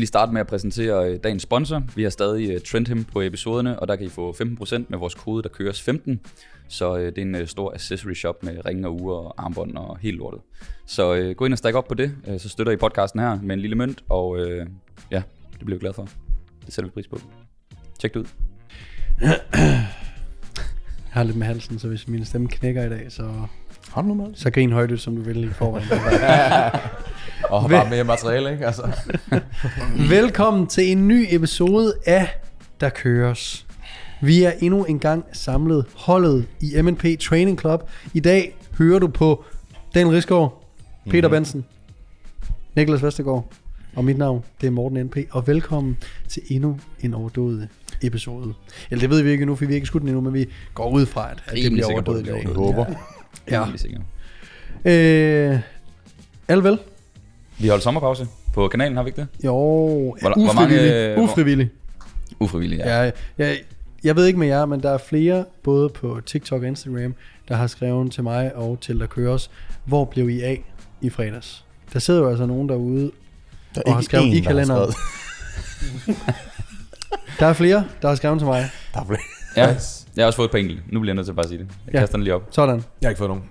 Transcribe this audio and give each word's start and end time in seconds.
lige 0.00 0.06
starte 0.08 0.32
med 0.32 0.40
at 0.40 0.46
præsentere 0.46 1.10
øh, 1.10 1.18
dagens 1.24 1.42
sponsor. 1.42 1.82
Vi 1.96 2.02
har 2.02 2.10
stadig 2.10 2.50
øh, 2.54 2.60
Trendhim 2.60 3.04
på 3.04 3.20
episoderne, 3.20 3.78
og 3.78 3.88
der 3.88 3.96
kan 3.96 4.06
I 4.06 4.08
få 4.08 4.32
15% 4.32 4.82
med 4.88 4.98
vores 4.98 5.14
kode, 5.14 5.42
der 5.42 5.48
køres 5.48 5.82
15. 5.82 6.20
Så 6.68 6.96
øh, 6.98 7.06
det 7.16 7.18
er 7.18 7.22
en 7.40 7.46
stor 7.46 7.74
accessory 7.74 8.14
shop 8.14 8.42
med 8.42 8.64
ringe 8.66 8.88
og 8.88 9.00
ure 9.00 9.16
og 9.16 9.34
armbånd 9.44 9.76
og 9.76 9.98
helt 9.98 10.16
lortet. 10.18 10.40
Så 10.86 11.34
gå 11.36 11.44
ind 11.44 11.54
og 11.54 11.58
stik 11.58 11.74
op 11.74 11.88
på 11.88 11.94
det, 11.94 12.12
så 12.38 12.48
støtter 12.48 12.72
I 12.72 12.76
podcasten 12.76 13.20
her 13.20 13.38
med 13.42 13.54
en 13.54 13.60
lille 13.60 13.76
mønt, 13.76 14.04
og 14.08 14.38
ja, 15.10 15.22
det 15.52 15.64
bliver 15.64 15.78
vi 15.78 15.80
glad 15.80 15.92
for. 15.92 16.08
Det 16.66 16.74
sætter 16.74 16.90
vi 16.90 16.92
pris 16.94 17.06
på. 17.08 17.20
Tjek 17.98 18.14
det 18.14 18.20
ud. 18.20 18.26
Jeg 19.20 19.84
har 21.10 21.22
lidt 21.22 21.36
med 21.36 21.46
halsen, 21.46 21.78
så 21.78 21.88
hvis 21.88 22.08
min 22.08 22.24
stemme 22.24 22.48
knækker 22.48 22.84
i 22.84 22.88
dag, 22.88 23.12
så, 23.12 23.22
Har 23.92 24.02
du 24.02 24.08
noget 24.08 24.28
med? 24.28 24.36
så 24.36 24.50
grin 24.50 24.72
højt 24.72 25.00
som 25.00 25.16
du 25.16 25.22
vil 25.22 25.44
i 25.44 25.48
forvejen. 25.48 25.88
Og 27.42 27.60
har 27.60 27.68
bare 27.68 27.90
mere 27.90 28.04
materiale, 28.04 28.52
ikke? 28.52 28.66
Altså. 28.66 28.82
Velkommen 30.16 30.66
til 30.66 30.92
en 30.92 31.08
ny 31.08 31.26
episode 31.30 31.94
af 32.06 32.28
Der 32.80 32.88
Køres. 32.88 33.66
Vi 34.20 34.42
er 34.42 34.52
endnu 34.60 34.84
en 34.84 34.98
gang 34.98 35.24
samlet 35.32 35.84
holdet 35.96 36.46
i 36.60 36.82
MNP 36.82 37.04
Training 37.20 37.60
Club. 37.60 37.90
I 38.14 38.20
dag 38.20 38.56
hører 38.78 38.98
du 38.98 39.08
på 39.08 39.44
Daniel 39.94 40.14
Risgaard, 40.14 40.64
Peter 41.10 41.28
Mhm. 41.28 41.34
Bensen, 41.36 41.64
Niklas 42.76 43.02
Vestergaard 43.02 43.52
og 43.96 44.04
mit 44.04 44.18
navn, 44.18 44.44
det 44.60 44.66
er 44.66 44.70
Morten 44.70 45.06
NP. 45.06 45.16
Og 45.30 45.46
velkommen 45.46 45.96
til 46.28 46.42
endnu 46.48 46.78
en 47.00 47.14
overdået 47.14 47.68
episode. 48.02 48.54
Eller 48.90 49.00
det 49.00 49.10
ved 49.10 49.22
vi 49.22 49.30
ikke 49.30 49.42
endnu, 49.42 49.56
for 49.56 49.64
vi 49.64 49.72
har 49.72 49.74
ikke 49.74 49.86
skudt 49.86 50.00
den 50.00 50.08
endnu, 50.08 50.20
men 50.20 50.34
vi 50.34 50.46
går 50.74 50.90
ud 50.90 51.06
fra, 51.06 51.30
at, 51.30 51.42
at 51.46 51.56
det 51.56 51.72
bliver 51.72 51.92
overdået 51.92 52.20
i 52.20 52.22
det 52.24 52.32
dag. 52.32 52.42
Jeg 52.44 52.52
håber. 52.54 52.84
Ja. 53.50 53.64
Helt 53.64 53.80
sikkert. 53.80 54.02
Øh, 54.84 55.58
alle 56.48 56.64
vel? 56.64 56.78
Vi 57.60 57.68
holdt 57.68 57.82
sommerpause 57.82 58.26
på 58.54 58.68
kanalen, 58.68 58.96
har 58.96 59.02
vi 59.04 59.08
ikke 59.08 59.20
det? 59.20 59.28
Jo, 59.44 59.52
Hvor- 59.52 60.16
hvor 60.20 60.52
mange, 60.52 60.52
ufrivillig. 60.66 60.92
øh, 60.92 61.14
hvor- 61.14 61.22
ufrivillig. 61.22 61.70
Ufrivilligt, 62.40 62.80
ja. 62.80 63.02
Ja, 63.04 63.10
jeg, 63.38 63.58
jeg 64.04 64.16
ved 64.16 64.26
ikke 64.26 64.38
med 64.38 64.48
jer, 64.48 64.66
men 64.66 64.82
der 64.82 64.90
er 64.90 64.98
flere, 64.98 65.44
både 65.62 65.88
på 65.88 66.20
TikTok 66.26 66.62
og 66.62 66.68
Instagram, 66.68 67.14
der 67.48 67.54
har 67.56 67.66
skrevet 67.66 68.12
til 68.12 68.22
mig 68.22 68.54
og 68.56 68.78
til 68.80 69.00
der 69.00 69.06
køres, 69.06 69.50
hvor 69.84 70.04
blev 70.04 70.30
I 70.30 70.40
af 70.40 70.64
i 71.00 71.10
fredags? 71.10 71.64
Der 71.92 71.98
sidder 71.98 72.20
jo 72.20 72.28
altså 72.28 72.46
nogen 72.46 72.68
derude, 72.68 73.10
Der 73.74 73.82
Og 73.86 73.94
har 73.94 74.00
skrevet 74.02 74.26
i 74.26 74.30
der 74.30 74.42
har 74.42 74.50
kalenderen. 74.50 74.92
der 77.40 77.46
er 77.46 77.52
flere, 77.52 77.84
der 78.02 78.08
har 78.08 78.14
skrevet 78.14 78.38
til 78.38 78.46
mig. 78.46 78.70
Der 78.94 79.00
er 79.00 79.04
flere. 79.04 79.20
ja. 79.56 79.66
Jeg 80.16 80.22
har 80.22 80.26
også 80.26 80.36
fået 80.36 80.46
et 80.48 80.50
par 80.52 80.58
enkelte. 80.58 80.82
Nu 80.88 81.00
bliver 81.00 81.10
jeg 81.10 81.14
nødt 81.14 81.26
til 81.26 81.32
at 81.32 81.36
bare 81.36 81.48
sige 81.48 81.58
det. 81.58 81.66
Jeg 81.86 81.94
Ja. 81.94 82.00
kaster 82.00 82.16
den 82.16 82.24
lige 82.24 82.34
op. 82.34 82.42
Sådan. 82.50 82.76
Jeg 83.00 83.06
har 83.06 83.10
ikke 83.10 83.18
fået 83.18 83.30
nogen. 83.30 83.44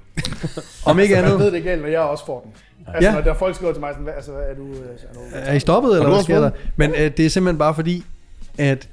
Om 0.85 0.99
ikke 0.99 1.15
Jeg 1.15 1.23
ved 1.23 1.33
andet, 1.33 1.53
det 1.53 1.63
galt, 1.63 1.81
når 1.81 1.87
jeg 1.89 1.99
også 1.99 2.25
får 2.25 2.41
den. 2.41 2.51
Altså, 2.95 3.09
Ja. 3.09 3.15
når 3.15 3.21
der 3.21 3.29
er 3.33 3.37
folk 3.37 3.55
skriver 3.55 3.73
til 3.73 3.79
mig 3.79 3.89
sådan, 3.91 4.03
hvad, 4.03 4.13
altså, 4.13 4.31
hvad 4.31 4.41
er 4.49 4.53
du... 4.55 4.67
øh, 4.67 4.75
Er 4.77 5.13
du 5.13 5.19
er 5.33 5.53
I 5.53 5.59
stoppet, 5.59 5.91
eller 5.95 6.09
hvad 6.09 6.23
sker 6.23 6.39
der? 6.39 6.51
Men 6.75 6.89
øh, 6.91 7.11
det 7.17 7.19
er 7.25 7.29
simpelthen 7.29 7.57
bare 7.57 7.75
fordi, 7.75 8.05
at 8.57 8.89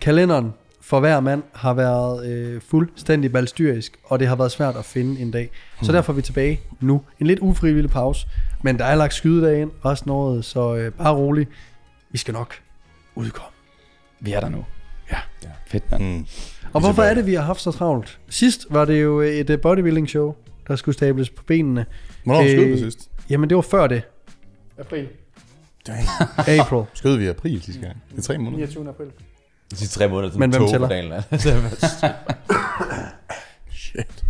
kalenderen 0.00 0.52
for 0.80 1.00
hver 1.00 1.20
mand 1.20 1.42
har 1.52 1.74
været 1.74 2.26
øh, 2.26 2.60
fuldstændig 2.68 3.32
balstyrisk, 3.32 3.98
og 4.04 4.18
det 4.18 4.28
har 4.28 4.36
været 4.36 4.52
svært 4.52 4.76
at 4.76 4.84
finde 4.84 5.20
en 5.20 5.30
dag. 5.30 5.50
Så 5.82 5.92
derfor 5.92 6.12
er 6.12 6.16
vi 6.16 6.22
tilbage 6.22 6.60
nu. 6.80 7.02
En 7.20 7.26
lidt 7.26 7.38
ufrivillig 7.40 7.90
pause, 7.90 8.26
men 8.62 8.78
der 8.78 8.84
er 8.84 8.94
lagt 8.94 9.14
skydedag 9.14 9.60
ind 9.62 9.70
resten 9.84 10.10
af 10.10 10.14
året, 10.14 10.44
så 10.44 10.74
øh, 10.76 10.92
bare 10.92 11.14
rolig. 11.14 11.46
Vi 12.10 12.18
skal 12.18 12.34
nok 12.34 12.54
udkomme. 13.14 13.50
Vi 14.20 14.32
er 14.32 14.40
der 14.40 14.48
nu. 14.48 14.64
Ja. 15.12 15.16
ja. 15.44 15.48
Fedt, 15.66 15.90
mand. 15.90 16.02
Mm. 16.02 16.26
Og 16.72 16.80
hvorfor 16.80 17.02
er 17.02 17.14
det, 17.14 17.26
vi 17.26 17.34
har 17.34 17.42
haft 17.42 17.60
så 17.60 17.72
travlt? 17.72 18.18
Sidst 18.28 18.66
var 18.70 18.84
det 18.84 19.02
jo 19.02 19.20
et 19.20 19.60
bodybuilding 19.62 20.08
show, 20.08 20.34
der 20.68 20.76
skulle 20.76 20.94
stables 20.94 21.30
på 21.30 21.42
benene. 21.46 21.86
Hvornår 22.28 22.48
skød 22.48 22.64
vi 22.64 22.72
Øh, 22.72 22.78
sidst? 22.78 23.10
Jamen, 23.30 23.48
det 23.50 23.56
var 23.56 23.62
før 23.62 23.86
det. 23.86 24.02
April. 24.78 25.08
Dang. 25.86 25.98
April. 26.60 26.82
Skød 26.94 27.16
vi 27.16 27.24
i 27.24 27.28
april 27.28 27.62
sidste 27.62 27.82
gang? 27.82 27.96
Det 28.10 28.18
er 28.18 28.22
tre 28.22 28.38
måneder. 28.38 28.56
29. 28.66 28.88
april. 28.88 29.06
De 29.70 29.76
sidste 29.76 29.98
tre 29.98 30.08
måneder 30.08 30.30
til 30.30 30.38
Men 30.40 30.50
hvem 30.50 30.60
tog 30.62 30.70
tæller? 30.70 30.88
dagen. 30.88 31.12
Shit. 33.72 34.24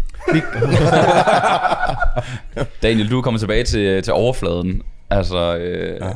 Daniel, 2.82 3.10
du 3.10 3.18
er 3.18 3.22
kommet 3.22 3.40
tilbage 3.40 3.64
til, 3.64 4.02
til 4.02 4.12
overfladen. 4.12 4.82
Altså, 5.10 5.56
øh, 5.56 6.00
ja. 6.00 6.10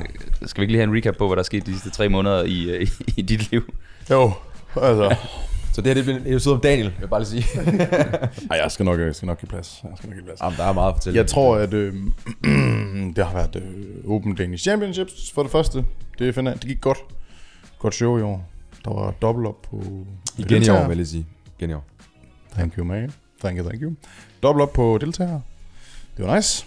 skal 0.47 0.61
vi 0.61 0.63
ikke 0.65 0.73
lige 0.73 0.79
have 0.81 0.91
en 0.91 0.97
recap 0.97 1.17
på, 1.17 1.27
hvad 1.27 1.37
der 1.37 1.41
er 1.43 1.45
sket 1.45 1.67
de 1.67 1.73
sidste 1.73 1.91
tre 1.91 2.09
måneder 2.09 2.43
i, 2.43 2.71
øh, 2.71 2.83
i, 2.83 2.89
i 3.17 3.23
dit 3.23 3.51
liv? 3.51 3.75
Jo, 4.11 4.33
altså. 4.83 5.17
Så 5.73 5.81
det 5.81 5.87
her 5.87 5.95
det 5.95 6.05
bliver 6.05 6.19
en 6.19 6.27
episode 6.27 6.55
om 6.55 6.61
Daniel, 6.61 6.87
vil 6.87 6.95
jeg 7.01 7.11
bare 7.11 7.21
lige 7.25 7.43
sige. 7.43 7.61
Ej, 8.51 8.57
jeg 8.63 8.71
skal 8.71 8.85
nok, 8.85 9.01
jeg 9.01 9.15
skal 9.15 9.27
nok 9.27 9.41
give 9.41 9.49
plads. 9.49 9.81
Jeg 9.85 9.93
skal 9.97 10.09
nok 10.09 10.17
give 10.17 10.25
plads. 10.25 10.41
Jamen, 10.41 10.57
der 10.57 10.65
er 10.65 10.73
meget 10.73 10.89
at 10.89 10.95
fortælle. 10.95 11.17
Jeg 11.17 11.27
tror, 11.27 11.57
at 11.57 11.75
øh, 11.75 11.95
det 13.17 13.27
har 13.27 13.33
været 13.33 13.57
øh, 13.57 14.11
Open 14.11 14.35
Danish 14.35 14.63
Championships 14.63 15.33
for 15.35 15.43
det 15.43 15.53
første. 15.53 15.85
Det, 16.19 16.35
finder, 16.35 16.55
det 16.55 16.65
gik 16.65 16.81
godt. 16.81 16.99
Godt 17.79 17.95
show 17.95 18.19
i 18.19 18.23
år. 18.23 18.51
Der 18.85 18.95
var 18.95 19.11
dobbelt 19.11 19.49
op 19.49 19.63
på... 19.63 19.83
Igen 20.39 20.63
i 20.63 20.69
år, 20.69 20.89
vil 20.89 20.99
jeg 20.99 21.07
sige. 21.07 21.27
Igen 21.59 21.71
i 21.71 21.73
år. 21.73 21.85
Thank 22.53 22.77
you, 22.79 22.85
man. 22.85 23.13
Thank 23.41 23.59
you, 23.59 23.65
thank 23.65 23.83
you. 23.83 23.93
Dobbelt 24.43 24.63
op 24.63 24.73
på 24.73 24.99
deltagere. 25.01 25.43
Det 26.17 26.27
var 26.27 26.37
nice. 26.37 26.67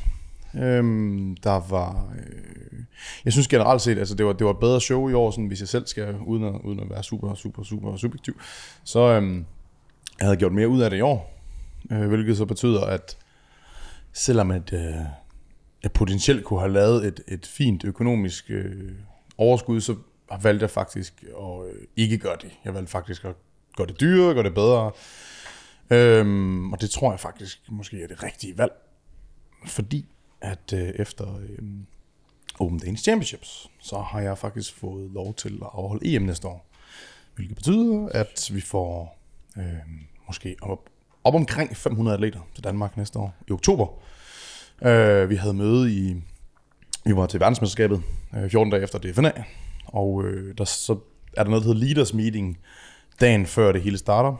Øhm, 0.56 1.38
der 1.44 1.70
var... 1.70 2.08
Øh, 2.18 2.65
jeg 3.26 3.34
synes 3.34 3.48
generelt 3.48 3.82
set, 3.82 3.98
altså 3.98 4.16
det 4.16 4.26
var, 4.26 4.34
det 4.34 4.46
var 4.46 4.52
et 4.52 4.60
bedre 4.60 4.82
show 4.82 5.10
i 5.10 5.14
år, 5.14 5.32
sådan, 5.32 5.48
hvis 5.48 5.60
jeg 5.60 5.68
selv 5.68 5.88
skal, 5.88 6.16
uden 6.26 6.44
at, 6.44 6.62
uden 6.64 6.80
at 6.80 6.90
være 6.90 7.04
super, 7.04 7.34
super, 7.34 7.64
super 7.64 7.98
subjektiv. 7.98 8.40
Så 8.84 9.00
øhm, 9.00 9.46
jeg 10.20 10.26
havde 10.28 10.38
gjort 10.38 10.54
mere 10.54 10.68
ud 10.68 10.82
af 10.82 10.90
det 10.90 10.98
i 10.98 11.02
år. 11.02 11.42
Øh, 11.92 12.08
hvilket 12.08 12.38
så 12.38 12.46
betyder, 12.46 12.82
at 12.82 13.18
selvom 14.14 14.52
at, 14.52 14.74
øh, 14.74 14.96
jeg 15.84 15.92
potentielt 15.94 16.44
kunne 16.44 16.60
have 16.60 16.74
lavet 16.74 17.06
et, 17.06 17.22
et 17.28 17.46
fint 17.46 17.84
økonomisk 17.86 18.46
øh, 18.50 18.92
overskud, 19.38 19.82
så 19.82 19.96
valgte 20.42 20.64
jeg 20.64 20.70
faktisk 20.70 21.24
at 21.24 21.68
øh, 21.68 21.82
ikke 21.96 22.18
gøre 22.18 22.38
det. 22.42 22.52
Jeg 22.66 22.74
valgte 22.74 22.92
faktisk 22.92 23.26
at 23.26 23.36
gøre 23.78 23.88
det 23.88 24.00
dyrere, 24.00 24.34
gøre 24.34 24.44
det 24.44 24.54
bedre. 24.54 24.92
Øhm, 25.90 26.74
og 26.74 26.82
det 26.82 26.90
tror 26.90 27.12
jeg 27.12 27.20
faktisk 27.20 27.62
måske 27.70 28.04
er 28.04 28.08
det 28.08 28.24
rigtige 28.24 28.58
valg. 28.58 28.72
Fordi 29.68 30.06
at 30.42 30.74
øh, 30.74 30.90
efter 30.90 31.38
øh, 31.38 31.66
Open 32.60 32.80
Danish 32.80 33.04
Championships, 33.04 33.70
så 33.82 33.98
har 33.98 34.20
jeg 34.20 34.38
faktisk 34.38 34.76
fået 34.76 35.12
lov 35.12 35.34
til 35.34 35.54
at 35.62 35.70
afholde 35.74 36.16
EM 36.16 36.22
næste 36.22 36.48
år. 36.48 36.72
Hvilket 37.36 37.58
betyder, 37.58 38.10
at 38.10 38.50
vi 38.54 38.62
får 38.62 39.18
øh, 39.58 39.64
måske 40.28 40.56
op, 40.62 40.80
op 41.24 41.36
omkring 41.36 41.78
500 41.78 42.16
atleter 42.16 42.40
til 42.56 42.64
Danmark 42.64 42.98
næste 42.98 43.20
år 43.20 43.34
i 43.48 43.52
oktober. 43.52 43.88
Øh, 44.82 45.30
vi 45.30 45.36
havde 45.36 45.54
møde 45.54 45.94
i, 45.94 46.16
vi 47.06 47.16
var 47.16 47.26
til 47.26 47.40
verdensmesterskabet 47.40 48.04
øh, 48.38 48.50
14 48.50 48.72
dage 48.72 48.84
efter 48.84 49.00
DFNA, 49.00 49.32
og 49.86 50.24
øh, 50.24 50.58
der, 50.58 50.66
så 50.66 50.98
er 51.38 51.44
der 51.44 51.50
noget, 51.50 51.66
der 51.66 51.74
hedder 51.74 51.86
Leaders 51.86 52.14
Meeting 52.14 52.58
dagen 53.22 53.46
før 53.46 53.72
det 53.72 53.82
hele 53.82 53.98
starter. 53.98 54.36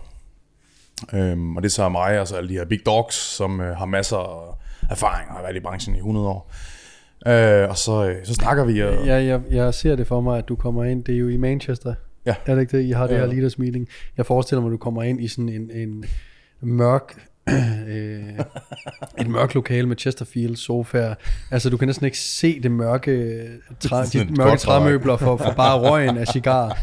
Øhm, 1.14 1.58
og 1.58 1.64
det 1.64 1.70
er 1.70 1.74
så 1.74 1.90
mig 1.90 2.20
og 2.20 2.28
så 2.28 2.36
alle 2.36 2.50
de 2.50 2.54
her 2.54 2.66
big 2.66 2.86
dogs, 2.86 3.16
som 3.16 3.62
øh, 3.62 3.78
har 3.78 3.86
masser 3.86 4.18
af 4.18 4.56
erfaring 4.90 5.30
og 5.30 5.36
har 5.36 5.42
været 5.42 5.56
i 5.56 5.60
branchen 5.60 5.96
i 5.96 5.98
100 5.98 6.28
år. 6.28 6.52
Øh, 7.28 7.70
og 7.70 7.78
så, 7.78 8.10
øh, 8.10 8.26
så 8.26 8.34
snakker 8.34 8.66
vi. 8.66 8.80
Og, 8.84 9.06
ja, 9.06 9.16
jeg, 9.24 9.42
jeg 9.52 9.74
ser 9.74 9.96
det 9.96 10.08
for 10.08 10.22
mig, 10.22 10.38
at 10.38 10.48
du 10.48 10.56
kommer 10.56 10.84
ind. 10.84 11.04
Det 11.04 11.16
er 11.16 11.20
jo 11.20 11.28
i 11.30 11.38
Manchester. 11.38 11.94
Ja. 12.26 12.36
Er 12.46 12.56
det 12.56 12.62
ikke 12.62 12.78
det? 12.78 12.84
I 12.84 12.92
har 12.92 13.08
det 13.08 13.14
Ja. 13.16 13.20
her 13.20 13.26
leaders 13.28 13.58
meeting. 13.58 13.88
Jeg 14.18 14.26
forestiller 14.26 14.62
mig, 14.62 14.70
at 14.70 14.72
du 14.72 14.78
kommer 14.78 15.04
ind 15.04 15.22
i 15.24 15.28
sådan 15.28 15.50
en, 15.50 15.72
en 15.74 16.04
mørk... 16.62 17.16
øh, 17.88 18.22
et 19.20 19.28
mørkt 19.28 19.56
lokale 19.56 19.88
med 19.88 19.96
Chesterfield 20.00 20.56
sofaer. 20.56 21.16
Altså, 21.52 21.70
du 21.70 21.78
kan 21.78 21.88
næsten 21.88 22.06
ikke 22.06 22.20
se 22.20 22.60
det 22.62 22.72
mørke, 22.72 23.48
træ, 23.80 24.04
de 24.14 24.26
mørke 24.38 24.58
træmøbler 24.58 25.18
for, 25.18 25.38
for 25.38 25.52
bare 25.52 25.80
røgen 25.80 26.18
af 26.18 26.28
cigar. 26.28 26.78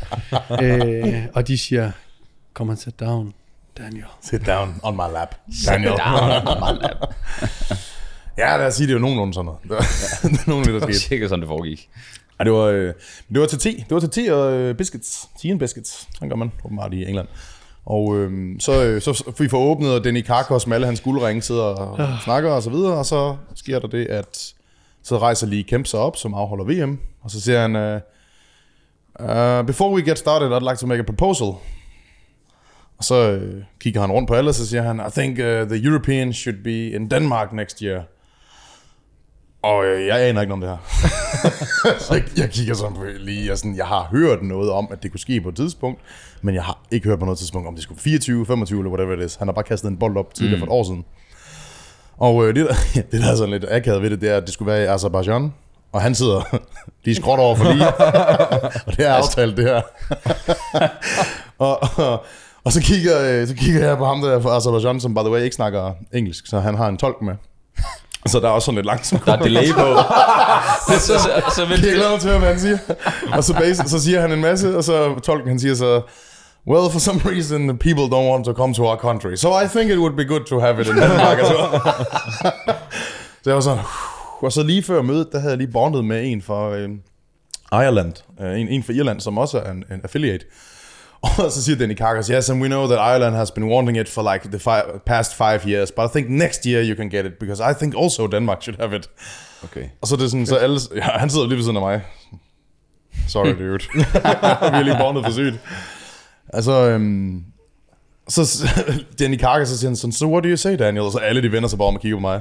øh, 0.62 1.14
og 1.34 1.48
de 1.48 1.58
siger, 1.58 1.90
come 2.54 2.72
and 2.72 2.78
sit 2.78 3.00
down, 3.00 3.32
Daniel. 3.78 4.04
Sit 4.20 4.46
down 4.46 4.74
on 4.82 4.94
my 4.96 5.12
lap. 5.14 5.34
Daniel. 5.66 5.92
ja, 8.38 8.56
lad 8.56 8.66
os 8.66 8.74
sige, 8.74 8.86
det 8.86 8.92
er 8.92 8.96
jo 8.96 9.00
nogenlunde 9.00 9.34
sådan 9.34 9.44
noget. 9.44 9.60
Det 9.62 9.70
var, 9.76 9.78
det 10.22 10.40
er 10.40 10.50
nogenlunde, 10.50 10.80
der 10.80 10.86
Det 10.86 10.88
var 10.88 10.92
skete. 10.94 11.08
cirka 11.08 11.28
sådan, 11.28 11.40
det 11.40 11.48
foregik. 11.48 11.88
Ja, 12.38 12.44
det 12.44 12.52
var, 12.52 12.64
øh, 12.64 12.94
det 13.32 13.40
var 13.40 13.46
til 13.46 13.58
te. 13.58 13.70
Det 13.70 13.90
var 13.90 14.00
til 14.00 14.10
te 14.10 14.34
og 14.36 14.52
øh, 14.52 14.74
biscuits. 14.74 15.28
Tea 15.42 15.50
and 15.50 15.58
biscuits. 15.58 16.08
Sådan 16.14 16.28
gør 16.28 16.36
man 16.36 16.52
åbenbart 16.64 16.94
i 16.94 17.04
England. 17.04 17.28
Og 17.86 18.16
øh, 18.18 18.60
så, 18.60 18.84
øh, 18.84 19.02
så 19.02 19.22
får 19.36 19.42
vi 19.42 19.48
får 19.48 19.58
åbnet, 19.58 19.94
og 19.94 20.04
Danny 20.04 20.22
Karkos 20.22 20.66
med 20.66 20.74
alle 20.74 20.86
hans 20.86 21.00
guldringe 21.00 21.42
sidder 21.42 21.62
og 21.62 22.18
snakker 22.24 22.50
og 22.50 22.62
så 22.62 22.70
videre, 22.70 22.94
og 22.94 23.06
så 23.06 23.36
sker 23.54 23.78
der 23.78 23.88
det, 23.88 24.06
at 24.06 24.54
så 25.02 25.18
rejser 25.18 25.46
lige 25.46 25.62
Kemp 25.64 25.86
sig 25.86 26.00
op, 26.00 26.16
som 26.16 26.34
afholder 26.34 26.64
VM, 26.64 26.98
og 27.22 27.30
så 27.30 27.40
siger 27.40 27.60
han, 27.60 27.76
uh, 27.76 28.00
uh, 29.20 29.66
before 29.66 29.94
we 29.94 30.02
get 30.02 30.18
started, 30.18 30.56
I'd 30.56 30.70
like 30.70 30.80
to 30.80 30.86
make 30.86 31.00
a 31.00 31.02
proposal. 31.02 31.46
Og 32.98 33.04
så 33.04 33.30
øh, 33.30 33.62
kigger 33.80 34.00
han 34.00 34.12
rundt 34.12 34.28
på 34.28 34.34
alle, 34.34 34.50
og 34.50 34.54
så 34.54 34.66
siger 34.68 34.82
han, 34.82 35.00
I 35.08 35.10
think 35.10 35.38
uh, 35.38 35.44
the 35.44 35.84
Europeans 35.88 36.36
should 36.36 36.62
be 36.64 36.90
in 36.90 37.08
Denmark 37.10 37.52
next 37.52 37.78
year. 37.80 38.02
Og 39.62 39.84
øh, 39.84 40.06
jeg 40.06 40.20
aner 40.20 40.40
ikke 40.40 40.50
noget 40.50 40.52
om 40.52 40.60
det 40.60 40.70
her. 40.70 41.98
så 42.04 42.14
jeg, 42.14 42.24
jeg 42.36 42.50
kigger 42.50 42.74
sådan 42.74 42.96
på 42.96 43.04
lige, 43.18 43.52
og 43.52 43.58
sådan, 43.58 43.76
jeg 43.76 43.86
har 43.86 44.08
hørt 44.10 44.42
noget 44.42 44.70
om, 44.70 44.88
at 44.92 45.02
det 45.02 45.10
kunne 45.10 45.20
ske 45.20 45.40
på 45.40 45.48
et 45.48 45.56
tidspunkt, 45.56 46.00
men 46.42 46.54
jeg 46.54 46.64
har 46.64 46.78
ikke 46.90 47.08
hørt 47.08 47.18
på 47.18 47.24
noget 47.24 47.38
tidspunkt, 47.38 47.68
om 47.68 47.74
det 47.74 47.82
skulle 47.82 48.00
24, 48.00 48.46
25 48.46 48.78
eller 48.78 48.90
whatever 48.90 49.16
it 49.16 49.24
is. 49.24 49.34
Han 49.34 49.48
har 49.48 49.52
bare 49.52 49.64
kastet 49.64 49.88
en 49.88 49.96
bold 49.96 50.16
op 50.16 50.34
tidligere 50.34 50.56
mm. 50.56 50.60
for 50.60 50.66
et 50.66 50.72
år 50.78 50.84
siden. 50.84 51.04
Og 52.18 52.48
øh, 52.48 52.54
det, 52.54 52.66
der, 52.66 52.74
det, 53.12 53.20
der 53.20 53.32
er 53.32 53.36
sådan 53.36 53.50
lidt 53.50 53.64
akavet 53.70 54.02
ved 54.02 54.10
det, 54.10 54.20
det 54.20 54.30
er, 54.30 54.36
at 54.36 54.42
det 54.42 54.52
skulle 54.52 54.72
være 54.72 54.82
i 54.82 54.86
Azerbaijan, 54.86 55.52
Og 55.92 56.02
han 56.02 56.14
sidder 56.14 56.58
lige 57.04 57.14
skråt 57.14 57.38
over 57.38 57.56
for 57.56 57.72
lige. 57.72 57.86
og 58.86 58.96
det 58.96 59.06
er 59.06 59.12
aftalt, 59.12 59.56
det 59.56 59.64
her. 59.64 59.82
og, 61.58 61.82
og, 61.96 62.24
og, 62.64 62.72
så, 62.72 62.80
kigger, 62.82 63.40
øh, 63.40 63.48
så 63.48 63.54
kigger 63.54 63.88
jeg 63.88 63.98
på 63.98 64.04
ham 64.04 64.20
der 64.20 64.40
fra 64.40 64.56
Azerbaijan, 64.56 65.00
som 65.00 65.14
by 65.14 65.18
the 65.18 65.30
way 65.30 65.42
ikke 65.42 65.56
snakker 65.56 65.92
engelsk, 66.12 66.46
så 66.46 66.60
han 66.60 66.74
har 66.74 66.88
en 66.88 66.96
tolk 66.96 67.22
med. 67.22 67.34
Så 68.26 68.40
der 68.40 68.46
er 68.48 68.50
også 68.52 68.66
sådan 68.66 68.76
lidt 68.76 68.86
langsomt. 68.86 69.26
Der 69.26 69.32
er 69.32 69.42
delay 69.42 69.72
på. 69.72 69.96
så, 70.88 71.00
så, 71.00 71.18
så, 71.18 71.42
så 71.56 71.64
vil 71.64 71.80
Jeg 71.84 71.94
glæder 71.94 72.10
mig 72.10 72.20
til 72.20 72.28
at 72.28 72.32
høre, 72.32 72.38
hvad 72.38 72.48
han 72.48 72.60
siger. 72.60 72.78
Og 73.32 73.44
så, 73.44 73.54
base, 73.54 73.88
så 73.88 74.02
siger 74.02 74.20
han 74.20 74.32
en 74.32 74.40
masse, 74.40 74.76
og 74.76 74.84
så 74.84 75.20
tolken 75.20 75.48
han 75.48 75.60
siger 75.60 75.74
så, 75.74 76.02
Well, 76.66 76.90
for 76.92 76.98
some 76.98 77.20
reason, 77.24 77.68
the 77.68 77.76
people 77.76 78.04
don't 78.16 78.30
want 78.30 78.44
to 78.44 78.52
come 78.52 78.74
to 78.74 78.86
our 78.86 78.96
country. 78.96 79.34
So 79.36 79.48
I 79.64 79.66
think 79.68 79.90
it 79.90 79.98
would 79.98 80.16
be 80.16 80.24
good 80.24 80.44
to 80.44 80.60
have 80.60 80.80
it 80.80 80.86
in 80.88 80.94
Denmark 80.94 81.38
as 81.38 81.50
well. 81.50 81.80
så 83.42 83.50
jeg 83.50 83.54
var 83.54 83.60
sådan, 83.60 83.84
og 84.42 84.52
så 84.52 84.62
lige 84.62 84.82
før 84.82 85.02
mødet, 85.02 85.28
der 85.32 85.38
havde 85.38 85.50
jeg 85.50 85.58
lige 85.58 85.72
bondet 85.72 86.04
med 86.04 86.32
en 86.32 86.42
fra 86.42 86.76
øh, 86.76 86.90
Ireland, 87.72 88.12
øh, 88.40 88.60
en, 88.60 88.68
en 88.68 88.82
fra 88.82 88.92
Irland, 88.92 89.20
som 89.20 89.38
også 89.38 89.58
er 89.58 89.70
en, 89.70 89.84
en 89.92 90.00
affiliate. 90.04 90.44
Og 91.44 91.52
så 91.52 91.62
siger 91.62 91.76
Danny 91.76 91.96
Cargas, 91.96 92.26
yes, 92.28 92.50
and 92.50 92.62
we 92.62 92.68
know 92.68 92.86
that 92.86 92.98
Ireland 92.98 93.36
has 93.36 93.50
been 93.50 93.68
wanting 93.68 93.98
it 93.98 94.08
for 94.08 94.32
like 94.32 94.48
the 94.48 94.58
fi- 94.58 94.98
past 95.06 95.34
five 95.34 95.60
years, 95.66 95.92
but 95.92 96.04
I 96.04 96.08
think 96.12 96.30
next 96.30 96.66
year 96.66 96.82
you 96.82 96.96
can 96.96 97.10
get 97.10 97.26
it, 97.26 97.32
because 97.40 97.62
I 97.70 97.74
think 97.78 97.94
also 98.02 98.26
Denmark 98.26 98.62
should 98.62 98.80
have 98.80 98.96
it. 98.96 99.10
Okay. 99.64 99.84
Og 100.00 100.08
så 100.08 100.14
er 100.14 100.18
det 100.18 100.30
sådan, 100.30 100.46
så 100.46 100.56
alle, 100.56 100.80
ja, 100.96 101.00
han 101.02 101.30
sidder 101.30 101.46
lige 101.46 101.56
ved 101.56 101.64
siden 101.64 101.76
af 101.76 101.82
mig. 101.82 102.02
Sorry, 103.28 103.46
dude. 103.46 103.84
Vi 104.72 104.78
er 104.78 104.82
lige 104.82 104.96
bondet 104.98 105.24
for 105.24 105.32
sygt. 105.32 105.60
Altså, 106.48 106.72
øhm, 106.72 107.44
så 108.28 108.68
Danny 109.18 109.40
Carter, 109.40 109.64
så 109.64 109.78
siger 109.78 109.90
han 109.90 109.96
sådan, 109.96 110.12
so 110.12 110.26
what 110.32 110.44
do 110.44 110.48
you 110.48 110.56
say, 110.56 110.78
Daniel? 110.78 111.04
Og 111.04 111.12
så 111.12 111.18
alle 111.18 111.42
de 111.42 111.52
vender 111.52 111.68
sig 111.68 111.78
bare 111.78 111.88
om 111.88 111.94
og 111.94 112.00
kigger 112.00 112.16
på 112.16 112.20
mig. 112.20 112.40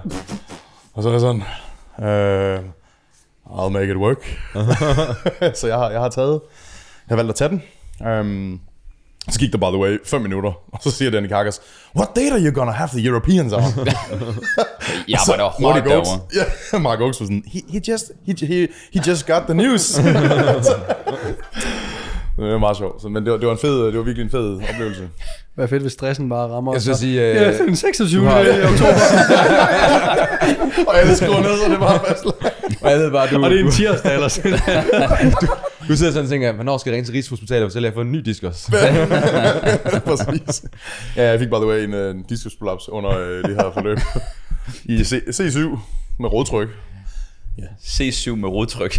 Og 0.93 1.03
så 1.03 1.09
er 1.09 1.13
jeg 1.13 1.21
sådan, 1.21 1.43
uh, 1.97 3.65
I'll 3.65 3.69
make 3.69 3.91
it 3.91 3.97
work. 3.97 4.41
så 5.59 5.67
jeg 5.67 5.77
har, 5.77 5.89
jeg 5.89 5.99
har 6.01 6.09
taget, 6.09 6.41
jeg 7.09 7.15
har 7.15 7.15
valgt 7.15 7.29
at 7.29 7.35
tage 7.35 7.49
den. 7.49 7.61
Um, 8.19 8.59
så 9.29 9.39
gik 9.39 9.51
der, 9.51 9.57
by 9.57 9.65
the 9.75 9.77
way, 9.77 9.97
5 10.05 10.21
minutter, 10.21 10.51
og 10.73 10.79
så 10.83 10.91
siger 10.91 11.11
Danny 11.11 11.29
Cargas, 11.29 11.61
What 11.95 12.09
date 12.15 12.31
are 12.31 12.41
you 12.41 12.51
gonna 12.51 12.71
have 12.71 12.89
the 12.93 13.07
Europeans 13.07 13.53
on? 13.53 13.61
Jeg 15.09 15.19
Så 15.25 15.31
arbejder 15.31 15.49
hurtigt 15.59 15.85
Mark 15.89 15.97
Oaks. 15.97 16.09
Ja, 16.73 16.79
Mark 16.79 16.99
Oaks 17.01 17.19
var 17.19 17.25
sådan, 17.25 17.43
he, 17.47 17.61
he, 17.69 17.81
just, 17.87 18.11
he, 18.25 18.35
he, 18.45 18.67
he 18.93 19.01
just 19.07 19.27
got 19.27 19.41
the 19.41 19.53
news. 19.53 19.89
det 22.37 22.51
var 22.51 22.57
meget 22.57 22.77
sjovt, 22.77 23.03
men 23.03 23.23
det 23.23 23.31
var, 23.31 23.37
det 23.37 23.47
var, 23.47 23.53
en 23.53 23.59
fed, 23.59 23.85
det 23.85 23.97
var 23.97 24.03
virkelig 24.03 24.23
en 24.23 24.31
fed 24.31 24.61
oplevelse. 24.69 25.09
Hvad 25.55 25.67
fedt, 25.67 25.81
hvis 25.81 25.93
stressen 25.93 26.29
bare 26.29 26.47
rammer 26.49 26.71
Jeg 26.73 26.77
os. 26.77 26.83
skal 26.83 26.95
så- 26.95 26.99
sige, 27.01 27.21
øh, 27.29 27.35
Ja, 27.35 27.57
den 27.57 27.75
26. 27.75 28.21
du 28.21 28.25
har- 28.29 28.39
oktober. 28.39 28.93
Og 30.87 30.99
alle 30.99 31.15
skruer 31.15 31.41
ned, 31.41 31.57
så 31.65 31.71
det 31.71 31.79
var 31.79 32.03
fast. 32.07 32.25
Og 32.81 32.91
jeg 32.91 32.99
ved 32.99 33.11
bare, 33.11 33.27
du, 33.29 33.43
Og 33.43 33.49
det 33.49 33.59
er 33.59 33.63
en 33.63 33.65
du, 33.71 33.71
tirsdag 33.71 34.13
eller 34.13 34.27
sådan. 34.27 34.51
du 35.87 35.95
sidder 35.95 36.11
sådan 36.11 36.23
og 36.23 36.29
tænker, 36.29 36.51
hvornår 36.51 36.77
skal 36.77 36.89
jeg 36.89 36.95
ringe 36.95 37.05
til 37.07 37.13
Rigshospitalet 37.13 37.63
og 37.63 37.69
fortælle, 37.71 37.87
at 37.87 37.91
jeg 37.91 37.95
har 37.95 38.03
fået 38.03 38.05
en 38.05 38.11
ny 38.11 38.17
diskus? 38.19 38.69
Præcis. 40.05 40.63
Ja, 41.15 41.29
jeg 41.29 41.39
fik 41.39 41.47
by 41.49 41.53
the 41.55 41.67
way 41.67 41.83
en, 41.83 41.93
øh, 41.93 42.15
en 42.15 42.23
diskusprolaps 42.29 42.89
under 42.89 43.11
øh, 43.19 43.43
det 43.43 43.55
her 43.55 43.71
forløb. 43.73 43.97
I 44.85 45.03
C, 45.03 45.13
C7 45.13 45.59
med 46.19 46.29
rådtryk. 46.33 46.67
C7 47.83 48.35
med 48.35 48.49
rodtryk. 48.49 48.93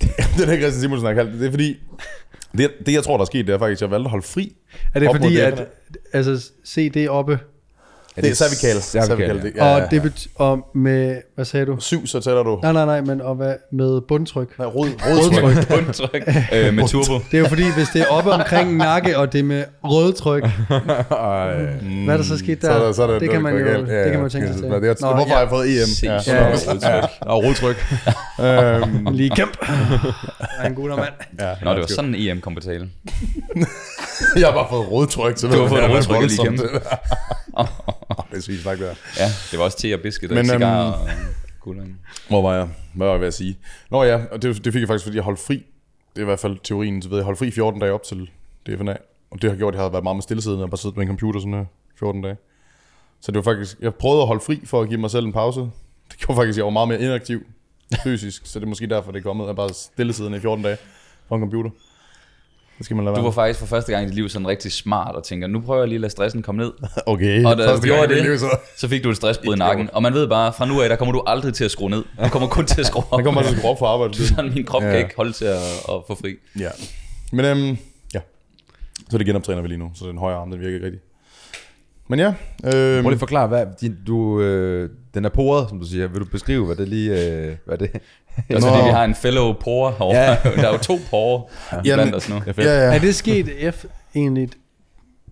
det 0.00 0.10
er 0.18 0.46
det, 0.46 0.46
Christian 0.46 0.72
Simonsen 0.80 1.06
har 1.06 1.14
kaldt 1.14 1.32
det. 1.32 1.40
Det 1.40 1.46
er 1.46 1.50
fordi, 1.50 1.76
det, 2.56 2.70
det 2.86 2.92
jeg 2.92 3.02
tror, 3.02 3.16
der 3.16 3.22
er 3.22 3.26
sket, 3.26 3.46
det 3.46 3.54
er 3.54 3.58
faktisk, 3.58 3.78
at 3.78 3.82
jeg 3.82 3.90
valgte 3.90 4.06
at 4.06 4.10
holde 4.10 4.26
fri. 4.26 4.56
Er 4.94 5.00
det 5.00 5.08
fordi, 5.12 5.36
at 5.36 5.68
altså, 6.12 6.52
se 6.64 6.90
det 6.90 7.08
oppe, 7.08 7.38
Det 8.22 8.30
er 8.30 8.34
cervical. 8.34 8.82
Cervical, 8.82 9.42
det. 9.42 9.52
ja, 9.56 9.74
og 9.84 9.90
det 9.90 10.02
bet- 10.02 10.26
og 10.36 10.58
med, 10.74 11.16
hvad 11.34 11.44
sagde 11.44 11.66
du? 11.66 11.76
Syv, 11.80 12.06
så 12.06 12.20
tæller 12.20 12.42
du. 12.42 12.58
Nej, 12.62 12.72
nej, 12.72 12.84
nej, 12.84 13.00
men 13.00 13.20
og 13.20 13.34
hvad, 13.34 13.54
med 13.72 14.00
bundtryk. 14.08 14.58
Nej, 14.58 14.66
rod, 14.66 14.88
Rodtryk. 15.06 15.68
Bundtryk 15.84 16.22
øh, 16.52 16.74
med 16.74 16.88
turbo. 16.88 17.14
Det 17.30 17.34
er 17.34 17.38
jo 17.38 17.48
fordi, 17.48 17.62
hvis 17.76 17.88
det 17.88 18.00
er 18.02 18.06
oppe 18.06 18.30
omkring 18.30 18.76
nakke, 18.76 19.18
og 19.18 19.32
det 19.32 19.38
er 19.38 19.42
med 19.44 19.64
rødtryk, 19.84 20.42
hvad 22.04 22.14
er 22.14 22.16
der 22.16 22.22
så 22.24 22.38
sket 22.38 22.62
der? 22.62 22.68
Så 22.68 22.72
er 22.78 22.84
der, 22.86 22.92
så 22.92 23.02
er 23.02 23.06
der 23.06 23.18
det 23.18 23.30
kan 23.30 23.42
man 23.42 23.56
jo, 23.58 23.64
galt. 23.64 23.88
det 23.88 24.04
kan 24.04 24.12
man 24.12 24.22
jo 24.22 24.28
tænke 24.28 24.48
sig 24.48 24.56
til. 24.56 24.64
Det 24.64 24.74
er, 24.74 24.94
Nå, 25.00 25.14
hvorfor 25.14 25.32
har 25.34 25.40
jeg 25.40 25.48
fået 25.48 25.68
EM? 25.68 25.88
C7 25.88 26.88
Ja. 26.88 27.00
Og 27.20 27.44
rodtryk. 27.44 27.76
Øhm, 28.40 29.06
Lige 29.14 29.30
kæmp. 29.30 29.56
Er 30.58 30.66
en 30.66 30.74
god 30.74 30.88
mand. 30.88 31.00
ja, 31.40 31.50
Nå, 31.62 31.70
det 31.70 31.80
var 31.80 31.86
sådan 31.86 32.14
en 32.14 32.28
EM 32.30 32.40
kom 32.40 32.54
på 32.54 32.60
tale. 32.60 32.88
Jeg 34.36 34.46
har 34.46 34.54
bare 34.54 34.66
fået 34.70 34.90
rodtryk. 34.90 35.38
Så 35.38 35.46
Du 35.46 35.52
har 35.52 35.60
det 35.60 35.68
fået 35.68 35.82
var 35.82 35.88
rodtryk 35.96 36.22
lige 36.30 36.38
kæmpe. 36.44 36.62
Det 38.32 38.44
sagt, 38.44 38.78
det 38.78 38.88
her. 38.88 38.94
Ja, 39.18 39.28
det 39.50 39.58
var 39.58 39.64
også 39.64 39.78
te 39.78 39.94
og 39.94 40.00
biscuit 40.00 40.30
og 40.30 40.36
Men, 40.36 40.44
cigar 40.44 40.86
øhm, 40.86 40.92
og 40.92 41.08
guldring. 41.60 42.00
Hvor 42.28 42.42
var 42.42 42.54
jeg? 42.54 42.68
Hvad 42.94 43.06
var 43.06 43.14
jeg 43.14 43.20
ved 43.20 43.26
at 43.26 43.34
sige? 43.34 43.58
Nå 43.90 44.02
ja, 44.02 44.20
og 44.32 44.42
det, 44.42 44.64
det 44.64 44.72
fik 44.72 44.80
jeg 44.80 44.88
faktisk, 44.88 45.04
fordi 45.04 45.16
jeg 45.16 45.24
holdt 45.24 45.38
fri. 45.38 45.54
Det 45.54 46.18
er 46.18 46.20
i 46.20 46.24
hvert 46.24 46.38
fald 46.38 46.58
teorien, 46.64 47.02
så 47.02 47.08
ved 47.08 47.16
jeg, 47.16 47.20
jeg 47.20 47.24
holdt 47.24 47.38
fri 47.38 47.50
14 47.50 47.80
dage 47.80 47.92
op 47.92 48.02
til 48.02 48.30
DFNA. 48.66 48.96
Og 49.30 49.42
det 49.42 49.50
har 49.50 49.56
gjort, 49.56 49.74
at 49.74 49.78
jeg 49.78 49.84
har 49.84 49.90
været 49.90 50.04
meget 50.04 50.16
med 50.16 50.22
stillesiden 50.22 50.60
og 50.60 50.70
bare 50.70 50.78
siddet 50.78 50.96
med 50.96 51.02
en 51.02 51.08
computer 51.08 51.40
sådan 51.40 51.54
her 51.54 51.64
14 51.98 52.22
dage. 52.22 52.36
Så 53.20 53.32
det 53.32 53.36
var 53.36 53.42
faktisk, 53.42 53.76
jeg 53.80 53.94
prøvede 53.94 54.20
at 54.20 54.26
holde 54.26 54.40
fri 54.40 54.60
for 54.64 54.82
at 54.82 54.88
give 54.88 55.00
mig 55.00 55.10
selv 55.10 55.26
en 55.26 55.32
pause. 55.32 55.60
Det 56.10 56.18
gjorde 56.18 56.36
faktisk, 56.36 56.54
at 56.54 56.56
jeg 56.56 56.64
var 56.64 56.70
meget 56.70 56.88
mere 56.88 57.00
inaktiv 57.00 57.42
fysisk, 58.04 58.46
så 58.46 58.58
det 58.58 58.64
er 58.64 58.68
måske 58.68 58.86
derfor, 58.86 59.12
det 59.12 59.18
er 59.18 59.22
kommet, 59.22 59.46
jeg 59.46 59.56
bare 59.56 59.74
stillesiden 59.74 60.34
i 60.34 60.40
14 60.40 60.64
dage 60.64 60.76
for 61.28 61.36
en 61.36 61.42
computer. 61.42 61.70
Det 62.78 62.84
skal 62.84 62.96
man 62.96 63.04
lade 63.04 63.14
Du 63.16 63.20
være. 63.20 63.24
var 63.24 63.30
faktisk 63.30 63.58
for 63.60 63.66
første 63.66 63.92
gang 63.92 64.04
i 64.04 64.06
dit 64.06 64.14
liv 64.14 64.28
sådan 64.28 64.48
rigtig 64.48 64.72
smart 64.72 65.14
og 65.16 65.24
tænker, 65.24 65.46
nu 65.46 65.60
prøver 65.60 65.80
jeg 65.80 65.88
lige 65.88 65.96
at 65.96 66.00
lade 66.00 66.10
stressen 66.10 66.42
komme 66.42 66.62
ned. 66.62 66.72
Okay, 67.06 67.44
Og 67.44 67.56
da 67.58 67.76
du 67.76 67.80
gjorde 67.80 68.14
det, 68.14 68.22
liv, 68.22 68.38
så. 68.38 68.58
så 68.76 68.88
fik 68.88 69.04
du 69.04 69.10
et 69.10 69.16
stressbrud 69.16 69.54
i 69.54 69.58
nakken. 69.58 69.90
Og 69.92 70.02
man 70.02 70.12
ved 70.14 70.28
bare, 70.28 70.52
fra 70.52 70.66
nu 70.66 70.80
af, 70.82 70.88
der 70.88 70.96
kommer 70.96 71.12
du 71.12 71.22
aldrig 71.26 71.54
til 71.54 71.64
at 71.64 71.70
skrue 71.70 71.90
ned. 71.90 72.04
Du 72.24 72.28
kommer 72.28 72.48
kun 72.48 72.66
til 72.66 72.80
at 72.80 72.86
skrue 72.86 73.04
op. 73.10 73.18
Der 73.18 73.24
kommer 73.24 73.42
til 73.42 73.50
at 73.50 73.56
skrue 73.58 73.70
op 73.70 73.78
for 73.78 73.86
arbejde. 73.86 74.14
Sådan, 74.26 74.54
min 74.54 74.64
krop 74.64 74.82
Ja. 74.82 74.90
kan 74.90 74.98
ikke 74.98 75.16
holde 75.16 75.32
til 75.32 75.44
at, 75.44 75.56
at 75.88 75.94
få 76.06 76.14
fri. 76.22 76.34
Ja. 76.58 76.68
Men 77.32 77.44
øhm, 77.44 77.76
ja. 78.14 78.20
Så 79.10 79.18
det 79.18 79.26
genoptræner 79.26 79.62
vi 79.62 79.68
lige 79.68 79.78
nu, 79.78 79.90
så 79.94 80.06
den 80.08 80.18
højre 80.18 80.36
arm, 80.36 80.50
den 80.50 80.60
virker 80.60 80.74
ikke 80.74 80.86
rigtigt. 80.86 81.04
Men 82.08 82.18
ja. 82.18 82.26
Øhm, 82.64 83.02
Prøv 83.02 83.02
lige 83.02 83.12
at 83.12 83.18
forklare, 83.18 83.48
hvad, 83.48 83.66
din, 83.80 83.96
du, 84.06 84.40
øh, 84.40 84.90
den 85.14 85.24
er 85.24 85.28
poret, 85.28 85.68
som 85.68 85.80
du 85.80 85.86
siger. 85.86 86.06
Vil 86.08 86.20
du 86.20 86.24
beskrive, 86.24 86.66
hvad 86.66 86.76
det 86.76 86.88
lige, 86.88 87.26
øh, 87.36 87.56
hvad 87.64 87.78
det 87.78 87.90
Det 88.48 88.52
er 88.52 88.54
også 88.56 88.68
Nå. 88.68 88.74
fordi, 88.74 88.86
vi 88.86 88.92
har 88.92 89.04
en 89.04 89.14
fellow 89.14 89.52
porer 89.52 89.90
herovre. 89.92 90.16
Ja. 90.18 90.36
der 90.62 90.68
er 90.68 90.72
jo 90.72 90.78
to 90.78 90.98
porer 91.10 91.42
ja. 91.84 91.94
Blandt 91.94 92.14
os 92.14 92.28
nu. 92.28 92.36
er 92.36 92.40
fedt? 92.40 92.58
ja, 92.58 92.64
ja. 92.88 92.94
Er 92.94 92.98
det 92.98 93.14
sket 93.14 93.74
F 93.74 93.84
egentlig? 94.14 94.48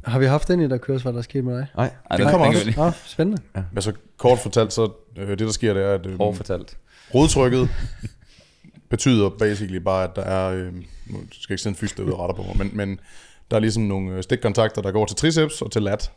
Har 0.05 0.19
vi 0.19 0.27
haft 0.27 0.49
den 0.49 0.61
i, 0.61 0.69
der 0.69 0.77
køres, 0.79 1.03
hvad 1.03 1.13
der 1.13 1.19
er 1.19 1.23
sket 1.23 1.45
med 1.45 1.57
dig? 1.57 1.67
Nej. 1.77 1.91
Ej, 2.11 2.17
Det 2.17 2.25
der 2.27 2.31
kommer 2.31 2.47
også. 2.47 2.73
Nå, 2.77 2.91
spændende. 3.07 3.43
Men 3.73 3.83
så 3.83 3.93
kort 4.19 4.39
fortalt, 4.39 4.73
så 4.73 4.91
øh, 5.19 5.29
det 5.29 5.39
der 5.39 5.51
sker, 5.53 5.75
det 5.75 5.83
er, 5.83 5.95
at 5.95 6.07
øh, 6.07 6.17
fortalt. 6.19 6.77
rodtrykket 7.15 7.69
betyder 8.89 9.29
basically 9.29 9.77
bare, 9.79 10.05
at 10.05 10.11
der 10.17 10.23
er, 10.23 10.51
øh, 10.53 10.73
nu 10.75 10.83
skal 11.07 11.19
jeg 11.49 11.51
ikke 11.51 11.63
sende 11.63 11.79
fysisk 11.79 11.99
ud 11.99 12.11
og 12.13 12.19
retter 12.21 12.35
på 12.35 12.43
mig, 12.43 12.57
men, 12.59 12.71
men 12.73 13.01
der 13.51 13.57
er 13.57 13.61
ligesom 13.61 13.83
nogle 13.83 14.13
øh, 14.13 14.23
stikkontakter, 14.23 14.83
der 14.83 14.91
går 14.93 15.05
til 15.07 15.17
triceps 15.17 15.63
og 15.63 15.73
til 15.73 15.83
lat, 15.83 16.11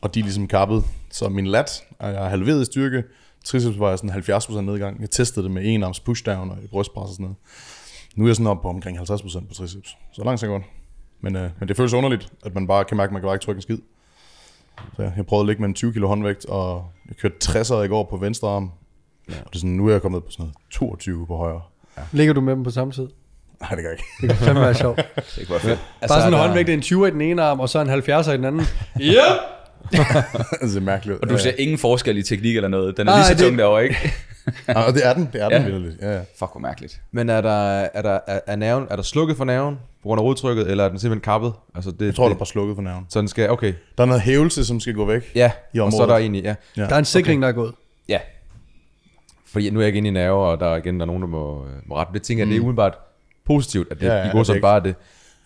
og 0.00 0.14
de 0.14 0.20
er 0.20 0.24
ligesom 0.24 0.48
kappet. 0.48 0.84
Så 1.10 1.28
min 1.28 1.46
lat 1.46 1.82
er 2.00 2.08
jeg 2.08 2.30
halveret 2.30 2.62
i 2.62 2.64
styrke, 2.64 3.02
triceps 3.50 3.78
var 3.80 3.88
jeg 3.88 3.98
sådan 3.98 4.10
70% 4.38 4.60
nedgang. 4.60 5.00
Jeg 5.00 5.10
testede 5.10 5.44
det 5.44 5.52
med 5.52 5.62
en 5.64 5.82
arms 5.82 6.00
pushdown 6.00 6.50
og 6.50 6.56
i 6.64 6.66
brystpres 6.66 7.08
og 7.08 7.12
sådan 7.14 7.22
noget. 7.24 7.36
Nu 8.16 8.24
er 8.24 8.28
jeg 8.28 8.36
sådan 8.36 8.46
oppe 8.46 8.62
på 8.62 8.68
omkring 8.68 8.98
50% 8.98 9.02
på 9.48 9.54
triceps. 9.54 9.96
Så 10.12 10.24
langt 10.24 10.40
så 10.40 10.46
godt. 10.46 10.62
Men, 11.20 11.36
øh, 11.36 11.50
men 11.58 11.68
det 11.68 11.76
føles 11.76 11.92
underligt, 11.92 12.32
at 12.44 12.54
man 12.54 12.66
bare 12.66 12.84
kan 12.84 12.96
mærke, 12.96 13.08
at 13.08 13.12
man 13.12 13.22
kan 13.22 13.26
bare 13.26 13.34
ikke 13.34 13.44
trykke 13.44 13.58
en 13.58 13.62
skid. 13.62 13.78
Så 14.96 15.02
jeg, 15.02 15.12
jeg 15.16 15.26
prøvede 15.26 15.42
at 15.42 15.46
ligge 15.46 15.60
med 15.62 15.68
en 15.68 15.74
20 15.74 15.92
kilo 15.92 16.08
håndvægt, 16.08 16.46
og 16.46 16.84
jeg 17.08 17.16
kørte 17.16 17.34
60'er 17.44 17.74
i 17.82 17.88
går 17.88 18.04
på 18.10 18.16
venstre 18.16 18.48
arm. 18.48 18.70
Ja. 19.28 19.34
Og 19.34 19.46
det 19.50 19.54
er 19.54 19.58
sådan, 19.58 19.70
nu 19.70 19.86
er 19.88 19.92
jeg 19.92 20.02
kommet 20.02 20.24
på 20.24 20.30
sådan 20.30 20.42
noget 20.42 20.54
22 20.70 21.26
på 21.26 21.36
højre. 21.36 21.60
Ligger 22.12 22.34
du 22.34 22.40
med 22.40 22.52
dem 22.56 22.64
på 22.64 22.70
samme 22.70 22.92
tid? 22.92 23.08
Nej, 23.60 23.70
det 23.70 23.78
gør 23.78 23.90
jeg 23.90 23.92
ikke. 23.92 24.04
Det 24.20 24.28
kan 24.28 24.36
fandme 24.46 24.60
være 24.60 24.74
sjovt. 24.74 24.96
Det 24.96 25.06
kunne 25.36 25.50
være 25.50 25.60
fedt. 25.60 25.80
Altså, 26.00 26.14
Bare 26.14 26.20
sådan 26.20 26.28
en 26.28 26.32
der- 26.32 26.46
håndvægt, 26.46 26.68
en 26.68 26.80
20 26.82 27.08
i 27.08 27.10
den 27.10 27.20
ene 27.20 27.42
arm, 27.42 27.60
og 27.60 27.68
så 27.68 27.80
en 27.80 27.88
70'er 27.90 28.30
i 28.30 28.36
den 28.36 28.44
anden. 28.44 28.62
Ja! 29.00 29.22
det 29.92 30.76
er 30.76 30.80
mærkeligt. 30.80 31.16
ud. 31.16 31.20
Og 31.22 31.28
du 31.30 31.38
ser 31.38 31.52
ingen 31.58 31.78
forskel 31.78 32.18
i 32.18 32.22
teknik 32.22 32.56
eller 32.56 32.68
noget. 32.68 32.96
Den 32.96 33.08
er 33.08 33.12
Nej, 33.12 33.18
lige 33.18 33.26
så 33.26 33.34
det- 33.34 33.42
tung 33.42 33.58
derovre, 33.58 33.82
ikke? 33.84 33.96
Ja, 34.68 34.82
og 34.86 34.94
det 34.94 35.06
er 35.06 35.14
den, 35.14 35.28
det 35.32 35.42
er 35.42 35.48
den 35.48 35.62
Ja. 35.62 35.68
ja. 35.68 35.78
vildt. 35.78 36.00
Ja, 36.02 36.12
ja. 36.12 36.18
Fuck, 36.38 36.50
hvor 36.52 36.58
mærkeligt. 36.60 37.00
Men 37.12 37.28
er 37.30 37.40
der, 37.40 37.50
er 37.94 38.02
der, 38.02 38.18
er, 38.26 38.40
er, 38.46 38.56
nerven, 38.56 38.86
er 38.90 38.96
der 38.96 39.02
slukket 39.02 39.36
for 39.36 39.44
nerven 39.44 39.74
på 40.02 40.08
grund 40.08 40.20
af 40.20 40.24
rodtrykket, 40.24 40.70
eller 40.70 40.84
er 40.84 40.88
den 40.88 40.98
simpelthen 40.98 41.20
kappet? 41.20 41.52
Altså 41.74 41.90
det, 41.90 42.06
Jeg 42.06 42.14
tror, 42.14 42.24
det, 42.24 42.30
der 42.30 42.34
er 42.34 42.38
bare 42.38 42.46
slukket 42.46 42.74
for 42.76 42.82
nerven. 42.82 43.06
Så 43.08 43.20
den 43.20 43.28
skal, 43.28 43.50
okay. 43.50 43.72
Der 43.98 44.02
er 44.04 44.06
noget 44.08 44.22
hævelse, 44.22 44.64
som 44.64 44.80
skal 44.80 44.94
gå 44.94 45.04
væk. 45.04 45.32
Ja, 45.34 45.50
I 45.74 45.78
og 45.78 45.92
så 45.92 45.98
er 45.98 46.02
området. 46.02 46.08
der 46.08 46.16
egentlig, 46.16 46.42
ja. 46.44 46.54
Ja. 46.76 46.82
Der 46.82 46.94
er 46.94 46.98
en 46.98 47.04
sikring, 47.04 47.42
der 47.42 47.48
er 47.48 47.52
gået. 47.52 47.72
Ja. 48.08 48.18
Fordi 49.46 49.70
nu 49.70 49.78
er 49.78 49.82
jeg 49.82 49.86
ikke 49.86 49.96
inde 49.96 50.08
i 50.08 50.12
nerver, 50.12 50.46
og 50.46 50.60
der 50.60 50.66
er 50.66 50.76
igen 50.76 50.94
der 51.00 51.02
er 51.02 51.06
nogen, 51.06 51.22
der 51.22 51.28
må, 51.28 51.64
øh, 51.66 51.70
må 51.86 51.96
rette. 51.96 52.12
Det 52.12 52.22
tænker 52.22 52.44
jeg, 52.44 52.48
det 52.50 52.56
er 52.56 52.60
umiddelbart 52.60 52.98
positivt, 53.46 53.88
at 53.90 54.00
det, 54.00 54.06
Ja, 54.06 54.14
ja, 54.16 54.30
går 54.32 54.38
det 54.38 54.46
sådan 54.46 54.56
ikke- 54.56 54.62
bare 54.62 54.80
det. 54.80 54.94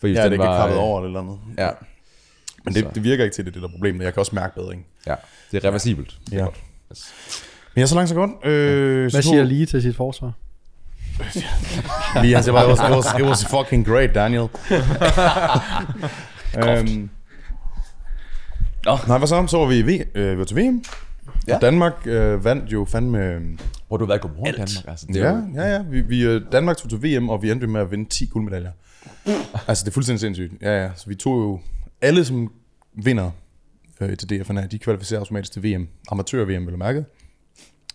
Fordi 0.00 0.12
Ja, 0.12 0.22
det 0.24 0.30
den 0.32 0.40
er 0.40 0.44
ikke 0.44 0.50
var, 0.50 0.58
kappet 0.60 0.76
øh, 0.76 0.82
over 0.82 1.04
eller 1.04 1.20
andet. 1.20 1.38
Ja, 1.58 1.68
Men 2.64 2.74
det, 2.74 2.82
Så. 2.84 2.90
det 2.94 3.04
virker 3.04 3.24
ikke 3.24 3.34
til 3.34 3.44
det, 3.44 3.54
det 3.54 3.62
der 3.62 3.68
problem. 3.68 4.02
Jeg 4.02 4.12
kan 4.14 4.20
også 4.20 4.34
mærke 4.34 4.54
bedring. 4.54 4.86
ja, 5.06 5.14
det 5.52 5.64
er 5.64 5.68
reversibelt. 5.68 6.16
Det 6.26 6.34
er 6.34 6.38
Ja. 6.38 6.44
godt. 6.44 6.58
Men 7.74 7.80
jeg 7.80 7.82
er 7.82 7.86
så 7.86 7.94
langt 7.94 8.08
så 8.08 8.14
godt. 8.14 8.30
Øh, 8.44 9.10
Hvad 9.10 9.22
siger 9.22 9.44
lige 9.44 9.66
til 9.66 9.82
sit 9.82 9.96
forsvar? 9.96 10.32
Lige, 12.22 12.34
han 12.34 12.42
siger 12.44 12.52
bare, 12.54 12.64
it 12.72 12.78
was, 12.78 12.90
it, 12.90 12.96
was, 12.96 13.20
it 13.20 13.26
was 13.26 13.46
fucking 13.46 13.86
great, 13.86 14.14
Daniel. 14.14 14.48
øhm, 16.58 17.10
Nå. 18.84 18.98
nej, 19.08 19.18
hvad 19.18 19.28
så? 19.28 19.46
Så 19.46 19.58
var 19.58 19.66
vi, 19.66 19.78
i 19.78 19.82
v, 19.82 20.02
øh, 20.14 20.32
vi 20.32 20.38
var 20.38 20.44
til 20.44 20.56
VM. 20.56 20.84
Ja. 21.48 21.58
Danmark 21.58 21.92
øh, 22.04 22.44
vandt 22.44 22.72
jo 22.72 22.84
fandme... 22.90 23.40
Hvor 23.88 23.96
du 23.96 24.04
har 24.04 24.06
været 24.08 24.18
i 24.18 24.22
Godmorgen 24.22 24.52
Danmark. 24.54 24.68
Altså, 24.88 25.06
det 25.08 25.16
Ja, 25.16 25.30
jo, 25.30 25.42
ja, 25.54 25.72
ja. 25.72 25.82
Vi, 25.82 26.00
vi, 26.00 26.22
øh, 26.24 26.40
Danmark 26.52 26.76
tog 26.76 26.90
til 26.90 27.02
VM, 27.02 27.28
og 27.28 27.42
vi 27.42 27.50
endte 27.50 27.66
med 27.66 27.80
at 27.80 27.90
vinde 27.90 28.08
10 28.10 28.26
guldmedaljer. 28.26 28.70
altså, 29.68 29.84
det 29.84 29.90
er 29.90 29.94
fuldstændig 29.94 30.20
sindssygt. 30.20 30.52
Ja, 30.62 30.82
ja. 30.82 30.90
Så 30.96 31.04
vi 31.08 31.14
tog 31.14 31.32
jo... 31.40 31.60
Alle, 32.02 32.24
som 32.24 32.52
vinder 32.92 33.30
øh, 34.00 34.16
til 34.16 34.30
DFNA, 34.30 34.66
de 34.66 34.78
kvalificerer 34.78 35.20
automatisk 35.20 35.52
til 35.52 35.64
VM. 35.64 35.88
Amatør-VM, 36.08 36.66
vil 36.66 36.72
du 36.72 36.76
mærke. 36.76 37.04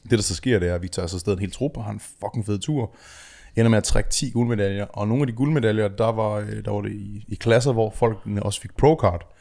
Det, 0.03 0.11
der 0.11 0.21
så 0.21 0.35
sker, 0.35 0.59
det 0.59 0.69
er, 0.69 0.75
at 0.75 0.81
vi 0.81 0.87
tager 0.87 1.07
så 1.07 1.15
afsted 1.15 1.33
en 1.33 1.39
hel 1.39 1.51
trup 1.51 1.77
og 1.77 1.83
har 1.83 1.91
en 1.91 1.99
fucking 1.99 2.45
fed 2.45 2.59
tur. 2.59 2.95
Ender 3.55 3.69
med 3.69 3.77
at 3.77 3.83
trække 3.83 4.09
10 4.09 4.29
guldmedaljer. 4.29 4.85
Og 4.85 5.07
nogle 5.07 5.21
af 5.21 5.27
de 5.27 5.33
guldmedaljer, 5.33 5.87
der 5.87 6.11
var, 6.11 6.31
øh, 6.31 6.65
der 6.65 6.71
var 6.71 6.81
det 6.81 6.91
i, 6.91 7.25
i 7.27 7.35
klasser, 7.35 7.73
hvor 7.73 7.93
folk 7.95 8.17
også 8.41 8.61
fik 8.61 8.71
pro-card. 8.71 9.33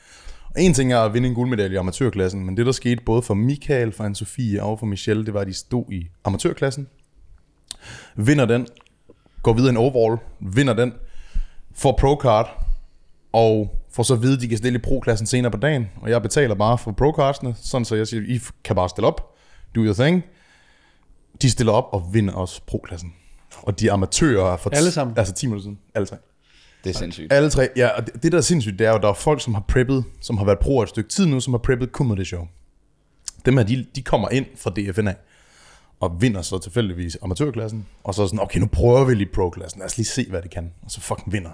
Og 0.54 0.62
en 0.62 0.75
ting 0.75 0.92
er 0.92 0.99
at 0.99 1.14
vinde 1.14 1.28
en 1.28 1.35
guldmedalje 1.35 1.75
i 1.75 1.78
amatørklassen, 1.78 2.46
men 2.46 2.56
det, 2.56 2.66
der 2.66 2.73
skete 2.73 3.02
både 3.04 3.23
for 3.23 3.35
Michael, 3.35 3.92
for 3.92 4.04
Anne-Sophie 4.04 4.62
og 4.62 4.78
for 4.78 4.87
Michelle, 4.87 5.26
det 5.26 5.35
var, 5.35 5.40
at 5.40 5.46
de 5.46 5.54
stod 5.54 5.85
i 5.92 6.08
amatørklassen, 6.25 6.88
vinder 8.16 8.46
den, 8.46 8.66
går 9.42 9.52
videre 9.52 9.70
en 9.70 9.76
overall, 9.76 10.18
vinder 10.40 10.75
den, 10.75 10.92
får 11.75 11.99
pro-card, 12.00 12.66
og 13.32 13.76
får 13.97 14.03
så 14.03 14.15
at 14.15 14.23
vide, 14.23 14.35
at 14.35 14.41
de 14.41 14.49
kan 14.49 14.59
stille 14.59 14.79
i 14.79 14.83
pro-klassen 14.83 15.26
senere 15.26 15.50
på 15.50 15.59
dagen, 15.59 15.87
og 16.03 16.11
jeg 16.11 16.23
betaler 16.23 16.55
bare 16.55 16.79
for 16.79 16.93
pro-cardsene, 16.93 17.55
sådan 17.62 17.85
så 17.85 17.95
jeg 17.95 18.07
siger, 18.07 18.23
I 18.23 18.41
kan 18.65 18.76
bare 18.76 18.88
stille 18.88 19.07
op, 19.07 19.37
do 19.75 19.81
your 19.81 19.95
thing. 19.95 20.25
De 21.43 21.50
stiller 21.50 21.73
op 21.73 21.88
og 21.93 22.11
vinder 22.12 22.35
også 22.35 22.61
pro-klassen. 22.67 23.15
Og 23.62 23.81
de 23.81 23.93
amatører 23.93 24.53
er 24.53 24.57
for 24.57 24.71
Alle 24.71 24.91
sammen? 24.91 25.19
Altså 25.19 25.35
10 25.35 25.47
minutter 25.47 25.62
siden. 25.62 25.79
Alle 25.95 26.07
tre. 26.07 26.17
Det 26.85 26.95
er 26.95 26.99
sindssygt. 26.99 27.33
Alle 27.33 27.50
tre. 27.50 27.69
Ja, 27.76 27.88
og 27.88 28.07
det, 28.07 28.23
det 28.23 28.33
der 28.33 28.38
er 28.38 28.43
sindssygt, 28.43 28.79
det 28.79 28.87
er 28.87 28.91
jo, 28.91 28.97
at 28.97 29.03
der 29.03 29.09
er 29.09 29.15
folk, 29.15 29.43
som 29.43 29.55
har 29.55 29.65
preppet, 29.69 30.05
som 30.21 30.38
har 30.38 30.45
været 30.45 30.59
pro 30.59 30.83
et 30.83 30.88
stykke 30.88 31.11
tid 31.11 31.26
nu, 31.26 31.41
som 31.41 31.53
har 31.53 31.59
preppet 31.59 31.93
kun 31.93 32.09
med 32.09 32.17
det 32.17 32.26
show. 32.26 32.47
Dem 33.47 33.57
her, 33.57 33.65
de, 33.65 33.87
de 33.95 34.03
kommer 34.03 34.29
ind 34.29 34.47
fra 34.57 34.71
DFNA 34.71 35.15
og 36.00 36.23
vinder 36.23 36.43
så 36.43 36.59
tilfældigvis 36.59 37.19
amatørklassen, 37.23 37.87
og 38.05 38.15
så 38.15 38.23
er 38.23 38.26
sådan, 38.26 38.41
okay, 38.41 38.61
nu 38.61 38.67
prøver 38.67 39.05
vi 39.05 39.15
lige 39.15 39.29
pro-klassen, 39.35 39.79
lad 39.79 39.87
os 39.87 39.97
lige 39.97 40.07
se, 40.07 40.26
hvad 40.31 40.43
de 40.43 40.49
kan, 40.49 40.73
og 40.83 40.91
så 40.91 41.00
fucking 41.00 41.33
vinder. 41.33 41.50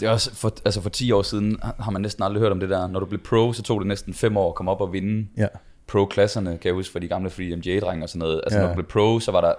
Det 0.00 0.06
er 0.06 0.10
også 0.10 0.34
for, 0.34 0.52
altså 0.64 0.80
for 0.80 0.90
10 0.90 1.12
år 1.12 1.22
siden 1.22 1.58
har 1.80 1.90
man 1.90 2.02
næsten 2.02 2.22
aldrig 2.24 2.40
hørt 2.40 2.52
om 2.52 2.60
det 2.60 2.70
der. 2.70 2.86
Når 2.86 3.00
du 3.00 3.06
blev 3.06 3.20
pro, 3.20 3.52
så 3.52 3.62
tog 3.62 3.80
det 3.80 3.86
næsten 3.88 4.14
5 4.14 4.36
år 4.36 4.48
at 4.48 4.54
komme 4.54 4.70
op 4.70 4.80
og 4.80 4.92
vinde 4.92 5.26
Ja. 5.36 5.46
pro-klasserne, 5.86 6.50
kan 6.50 6.64
jeg 6.68 6.74
huske, 6.74 6.92
for 6.92 6.98
de 6.98 7.08
gamle 7.08 7.30
Free 7.30 7.56
MJ-drenge 7.56 8.02
og 8.04 8.08
sådan 8.08 8.18
noget. 8.18 8.40
Altså 8.44 8.58
Ja. 8.58 8.62
når 8.64 8.68
du 8.68 8.74
blev 8.74 8.86
pro, 8.86 9.20
så 9.20 9.32
var 9.32 9.40
der 9.40 9.54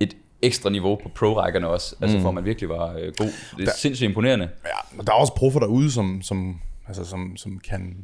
et 0.00 0.16
ekstra 0.42 0.70
niveau 0.70 0.96
på 1.02 1.08
pro-rækkerne 1.08 1.68
også, 1.68 1.96
altså 2.00 2.16
Mm. 2.16 2.22
hvor 2.22 2.30
man 2.32 2.44
virkelig 2.44 2.68
var 2.68 2.92
øh, 2.92 3.12
god. 3.18 3.32
Det 3.58 3.68
er 3.68 3.72
sindssygt 3.78 4.08
imponerende. 4.08 4.48
Ja, 4.64 4.96
men 4.96 5.06
der 5.06 5.12
er 5.12 5.16
også 5.16 5.34
proffer 5.34 5.60
derude, 5.60 5.90
som, 5.92 6.22
som, 6.22 6.60
altså, 6.88 7.04
som, 7.04 7.36
som 7.36 7.58
kan, 7.68 7.96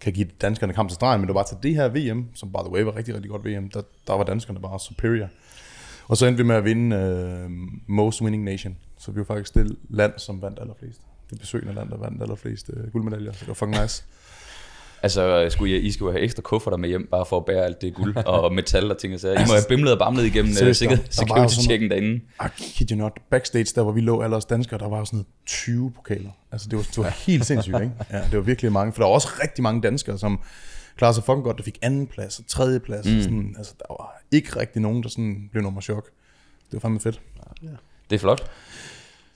kan 0.00 0.12
give 0.12 0.28
danskerne 0.40 0.72
kamp 0.72 0.88
til 0.88 0.94
stregen, 0.94 1.20
men 1.20 1.28
det 1.28 1.34
var 1.34 1.42
bare 1.42 1.48
til 1.48 1.56
det 1.62 1.74
her 1.74 1.88
VM, 1.88 2.26
som 2.34 2.52
by 2.52 2.58
the 2.64 2.72
way 2.72 2.82
var 2.82 2.96
rigtig, 2.96 3.14
rigtig 3.14 3.30
godt 3.30 3.44
VM, 3.44 3.68
der, 3.68 3.82
der 4.06 4.12
var 4.12 4.24
danskerne 4.24 4.60
bare 4.60 4.80
superior. 4.80 5.28
Og 6.08 6.16
så 6.16 6.26
endte 6.26 6.42
vi 6.42 6.46
med 6.46 6.56
at 6.56 6.64
vinde 6.64 6.96
uh, 6.96 7.50
Most 7.86 8.22
Winning 8.22 8.44
Nation, 8.44 8.76
så 8.98 9.12
vi 9.12 9.18
var 9.18 9.24
faktisk 9.24 9.54
det 9.54 9.76
land, 9.88 10.12
som 10.16 10.42
vandt 10.42 10.58
allerflest. 10.60 11.00
Det 11.30 11.40
besøgende 11.40 11.74
land, 11.74 11.90
der 11.90 11.96
vandt 11.96 12.22
allerflest 12.22 12.68
uh, 12.68 12.92
guldmedaljer, 12.92 13.32
så 13.32 13.40
det 13.40 13.48
var 13.48 13.54
fucking 13.54 13.82
nice. 13.82 14.04
Altså, 15.02 15.46
skulle 15.50 15.76
I, 15.76 15.80
I 15.80 15.92
skulle 15.92 16.12
have 16.12 16.22
ekstra 16.22 16.42
kufferter 16.42 16.76
med 16.78 16.88
hjem, 16.88 17.08
bare 17.10 17.26
for 17.26 17.36
at 17.36 17.44
bære 17.44 17.64
alt 17.64 17.80
det 17.80 17.94
guld 17.94 18.16
og 18.16 18.52
metal 18.54 18.90
og 18.90 18.98
ting 18.98 19.14
og 19.14 19.20
sager. 19.20 19.40
I 19.40 19.44
må 19.46 19.52
have 19.52 19.64
bimlet 19.68 19.92
og 19.92 19.98
bamlet 19.98 20.24
igennem 20.24 20.50
uh, 20.50 20.56
Seriøst, 20.56 20.78
sådan 20.78 20.98
security-checken 21.10 21.90
derinde. 21.90 22.20
I 22.44 22.48
kid 22.56 22.90
you 22.90 22.98
not, 22.98 23.12
backstage, 23.30 23.66
der 23.74 23.82
hvor 23.82 23.92
vi 23.92 24.00
lå 24.00 24.22
alle 24.22 24.36
os 24.36 24.44
danskere, 24.44 24.78
der 24.78 24.88
var 24.88 25.04
sådan 25.04 25.16
noget 25.16 25.26
20 25.46 25.92
pokaler. 25.92 26.30
Altså 26.52 26.68
det 26.68 26.76
var, 26.76 26.82
det 26.82 26.98
var 26.98 27.08
helt 27.26 27.46
sindssygt, 27.46 27.80
ikke? 27.80 27.92
Ja, 28.10 28.16
det 28.16 28.36
var 28.36 28.40
virkelig 28.40 28.72
mange, 28.72 28.92
for 28.92 29.02
der 29.02 29.06
var 29.06 29.14
også 29.14 29.28
rigtig 29.42 29.62
mange 29.62 29.82
danskere, 29.82 30.18
som 30.18 30.40
klarede 30.96 31.14
sig 31.14 31.24
fucking 31.24 31.44
godt, 31.44 31.56
der 31.56 31.62
fik 31.62 31.78
anden 31.82 32.06
plads 32.06 32.38
og 32.38 32.44
tredje 32.48 32.80
plads. 32.80 33.06
Mm. 33.06 33.22
Sådan, 33.22 33.54
altså 33.58 33.74
der 33.78 33.84
var 33.90 34.22
ikke 34.32 34.60
rigtig 34.60 34.82
nogen, 34.82 35.02
der 35.02 35.08
sådan 35.08 35.48
blev 35.52 35.62
nummer 35.62 35.80
chok. 35.80 36.04
Det 36.70 36.72
var 36.72 36.80
fandme 36.80 37.00
fedt. 37.00 37.20
Det 38.10 38.16
er 38.16 38.18
flot. 38.18 38.50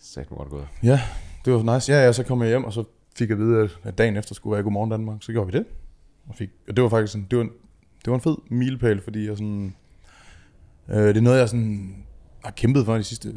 Sagt 0.00 0.30
mig 0.30 0.38
godt 0.38 0.50
gået. 0.50 0.66
Ja, 0.82 1.00
det 1.44 1.52
var 1.52 1.74
nice. 1.74 1.92
Ja, 1.92 2.04
ja, 2.04 2.12
så 2.12 2.22
kom 2.22 2.42
jeg 2.42 2.48
hjem, 2.48 2.64
og 2.64 2.72
så 2.72 2.84
fik 3.18 3.30
at 3.30 3.38
vide, 3.38 3.68
at- 3.84 3.98
dagen 3.98 4.16
efter 4.16 4.34
skulle 4.34 4.54
være 4.54 4.62
Godmorgen 4.62 4.90
Danmark. 4.90 5.22
Så 5.22 5.32
gjorde 5.32 5.52
vi 5.52 5.58
det. 5.58 5.66
Og, 6.28 6.34
fik, 6.34 6.50
og 6.68 6.76
det 6.76 6.82
var 6.82 6.88
faktisk 6.88 7.12
sådan, 7.12 7.26
det 7.30 7.38
var, 7.38 7.44
en, 7.44 7.50
det 8.04 8.10
var 8.10 8.14
en 8.14 8.20
fed 8.20 8.36
milepæl, 8.50 9.00
fordi 9.00 9.26
jeg 9.28 9.36
sådan, 9.36 9.74
øh, 10.88 10.96
det 10.96 11.16
er 11.16 11.20
noget, 11.20 11.38
jeg 11.38 11.48
sådan 11.48 11.96
har 12.44 12.50
kæmpet 12.50 12.84
for 12.84 12.94
de 12.94 13.04
sidste 13.04 13.34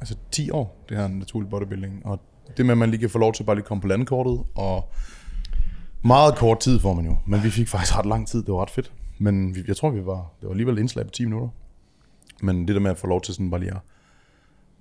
altså 0.00 0.16
10 0.30 0.50
år, 0.50 0.84
det 0.88 0.96
her 0.96 1.08
naturlig 1.08 1.50
bodybuilding. 1.50 2.06
Og 2.06 2.20
det 2.56 2.66
med, 2.66 2.72
at 2.72 2.78
man 2.78 2.90
lige 2.90 3.00
kan 3.00 3.10
få 3.10 3.18
lov 3.18 3.32
til 3.32 3.42
at 3.42 3.46
bare 3.46 3.56
lige 3.56 3.64
komme 3.66 3.80
på 3.80 3.88
landkortet, 3.88 4.42
og 4.54 4.88
meget 6.04 6.34
kort 6.36 6.60
tid 6.60 6.80
får 6.80 6.94
man 6.94 7.04
jo, 7.04 7.16
men 7.26 7.42
vi 7.42 7.50
fik 7.50 7.68
faktisk 7.68 7.98
ret 7.98 8.06
lang 8.06 8.28
tid, 8.28 8.42
det 8.42 8.48
var 8.54 8.62
ret 8.62 8.70
fedt. 8.70 8.92
Men 9.18 9.54
vi, 9.54 9.62
jeg 9.68 9.76
tror, 9.76 9.90
vi 9.90 10.06
var, 10.06 10.32
det 10.40 10.46
var 10.46 10.50
alligevel 10.50 10.78
indslag 10.78 11.04
på 11.06 11.10
10 11.10 11.24
minutter. 11.24 11.48
Men 12.42 12.68
det 12.68 12.74
der 12.74 12.80
med 12.80 12.90
at 12.90 12.98
få 12.98 13.06
lov 13.06 13.20
til 13.20 13.34
sådan 13.34 13.50
bare 13.50 13.60
lige 13.60 13.70
at 13.70 13.80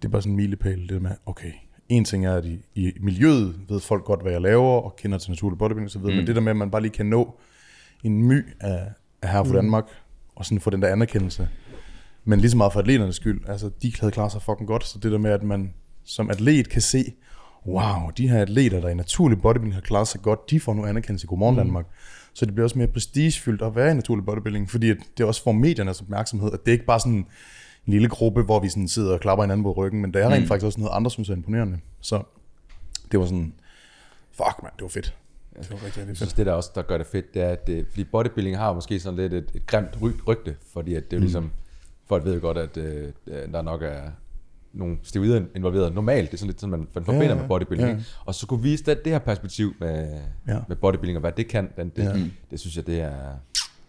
det 0.02 0.08
er 0.08 0.12
bare 0.12 0.22
sådan 0.22 0.32
en 0.32 0.38
milepæl, 0.38 0.82
det 0.82 0.90
der 0.90 1.00
med, 1.00 1.12
okay, 1.26 1.52
en 1.92 2.06
ting 2.06 2.26
er, 2.26 2.36
at 2.36 2.46
i, 2.46 2.60
i 2.76 2.92
miljøet 3.02 3.56
ved 3.70 3.80
folk 3.80 4.04
godt, 4.04 4.22
hvad 4.22 4.32
jeg 4.32 4.42
laver, 4.42 4.82
og 4.82 4.96
kender 4.96 5.18
til 5.18 5.32
naturlig 5.32 5.58
bodybuilding 5.58 5.86
osv., 5.86 6.02
mm. 6.02 6.08
men 6.08 6.28
det 6.28 6.36
der 6.36 6.42
med, 6.42 6.52
at 6.52 6.58
man 6.58 6.72
bare 6.72 6.82
lige 6.82 6.92
kan 6.92 7.06
nå 7.06 7.40
en 8.04 8.24
my 8.24 8.46
af, 8.60 8.88
af 9.22 9.30
her 9.30 9.44
fra 9.44 9.56
Danmark, 9.56 9.86
og 10.36 10.46
sådan 10.46 10.60
få 10.60 10.70
den 10.70 10.82
der 10.82 10.88
anerkendelse, 10.88 11.48
men 12.26 12.40
lige 12.40 12.52
så 12.52 12.58
meget 12.58 12.74
for 12.74 12.80
atleternes 12.80 13.16
skyld, 13.16 13.42
altså 13.48 13.70
de 13.82 13.94
havde 14.00 14.12
klaret 14.12 14.32
sig 14.32 14.42
fucking 14.42 14.68
godt, 14.68 14.86
så 14.86 15.00
det 15.00 15.12
der 15.12 15.18
med, 15.18 15.32
at 15.32 15.44
man 15.44 15.74
som 16.04 16.30
atlet 16.30 16.70
kan 16.70 16.82
se, 16.82 17.14
wow, 17.68 18.10
de 18.18 18.28
her 18.28 18.42
atleter, 18.42 18.82
der 18.82 18.90
i 18.90 18.94
naturlig 18.94 19.42
bodybuilding 19.42 19.74
har 19.74 19.82
klaret 19.82 20.08
sig 20.08 20.22
godt, 20.22 20.50
de 20.50 20.60
får 20.60 20.74
nu 20.74 20.86
anerkendelse 20.86 21.26
i 21.26 21.28
Godmorgen 21.28 21.56
mm. 21.56 21.64
Danmark. 21.64 21.86
Så 22.34 22.46
det 22.46 22.54
bliver 22.54 22.64
også 22.64 22.78
mere 22.78 22.88
prestigefyldt 22.88 23.62
at 23.62 23.76
være 23.76 23.92
i 23.92 23.94
naturlig 23.94 24.26
bodybuilding, 24.26 24.70
fordi 24.70 24.90
at 24.90 24.98
det 25.18 25.26
også 25.26 25.44
får 25.44 25.52
mediernes 25.52 26.02
opmærksomhed, 26.02 26.52
at 26.54 26.60
det 26.66 26.68
er 26.68 26.74
ikke 26.74 26.86
bare 26.86 27.00
sådan 27.00 27.26
en 27.88 27.94
lille 27.94 28.10
gruppe, 28.10 28.44
hvor 28.44 28.60
vi 28.60 28.70
sådan 28.70 28.88
sidder 28.88 29.14
og 29.14 29.20
klapper 29.20 29.44
hinanden 29.44 29.64
på 29.64 29.72
ryggen, 29.72 30.02
men 30.02 30.14
der 30.14 30.20
er 30.26 30.30
rent 30.30 30.48
faktisk 30.48 30.66
også 30.66 30.80
noget 30.80 30.96
andre, 30.96 31.12
synes 31.12 31.30
er 31.30 31.34
imponerende. 31.34 31.80
Så 32.02 32.24
det 33.12 33.20
var 33.20 33.26
sådan, 33.26 33.54
fuck 34.32 34.64
man, 34.64 34.72
det 34.76 34.82
var 34.82 34.88
fedt. 34.88 35.16
Det 35.60 35.70
var 35.70 35.76
rigtig, 35.76 35.86
rigtig 35.86 36.08
Jeg 36.08 36.16
synes, 36.18 36.34
det 36.34 36.46
der 36.46 36.54
også, 36.54 36.72
der 36.76 36.82
gør 36.82 36.98
det 36.98 37.08
fedt, 37.08 37.34
det 37.34 37.42
er, 37.42 37.50
at 37.50 37.68
det, 37.68 37.86
fordi 37.90 38.04
bodybuilding 38.04 38.58
har 38.58 38.74
måske 38.74 39.00
sådan 39.00 39.18
lidt 39.20 39.34
et, 39.34 39.52
et 39.54 39.66
grimt 39.66 39.98
ry, 40.02 40.10
rygte, 40.28 40.56
fordi 40.74 40.96
at 40.96 41.04
det 41.12 41.14
er 41.14 41.18
jo 41.18 41.22
ligesom, 41.22 41.52
folk 42.06 42.26
ved 42.26 42.34
jo 42.34 42.40
godt, 42.42 42.58
at 42.58 42.78
øh, 42.78 43.12
der 43.28 43.62
nok 43.62 43.82
er 43.82 44.02
nogle 44.74 44.98
steroider 45.04 45.42
involveret 45.56 45.94
normalt. 45.96 46.32
Det 46.32 46.34
er 46.34 46.38
sådan 46.38 46.48
lidt 46.48 46.62
sådan, 46.62 46.72
man, 46.72 46.88
forbinder 46.94 47.24
Ja, 47.26 47.30
ja. 47.34 47.36
med 47.36 47.48
bodybuilding. 47.48 47.90
Ja. 47.90 47.98
Og 48.26 48.36
så 48.36 48.48
kunne 48.48 48.62
vise 48.62 48.84
det, 48.84 49.04
det 49.04 49.12
her 49.12 49.20
perspektiv 49.20 49.74
med, 49.80 50.20
Ja. 50.48 50.60
med 50.68 50.76
bodybuilding, 50.76 51.18
og 51.18 51.22
hvad 51.22 51.32
det 51.32 51.48
kan, 51.48 51.70
den, 51.78 51.90
det, 51.96 52.04
Ja. 52.04 52.14
det, 52.14 52.32
det 52.52 52.60
synes 52.60 52.76
jeg, 52.78 52.88
det 52.88 53.02
er, 53.02 53.12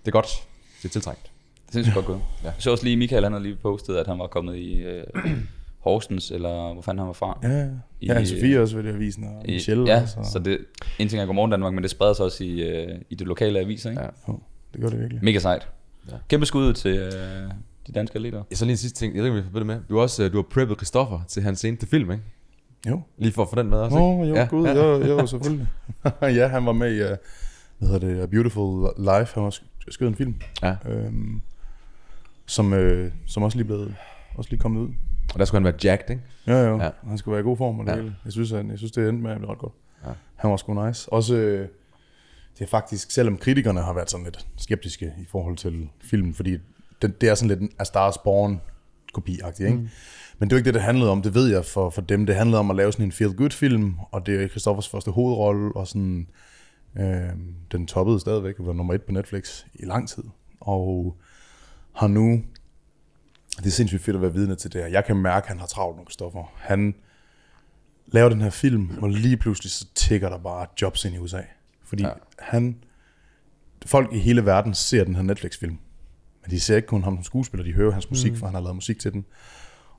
det 0.04 0.06
er 0.06 0.10
godt. 0.10 0.46
Det 0.82 0.88
er 0.88 0.92
tiltrængt. 0.92 1.31
Det 1.72 1.84
sindssygt 1.84 1.94
godt 1.94 2.06
gået. 2.06 2.20
Ja. 2.42 2.46
Jeg 2.46 2.54
så 2.58 2.70
også 2.70 2.84
lige, 2.84 2.96
Michael 2.96 3.22
han 3.22 3.32
havde 3.32 3.42
lige 3.42 3.56
postet, 3.56 3.96
at 3.96 4.06
han 4.06 4.18
var 4.18 4.26
kommet 4.26 4.56
i 4.56 4.72
øh, 4.82 5.04
Horsens, 5.84 6.30
eller 6.30 6.72
hvor 6.72 6.82
fanden 6.82 6.98
han 6.98 7.06
var 7.06 7.12
fra. 7.12 7.38
Ja, 7.42 7.48
ja. 7.58 7.64
I- 8.00 8.06
Ja, 8.06 8.24
Sofie 8.24 8.60
også 8.60 8.76
ved 8.76 8.84
det 8.84 8.94
avisen, 8.94 9.24
og 9.24 9.42
I- 9.48 9.52
Michelle 9.52 9.86
ja, 9.86 10.02
også. 10.02 10.18
Og, 10.18 10.26
så 10.26 10.38
det, 10.38 10.58
en 10.98 11.08
ting 11.08 11.22
er 11.22 11.26
Godmorgen 11.26 11.50
Danmark, 11.50 11.74
men 11.74 11.82
det 11.82 11.90
spreder 11.90 12.12
sig 12.12 12.24
også 12.24 12.44
i, 12.44 12.60
øh, 12.62 12.88
i 13.10 13.14
det 13.14 13.26
lokale 13.26 13.58
aviser, 13.60 13.90
ikke? 13.90 14.02
Ja. 14.02 14.06
Ja. 14.28 14.32
jo, 14.32 14.40
det 14.72 14.80
gør 14.80 14.88
det 14.88 15.00
virkelig. 15.00 15.24
Mega 15.24 15.38
sejt. 15.38 15.68
Ja. 16.10 16.16
Kæmpe 16.28 16.46
skud 16.46 16.66
ud 16.68 16.72
til 16.72 16.96
øh, 16.96 17.12
de 17.86 17.92
danske 17.94 18.16
atleter. 18.16 18.42
Ja, 18.50 18.54
så 18.56 18.64
lige 18.64 18.72
en 18.72 18.76
sidste 18.76 18.98
ting, 18.98 19.14
jeg 19.14 19.22
ved 19.22 19.30
ikke, 19.30 19.38
om 19.40 19.46
vi 19.46 19.50
får 19.52 19.58
det 19.58 19.66
med. 19.66 19.78
Du 19.88 19.94
har 19.94 20.02
også 20.02 20.22
øh, 20.24 20.32
du 20.32 20.36
har 20.36 20.42
preppet 20.42 20.76
Christoffer 20.78 21.20
til 21.28 21.42
hans 21.42 21.60
seneste 21.60 21.86
film, 21.86 22.10
ikke? 22.12 22.24
Jo. 22.88 23.00
Lige 23.18 23.32
for 23.32 23.42
at 23.42 23.48
få 23.48 23.56
den 23.56 23.70
med 23.70 23.78
også, 23.78 23.96
Åh, 23.96 24.12
ikke? 24.12 24.22
oh, 24.22 24.28
jo, 24.28 24.34
ja, 24.34 24.46
gud, 24.50 24.66
ja. 24.66 24.74
Jo, 24.74 25.06
jo, 25.06 25.26
selvfølgelig. 25.36 25.66
ja, 26.40 26.46
han 26.48 26.66
var 26.66 26.72
med 26.72 26.94
i, 26.96 27.02
uh, 27.02 27.08
hvad 27.78 27.88
hedder 27.88 27.98
det, 28.14 28.22
A 28.22 28.26
Beautiful 28.26 28.88
Life, 28.98 29.34
han 29.34 29.42
var 29.44 29.50
sk- 29.50 29.90
skrevet 29.90 30.10
en 30.10 30.16
film, 30.16 30.34
Ja. 30.62 30.74
øhm, 30.88 31.42
som, 32.46 32.72
øh, 32.72 33.12
som 33.26 33.42
også 33.42 33.56
lige 33.58 33.66
blevet, 33.66 33.94
også 34.34 34.50
lige 34.50 34.60
kommet 34.60 34.80
ud. 34.80 34.88
Og 35.32 35.38
der 35.38 35.44
skulle 35.44 35.58
han 35.58 35.64
være 35.64 35.74
jacked, 35.84 36.10
ikke? 36.10 36.22
Ja, 36.46 36.68
jo. 36.68 36.78
Ja. 36.80 36.90
Han 37.08 37.18
skulle 37.18 37.32
være 37.32 37.40
i 37.40 37.44
god 37.44 37.56
form 37.56 37.80
og 37.80 37.86
det 37.86 37.92
Ja. 37.92 37.96
hele. 37.96 38.16
Jeg 38.24 38.32
synes, 38.32 38.50
han, 38.50 38.70
jeg 38.70 38.78
synes, 38.78 38.92
det 38.92 39.08
endte 39.08 39.22
med 39.22 39.30
at 39.30 39.38
blive 39.38 39.50
ret 39.50 39.58
godt. 39.58 39.72
Ja. 40.06 40.10
Han 40.36 40.50
var 40.50 40.56
sgu 40.56 40.86
nice. 40.86 41.12
Også, 41.12 41.34
øh, 41.36 41.68
det 42.58 42.64
er 42.64 42.68
faktisk, 42.68 43.10
selvom 43.10 43.38
kritikerne 43.38 43.80
har 43.80 43.92
været 43.92 44.10
sådan 44.10 44.24
lidt 44.24 44.46
skeptiske 44.56 45.12
i 45.18 45.24
forhold 45.28 45.56
til 45.56 45.88
filmen, 46.02 46.34
fordi 46.34 46.58
det, 47.02 47.20
det 47.20 47.28
er 47.28 47.34
sådan 47.34 47.48
lidt 47.48 47.60
en 47.60 47.70
A 47.78 47.84
Star 47.84 48.10
is 48.10 48.18
Born 48.24 48.60
kopi 49.14 49.32
ikke? 49.60 49.70
Mm. 49.74 49.88
Men 50.38 50.50
det 50.50 50.54
var 50.54 50.58
ikke 50.58 50.66
det, 50.66 50.74
det 50.74 50.82
handlede 50.82 51.10
om, 51.10 51.22
det 51.22 51.34
ved 51.34 51.48
jeg 51.48 51.64
for, 51.64 51.90
for 51.90 52.00
dem. 52.02 52.26
Det 52.26 52.34
handlede 52.34 52.58
om 52.60 52.70
at 52.70 52.76
lave 52.76 52.92
sådan 52.92 53.06
en 53.06 53.12
feel-good-film, 53.12 53.94
og 54.10 54.26
det 54.26 54.42
er 54.42 54.48
Christoffers 54.48 54.88
første 54.88 55.10
hovedrolle, 55.10 55.76
og 55.76 55.86
sådan, 55.86 56.26
øh, 56.98 57.28
den 57.72 57.86
toppede 57.86 58.20
stadigvæk, 58.20 58.58
og 58.60 58.66
var 58.66 58.72
nummer 58.72 58.94
et 58.94 59.02
på 59.02 59.12
Netflix 59.12 59.64
i 59.74 59.84
lang 59.84 60.08
tid. 60.08 60.22
Og 60.60 61.16
har 61.92 62.06
nu 62.06 62.42
det 63.56 63.66
er 63.66 63.70
sindssygt 63.70 64.02
fedt 64.02 64.16
at 64.16 64.22
være 64.22 64.32
vidne 64.32 64.56
til 64.56 64.72
det 64.72 64.80
her. 64.80 64.88
Jeg 64.88 65.04
kan 65.04 65.16
mærke, 65.16 65.44
at 65.44 65.48
han 65.48 65.58
har 65.58 65.66
travlt 65.66 65.96
nogle 65.96 66.12
stoffer. 66.12 66.52
Han 66.56 66.94
laver 68.06 68.28
den 68.28 68.40
her 68.40 68.50
film, 68.50 68.98
og 69.02 69.08
lige 69.08 69.36
pludselig 69.36 69.72
så 69.72 69.86
tigger 69.94 70.28
der 70.28 70.38
bare 70.38 70.66
jobs 70.82 71.04
ind 71.04 71.14
i 71.14 71.18
USA. 71.18 71.42
Fordi 71.84 72.02
ja. 72.02 72.10
han... 72.38 72.76
Folk 73.86 74.12
i 74.12 74.18
hele 74.18 74.46
verden 74.46 74.74
ser 74.74 75.04
den 75.04 75.14
her 75.14 75.22
Netflix-film. 75.22 75.78
Men 76.42 76.50
de 76.50 76.60
ser 76.60 76.76
ikke 76.76 76.88
kun 76.88 77.04
ham 77.04 77.16
som 77.16 77.24
skuespiller, 77.24 77.64
de 77.64 77.72
hører 77.72 77.92
hans 77.92 78.10
musik, 78.10 78.32
mm. 78.32 78.38
for 78.38 78.46
han 78.46 78.54
har 78.54 78.62
lavet 78.62 78.74
musik 78.74 78.98
til 78.98 79.12
den. 79.12 79.24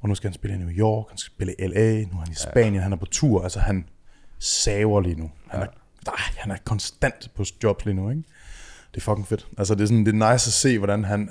Og 0.02 0.10
nu 0.10 0.16
skal 0.16 0.28
han 0.28 0.34
spille 0.34 0.56
i 0.56 0.60
New 0.60 0.70
York, 0.70 1.10
han 1.10 1.18
skal 1.18 1.32
spille 1.32 1.56
i 1.60 1.68
LA, 1.68 2.02
nu 2.02 2.18
er 2.18 2.20
han 2.20 2.32
i 2.32 2.36
Spanien, 2.36 2.82
han 2.82 2.94
er 2.94 2.98
på 2.98 3.06
tur. 3.06 3.44
Altså 3.44 3.60
han 3.60 3.86
saver 4.40 5.02
lige 5.02 5.16
nu. 5.16 5.32
Han, 5.48 5.62
er, 5.62 5.68
nej, 6.06 6.16
han 6.38 6.52
er 6.52 6.58
konstant 6.66 7.32
på 7.36 7.44
jobs 7.64 7.86
lige 7.86 7.96
nu, 7.96 8.10
ikke? 8.10 8.24
Det 8.92 8.98
er 8.98 9.02
fucking 9.02 9.28
fedt. 9.28 9.48
Altså, 9.58 9.76
det 9.76 9.82
er, 9.82 9.86
sådan, 9.86 10.06
det 10.06 10.22
er 10.22 10.32
nice 10.32 10.48
at 10.50 10.54
se, 10.54 10.78
hvordan 10.78 11.04
han, 11.04 11.30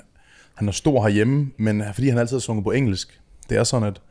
han 0.55 0.67
er 0.67 0.71
stor 0.71 1.01
herhjemme, 1.01 1.51
men 1.57 1.83
fordi 1.93 2.09
han 2.09 2.17
altid 2.17 2.35
har 2.35 2.39
sunget 2.39 2.63
på 2.63 2.71
engelsk, 2.71 3.21
det 3.49 3.57
er 3.57 3.63
sådan, 3.63 3.87
at 3.87 4.01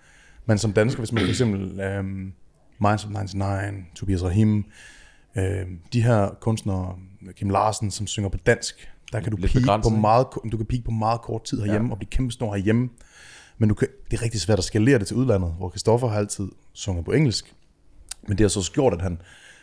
man 0.46 0.58
som 0.58 0.72
dansker, 0.72 1.00
hvis 1.00 1.12
man 1.12 1.22
for 1.22 1.28
eksempel 1.28 1.62
um, 1.98 2.32
Minds 2.80 3.04
of 3.04 3.10
99, 3.10 3.86
Tobias 3.94 4.22
Rahim, 4.24 4.64
øh, 5.36 5.66
de 5.92 6.02
her 6.02 6.28
kunstnere, 6.40 6.96
Kim 7.36 7.50
Larsen, 7.50 7.90
som 7.90 8.06
synger 8.06 8.28
på 8.28 8.38
dansk, 8.46 8.88
der 9.12 9.20
kan 9.20 9.30
du 9.30 9.36
peak 9.36 9.82
på 9.82 9.88
meget, 10.00 10.26
du 10.52 10.56
kan 10.56 10.66
peak 10.66 10.84
på 10.84 10.90
meget 10.90 11.20
kort 11.20 11.44
tid 11.44 11.60
herhjemme, 11.62 11.88
ja. 11.88 11.92
og 11.92 11.98
blive 11.98 12.10
kæmpe 12.10 12.32
stor 12.32 12.54
herhjemme. 12.54 12.88
Men 13.58 13.68
du 13.68 13.74
kan, 13.74 13.88
det 14.10 14.18
er 14.18 14.22
rigtig 14.22 14.40
svært 14.40 14.58
at 14.58 14.64
skalere 14.64 14.98
det 14.98 15.06
til 15.06 15.16
udlandet, 15.16 15.54
hvor 15.58 15.70
Christoffer 15.70 16.08
har 16.08 16.18
altid 16.18 16.48
sunget 16.72 17.04
på 17.04 17.12
engelsk. 17.12 17.54
Men 18.28 18.38
det 18.38 18.44
har 18.44 18.48
så 18.48 18.72
gjort, 18.74 18.92
at 18.92 19.02
han, 19.02 19.18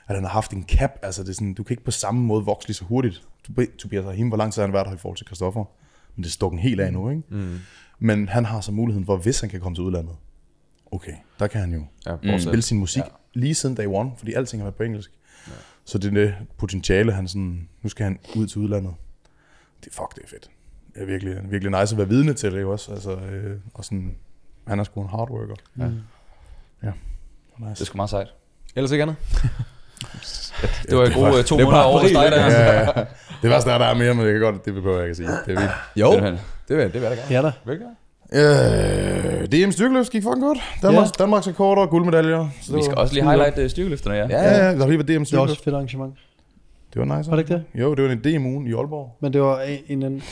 at 0.07 0.15
han 0.15 0.23
har 0.23 0.31
haft 0.31 0.51
en 0.51 0.65
cap. 0.67 0.91
Altså 1.01 1.23
det 1.23 1.29
er 1.29 1.33
sådan, 1.33 1.53
du 1.53 1.63
kan 1.63 1.73
ikke 1.73 1.83
på 1.83 1.91
samme 1.91 2.21
måde 2.21 2.45
vokse 2.45 2.67
lige 2.67 2.75
så 2.75 2.85
hurtigt. 2.85 3.23
Tobi- 3.47 3.77
Tobias 3.77 4.05
Rahim, 4.05 4.27
hvor 4.27 4.37
lang 4.37 4.53
tid 4.53 4.61
har 4.61 4.67
han 4.67 4.73
været 4.73 4.87
der 4.87 4.93
i 4.93 4.97
forhold 4.97 5.17
til 5.17 5.25
Christoffer? 5.25 5.65
Men 6.15 6.23
det 6.23 6.29
er 6.29 6.33
stukket 6.33 6.61
helt 6.61 6.79
af 6.81 6.93
nu, 6.93 7.09
ikke? 7.09 7.23
Mm. 7.29 7.59
Men 7.99 8.29
han 8.29 8.45
har 8.45 8.61
så 8.61 8.71
muligheden 8.71 9.05
for, 9.05 9.17
hvis 9.17 9.39
han 9.39 9.49
kan 9.49 9.59
komme 9.61 9.75
til 9.75 9.83
udlandet. 9.83 10.15
Okay, 10.91 11.13
der 11.39 11.47
kan 11.47 11.61
han 11.61 11.73
jo 11.73 11.85
Ja, 12.05 12.15
mm. 12.33 12.39
spille 12.39 12.61
sin 12.61 12.77
musik 12.79 13.03
ja. 13.03 13.09
lige 13.33 13.55
siden 13.55 13.75
day 13.75 13.85
one, 13.87 14.11
fordi 14.17 14.33
alting 14.33 14.61
har 14.61 14.65
været 14.65 14.75
på 14.75 14.83
engelsk. 14.83 15.11
Ja. 15.47 15.51
Så 15.85 15.97
det 15.97 16.07
er 16.07 16.21
det 16.21 16.35
potentiale, 16.57 17.11
han 17.11 17.27
sådan, 17.27 17.69
nu 17.81 17.89
skal 17.89 18.03
han 18.03 18.19
ud 18.35 18.47
til 18.47 18.61
udlandet. 18.61 18.93
Det, 19.83 19.93
fuck, 19.93 20.15
det 20.15 20.23
er 20.23 20.27
fedt. 20.27 20.49
Det 20.93 21.01
er 21.01 21.05
virkelig, 21.05 21.51
virkelig 21.51 21.79
nice 21.81 21.93
at 21.95 21.97
være 21.97 22.07
vidne 22.09 22.33
til 22.33 22.51
det 22.51 22.65
også. 22.65 22.91
Altså, 22.91 23.15
øh, 23.15 23.59
og 23.73 23.85
sådan, 23.85 24.15
han 24.67 24.79
er 24.79 24.83
sgu 24.83 25.01
en 25.01 25.09
hard 25.09 25.29
worker. 25.29 25.55
Ja. 25.77 25.83
Ja, 26.83 26.91
nice. 27.57 27.69
Det 27.69 27.81
er 27.81 27.85
sgu 27.85 27.95
meget 27.95 28.09
sejt. 28.09 28.27
Ellers 28.75 28.91
ikke 28.91 29.01
andet? 29.01 29.15
Det 30.89 30.97
var 30.97 31.05
en 31.05 31.11
god 31.13 31.37
øh, 31.37 31.43
to 31.43 31.55
det 31.57 31.61
er 31.61 31.65
måneder 31.65 31.83
over 31.83 31.99
hos 31.99 32.11
dig 32.11 32.31
der. 32.31 32.45
Ja, 32.45 32.73
ja, 32.73 32.79
ja. 32.79 32.85
Det 33.41 33.49
værste 33.49 33.69
er, 33.69 33.73
at 33.75 33.81
der 33.81 33.87
er 33.87 33.93
mere, 33.93 34.13
men 34.13 34.25
det 34.25 34.33
kan 34.33 34.41
godt, 34.41 34.65
det 34.65 34.73
behøver 34.73 34.97
jeg 34.97 35.05
ikke 35.05 35.11
at 35.11 35.17
sige. 35.17 35.27
Det 35.45 35.55
er 35.57 35.59
vildt. 35.59 35.71
Jo, 35.95 36.11
Det 36.11 36.17
er 36.17 36.75
vil, 36.75 36.93
det 36.93 36.93
vil 36.93 37.01
jeg 37.01 37.11
da 37.11 37.15
gerne. 37.15 37.35
Ja 37.35 37.41
da. 37.41 37.51
Vil 37.65 37.79
du 37.79 37.83
gerne? 37.83 37.95
Øh, 39.41 39.45
DM 39.65 39.71
styrkeløft 39.71 40.11
gik 40.11 40.23
fucking 40.23 40.41
godt. 40.41 40.57
Danmarks, 40.81 41.11
ja. 41.19 41.23
Danmarks 41.23 41.47
rekorder 41.47 41.81
og 41.81 41.89
guldmedaljer. 41.89 42.49
Så 42.61 42.75
Vi 42.75 42.81
skal 42.83 42.95
var 42.95 43.01
også 43.01 43.13
lige 43.13 43.23
highlight 43.23 43.57
øh, 43.57 43.69
styrkeløfterne, 43.69 44.15
ja. 44.15 44.21
godt. 44.21 44.31
Ja, 44.31 44.41
ja, 44.65 44.71
der 44.71 44.77
har 44.77 44.87
lige 44.87 44.97
været 44.97 45.07
DM 45.07 45.11
Det 45.11 45.15
var 45.15 45.19
også 45.21 45.25
styrkeløft. 45.25 45.59
et 45.59 45.63
fedt 45.63 45.75
arrangement. 45.75 46.13
Det 46.93 47.07
var 47.07 47.17
nice. 47.17 47.29
Var 47.29 47.37
det 47.37 47.43
ikke 47.43 47.53
det? 47.53 47.81
Jo, 47.81 47.93
det 47.95 48.03
var 48.05 48.11
en 48.11 48.19
DM-ugen 48.19 48.67
i 48.67 48.73
Aalborg. 48.73 49.15
Men 49.21 49.33
det 49.33 49.41
var 49.41 49.61
en, 49.87 50.03
en, 50.03 50.23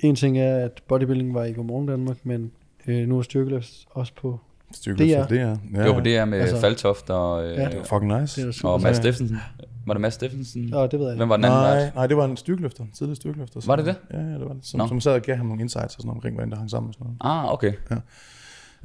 en 0.00 0.16
ting 0.16 0.38
er, 0.38 0.56
at 0.64 0.70
bodybuilding 0.88 1.34
var 1.34 1.44
i 1.44 1.52
Godmorgen 1.52 1.86
Danmark, 1.88 2.16
men 2.24 2.50
øh, 2.86 3.08
nu 3.08 3.18
er 3.18 3.22
styrkeløft 3.22 3.70
også 3.90 4.12
på. 4.20 4.40
Styrkeløft, 4.74 5.18
DR. 5.18 5.26
det 5.34 5.40
er. 5.40 5.56
Ja, 5.74 5.78
Det 5.78 5.88
var 5.88 5.92
på 5.94 6.00
DR 6.00 6.24
med 6.24 6.40
Altså- 6.40 6.60
Faltoft 6.60 7.10
og, 7.10 7.44
øh, 7.46 7.56
Ja. 7.56 7.64
Det 7.68 7.76
var 7.78 7.84
fucking 7.84 8.20
nice. 8.20 8.40
Det 8.42 8.48
er 8.48 8.52
super 8.52 8.68
og 8.68 8.80
Mads 8.82 8.96
Ja. 8.96 9.02
Steffensen. 9.02 9.38
Var 9.86 9.94
det 9.94 10.00
Mads 10.00 10.14
Steffensen? 10.14 10.68
Ja, 10.68 10.82
det 10.82 10.92
ved 10.92 11.00
jeg 11.00 11.08
ikke. 11.14 11.16
Hvem 11.16 11.28
var 11.28 11.36
den 11.36 11.44
anden 11.44 11.58
Nej, 11.60 11.76
vært? 11.76 11.94
nej, 11.94 12.06
det 12.06 12.16
var 12.16 12.24
en 12.24 12.36
styrkeløfter. 12.36 12.84
Tidligere 12.98 13.16
styrkeløfter. 13.16 13.60
Var 13.66 13.76
det 13.76 13.86
det? 13.86 13.96
Ja, 14.12 14.18
ja, 14.18 14.24
det 14.24 14.40
var 14.40 14.52
det. 14.52 14.66
Som, 14.66 14.78
Nå. 14.80 14.88
som 14.88 15.00
sad 15.00 15.12
og 15.12 15.22
gav 15.22 15.36
ham 15.36 15.46
nogle 15.46 15.62
insights 15.62 15.94
og 15.94 16.00
sådan 16.02 16.06
noget 16.06 16.16
omkring, 16.16 16.34
hvordan 16.36 16.50
der 16.50 16.56
hang 16.56 16.70
sammen 16.70 16.88
og 16.88 16.94
sådan 16.94 17.16
Ah, 17.20 17.52
okay. 17.52 17.72
noget. 17.90 18.02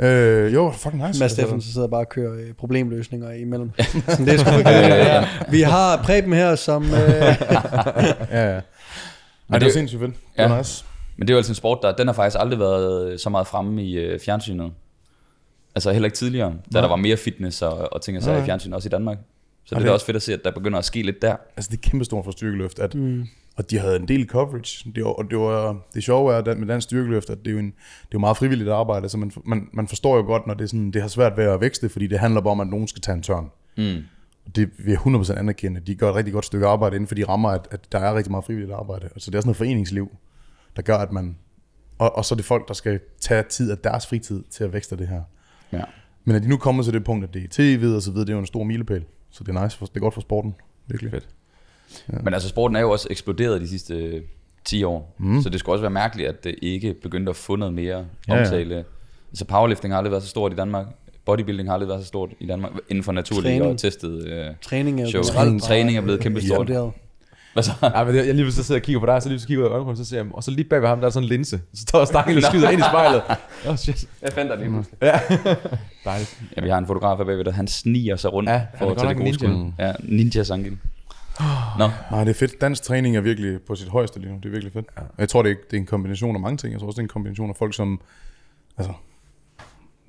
Øh, 0.02 0.54
jo, 0.54 0.72
fucking 0.72 0.94
nice. 1.08 1.08
Mads 1.08 1.22
Altså, 1.22 1.36
Steffen 1.36 1.62
så 1.62 1.74
sidder 1.74 1.88
bare 1.88 2.02
og 2.02 2.10
kører 2.10 2.34
øh, 2.34 2.54
problemløsninger 2.54 3.32
imellem. 3.32 3.72
Sådan, 4.08 4.26
det 4.26 4.34
er 4.34 4.38
sgu 4.38 4.50
ja. 4.70 5.26
Vi 5.52 5.62
har 5.62 5.98
Preben 6.04 6.34
her, 6.34 6.56
som... 6.56 6.84
Øh, 6.84 6.90
Ja, 8.32 8.54
ja. 8.54 8.56
Ej, 8.56 8.62
det, 8.62 8.62
det- 9.50 9.62
var 9.62 9.70
sindssygt 9.72 10.00
fedt. 10.02 10.12
Det 10.38 10.46
var 10.50 10.52
Ja. 10.54 10.58
nice. 10.58 10.86
Men 11.18 11.28
det 11.28 11.34
er 11.34 11.36
jo 11.36 11.38
altså 11.38 11.52
en 11.52 11.56
sport, 11.56 11.80
der 11.82 11.92
den 11.96 12.08
har 12.08 12.14
faktisk 12.14 12.38
aldrig 12.40 12.60
været 12.60 13.22
så 13.22 13.30
meget 13.30 13.48
fremme 13.48 13.84
i 13.84 13.94
øh, 13.98 14.20
fjernsynet. 14.20 14.72
Altså 15.76 15.92
heller 15.92 16.06
ikke 16.08 16.18
tidligere, 16.18 16.50
da 16.50 16.56
Nej. 16.74 16.82
der 16.82 16.88
var 16.88 16.96
mere 16.96 17.18
fitness 17.18 17.62
og, 17.62 17.94
og 17.94 18.02
ting 18.02 18.18
og 18.18 18.24
sager 18.24 18.42
i 18.44 18.46
fjernsynet, 18.46 18.76
også 18.76 18.90
i 18.90 18.90
Danmark. 18.90 19.18
Så 19.66 19.76
det 19.76 19.76
er 19.76 19.80
det- 19.80 19.88
da 19.88 19.94
også 19.94 20.06
fedt 20.06 20.16
at 20.16 20.22
se, 20.22 20.34
at 20.34 20.40
der 20.44 20.52
begynder 20.52 20.80
at 20.80 20.86
ske 20.86 21.02
lidt 21.02 21.22
der. 21.22 21.36
Altså, 21.58 21.72
det 21.72 21.78
er 21.78 21.90
kæmpestort 21.90 22.26
for 22.26 22.32
styrkeløft, 22.32 22.80
at, 22.80 22.96
mm. 22.96 23.26
og 23.58 23.70
de 23.70 23.80
havde 23.80 23.96
en 23.96 24.08
del 24.08 24.28
coverage. 24.28 24.92
Det 24.96 25.04
og 25.04 25.26
det, 25.30 25.38
var, 25.40 25.78
det 25.94 26.04
sjove 26.04 26.34
er 26.34 26.38
at 26.38 26.58
med 26.60 26.68
dansk 26.68 26.86
styrkeløft, 26.86 27.30
at 27.30 27.38
det 27.38 27.48
er 27.48 27.52
jo, 27.52 27.60
en, 27.60 27.66
det 27.66 27.72
er 28.04 28.08
jo 28.14 28.20
meget 28.20 28.38
frivilligt 28.38 28.70
arbejde, 28.70 29.10
så 29.10 29.18
man, 29.18 29.32
man, 29.46 29.68
man 29.74 29.88
forstår 29.88 30.16
jo 30.18 30.24
godt, 30.24 30.48
når 30.48 30.54
det, 30.54 30.64
er 30.64 30.68
sådan, 30.68 30.92
det 30.92 31.02
har 31.02 31.10
svært 31.10 31.38
ved 31.38 31.44
at 31.44 31.62
vækste, 31.62 31.90
fordi 31.90 32.08
det 32.08 32.20
handler 32.20 32.42
bare 32.42 32.52
om, 32.52 32.60
at 32.60 32.68
nogen 32.68 32.88
skal 32.88 33.02
tage 33.02 33.16
en 33.16 33.24
tørn. 33.24 33.50
Mm. 33.78 33.96
Det 34.56 34.70
vil 34.78 34.92
jeg 34.92 34.98
100% 35.00 35.40
anerkende. 35.40 35.82
De 35.88 35.96
gør 35.96 36.10
et 36.10 36.16
rigtig 36.16 36.34
godt 36.34 36.46
stykke 36.46 36.66
arbejde 36.68 36.96
inden 36.96 37.08
for 37.08 37.16
de 37.16 37.24
rammer, 37.28 37.50
at, 37.50 37.68
at 37.72 37.92
der 37.92 38.00
er 38.00 38.16
rigtig 38.16 38.32
meget 38.32 38.46
frivilligt 38.46 38.74
arbejde. 38.74 39.06
Altså 39.06 39.32
det 39.32 39.38
er 39.38 39.42
sådan 39.42 39.48
noget 39.48 39.58
foreningsliv, 39.58 40.12
der 40.76 40.82
gør, 40.82 40.98
at 40.98 41.12
man... 41.12 41.38
Og, 41.98 42.16
og 42.18 42.26
så 42.26 42.36
er 42.36 42.38
det 42.38 42.46
folk, 42.46 42.68
der 42.68 42.74
skal 42.74 43.00
tage 43.22 43.44
tid 43.44 43.72
af 43.72 43.78
deres 43.78 44.08
fritid 44.08 44.44
til 44.52 44.64
at 44.64 44.74
vækste 44.74 44.98
det 44.98 45.08
her. 45.08 45.22
Ja. 45.72 45.82
Men 46.26 46.36
at 46.36 46.44
de 46.44 46.50
nu 46.50 46.58
kommer 46.58 46.84
til 46.84 46.94
det 46.94 47.04
punkt, 47.04 47.24
at 47.24 47.34
det 47.34 47.44
er 47.44 47.48
tv 47.52 47.84
og 47.96 48.02
så 48.02 48.12
videre, 48.12 48.26
det 48.26 48.32
er 48.32 48.36
jo 48.36 48.40
en 48.40 48.46
stor 48.46 48.64
milepæl. 48.64 49.04
Så 49.32 49.44
det 49.44 49.56
er 49.56 49.64
nice, 49.64 49.78
for, 49.78 49.86
det 49.86 49.96
er 49.96 50.00
godt 50.00 50.14
for 50.14 50.22
sporten. 50.22 50.56
Virkelig. 50.88 51.12
Fedt. 51.12 51.28
Men 52.24 52.34
altså 52.34 52.50
sporten 52.50 52.76
er 52.76 52.80
jo 52.82 52.92
også 52.92 53.08
eksploderet 53.12 53.62
de 53.62 53.68
sidste 53.68 53.96
øh, 53.96 54.22
10 54.66 54.84
år, 54.84 55.16
mm. 55.18 55.42
så 55.42 55.50
det 55.50 55.60
skulle 55.60 55.74
også 55.74 55.82
være 55.82 55.92
mærkeligt, 55.92 56.30
at 56.30 56.44
det 56.44 56.56
ikke 56.62 56.94
begyndte 56.94 57.30
at 57.30 57.36
få 57.36 57.56
noget 57.56 57.74
mere 57.74 58.06
Ja, 58.28 58.36
ja. 58.36 58.40
omtale. 58.40 58.86
Altså 59.32 59.46
powerlifting 59.46 59.94
har 59.94 59.98
aldrig 59.98 60.12
været 60.12 60.24
så 60.24 60.30
stort 60.30 60.54
i 60.54 60.56
Danmark. 60.56 60.86
Bodybuilding 61.26 61.70
har 61.70 61.74
aldrig 61.74 61.90
været 61.90 62.02
så 62.02 62.08
stort 62.08 62.30
i 62.40 62.48
Danmark, 62.48 62.72
inden 62.90 63.04
for 63.04 63.12
naturlige 63.12 63.64
og 63.64 63.78
testet 63.78 64.28
øh, 64.28 64.46
træning 64.62 65.02
er 65.02 65.04
jo 65.04 65.10
show. 65.10 65.24
generelt 65.24 65.64
Træning 65.64 65.98
er 65.98 66.02
blevet 66.02 66.18
øh, 66.18 66.24
kæmpe 66.24 66.42
stort. 66.42 66.94
Hvad 67.54 67.64
så? 67.64 67.72
Ja, 67.82 68.04
men 68.04 68.16
jeg, 68.16 68.26
jeg 68.28 68.36
lige 68.36 68.44
pludselig 68.46 68.66
sidder 68.66 68.82
og 68.82 68.84
kigger 68.86 69.00
på 69.00 69.06
dig, 69.06 69.22
så 69.22 69.30
lige 69.30 69.34
pludselig 69.34 69.48
kigger 69.48 69.64
jeg 69.64 69.68
ud 69.68 69.72
af 69.72 69.76
øjenbrugen, 69.76 69.98
så 69.98 70.06
ser 70.06 70.18
jeg, 70.18 70.26
og 70.34 70.44
så 70.44 70.52
lige 70.52 70.64
bag 70.70 70.82
ved 70.82 70.88
ham, 70.88 71.00
der 71.00 71.08
er 71.08 71.12
sådan 71.12 71.24
en 71.24 71.30
linse. 71.30 71.62
Så 71.74 71.82
står 71.82 72.06
Stangen 72.06 72.38
og 72.38 72.44
skyder 72.44 72.70
ind 72.70 72.80
i 72.80 72.84
spejlet. 72.84 73.22
Åh, 73.66 73.72
oh, 73.72 73.76
shit. 73.78 74.10
Jeg 74.22 74.34
fandt 74.34 74.52
dig 74.52 74.60
lige 74.60 74.70
pludselig. 74.70 74.98
Ja. 75.02 75.20
Dejligt. 76.06 76.42
Ja, 76.58 76.62
vi 76.62 76.70
har 76.70 76.78
en 76.78 76.88
fotograf 76.88 77.18
her 77.18 77.26
bagved, 77.26 77.44
der 77.46 77.52
han 77.52 77.68
sniger 77.68 78.16
sig 78.16 78.34
rundt 78.34 78.50
Ja, 78.50 78.56
er 78.56 78.78
for 78.78 78.86
godt 78.86 79.00
til 79.00 79.08
det 79.10 79.18
gode 79.18 79.34
skud. 79.34 79.48
ninja. 79.48 79.72
Ja, 79.88 79.94
ninja 80.04 80.44
sangin. 80.44 80.80
Nå, 81.78 81.90
Nej, 82.12 82.24
det 82.24 82.30
er 82.30 82.34
fedt. 82.40 82.62
Dansk 82.62 82.84
træning 82.84 83.18
er 83.18 83.22
virkelig 83.22 83.62
på 83.62 83.76
sit 83.76 83.88
højeste 83.88 84.20
lige 84.20 84.32
nu. 84.32 84.38
Det 84.38 84.46
er 84.46 84.50
virkelig 84.50 84.74
fedt. 84.74 84.86
Ja. 84.98 85.02
Jeg 85.18 85.30
tror, 85.30 85.42
det 85.42 85.52
er, 85.52 85.56
det 85.72 85.78
er 85.78 85.82
en 85.82 85.86
kombination 85.86 86.36
af 86.36 86.42
mange 86.42 86.58
ting. 86.58 86.72
Jeg 86.74 86.80
tror 86.80 86.88
også, 86.88 86.96
det 86.96 87.02
er 87.02 87.06
en 87.06 87.10
kombination 87.10 87.50
af 87.50 87.56
folk, 87.56 87.74
som... 87.76 88.02
Altså, 88.78 88.94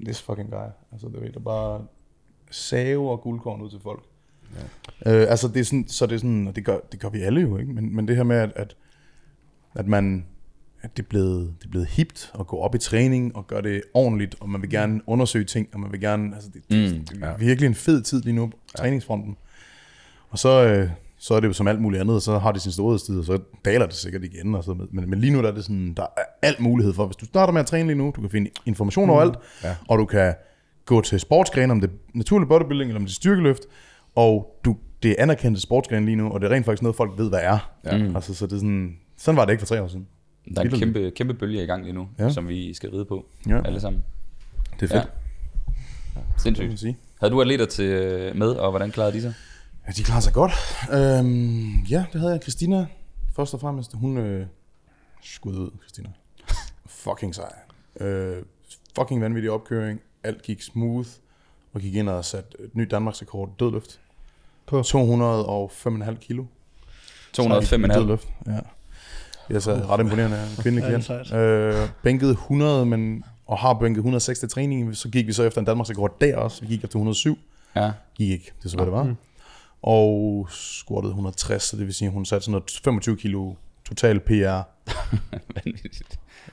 this 0.05 0.22
fucking 0.22 0.50
guy. 0.50 0.68
Altså, 0.92 1.07
det 1.09 1.20
ved, 1.22 1.33
der 1.33 1.40
bare 1.40 1.81
save 2.50 3.11
og 3.11 3.20
guldkorn 3.20 3.61
ud 3.61 3.70
til 3.70 3.81
folk. 3.83 4.03
Ja. 5.06 5.12
Øh, 5.22 5.30
altså, 5.30 5.48
det 5.48 5.60
er 5.60 5.64
sådan, 5.64 5.84
så 5.88 6.06
det 6.06 6.14
er 6.14 6.18
sådan, 6.18 6.48
og 6.48 6.56
det 6.56 6.64
gør, 6.64 6.76
det 6.92 7.00
gør 7.00 7.08
vi 7.08 7.20
alle 7.20 7.40
jo, 7.40 7.56
ikke? 7.58 7.72
Men, 7.72 7.96
men 7.96 8.08
det 8.08 8.16
her 8.16 8.22
med, 8.22 8.36
at, 8.36 8.52
at, 8.56 8.76
at 9.74 9.86
man, 9.86 10.26
at 10.82 10.96
det 10.96 11.02
er, 11.02 11.06
blevet, 11.08 11.54
det 11.58 11.66
er 11.66 11.70
blevet 11.70 11.86
hipt 11.88 12.32
at 12.40 12.46
gå 12.46 12.56
op 12.58 12.74
i 12.74 12.78
træning 12.78 13.36
og 13.36 13.46
gøre 13.46 13.62
det 13.62 13.82
ordentligt, 13.94 14.36
og 14.40 14.48
man 14.48 14.62
vil 14.62 14.70
gerne 14.70 15.00
undersøge 15.06 15.44
ting, 15.44 15.68
og 15.74 15.80
man 15.80 15.92
vil 15.92 16.00
gerne, 16.00 16.34
altså 16.34 16.50
det, 16.54 16.62
det, 16.70 16.92
Mm, 16.94 17.04
det 17.04 17.22
er 17.22 17.36
virkelig 17.36 17.66
en 17.66 17.74
fed 17.74 18.02
tid 18.02 18.22
lige 18.22 18.34
nu 18.34 18.46
på 18.46 18.56
træningsfronten. 18.76 19.36
Og 20.30 20.38
så, 20.38 20.64
øh, 20.64 20.88
så 21.18 21.34
er 21.34 21.40
det 21.40 21.48
jo 21.48 21.52
som 21.52 21.68
alt 21.68 21.80
muligt 21.80 22.00
andet, 22.00 22.16
og 22.16 22.22
så 22.22 22.38
har 22.38 22.52
det 22.52 22.62
sin 22.62 22.72
storhedstid, 22.72 23.18
og 23.18 23.24
så 23.24 23.38
daler 23.64 23.86
det 23.86 23.94
sikkert 23.94 24.24
igen. 24.24 24.54
Og 24.54 24.64
så, 24.64 24.86
men, 24.92 25.10
men 25.10 25.20
lige 25.20 25.32
nu 25.32 25.42
der 25.42 25.48
er 25.48 25.54
det 25.54 25.64
sådan, 25.64 25.94
der 25.96 26.02
er 26.02 26.22
alt 26.42 26.60
mulighed 26.60 26.94
for, 26.94 27.06
hvis 27.06 27.16
du 27.16 27.24
starter 27.24 27.52
med 27.52 27.60
at 27.60 27.66
træne 27.66 27.86
lige 27.88 27.98
nu, 27.98 28.12
du 28.16 28.20
kan 28.20 28.30
finde 28.30 28.50
information 28.66 29.04
mm. 29.06 29.10
overalt, 29.10 29.34
Ja. 29.64 29.76
og 29.88 29.98
du 29.98 30.04
kan 30.04 30.34
gå 30.86 31.00
til 31.00 31.20
sportsgrene, 31.20 31.72
om 31.72 31.80
det 31.80 31.90
er 31.90 31.94
naturlig 32.14 32.48
bodybuilding, 32.48 32.88
eller 32.88 33.00
om 33.00 33.04
det 33.06 33.12
er 33.12 33.14
styrkeløft, 33.14 33.62
og 34.14 34.60
du, 34.64 34.76
det 35.02 35.10
er 35.10 35.14
anerkendte 35.18 35.60
sportsgrene 35.60 36.06
lige 36.06 36.16
nu, 36.16 36.30
og 36.30 36.40
det 36.40 36.46
er 36.46 36.54
rent 36.54 36.64
faktisk 36.66 36.82
noget, 36.82 36.96
folk 36.96 37.18
ved, 37.18 37.28
hvad 37.28 37.40
er. 37.42 37.70
Ja. 37.84 37.98
Mm. 37.98 38.16
Altså, 38.16 38.34
så 38.34 38.46
det 38.46 38.52
er 38.52 38.56
sådan, 38.56 38.96
sådan 39.16 39.36
var 39.36 39.44
det 39.44 39.52
ikke 39.52 39.60
for 39.60 39.66
tre 39.66 39.82
år 39.82 39.88
siden. 39.88 40.06
der 40.54 40.60
er 40.60 40.64
en 40.64 40.70
kæmpe, 40.78 41.10
kæmpe 41.16 41.34
bølge 41.34 41.62
i 41.62 41.66
gang 41.66 41.82
lige 41.84 41.92
nu, 41.94 42.08
Ja. 42.18 42.30
som 42.30 42.48
vi 42.48 42.74
skal 42.74 42.90
ride 42.90 43.04
på 43.04 43.26
Ja. 43.48 43.62
alle 43.66 43.80
sammen. 43.80 44.02
Det 44.80 44.82
er 44.92 44.94
fedt, 45.00 45.10
ja. 46.16 46.20
Sindssygt. 46.38 46.80
sige. 46.80 46.96
Havde 47.20 47.32
du 47.32 47.40
atleter 47.40 47.66
til 47.66 47.84
øh, 47.84 48.36
med, 48.36 48.48
og 48.48 48.70
hvordan 48.70 48.90
klarede 48.90 49.12
de 49.12 49.20
sig? 49.20 49.34
Ja, 49.86 49.92
de 49.92 50.02
klarer 50.02 50.20
sig 50.20 50.32
godt. 50.32 50.52
Øhm, 50.92 51.80
ja, 51.90 52.04
det 52.12 52.20
havde 52.20 52.32
jeg. 52.32 52.42
Christina, 52.42 52.86
først 53.36 53.54
og 53.54 53.60
fremmest. 53.60 53.94
Hun 53.94 54.18
øh, 54.18 54.46
skud 55.22 55.54
ud, 55.56 55.70
Christina. 55.82 56.08
fucking 57.04 57.34
sej. 57.34 57.52
Øh, 58.00 58.42
fucking 58.98 59.20
vanvittig 59.20 59.50
opkøring. 59.50 60.00
Alt 60.24 60.42
gik 60.42 60.62
smooth. 60.62 61.08
Og 61.72 61.80
gik 61.80 61.94
ind 61.94 62.09
og 62.09 62.24
satte 62.24 62.48
et 62.61 62.76
nyt 62.76 62.90
Danmarks 62.90 63.22
rekord 63.22 63.50
dødløft. 63.61 64.00
På? 64.66 64.80
205,5 64.80 66.14
kilo. 66.14 66.44
205 67.33 67.85
i 67.85 67.88
dødløft. 67.88 68.28
Ja. 68.46 68.59
Det 69.48 69.56
er 69.56 69.61
så 69.61 69.72
ret 69.74 70.00
imponerende. 70.00 70.37
En 70.37 70.62
kvindelig 70.62 70.85
klient. 70.85 71.33
Øh, 71.33 71.88
bænkede 72.02 72.30
100, 72.30 72.87
men, 72.87 73.24
og 73.46 73.59
har 73.59 73.74
bænket 73.74 73.98
106 73.98 74.38
til 74.38 74.48
træning. 74.48 74.96
Så 74.96 75.09
gik 75.09 75.26
vi 75.26 75.33
så 75.33 75.42
efter 75.42 75.61
en 75.61 75.64
Danmarks 75.64 75.90
rekord 75.90 76.20
der 76.20 76.37
også. 76.37 76.61
Vi 76.61 76.66
gik 76.66 76.85
efter 76.85 76.98
107 76.98 77.38
Ja. 77.76 77.92
gik 78.14 78.30
ikke. 78.30 78.52
Det 78.59 78.64
er 78.64 78.68
så, 78.68 78.76
hvad 78.76 78.87
det 78.87 78.92
var. 78.92 79.14
Og 79.83 80.46
squattede 80.50 81.11
160, 81.11 81.62
så 81.62 81.76
det 81.76 81.87
vil 81.87 81.94
sige, 81.94 82.06
at 82.06 82.12
hun 82.14 82.24
satte 82.24 82.44
sådan 82.44 82.52
noget 82.52 82.80
25 82.85 83.16
kilo 83.16 83.54
total 83.85 84.20
PR. 84.20 84.61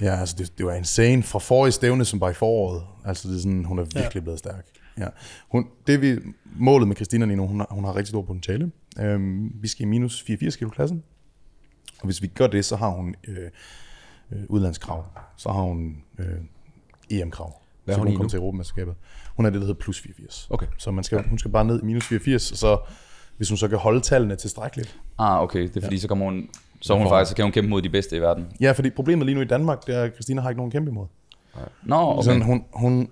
Ja, 0.01 0.19
altså 0.19 0.35
det, 0.37 0.57
det 0.57 0.65
var 0.65 0.73
insane 0.73 1.23
fra 1.23 1.39
forrige 1.39 1.71
stævne, 1.71 2.05
som 2.05 2.21
var 2.21 2.29
i 2.29 2.33
foråret. 2.33 2.83
Altså 3.05 3.27
det 3.27 3.35
er 3.35 3.39
sådan, 3.39 3.65
hun 3.65 3.79
er 3.79 3.83
virkelig 3.83 4.15
ja. 4.15 4.19
blevet 4.19 4.39
stærk. 4.39 4.65
Ja. 4.99 5.07
Hun, 5.51 5.67
det 5.87 6.01
vi, 6.01 6.17
målet 6.55 6.87
med 6.87 6.95
Christina 6.95 7.25
lige 7.25 7.37
nu, 7.37 7.47
hun 7.47 7.59
har, 7.59 7.67
hun 7.71 7.83
har 7.83 7.95
rigtig 7.95 8.07
stor 8.07 8.21
potentiale. 8.21 8.71
Øhm, 8.99 9.51
vi 9.61 9.67
skal 9.67 9.85
i 9.85 9.85
minus 9.85 10.21
84 10.21 10.55
kilo 10.55 10.69
klassen. 10.69 11.03
Og 11.99 12.05
hvis 12.05 12.21
vi 12.21 12.27
gør 12.27 12.47
det, 12.47 12.65
så 12.65 12.75
har 12.75 12.89
hun 12.89 13.15
øh, 13.27 13.37
øh, 14.31 14.43
udlandskrav. 14.49 15.05
Så 15.37 15.49
har 15.49 15.61
hun 15.61 16.03
øh, 16.19 16.25
EM-krav. 17.09 17.61
Hvad 17.85 17.95
så 17.95 17.99
hun 17.99 18.07
hun 18.07 18.15
kommer 18.15 18.29
til 18.29 18.37
Europamesterskabet. 18.37 18.95
Hun 19.35 19.45
er 19.45 19.49
det, 19.49 19.61
der 19.61 19.67
hedder 19.67 19.79
plus 19.79 19.99
84. 20.01 20.47
Okay. 20.49 20.67
Så 20.77 20.91
man 20.91 21.03
skal, 21.03 21.29
hun 21.29 21.37
skal 21.39 21.51
bare 21.51 21.65
ned 21.65 21.81
i 21.81 21.85
minus 21.85 22.07
84, 22.07 22.51
og 22.51 22.57
så 22.57 22.77
hvis 23.37 23.49
hun 23.49 23.57
så 23.57 23.67
kan 23.67 23.77
holde 23.77 24.01
tallene 24.01 24.35
tilstrækkeligt, 24.35 24.99
Ah, 25.19 25.41
okay. 25.41 25.61
Det 25.61 25.77
er 25.77 25.81
fordi, 25.81 25.99
så 25.99 26.07
kommer 26.07 26.25
hun 26.25 26.49
Så 26.81 26.97
hun 26.97 27.07
faktisk 27.09 27.29
så 27.29 27.35
kan 27.35 27.45
hun 27.45 27.51
kæmpe 27.51 27.69
mod 27.69 27.81
de 27.81 27.89
bedste 27.89 28.17
i 28.17 28.21
verden. 28.21 28.47
Ja, 28.61 28.71
fordi 28.71 28.89
problemet 28.89 29.25
lige 29.25 29.35
nu 29.35 29.41
i 29.41 29.45
Danmark, 29.45 29.87
det 29.87 29.95
er, 29.95 30.03
at 30.03 30.13
Christina 30.13 30.41
har 30.41 30.49
ikke 30.49 30.59
nogen 30.59 30.71
kæmpe 30.71 30.91
imod. 30.91 31.05
Nå, 31.83 31.95
Okay. 31.95 32.13
okay. 32.13 32.23
Sådan, 32.23 32.41
hun, 32.41 32.65
hun, 32.73 33.09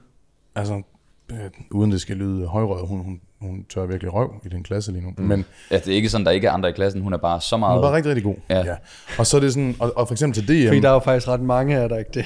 altså, 0.56 0.82
øh, 1.32 1.38
uden 1.72 1.92
det 1.92 2.02
skal 2.02 2.18
lyde 2.18 2.48
højrød, 2.48 2.88
hun, 2.88 3.04
hun, 3.04 3.22
hun 3.42 3.66
tør 3.70 3.86
virkelig 3.86 4.14
røv 4.14 4.34
i 4.46 4.50
den 4.50 4.64
klasse 4.64 4.92
lige 4.92 5.04
nu. 5.04 5.14
Mm. 5.18 5.24
Men 5.24 5.46
Ja, 5.72 5.76
det 5.76 5.88
er 5.88 5.96
ikke 5.96 6.10
sådan, 6.10 6.26
der 6.26 6.32
ikke 6.32 6.48
er 6.48 6.52
andre 6.52 6.70
i 6.70 6.72
klassen. 6.72 7.02
Hun 7.02 7.14
er 7.14 7.18
bare 7.18 7.42
så 7.42 7.56
hun 7.56 7.60
meget... 7.60 7.78
er 7.78 7.82
bare 7.82 7.96
rigtig, 7.96 8.10
rigtig 8.10 8.24
god. 8.24 8.36
Ja. 8.50 8.66
ja. 8.66 8.76
Og 9.20 9.28
så 9.28 9.38
er 9.38 9.42
det 9.42 9.54
sådan, 9.54 9.76
og, 9.80 9.98
og 9.98 10.08
for 10.08 10.14
eksempel 10.14 10.46
til 10.46 10.48
DM, 10.48 10.68
Fordi 10.68 10.80
der 10.80 10.90
er 10.90 10.94
jo 10.94 11.00
faktisk 11.00 11.28
ret 11.28 11.42
mange 11.42 11.78
af 11.78 11.90
der 11.90 11.98
ikke 11.98 12.12
det. 12.14 12.26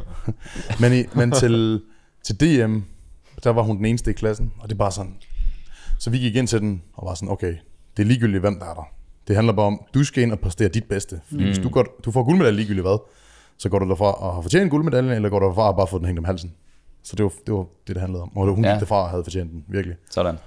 men, 0.80 0.92
i, 0.92 1.04
men 1.14 1.32
til, 1.32 1.82
til 2.24 2.40
DM, 2.40 2.78
der 3.44 3.50
var 3.50 3.62
hun 3.62 3.76
den 3.76 3.84
eneste 3.84 4.10
i 4.10 4.14
klassen, 4.14 4.52
og 4.58 4.68
det 4.68 4.74
er 4.74 4.78
bare 4.78 4.92
sådan. 4.92 5.14
Så 5.98 6.10
vi 6.10 6.18
gik 6.18 6.36
ind 6.36 6.48
til 6.48 6.60
den, 6.60 6.82
og 6.94 7.06
var 7.06 7.14
sådan, 7.14 7.28
okay, 7.28 7.54
det 7.96 8.02
er 8.02 8.06
ligegyldigt, 8.06 8.40
hvem 8.40 8.58
der 8.58 8.66
er 8.66 8.74
der. 8.74 8.88
Det 9.28 9.36
handler 9.36 9.52
bare 9.52 9.66
om, 9.66 9.80
du 9.94 10.04
skal 10.04 10.22
ind 10.22 10.32
og 10.32 10.38
præstere 10.38 10.68
dit 10.68 10.84
bedste. 10.84 11.20
Fordi 11.28 11.42
mm. 11.42 11.46
hvis 11.46 11.58
du, 11.58 11.68
går, 11.68 11.86
du 12.04 12.10
får 12.10 12.24
guldmedalje 12.24 12.56
ligegyldigt 12.56 12.86
hvad, 12.86 12.98
så 13.58 13.68
går 13.68 13.78
du 13.78 13.88
derfra 13.88 14.12
og 14.12 14.34
har 14.34 14.42
fortjent 14.42 14.70
guldmedaljen, 14.70 15.12
eller 15.12 15.28
går 15.28 15.38
du 15.38 15.46
derfra 15.46 15.68
og 15.68 15.76
bare 15.76 15.86
få 15.86 15.98
den 15.98 16.06
hængt 16.06 16.18
om 16.18 16.24
halsen. 16.24 16.52
Så 17.06 17.16
det 17.16 17.24
var 17.24 17.32
det, 17.46 17.54
var 17.54 17.60
det, 17.86 17.94
det 17.94 17.96
handlede 17.96 18.22
om. 18.22 18.36
Og 18.36 18.54
hun 18.54 18.64
Ja. 18.64 18.72
gik 18.72 18.80
derfra 18.80 19.02
og 19.02 19.10
havde 19.10 19.24
fortjent 19.24 19.50
den, 19.52 19.64
virkelig. 19.68 19.96
Sådan. 20.10 20.38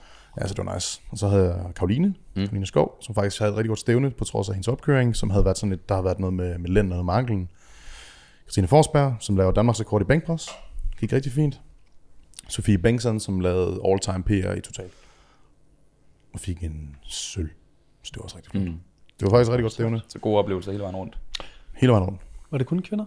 Ja, 0.41 0.47
så 0.47 0.53
det 0.53 0.65
var 0.65 0.73
nice. 0.73 1.01
Og 1.11 1.17
så 1.17 1.27
havde 1.27 1.45
jeg 1.45 1.75
Karoline, 1.75 2.07
mm. 2.07 2.15
Karoline 2.45 2.65
Skov, 2.65 2.97
som 3.01 3.15
faktisk 3.15 3.39
havde 3.39 3.51
et 3.51 3.57
rigtig 3.57 3.69
godt 3.69 3.79
stævne, 3.79 4.11
på 4.11 4.23
trods 4.25 4.49
af 4.49 4.55
hendes 4.55 4.67
opkøring, 4.67 5.15
som 5.15 5.29
havde 5.29 5.45
været 5.45 5.57
sådan 5.57 5.73
et, 5.73 5.89
der 5.89 5.95
har 5.95 6.01
været 6.01 6.19
noget 6.19 6.33
med, 6.33 6.57
med 6.57 6.69
lænderne 6.69 7.01
og 7.01 7.05
med 7.05 7.13
anklen. 7.13 7.49
Christine 8.43 8.67
Forsberg, 8.67 9.15
som 9.19 9.37
lavede 9.37 9.55
Danmarks 9.55 9.79
rekord 9.79 10.01
i 10.01 10.05
bænkpres. 10.05 10.49
Gik 10.99 11.13
rigtig 11.13 11.31
fint. 11.31 11.61
Sofie 12.47 12.77
Bengtsson, 12.77 13.19
som 13.19 13.39
lavede 13.39 13.79
all-time 13.85 14.23
PR 14.23 14.51
i 14.53 14.61
total. 14.61 14.89
Og 16.33 16.39
fik 16.39 16.63
en 16.63 16.95
sølv. 17.03 17.49
Så 18.03 18.11
det 18.13 18.17
var 18.17 18.23
også 18.23 18.35
rigtig 18.35 18.51
flot. 18.51 18.63
Mm. 18.63 18.79
Det 19.19 19.25
var 19.25 19.29
faktisk 19.29 19.49
et 19.49 19.53
rigtig 19.53 19.63
godt 19.63 19.73
stævne. 19.73 20.01
Så 20.07 20.19
gode 20.19 20.37
oplevelser 20.37 20.71
hele 20.71 20.81
vejen 20.83 20.95
rundt. 20.95 21.17
Hele 21.75 21.91
vejen 21.91 22.03
rundt. 22.05 22.21
Var 22.51 22.57
det 22.57 22.67
kun 22.67 22.79
kvinder? 22.81 23.05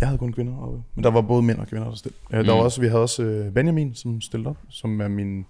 Jeg 0.00 0.08
havde 0.08 0.18
kun 0.18 0.32
kvinder 0.32 0.58
oppe. 0.58 0.82
Men 0.94 1.04
der 1.04 1.10
var 1.10 1.20
både 1.20 1.42
mænd 1.42 1.58
og 1.58 1.66
kvinder, 1.66 1.88
der 1.88 1.94
stillede. 1.94 2.20
Ja, 2.32 2.42
der 2.42 2.52
var 2.52 2.62
også, 2.62 2.80
vi 2.80 2.86
havde 2.86 3.02
også 3.02 3.22
øh, 3.22 3.52
Benjamin, 3.52 3.94
som 3.94 4.20
stillede 4.20 4.50
op, 4.50 4.56
som 4.68 5.00
er 5.00 5.08
min, 5.08 5.46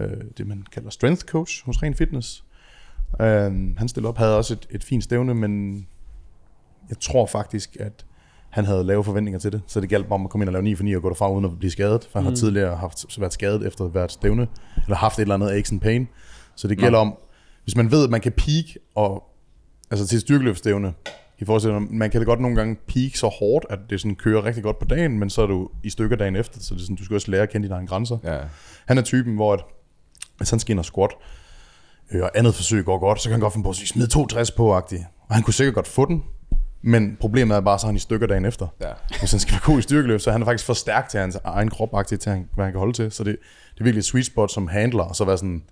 øh, 0.00 0.10
det 0.38 0.46
man 0.46 0.64
kalder 0.72 0.90
strength 0.90 1.24
coach 1.24 1.64
hos 1.66 1.82
Ren 1.82 1.94
Fitness. 1.94 2.44
Øh, 3.20 3.76
han 3.76 3.88
stillede 3.88 4.08
op, 4.08 4.18
havde 4.18 4.36
også 4.36 4.54
et, 4.54 4.66
et 4.70 4.84
fint 4.84 5.04
stævne, 5.04 5.34
men 5.34 5.86
jeg 6.88 6.98
tror 7.00 7.26
faktisk, 7.26 7.76
at 7.80 8.04
han 8.50 8.64
havde 8.64 8.84
lave 8.84 9.04
forventninger 9.04 9.38
til 9.38 9.52
det, 9.52 9.62
så 9.66 9.80
det 9.80 9.88
galt 9.88 10.06
bare 10.06 10.14
om 10.14 10.24
at 10.24 10.30
komme 10.30 10.42
ind 10.42 10.48
og 10.48 10.52
lave 10.52 10.62
9 10.62 10.74
for 10.74 10.84
9 10.84 10.96
og 10.96 11.02
gå 11.02 11.08
derfra 11.08 11.32
uden 11.32 11.44
at 11.44 11.58
blive 11.58 11.70
skadet, 11.70 12.08
for 12.12 12.18
han 12.18 12.28
har 12.28 12.34
tidligere 12.34 12.76
haft, 12.76 13.20
været 13.20 13.32
skadet 13.32 13.66
efter 13.66 13.84
at 13.84 13.94
været 13.94 14.12
stævne, 14.12 14.48
eller 14.84 14.96
haft 14.96 15.18
et 15.18 15.22
eller 15.22 15.34
andet 15.34 15.50
aches 15.50 15.72
and 15.72 15.80
pain. 15.80 16.08
Så 16.54 16.68
det 16.68 16.78
gælder 16.78 16.98
om, 16.98 17.14
hvis 17.64 17.76
man 17.76 17.90
ved, 17.90 18.04
at 18.04 18.10
man 18.10 18.20
kan 18.20 18.32
peak, 18.32 18.64
og, 18.94 19.24
altså 19.90 20.06
til 20.06 20.20
styrkeløftstævne, 20.20 20.94
i 21.38 21.44
forhold 21.44 21.62
til, 21.62 21.96
man 21.96 22.10
kan 22.10 22.20
det 22.20 22.26
godt 22.26 22.40
nogle 22.40 22.56
gange 22.56 22.76
peak 22.88 23.14
så 23.14 23.28
hårdt, 23.28 23.66
at 23.70 23.78
det 23.90 24.00
sådan 24.00 24.16
kører 24.16 24.44
rigtig 24.44 24.62
godt 24.62 24.78
på 24.78 24.84
dagen, 24.84 25.18
men 25.18 25.30
så 25.30 25.42
er 25.42 25.46
du 25.46 25.68
i 25.82 25.90
stykker 25.90 26.16
dagen 26.16 26.36
efter, 26.36 26.60
så 26.60 26.74
det 26.74 26.80
er 26.80 26.84
sådan, 26.84 26.96
du 26.96 27.04
skal 27.04 27.14
også 27.14 27.30
lære 27.30 27.42
at 27.42 27.50
kende 27.50 27.66
dine 27.66 27.74
egne 27.74 27.86
grænser. 27.86 28.18
Ja. 28.24 28.38
Han 28.86 28.98
er 28.98 29.02
typen, 29.02 29.34
hvor 29.34 29.52
at, 29.52 29.64
hvis 30.36 30.50
han 30.50 30.58
skal 30.58 30.72
ind 30.72 30.78
og 30.78 30.84
squat, 30.84 31.10
øh, 32.12 32.22
og 32.22 32.30
andet 32.34 32.54
forsøg 32.54 32.84
går 32.84 32.98
godt, 32.98 33.20
så 33.20 33.28
kan 33.28 33.32
han 33.32 33.40
godt 33.40 33.52
finde 33.52 33.64
på 33.64 33.70
at 33.70 33.76
sige, 33.76 33.86
smid 33.86 34.06
62 34.06 34.50
på 34.50 34.78
-agtigt. 34.78 35.04
Og 35.28 35.34
han 35.34 35.42
kunne 35.42 35.54
sikkert 35.54 35.74
godt 35.74 35.88
få 35.88 36.04
den, 36.04 36.22
men 36.82 37.16
problemet 37.20 37.56
er 37.56 37.60
bare, 37.60 37.78
så 37.78 37.86
er 37.86 37.88
han 37.88 37.96
i 37.96 37.98
stykker 37.98 38.26
dagen 38.26 38.44
efter. 38.44 38.66
Ja. 38.80 38.92
Hvis 39.18 39.30
han 39.30 39.40
skal 39.40 39.52
være 39.52 39.62
god 39.64 39.78
i 39.78 39.82
styrkeløft, 39.82 40.22
så 40.22 40.30
er 40.30 40.32
han 40.32 40.44
faktisk 40.44 40.66
for 40.66 40.72
stærk 40.72 41.08
til 41.08 41.20
hans 41.20 41.38
egen 41.44 41.70
krop, 41.70 42.06
til 42.06 42.18
han, 42.24 42.48
hvad 42.54 42.64
han 42.64 42.72
kan 42.72 42.78
holde 42.78 42.92
til. 42.92 43.12
Så 43.12 43.24
det, 43.24 43.36
det 43.74 43.80
er 43.80 43.84
virkelig 43.84 44.00
et 44.00 44.04
sweet 44.04 44.26
spot 44.26 44.52
som 44.52 44.68
handler, 44.68 45.02
og 45.02 45.16
så 45.16 45.24
være 45.24 45.38
sådan, 45.38 45.62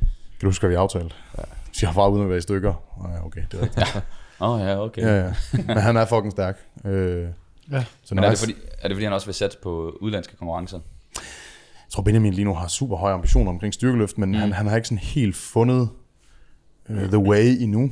kan 0.00 0.40
du 0.40 0.46
huske, 0.46 0.62
hvad 0.62 0.70
vi 0.70 0.76
aftalte? 0.76 1.14
Ja. 1.38 1.42
Så 1.72 1.86
jeg 1.86 1.96
var 1.96 2.08
uden 2.08 2.22
at 2.22 2.28
være 2.28 2.38
i 2.38 2.40
stykker. 2.40 2.74
Ja, 3.02 3.26
okay, 3.26 3.42
det 3.52 3.60
er 3.60 3.62
rigtigt. 3.64 4.04
Åh 4.44 4.50
oh, 4.50 4.60
ja, 4.60 4.78
okay. 4.84 5.02
ja, 5.02 5.24
ja. 5.24 5.34
Men 5.66 5.76
han 5.76 5.96
er 5.96 6.04
fucking 6.04 6.30
stærk. 6.32 6.58
Øh, 6.84 7.28
Ja. 7.72 7.84
så 8.04 8.14
Men 8.14 8.24
er 8.24 8.28
det, 8.30 8.38
fordi, 8.38 8.54
er 8.78 8.88
det 8.88 8.94
fordi, 8.96 9.04
han 9.04 9.12
også 9.12 9.26
vil 9.26 9.34
satse 9.34 9.58
på 9.62 9.98
udlandske 10.00 10.36
konkurrencer? 10.36 10.78
Jeg 11.14 11.90
tror, 11.90 12.02
Benjamin 12.02 12.32
lige 12.32 12.44
nu 12.44 12.54
har 12.54 12.68
super 12.68 12.96
høje 12.96 13.14
ambitioner 13.14 13.50
omkring 13.52 13.74
styrkeløft, 13.74 14.18
men 14.18 14.28
mm. 14.28 14.34
han, 14.34 14.52
han 14.52 14.66
har 14.66 14.76
ikke 14.76 14.88
sådan 14.88 14.98
helt 14.98 15.36
fundet 15.36 15.88
uh, 16.88 16.96
the 16.96 17.18
way 17.18 17.56
endnu. 17.60 17.90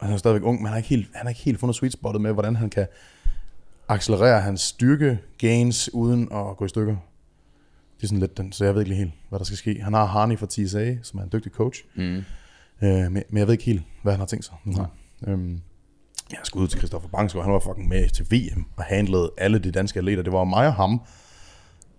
Han 0.00 0.12
er 0.12 0.16
stadigvæk 0.16 0.42
ung, 0.46 0.56
men 0.58 0.66
han 0.66 0.72
har 0.72 0.76
ikke 0.76 0.88
helt, 0.88 1.06
han 1.14 1.26
har 1.26 1.28
ikke 1.28 1.40
helt 1.40 1.60
fundet 1.60 1.76
sweet 1.76 1.92
spottet 1.92 2.22
med, 2.22 2.32
hvordan 2.32 2.56
han 2.56 2.70
kan 2.70 2.86
accelerere 3.88 4.40
hans 4.40 4.60
styrke 4.60 5.18
gains 5.38 5.94
uden 5.94 6.22
at 6.32 6.56
gå 6.56 6.64
i 6.64 6.68
stykker. 6.68 6.96
Det 7.96 8.02
er 8.02 8.06
sådan 8.06 8.20
lidt 8.20 8.36
den, 8.38 8.52
så 8.52 8.64
jeg 8.64 8.74
ved 8.74 8.82
ikke 8.82 8.94
helt, 8.94 9.12
hvad 9.28 9.38
der 9.38 9.44
skal 9.44 9.58
ske. 9.58 9.80
Han 9.82 9.94
har 9.94 10.04
Harney 10.04 10.38
fra 10.38 10.46
TSA, 10.46 10.94
som 11.02 11.20
er 11.20 11.24
en 11.24 11.30
dygtig 11.32 11.52
coach, 11.52 11.84
Mm. 11.94 12.02
øh, 12.02 12.22
men, 12.82 13.12
men 13.12 13.38
jeg 13.38 13.46
ved 13.46 13.52
ikke 13.52 13.64
helt, 13.64 13.82
hvad 14.02 14.12
han 14.12 14.20
har 14.20 14.26
tænkt 14.26 14.44
sig. 14.44 14.54
Nej. 14.64 14.86
Øhm, 15.26 15.60
jeg 16.32 16.38
skal 16.42 16.58
ud 16.58 16.68
til 16.68 16.78
Christoffer 16.78 17.08
Bangsgaard, 17.08 17.44
han 17.44 17.52
var 17.52 17.58
fucking 17.58 17.88
med 17.88 18.08
til 18.08 18.26
VM 18.30 18.64
og 18.76 18.84
handlede 18.84 19.30
alle 19.38 19.58
de 19.58 19.70
danske 19.70 19.98
atleter. 19.98 20.22
Det 20.22 20.32
var 20.32 20.44
mig 20.44 20.66
og 20.66 20.74
ham, 20.74 21.00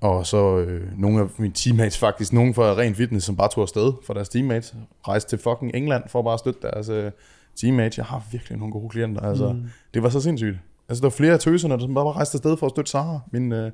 og 0.02 0.26
så 0.28 0.58
øh, 0.58 1.00
nogle 1.00 1.20
af 1.20 1.26
mine 1.38 1.54
teammates 1.54 1.98
faktisk, 1.98 2.34
nogle 2.34 2.54
fra 2.54 2.64
Ren 2.64 2.96
Fitness, 2.96 3.26
som 3.26 3.36
bare 3.36 3.50
tog 3.50 3.62
afsted 3.62 3.94
for 4.06 4.14
deres 4.14 4.30
teammates, 4.30 4.76
rejste 5.08 5.32
til 5.32 5.40
fucking 5.40 5.76
England 5.76 6.04
for 6.08 6.20
at 6.20 6.26
bare 6.26 6.38
støtte 6.38 6.60
deres 6.62 6.90
øh, 6.90 7.12
teammates. 7.56 7.98
Jeg 7.98 8.06
har 8.06 8.24
virkelig 8.32 8.58
nogle 8.58 8.74
gode 8.74 8.90
klienter, 8.90 9.22
altså. 9.22 9.52
Mm. 9.52 9.70
Det 9.94 10.04
var 10.04 10.10
så 10.10 10.22
sindssygt. 10.22 10.58
Altså, 10.90 11.02
der 11.02 11.06
var 11.06 11.16
flere 11.16 11.34
af 11.34 11.40
tøserne, 11.40 11.82
som 11.82 11.94
bare 11.94 12.12
rejste 12.12 12.36
afsted 12.36 12.58
for 12.58 12.66
at 12.66 12.70
støtte 12.70 12.92
Sara, 12.92 13.20
min 13.32 13.52
øh, 13.52 13.72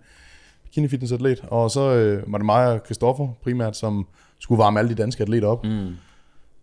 bikini 0.63 0.87
fitness 0.87 1.13
atlet. 1.13 1.45
Og 1.47 1.71
så 1.71 1.93
øh, 1.93 2.31
var 2.31 2.37
det 2.37 2.45
mig 2.45 2.67
og 2.67 2.81
Christoffer 2.85 3.27
primært, 3.43 3.77
som 3.77 4.07
skulle 4.39 4.59
varme 4.59 4.79
alle 4.79 4.89
de 4.89 4.95
danske 4.95 5.23
atleter 5.23 5.47
op. 5.47 5.63
Mm. 5.63 5.95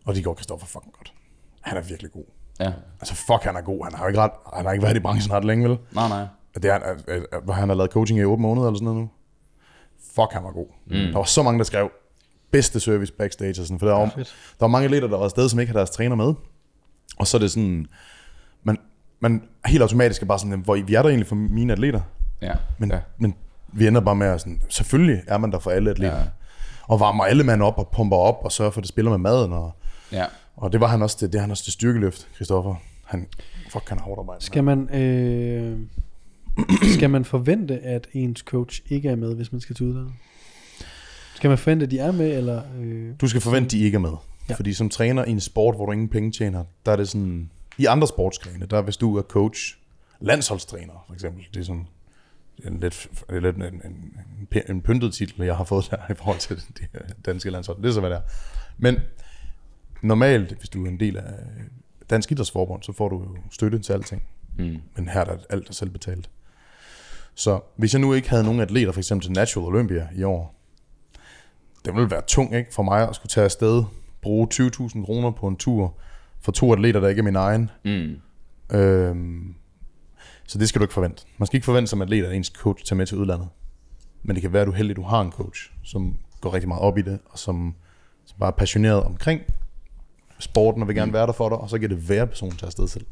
Og 0.05 0.15
det 0.15 0.25
går 0.25 0.35
Christoffer 0.35 0.67
fucking 0.67 0.93
godt. 0.93 1.13
Han 1.61 1.77
er 1.77 1.83
virkelig 1.83 2.13
god. 2.13 2.25
Ja. 2.65 2.73
Altså, 3.01 3.15
fuck, 3.15 3.43
han 3.43 3.57
er 3.57 3.61
god. 3.61 3.85
Han 3.85 3.95
har 3.95 4.05
jo 4.05 4.09
ikke, 4.09 4.21
ret, 4.21 4.31
han 4.55 4.65
har 4.65 4.73
ikke 4.73 4.83
været 4.83 4.97
i 4.97 5.01
branchen 5.01 5.33
ret 5.33 5.45
længe, 5.45 5.69
vel? 5.69 5.79
Nej, 5.93 6.09
nej. 6.09 6.27
Det 6.55 6.65
er, 6.65 6.75
at, 6.75 7.55
han 7.55 7.69
har 7.69 7.75
lavet 7.77 7.91
coaching 7.91 8.21
i 8.21 8.25
8 8.25 8.43
måneder 8.43 8.67
eller 8.67 8.77
sådan 8.79 8.85
noget 8.85 9.01
nu. 9.01 9.11
Fuck, 10.15 10.33
han 10.33 10.45
var 10.45 10.51
god. 10.53 10.67
Mm. 10.87 10.93
Der 10.95 11.17
var 11.17 11.25
så 11.25 11.43
mange, 11.43 11.59
der 11.59 11.65
skrev 11.65 11.91
bedste 12.53 12.81
service 12.81 13.13
backstage 13.13 13.51
og 13.61 13.67
sådan, 13.67 13.79
for 13.79 13.87
der 13.87 13.95
var, 13.95 14.07
der 14.07 14.25
var 14.61 14.67
mange 14.67 14.85
atleter, 14.85 15.09
der 15.09 15.17
var 15.17 15.25
afsted, 15.25 15.49
som 15.49 15.61
ikke 15.61 15.71
havde 15.71 15.79
deres 15.79 15.91
træner 15.91 16.17
med. 16.17 16.35
Og 17.19 17.27
så 17.27 17.37
er 17.37 17.39
det 17.39 17.51
sådan, 17.51 17.87
man, 18.63 18.79
man 19.21 19.43
helt 19.67 19.83
automatisk 19.83 20.23
er 20.23 20.27
bare 20.27 20.39
sådan, 20.39 20.61
hvor 20.61 20.75
vi 20.87 20.95
er 20.95 21.03
der 21.03 21.09
egentlig 21.09 21.27
for 21.29 21.35
mine 21.35 21.73
atleter, 21.73 22.01
Ja. 22.43 22.53
men, 22.79 22.91
Ja. 22.91 22.99
men 23.19 23.35
vi 23.73 23.87
ender 23.87 24.01
bare 24.01 24.15
med 24.15 24.27
at 24.27 24.41
sådan, 24.41 24.61
selvfølgelig 24.69 25.23
er 25.27 25.39
man 25.39 25.53
der 25.53 25.59
for 25.59 25.71
alle 25.71 25.91
atleter. 25.91 26.17
Ja. 26.19 26.23
Og 26.83 27.01
varmer 27.01 27.25
alle 27.25 27.45
mand 27.45 27.63
op 27.63 27.79
og 27.79 27.89
pumper 27.89 28.17
op 28.17 28.39
og 28.45 28.53
sørger 28.53 28.71
for, 28.71 28.81
at 28.81 28.83
det 28.83 28.89
spiller 28.89 29.11
med 29.11 29.19
maden. 29.19 29.53
Og, 29.53 29.77
Ja. 30.13 30.25
Og 30.57 30.73
det 30.73 30.81
var 30.81 30.87
han 30.87 31.03
også 31.03 31.19
til, 31.19 31.33
det 31.33 31.39
er 31.39 31.41
han 31.41 31.51
også 31.51 31.65
til 31.65 31.73
styrkeløft, 31.73 32.29
Christoffer. 32.35 32.75
Han, 33.05 33.27
fuck, 33.71 33.89
han 33.89 33.99
er 33.99 34.03
hårdt 34.03 34.19
arbejde. 34.19 34.45
Skal 34.45 34.65
man, 34.65 34.95
øh, 34.95 35.79
skal 36.95 37.11
man 37.11 37.25
forvente, 37.25 37.79
at 37.79 38.09
ens 38.13 38.41
coach 38.41 38.83
ikke 38.89 39.09
er 39.09 39.17
med, 39.17 39.35
hvis 39.35 39.53
man 39.53 39.61
skal 39.61 39.77
til 39.77 39.87
udlandet? 39.87 40.13
Skal 41.35 41.49
man 41.49 41.59
forvente, 41.59 41.85
at 41.85 41.91
de 41.91 41.99
er 41.99 42.13
med, 42.13 42.37
eller... 42.37 42.63
Øh, 42.81 43.15
Du 43.21 43.29
skal 43.29 43.41
forvente, 43.41 43.67
at 43.67 43.71
de 43.71 43.81
ikke 43.85 43.95
er 43.95 44.01
med. 44.01 44.13
Ja. 44.49 44.55
Fordi 44.55 44.73
som 44.73 44.89
træner 44.89 45.25
i 45.25 45.31
en 45.31 45.41
sport, 45.41 45.75
hvor 45.75 45.87
du 45.87 45.93
ingen 45.93 46.09
penge 46.09 46.33
tjener, 46.33 46.65
der 46.87 46.93
er 46.93 46.97
det 46.97 47.09
sådan... 47.09 47.51
I 47.79 47.85
andre 47.85 48.09
sportsgrene, 48.09 48.67
der 48.67 48.79
er, 48.79 48.83
hvis 48.83 48.97
du 48.97 49.17
er 49.17 49.23
coach, 49.23 49.79
landsholdstræner 50.21 51.05
for 51.07 51.15
eksempel, 51.15 51.45
det 51.55 51.61
er 51.61 51.65
sådan 51.65 51.87
en 52.67 52.81
lidt, 52.81 53.09
det 53.31 53.43
lidt 53.43 53.57
en, 53.57 53.63
en, 53.63 54.15
en 54.69 54.83
pyntet 54.83 55.15
titel, 55.15 55.45
jeg 55.45 55.57
har 55.57 55.65
fået 55.65 55.89
der 55.91 55.97
i 56.11 56.15
forhold 56.15 56.39
til 56.39 56.57
det 56.57 56.89
danske 57.27 57.51
landshold. 57.51 57.83
Det 57.83 57.89
er 57.89 57.93
så, 57.93 58.01
hvad 58.01 58.11
det 58.11 58.17
er. 58.17 58.23
Men 58.79 58.97
normalt, 60.03 60.59
hvis 60.59 60.69
du 60.69 60.85
er 60.85 60.89
en 60.89 61.01
del 61.01 61.17
af 61.17 61.25
Dansk 62.11 62.33
Idrætsforbund, 62.33 62.83
så 62.83 62.93
får 62.93 63.09
du 63.09 63.19
jo 63.19 63.37
støtte 63.51 63.79
til 63.79 63.93
alting. 63.93 64.23
Mm. 64.59 64.77
Men 64.97 65.09
her 65.09 65.21
er 65.21 65.37
alt 65.51 65.69
er 65.69 65.73
selv 65.73 65.91
betalt. 65.91 66.31
Så 67.35 67.61
hvis 67.77 67.95
jeg 67.95 68.01
nu 68.01 68.13
ikke 68.13 68.31
havde 68.31 68.45
nogen 68.45 68.61
atleter, 68.61 68.93
for 68.93 69.01
eksempel 69.01 69.25
til 69.25 69.33
Natural 69.33 69.67
Olympia 69.67 70.09
i 70.15 70.23
år, 70.23 70.55
det 71.85 71.95
ville 71.95 72.11
være 72.11 72.23
tung 72.27 72.55
ikke, 72.55 72.75
for 72.75 72.83
mig 72.83 73.09
at 73.09 73.15
skulle 73.15 73.31
tage 73.31 73.45
afsted, 73.45 73.85
bruge 74.23 74.49
20.000 74.55 75.05
kroner 75.05 75.31
på 75.31 75.49
en 75.49 75.57
tur 75.57 75.95
for 76.41 76.53
to 76.53 76.73
atleter, 76.73 77.01
der 77.01 77.09
ikke 77.09 77.21
er 77.21 77.25
min 77.25 77.37
egen. 77.37 77.71
Mm. 77.85 78.17
Øhm, 78.77 79.55
så 80.47 80.59
det 80.59 80.69
skal 80.69 80.79
du 80.79 80.85
ikke 80.85 80.95
forvente. 80.95 81.25
Man 81.39 81.47
skal 81.47 81.57
ikke 81.57 81.65
forvente 81.65 81.91
som 81.91 82.03
atlet, 82.03 82.25
at 82.25 82.35
ens 82.35 82.47
coach 82.47 82.85
tager 82.85 82.97
med 82.97 83.07
til 83.07 83.19
udlandet. 83.19 83.49
Men 84.23 84.37
det 84.37 84.43
kan 84.43 84.53
være, 84.53 84.63
at 84.63 84.67
du 84.67 84.73
er 84.73 84.77
heldig, 84.77 84.91
at 84.91 84.97
du 84.97 85.03
har 85.03 85.21
en 85.21 85.33
coach, 85.33 85.73
som 85.85 86.17
går 86.41 86.55
rigtig 86.55 86.69
meget 86.69 86.83
op 86.83 86.99
i 86.99 87.03
det, 87.03 87.19
og 87.25 87.39
som, 87.39 87.75
som 88.25 88.39
bare 88.39 88.53
er 88.53 88.57
passioneret 88.57 89.03
omkring 89.03 89.41
sporten, 90.43 90.83
og 90.83 90.89
vil 90.89 90.97
gerne 90.97 91.13
være 91.13 91.27
der 91.27 91.33
for 91.33 91.49
dig, 91.49 91.59
og 91.59 91.71
så 91.71 91.79
kan 91.79 91.91
det 91.91 92.09
være, 92.09 92.27
personen 92.27 92.57
tager 92.57 92.67
afsted 92.67 92.89
selv. 92.89 93.07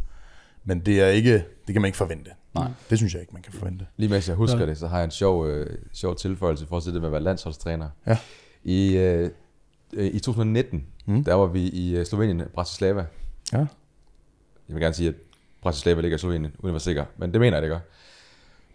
Men 0.64 0.80
det 0.80 1.00
er 1.00 1.06
ikke, 1.08 1.32
det 1.66 1.72
kan 1.72 1.82
man 1.82 1.86
ikke 1.88 1.98
forvente. 1.98 2.30
Nej. 2.54 2.68
Det 2.90 2.98
synes 2.98 3.12
jeg 3.14 3.20
ikke, 3.20 3.32
man 3.32 3.42
kan 3.42 3.52
forvente. 3.52 3.86
Lige 3.96 4.10
mens 4.10 4.28
jeg 4.28 4.36
husker 4.36 4.58
Ja. 4.58 4.66
det, 4.66 4.78
så 4.78 4.86
har 4.86 4.96
jeg 4.98 5.04
en 5.04 5.10
sjov, 5.10 5.46
øh, 5.48 5.78
sjov 5.92 6.16
tilføjelse 6.16 6.66
for 6.66 6.76
at 6.76 6.84
det 6.84 6.94
med 6.94 7.04
at 7.04 7.12
være 7.12 7.20
landsholdstræner. 7.22 7.88
Ja. 8.06 8.18
I, 8.64 8.96
øh, 8.96 9.30
øh, 9.92 10.06
I 10.14 10.18
2019, 10.18 10.84
Mm. 11.06 11.14
mm. 11.14 11.24
der 11.24 11.34
var 11.34 11.46
vi 11.46 11.60
i 11.68 11.96
øh, 11.96 12.06
Slovenien, 12.06 12.42
Bratislava. 12.54 13.04
Ja. 13.52 13.58
Jeg 13.58 13.66
vil 14.68 14.80
gerne 14.80 14.94
sige, 14.94 15.08
at 15.08 15.14
Bratislava 15.62 16.00
ligger 16.00 16.16
i 16.16 16.18
Slovenien, 16.18 16.52
uden 16.58 16.68
at 16.68 16.72
være 16.72 16.80
sikker, 16.80 17.04
men 17.18 17.32
det 17.32 17.40
mener 17.40 17.56
jeg, 17.56 17.62
det 17.62 17.70
gør. 17.70 17.78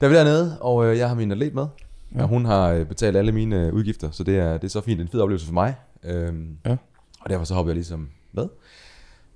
Der 0.01 0.07
er 0.07 0.09
vi 0.09 0.15
dernede, 0.15 0.57
og 0.61 0.85
øh, 0.85 0.97
jeg 0.97 1.07
har 1.07 1.15
min 1.15 1.31
atlet 1.31 1.53
med, 1.53 1.67
ja. 2.15 2.21
og 2.21 2.27
hun 2.27 2.45
har 2.45 2.69
øh, 2.69 2.85
betalt 2.85 3.17
alle 3.17 3.31
mine 3.31 3.73
udgifter, 3.73 4.11
så 4.11 4.23
det 4.23 4.37
er, 4.37 4.53
det 4.53 4.63
er 4.63 4.67
så 4.69 4.81
fint, 4.81 5.01
en 5.01 5.07
fed 5.07 5.19
oplevelse 5.21 5.45
for 5.45 5.53
mig. 5.53 5.75
Øhm, 6.03 6.57
Ja. 6.65 6.77
Og 7.21 7.29
derfor 7.29 7.45
så 7.45 7.53
hopper 7.53 7.69
jeg 7.71 7.75
ligesom 7.75 8.09
med. 8.35 8.47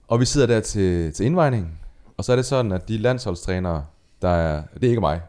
Og 0.08 0.20
vi 0.20 0.26
sidder 0.26 0.48
der 0.48 0.60
til, 0.60 1.14
til 1.14 1.26
indvejning, 1.26 1.80
og 2.18 2.26
så 2.26 2.32
er 2.32 2.36
det 2.36 2.46
sådan, 2.46 2.72
at 2.72 2.88
de 2.88 2.98
landsholdstrænere, 2.98 3.86
der 4.22 4.30
er, 4.30 4.64
det 4.74 4.84
er 4.84 4.90
ikke 4.90 5.02
mig, 5.02 5.22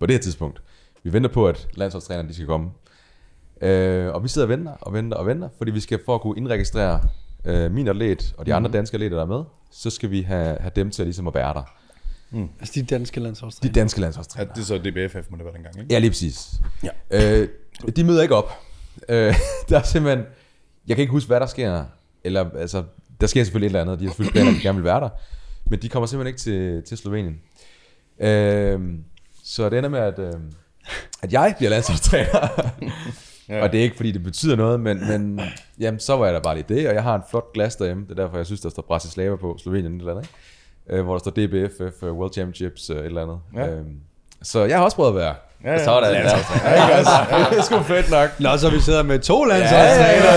på 0.00 0.06
det 0.06 0.14
her 0.14 0.20
tidspunkt, 0.20 0.62
vi 1.02 1.12
venter 1.12 1.30
på, 1.30 1.48
at 1.48 1.68
landsholdstrænerne 1.74 2.28
de 2.28 2.34
skal 2.34 2.46
komme. 2.46 2.70
Øh, 3.60 4.14
og 4.14 4.22
vi 4.22 4.28
sidder 4.28 4.44
og 4.46 4.50
venter 4.50 4.72
og 4.72 4.92
venter 4.92 5.16
og 5.16 5.26
venter, 5.26 5.48
fordi 5.58 5.70
vi 5.70 5.80
skal 5.80 6.00
for 6.04 6.14
at 6.14 6.20
kunne 6.20 6.36
indregistrere 6.36 7.00
øh, 7.44 7.72
min 7.72 7.88
atlet 7.88 8.34
og 8.38 8.46
de 8.46 8.54
andre 8.54 8.70
danske 8.70 8.94
atleter, 8.94 9.16
der 9.16 9.22
er 9.22 9.26
med, 9.28 9.44
så 9.70 9.90
skal 9.90 10.10
vi 10.10 10.22
have, 10.22 10.56
have 10.60 10.72
dem 10.76 10.90
til 10.90 11.04
ligesom 11.04 11.28
at 11.28 11.34
være 11.34 11.54
der. 11.54 11.62
Altså 12.60 12.72
de 12.74 12.82
danske 12.82 13.20
De 13.20 13.24
landsholdstræner. 13.24 13.72
danske 13.72 13.98
Ja, 14.00 14.02
landsholdstrænere. 14.02 14.54
det 14.54 14.60
er 14.60 14.64
så 14.64 14.78
DBFF, 14.78 15.30
må 15.30 15.36
det 15.36 15.44
være 15.44 15.54
dengang, 15.54 15.78
ikke? 15.80 15.92
Ja, 15.94 15.98
lige 15.98 16.10
præcis. 16.10 16.50
Ja. 16.82 16.88
Øh, 17.42 17.48
de 17.96 18.04
møder 18.04 18.22
ikke 18.22 18.34
op. 18.34 18.50
Øh, 19.08 19.34
der 19.68 19.78
er 19.78 19.82
simpelthen... 19.82 20.26
Jeg 20.86 20.96
kan 20.96 21.00
ikke 21.02 21.10
huske, 21.12 21.26
hvad 21.26 21.40
der 21.40 21.46
sker. 21.46 21.84
Eller, 22.24 22.50
altså, 22.50 22.84
der 23.20 23.26
sker 23.26 23.44
selvfølgelig 23.44 23.66
et 23.66 23.70
eller 23.70 23.80
andet. 23.80 24.00
De 24.00 24.04
har 24.04 24.10
selvfølgelig 24.10 24.32
planer, 24.32 24.50
at 24.50 24.56
de 24.56 24.62
gerne 24.62 24.76
vil 24.78 24.84
være 24.84 25.00
der. 25.00 25.08
Men 25.70 25.82
de 25.82 25.88
kommer 25.88 26.06
simpelthen 26.06 26.28
ikke 26.28 26.40
til, 26.40 26.82
til 26.82 26.98
Slovenien. 26.98 27.40
Øh, 28.20 28.80
så 29.44 29.68
det 29.68 29.78
ender 29.78 29.90
med, 29.90 29.98
at, 29.98 30.18
øh, 30.18 30.32
at 31.22 31.32
jeg 31.32 31.54
bliver 31.58 31.70
landsholdstræner. 31.70 32.48
ja. 33.48 33.62
Og 33.62 33.72
det 33.72 33.80
er 33.80 33.84
ikke, 33.84 33.96
fordi 33.96 34.12
det 34.12 34.22
betyder 34.22 34.56
noget, 34.56 34.80
men, 34.80 35.08
men 35.08 35.40
jamen, 35.78 36.00
så 36.00 36.16
var 36.16 36.24
jeg 36.24 36.34
da 36.34 36.40
bare 36.40 36.54
lige 36.54 36.66
det. 36.68 36.88
Og 36.88 36.94
jeg 36.94 37.02
har 37.02 37.14
en 37.14 37.22
flot 37.30 37.52
glas 37.52 37.76
derhjemme. 37.76 38.04
Det 38.04 38.10
er 38.10 38.22
derfor, 38.22 38.36
jeg 38.36 38.46
synes, 38.46 38.60
der 38.60 38.68
står 38.68 38.82
Bratislava 38.82 39.36
på 39.36 39.56
Slovenien 39.58 39.98
eller 39.98 40.10
andet. 40.10 40.24
Ikke? 40.24 40.98
Øh, 40.98 41.04
hvor 41.04 41.12
der 41.12 41.18
står 41.18 41.30
DBFF 41.30 42.02
uh, 42.02 42.18
World 42.18 42.32
Championships 42.32 42.90
uh, 42.90 42.96
et 42.96 43.04
eller 43.04 43.22
andet. 43.22 43.38
Ja. 43.54 43.70
Øh, 43.70 43.84
så 44.42 44.64
jeg 44.64 44.76
har 44.76 44.84
også 44.84 44.96
prøvet 44.96 45.10
at 45.10 45.16
være 45.16 45.34
Ja, 45.64 45.72
ja. 45.72 45.84
Sådan 45.84 46.14
der. 46.14 46.20
det 47.50 47.58
er 47.58 47.62
sgu 47.62 47.82
fedt 47.82 48.10
nok. 48.10 48.30
Nå, 48.40 48.56
så 48.56 48.70
vi 48.70 48.80
sidder 48.80 49.02
med 49.02 49.18
to 49.18 49.44
landsholdstræner. 49.44 50.32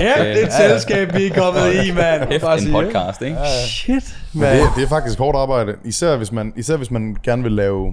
Ja, 0.00 0.24
det 0.24 0.42
er 0.42 0.46
et 0.46 0.52
selskab, 0.52 1.14
vi 1.14 1.26
er 1.26 1.34
kommet 1.34 1.74
i, 1.84 1.90
mand. 1.90 2.28
Hæft 2.28 2.44
en 2.66 2.72
podcast, 2.72 3.22
ikke? 3.22 3.36
Shit, 3.66 4.16
Men 4.32 4.40
mand. 4.42 4.58
det, 4.58 4.68
det 4.76 4.84
er 4.84 4.88
faktisk 4.88 5.18
hårdt 5.18 5.36
arbejde, 5.38 5.74
især 5.84 6.16
hvis 6.16 6.32
man, 6.32 6.52
især 6.56 6.76
hvis 6.76 6.90
man 6.90 7.16
gerne 7.24 7.42
vil 7.42 7.52
lave... 7.52 7.86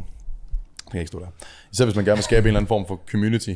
Jeg 0.86 0.92
kan 0.92 1.00
ikke 1.00 1.08
stå 1.08 1.20
der. 1.20 1.26
Især 1.74 1.86
hvis 1.86 1.96
man 1.96 2.06
gerne 2.06 2.18
vil 2.18 2.24
skabe 2.24 2.40
en 2.42 2.48
eller 2.48 2.60
anden 2.60 2.68
form 2.68 2.86
for 2.88 3.00
community 3.12 3.50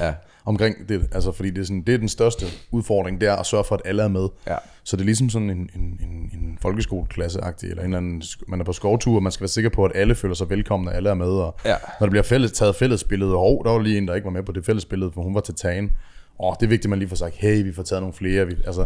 Ja. 0.00 0.14
omkring 0.44 0.88
det. 0.88 1.08
Altså, 1.12 1.32
fordi 1.32 1.50
det 1.50 1.58
er, 1.60 1.64
sådan, 1.64 1.82
det 1.82 1.94
er 1.94 1.98
den 1.98 2.08
største 2.08 2.46
udfordring, 2.70 3.20
det 3.20 3.28
er 3.28 3.36
at 3.36 3.46
sørge 3.46 3.64
for, 3.64 3.74
at 3.74 3.80
alle 3.84 4.02
er 4.02 4.08
med. 4.08 4.28
Ja. 4.46 4.56
Så 4.84 4.96
det 4.96 5.02
er 5.02 5.04
ligesom 5.06 5.30
sådan 5.30 5.50
en, 5.50 5.70
en, 5.74 5.80
en, 5.80 6.30
en 6.40 6.58
folkeskoleklasse-agtig, 6.62 7.70
eller 7.70 7.82
en 7.82 7.86
eller 7.88 7.96
anden, 7.98 8.22
man 8.48 8.60
er 8.60 8.64
på 8.64 8.72
skovtur, 8.72 9.16
og 9.16 9.22
man 9.22 9.32
skal 9.32 9.42
være 9.42 9.48
sikker 9.48 9.70
på, 9.70 9.84
at 9.84 9.92
alle 9.94 10.14
føler 10.14 10.34
sig 10.34 10.50
velkomne, 10.50 10.90
og 10.90 10.96
alle 10.96 11.10
er 11.10 11.14
med. 11.14 11.26
Og 11.26 11.56
Ja. 11.64 11.76
Når 12.00 12.06
der 12.06 12.10
bliver 12.10 12.22
fælles, 12.22 12.52
taget 12.52 12.76
fællesbillede, 12.76 13.34
og 13.36 13.62
der 13.64 13.70
var 13.70 13.78
lige 13.78 13.98
en, 13.98 14.08
der 14.08 14.14
ikke 14.14 14.24
var 14.24 14.30
med 14.30 14.42
på 14.42 14.52
det 14.52 14.64
fællesbillede, 14.66 15.12
for 15.12 15.22
hun 15.22 15.34
var 15.34 15.40
til 15.40 15.54
tagen. 15.54 15.92
Åh, 16.40 16.54
det 16.60 16.66
er 16.66 16.68
vigtigt, 16.68 16.84
at 16.86 16.90
man 16.90 16.98
lige 16.98 17.08
får 17.08 17.16
sagt, 17.16 17.34
hey, 17.34 17.62
vi 17.64 17.72
får 17.72 17.82
taget 17.82 18.02
nogle 18.02 18.14
flere. 18.14 18.46
Vi, 18.46 18.54
altså, 18.66 18.80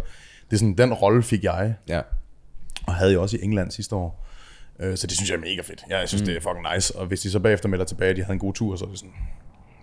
det 0.51 0.53
er 0.53 0.57
sådan, 0.57 0.75
den 0.79 0.93
rolle 0.95 1.23
fik 1.23 1.45
jeg, 1.45 1.75
Ja. 1.89 2.01
og 2.87 2.95
havde 2.95 3.11
jeg 3.11 3.21
også 3.21 3.37
i 3.37 3.41
England 3.45 3.71
sidste 3.71 3.95
år. 3.97 4.27
Øh, 4.81 4.97
Så 4.97 5.07
det 5.07 5.17
synes 5.17 5.31
jeg 5.31 5.37
er 5.37 5.41
mega 5.41 5.61
fedt. 5.63 5.85
Ja, 5.91 5.99
jeg 5.99 6.09
synes, 6.09 6.23
mm. 6.23 6.27
det 6.27 6.37
er 6.37 6.41
fucking 6.41 6.67
nice. 6.75 6.97
Og 6.99 7.07
hvis 7.07 7.21
de 7.21 7.31
så 7.31 7.41
bagefter 7.41 7.69
melder 7.69 7.85
tilbage, 7.85 8.11
at 8.11 8.17
de 8.17 8.23
havde 8.23 8.33
en 8.33 8.39
god 8.39 8.55
tur, 8.55 8.77
så 8.77 8.85
er 8.85 8.89
det 8.89 8.99
sådan... 8.99 9.13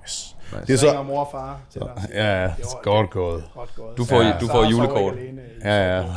Yes. 0.04 0.36
Det 0.68 0.74
er 0.74 0.78
Så 0.78 1.04
mor 1.04 1.20
og 1.20 1.28
far 1.32 1.60
til 1.70 1.82
dig. 1.82 2.08
Ja, 2.14 2.42
ja, 2.42 2.44
"Det 2.44 2.52
var- 2.66 2.82
godt 2.84 3.10
gået. 3.10 3.44
Godt 3.54 3.76
gået. 3.76 3.98
Du 3.98 4.06
får- 4.06 4.24
Så- 4.24 4.38
du 4.42 4.48
får 4.48 4.64
så 4.64 4.70
julekort. 4.70 5.14
Ja, 5.64 5.98
ja. 5.98 6.04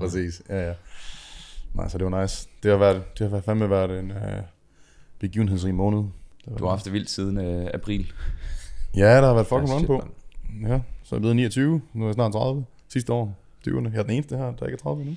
Præcis. 0.00 0.42
Ja, 0.48 0.66
ja. 0.68 0.72
Nej, 1.74 1.88
så 1.88 1.98
det 1.98 2.12
var 2.12 2.20
nice. 2.22 2.48
Det 2.62 2.70
har, 2.70 2.78
været, 2.78 3.02
det 3.18 3.20
har 3.20 3.28
været 3.28 3.44
fandme 3.44 3.70
været 3.70 3.98
en 3.98 4.10
uh, 4.10 4.16
begivenhedsrig 5.18 5.74
måned. 5.74 6.04
Du 6.58 6.64
har 6.64 6.70
haft 6.70 6.84
det 6.84 6.92
vildt 6.92 7.10
siden 7.10 7.38
øh, 7.38 7.70
april. 7.74 8.12
Ja, 8.96 9.16
der 9.20 9.26
har 9.26 9.34
været 9.34 9.46
fucking 9.46 9.68
Ja, 9.68 9.74
run 9.74 9.86
på. 9.86 10.02
Ja, 10.68 10.80
så 11.04 11.14
er 11.14 11.16
jeg 11.16 11.20
blevet 11.20 11.36
29. 11.36 11.80
Nu 11.92 12.04
er 12.04 12.08
jeg 12.08 12.14
snart 12.14 12.32
30. 12.32 12.64
Sidste 12.88 13.12
år. 13.12 13.34
20'erne. 13.68 13.90
Jeg 13.92 13.98
er 13.98 14.02
den 14.02 14.10
eneste 14.10 14.36
her, 14.36 14.52
der 14.52 14.66
ikke 14.66 14.76
er 14.76 14.82
30 14.82 15.00
endnu. 15.02 15.16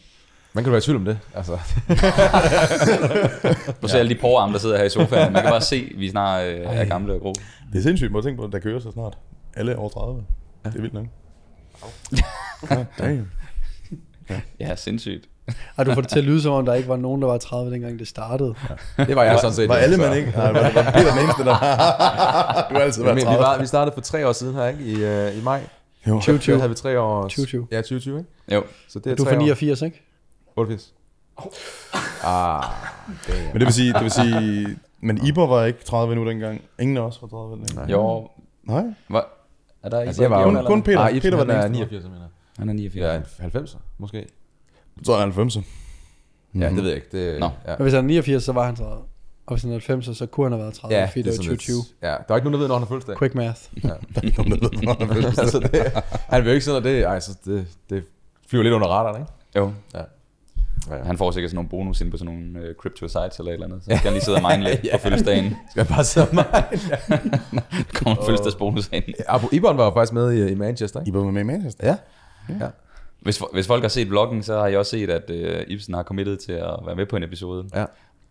Man 0.55 0.63
kan 0.63 0.65
du 0.65 0.69
være 0.69 0.77
i 0.77 0.81
tvivl 0.81 0.97
om 0.97 1.05
det. 1.05 1.19
Altså, 1.35 1.51
Du 3.81 3.87
ser 3.87 3.99
alle 3.99 4.15
de 4.15 4.19
porarme, 4.21 4.53
der 4.53 4.59
sidder 4.59 4.77
her 4.77 4.83
i 4.83 4.89
sofaen. 4.89 5.33
Man 5.33 5.41
kan 5.41 5.51
bare 5.51 5.61
se, 5.61 5.89
at 5.93 5.99
vi 5.99 6.09
snart 6.09 6.43
øh, 6.45 6.59
er 6.65 6.85
gamle 6.85 7.13
og 7.13 7.19
grå. 7.19 7.33
Det 7.73 7.79
er 7.79 7.83
sindssygt, 7.83 8.11
må 8.11 8.21
tænke 8.21 8.37
på, 8.37 8.43
at 8.45 8.51
der 8.51 8.59
kører 8.59 8.79
så 8.79 8.91
snart. 8.91 9.17
Alle 9.55 9.71
er 9.71 9.75
over 9.75 9.89
30. 9.89 10.23
Ja. 10.65 10.69
Det 10.69 10.77
er 10.77 10.81
vildt 10.81 10.93
nok. 10.93 11.05
Ja, 12.69 12.85
damn. 12.99 13.27
Ja, 14.59 14.75
sindssygt. 14.75 15.25
Har 15.75 15.83
du 15.83 15.93
fået 15.93 16.03
det 16.03 16.11
til 16.11 16.19
at 16.19 16.25
lyde 16.25 16.41
som 16.41 16.53
om, 16.53 16.65
der 16.65 16.73
ikke 16.73 16.89
var 16.89 16.97
nogen, 16.97 17.21
der 17.21 17.27
var 17.27 17.37
30, 17.37 17.71
dengang 17.71 17.99
det 17.99 18.07
startede? 18.07 18.55
det 18.97 19.15
var 19.15 19.23
jeg 19.23 19.39
sådan 19.39 19.53
set. 19.53 19.69
Var 19.69 19.75
alle 19.75 19.97
man 19.97 20.17
ikke? 20.17 20.31
Nej, 20.35 20.51
var, 20.51 20.61
var 20.61 20.69
Peter 20.91 21.11
den 21.15 21.23
eneste, 21.23 21.43
der 21.43 21.53
Du 22.69 22.73
har 22.75 22.79
altid 22.81 23.01
Men, 23.01 23.05
været 23.05 23.15
vi, 23.15 23.21
30. 23.21 23.39
var, 23.43 23.59
vi 23.59 23.65
startede 23.65 23.93
for 23.93 24.01
tre 24.01 24.27
år 24.27 24.31
siden 24.31 24.55
her, 24.55 24.67
ikke? 24.67 24.83
I, 24.83 24.93
uh, 24.93 25.37
i 25.37 25.41
maj. 25.43 25.61
Jo. 26.07 26.13
2020. 26.13 26.53
Der 26.53 26.59
havde 26.61 26.69
vi 26.69 26.75
tre 26.75 26.99
år. 26.99 27.21
2020. 27.23 27.67
Ja, 27.71 27.77
2020, 27.77 28.17
ikke? 28.17 28.29
Jo, 28.51 28.63
Så 28.89 28.99
det 28.99 29.11
er 29.11 29.15
Du 29.15 29.23
er 29.23 29.27
fra 29.27 29.35
år. 29.35 29.39
89, 29.39 29.81
ikke? 29.81 30.01
88. 30.55 30.93
Ah, 32.23 32.63
Men 33.53 33.59
det 33.59 33.65
vil 33.65 33.73
sige, 33.73 33.93
det 33.93 34.01
vil 34.01 34.11
sige, 34.11 34.67
men 35.01 35.27
Iber 35.27 35.47
var 35.47 35.65
ikke 35.65 35.83
30 35.85 36.15
nu 36.15 36.27
dengang. 36.29 36.61
Ingen 36.79 36.97
af 36.97 37.01
os 37.01 37.21
var 37.21 37.27
30 37.27 37.65
dengang. 37.67 37.91
jo. 37.91 38.29
Nej. 38.63 38.83
Hvad? 39.07 39.21
Er 39.83 39.89
der 39.89 39.99
ikke 39.99 40.07
Altså, 40.07 40.21
jeg 40.23 40.31
var 40.31 40.45
alder? 40.45 40.65
kun 40.65 40.81
Peter. 40.83 40.99
Ah, 40.99 41.09
Peter 41.11 41.21
Peter 41.21 41.37
var 41.37 41.45
var 41.45 41.53
den 41.53 41.61
er 41.61 41.65
eneste. 41.65 41.79
89, 41.85 42.03
jeg 42.03 42.11
mener. 42.11 42.27
Han 42.57 42.69
er 42.69 42.73
89. 42.73 43.03
Ja, 43.39 43.45
en 43.45 43.51
90'er, 43.51 43.77
måske. 43.97 44.25
Så 45.03 45.11
er 45.13 45.17
han 45.19 45.31
90. 45.31 45.57
Ja, 46.55 46.69
det 46.69 46.75
ved 46.75 46.83
jeg 46.83 46.95
ikke. 46.95 47.07
Det, 47.31 47.39
Nå. 47.39 47.49
ja. 47.67 47.71
Og 47.73 47.81
hvis 47.81 47.93
han 47.93 48.03
er 48.03 48.07
89, 48.07 48.43
så 48.43 48.51
var 48.51 48.65
han 48.65 48.75
30. 48.75 48.93
Og 49.45 49.53
hvis 49.55 49.61
han 49.61 49.71
er 49.71 49.75
90, 49.75 50.17
så 50.17 50.25
kunne 50.25 50.45
han 50.45 50.51
have 50.51 50.61
været 50.63 50.73
30, 50.73 50.95
Ja, 50.97 51.05
fordi 51.05 51.21
det 51.21 51.25
var 51.25 51.31
sådan 51.35 51.49
lidt- 51.49 51.59
2020. 51.59 51.83
Ja, 52.01 52.07
der 52.07 52.33
er 52.33 52.35
ikke 52.35 52.49
nogen, 52.51 52.53
der 52.53 52.59
ved, 52.59 52.67
når 52.67 52.75
han 52.75 52.81
har 52.81 52.87
fødselsdag. 52.87 53.17
Quick 53.17 53.35
math. 53.35 53.61
altså, 55.39 55.59
det, 55.59 56.03
han 56.29 56.41
vil 56.43 56.49
jo 56.49 56.53
ikke 56.53 56.65
sådan, 56.65 56.77
at 56.77 56.83
det, 56.83 57.03
ej, 57.03 57.19
så 57.19 57.37
det, 57.45 57.67
det 57.89 58.03
flyver 58.47 58.63
lidt 58.63 58.73
under 58.73 58.87
radaren, 58.87 59.21
ikke? 59.21 59.31
Jo. 59.55 59.71
Ja. 59.93 60.01
Ja, 60.89 60.95
ja. 60.95 61.03
Han 61.03 61.17
får 61.17 61.31
sikkert 61.31 61.49
sådan 61.51 61.55
nogle 61.55 61.69
bonus 61.69 62.01
ind 62.01 62.11
på 62.11 62.17
sådan 62.17 62.33
nogle 62.33 62.67
øh, 62.67 62.75
crypto 62.75 63.07
sites 63.07 63.39
eller 63.39 63.51
et 63.51 63.53
eller 63.53 63.65
andet. 63.65 63.83
Så 63.83 63.85
skal 63.85 63.97
han 63.97 64.13
lige 64.13 64.23
sidde 64.23 64.37
og 64.37 64.51
mine 64.51 64.63
lidt 64.63 64.81
på 64.93 64.97
fødselsdagen. 64.97 65.55
Skal 65.69 65.79
jeg 65.79 65.87
bare 65.87 66.03
sidde 66.03 66.27
mig? 66.33 66.45
Der 67.71 67.83
kommer 67.93 68.21
en 68.21 68.25
fødselsdagsbonus 68.25 68.89
ind. 68.93 69.03
Abu 69.27 69.47
Ibon 69.51 69.77
var 69.77 69.85
jo 69.85 69.91
faktisk 69.91 70.13
med 70.13 70.33
i, 70.33 70.51
i 70.51 70.55
Manchester, 70.55 70.99
ikke? 70.99 71.09
Iber 71.09 71.23
var 71.23 71.31
med 71.31 71.41
i 71.41 71.45
Manchester. 71.45 71.87
Ja. 71.87 71.97
ja. 72.59 72.67
Hvis, 73.21 73.41
hvis 73.53 73.67
folk 73.67 73.83
har 73.83 73.89
set 73.89 74.09
vloggen, 74.09 74.43
så 74.43 74.59
har 74.59 74.67
jeg 74.67 74.79
også 74.79 74.91
set, 74.91 75.09
at 75.09 75.29
øh, 75.29 75.63
Ibsen 75.67 75.93
har 75.93 76.03
committet 76.03 76.39
til 76.39 76.51
at 76.51 76.75
være 76.85 76.95
med 76.95 77.05
på 77.05 77.15
en 77.15 77.23
episode. 77.23 77.69
Ja. 77.75 77.85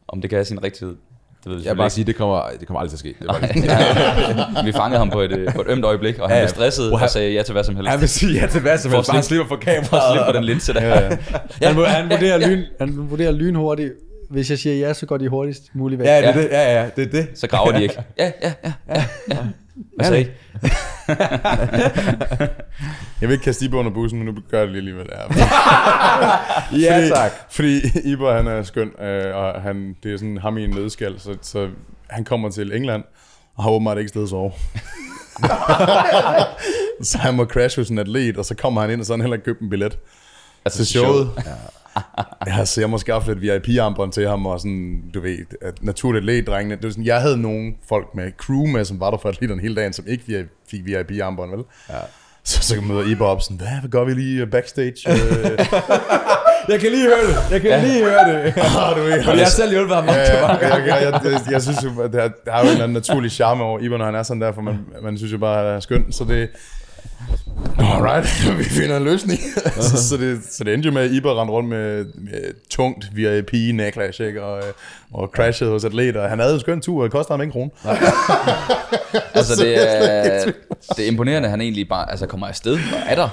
Om 0.08 0.20
det 0.20 0.30
kan 0.30 0.36
have 0.36 0.44
sin 0.44 0.62
rigtighed, 0.62 0.96
det 1.44 1.50
ved 1.52 1.58
vi 1.58 1.64
Jeg 1.64 1.72
vil 1.72 1.78
bare 1.78 1.90
sige, 1.90 2.04
det 2.04 2.16
kommer, 2.16 2.42
det 2.60 2.66
kommer 2.66 2.80
aldrig 2.80 2.98
til 3.00 3.08
at 3.08 3.14
ske. 3.14 3.14
Det 3.18 3.26
var 3.28 3.38
ikke. 3.54 4.64
Vi 4.66 4.72
fangede 4.72 4.98
ham 4.98 5.10
på 5.10 5.20
et, 5.20 5.32
øh, 5.32 5.54
på 5.54 5.60
et 5.60 5.66
ømt 5.68 5.84
øjeblik, 5.84 6.18
og 6.18 6.28
han 6.28 6.36
Ja, 6.38 6.40
blev 6.40 6.48
ja. 6.48 6.48
stresset 6.48 6.90
Wow. 6.90 7.00
og 7.00 7.10
sagde 7.10 7.32
ja 7.32 7.42
til 7.42 7.52
hvad 7.52 7.64
som 7.64 7.76
helst. 7.76 7.90
Han 7.90 8.00
vil 8.00 8.08
sige 8.08 8.40
ja 8.40 8.46
til 8.46 8.60
hvad 8.60 8.78
som 8.78 8.90
For 8.90 8.98
helst, 8.98 9.10
at 9.10 9.14
bare 9.14 9.22
slipper 9.22 9.46
for 9.48 9.54
For 9.64 9.70
at 9.70 9.82
kameraet. 9.90 10.12
slippe 10.14 10.32
på 10.32 10.36
den 10.36 10.44
linse 10.44 10.74
der. 10.74 10.82
Ja, 10.86 11.00
ja. 11.60 11.68
Han, 11.68 11.76
vur- 11.76 11.84
han, 11.86 12.10
vurderer 12.10 12.38
lyn, 12.48 12.62
han 12.80 13.10
vurderer 13.10 13.32
lynhurtigt. 13.32 13.92
Hvis 14.30 14.50
jeg 14.50 14.58
siger 14.58 14.76
ja, 14.86 14.92
så 14.94 15.06
går 15.06 15.16
de 15.16 15.28
hurtigst 15.28 15.62
muligt 15.74 15.98
væk. 15.98 16.06
Ja, 16.08 16.18
det 16.18 16.28
er 16.28 16.32
det. 16.32 16.48
Ja, 16.50 16.80
ja, 16.82 16.86
det 16.96 17.06
er 17.06 17.10
det. 17.10 17.26
Så 17.34 17.46
graver 17.46 17.72
de 17.72 17.82
ikke. 17.82 17.94
Ja, 18.18 18.30
ja, 18.42 18.52
ja, 18.64 18.72
ja. 18.88 19.04
ja. 19.30 19.36
Hvad 19.96 20.06
sagde 20.06 20.22
I? 20.22 20.26
Jeg 23.20 23.28
vil 23.28 23.32
ikke 23.32 23.44
kaste 23.44 23.64
Iber 23.64 23.78
under 23.78 23.92
bussen, 23.92 24.18
men 24.18 24.34
nu 24.34 24.40
gør 24.50 24.58
jeg 24.58 24.66
det 24.66 24.72
lige 24.72 24.78
alligevel. 24.80 25.06
Ja. 25.12 25.18
Ja, 26.80 26.96
fordi, 26.96 27.08
tak. 27.08 27.32
Fordi 27.50 27.80
Iber, 28.04 28.36
han 28.36 28.46
er 28.46 28.62
skøn, 28.62 29.00
øh, 29.00 29.36
og 29.36 29.62
han, 29.62 29.96
det 30.02 30.12
er 30.12 30.16
sådan 30.16 30.38
ham 30.38 30.58
i 30.58 30.64
en 30.64 30.70
nødskal, 30.70 31.20
så, 31.20 31.36
så 31.42 31.68
han 32.10 32.24
kommer 32.24 32.50
til 32.50 32.72
England, 32.76 33.04
og 33.56 33.62
har 33.62 33.70
åbenbart 33.70 33.98
ikke 33.98 34.08
sted 34.08 34.22
at 34.22 34.28
sove. 34.28 34.52
så 37.10 37.18
han 37.18 37.34
må 37.34 37.44
crash 37.44 37.80
hos 37.80 37.88
en 37.88 37.98
atlet, 37.98 38.36
og 38.36 38.44
så 38.44 38.54
kommer 38.54 38.80
han 38.80 38.90
ind, 38.90 39.00
og 39.00 39.06
så 39.06 39.12
har 39.12 39.16
han 39.16 39.20
heller 39.20 39.34
ikke 39.34 39.44
købt 39.44 39.60
en 39.60 39.70
billet 39.70 39.98
Altså, 40.64 40.76
til 40.78 40.86
showet. 40.86 41.30
Ja, 41.36 41.50
så 42.64 42.80
jeg 42.80 42.90
må 42.90 42.98
skaffe 42.98 43.34
lidt 43.34 43.66
VIP-armbånd 43.68 44.12
til 44.12 44.28
ham, 44.28 44.46
og 44.46 44.60
sådan, 44.60 45.02
du 45.14 45.20
ved, 45.20 45.36
at 45.62 45.82
naturligt 45.82 46.22
atlet-drengene. 46.22 46.76
Det 46.76 46.84
var 46.84 46.90
sådan, 46.90 47.04
jeg 47.04 47.20
havde 47.20 47.38
nogle 47.38 47.72
folk 47.88 48.06
med 48.14 48.32
crew 48.38 48.66
med, 48.66 48.84
som 48.84 49.00
var 49.00 49.10
der 49.10 49.18
for 49.18 49.28
atleterne 49.28 49.62
hele 49.62 49.74
dagen, 49.74 49.92
som 49.92 50.04
ikke 50.08 50.48
fik 50.70 50.80
VIP-armbånd, 50.86 51.50
vel? 51.50 51.64
Ja. 51.90 51.98
Så, 52.44 52.62
så 52.62 52.80
møder 52.80 53.10
Iber 53.10 53.26
op 53.26 53.42
sådan, 53.42 53.56
hvad, 53.56 53.80
hvad 53.80 53.90
gør 53.90 54.04
vi 54.04 54.14
lige 54.14 54.46
backstage? 54.46 55.10
Øh, 55.10 55.58
Jeg 56.68 56.80
kan 56.80 56.90
lige 56.90 57.06
høre 57.06 57.26
det. 57.26 57.50
Jeg 57.50 57.60
kan 57.60 57.84
lige 57.84 58.04
høre 58.04 58.32
det. 58.32 58.52
ah, 58.78 58.96
du 58.96 59.02
ved, 59.02 59.12
Og 59.12 59.36
jeg 59.36 59.44
har 59.44 59.50
selv 59.50 59.70
hjulpet 59.70 59.96
ham. 59.96 60.06
Ja, 60.06 60.14
ja, 60.14 60.48
jeg, 60.48 60.86
jeg, 60.86 61.20
jeg, 61.24 61.40
jeg, 61.50 61.62
synes 61.62 61.84
jo, 61.84 62.02
at 62.02 62.12
der, 62.12 62.28
der 62.44 62.52
er 62.52 62.58
jo 62.58 62.64
en 62.64 62.68
eller 62.68 62.84
anden 62.84 62.94
naturlig 62.94 63.30
charme 63.30 63.64
over 63.64 63.78
Iber, 63.78 63.98
når 63.98 64.04
han 64.04 64.14
er 64.14 64.22
sådan 64.22 64.40
der, 64.40 64.52
for 64.52 64.62
man, 64.62 64.78
man 65.02 65.16
synes 65.18 65.32
jo 65.32 65.38
bare, 65.38 65.60
at 65.60 65.66
han 65.66 65.76
er 65.76 65.80
skøn, 65.80 66.12
så 66.12 66.24
det... 66.24 66.48
Alright, 67.78 68.26
vi 68.58 68.64
finder 68.64 68.96
en 68.96 69.04
løsning. 69.04 69.40
så, 69.90 70.08
så, 70.08 70.16
det, 70.16 70.40
så 70.50 70.64
det 70.64 70.74
endte 70.74 70.86
jo 70.86 70.92
med, 70.92 71.02
at 71.02 71.10
Iber 71.10 71.40
rendte 71.40 71.52
rundt 71.52 71.68
med, 71.68 72.04
med 72.04 72.68
tungt 72.70 73.16
VIP 73.16 73.52
necklash, 73.52 74.20
ikke? 74.20 74.42
Og, 74.42 74.58
øh, 74.58 74.72
og 75.12 75.30
crashede 75.34 75.70
hos 75.70 75.84
atleter. 75.84 76.28
Han 76.28 76.38
havde 76.38 76.54
en 76.54 76.60
skøn 76.60 76.80
tur, 76.80 76.98
og 76.98 77.04
det 77.04 77.12
kostede 77.12 77.32
ham 77.32 77.40
ikke 77.40 77.52
krone. 77.52 77.70
Altså, 79.34 79.56
det 79.64 79.94
er, 79.94 80.52
det 80.96 81.04
er 81.04 81.08
imponerende, 81.08 81.46
at 81.46 81.50
han 81.50 81.60
egentlig 81.60 81.88
bare 81.88 82.10
altså, 82.10 82.26
kommer 82.26 82.46
afsted 82.46 82.74
og 82.74 83.00
er 83.06 83.14
der. 83.14 83.28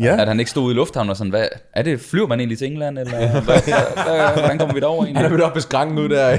Ja. 0.00 0.20
At 0.20 0.28
han 0.28 0.38
ikke 0.40 0.50
stod 0.50 0.62
ude 0.64 0.72
i 0.72 0.76
lufthavnen 0.76 1.10
og 1.10 1.16
sådan, 1.16 1.30
hvad, 1.30 1.46
er 1.74 1.82
det, 1.82 2.00
flyver 2.00 2.26
man 2.26 2.40
egentlig 2.40 2.58
til 2.58 2.66
England, 2.72 2.98
eller 2.98 3.12
hvad, 3.40 3.40
hvad, 3.40 4.32
hvordan 4.40 4.58
kommer 4.58 4.74
vi 4.74 4.80
derover 4.80 5.04
Han 5.04 5.16
er 5.16 5.20
egentlig? 5.20 5.30
mødt 5.38 5.42
op 5.42 5.54
ved 5.54 5.62
skranken 5.62 5.98
ud 5.98 6.08
der. 6.08 6.36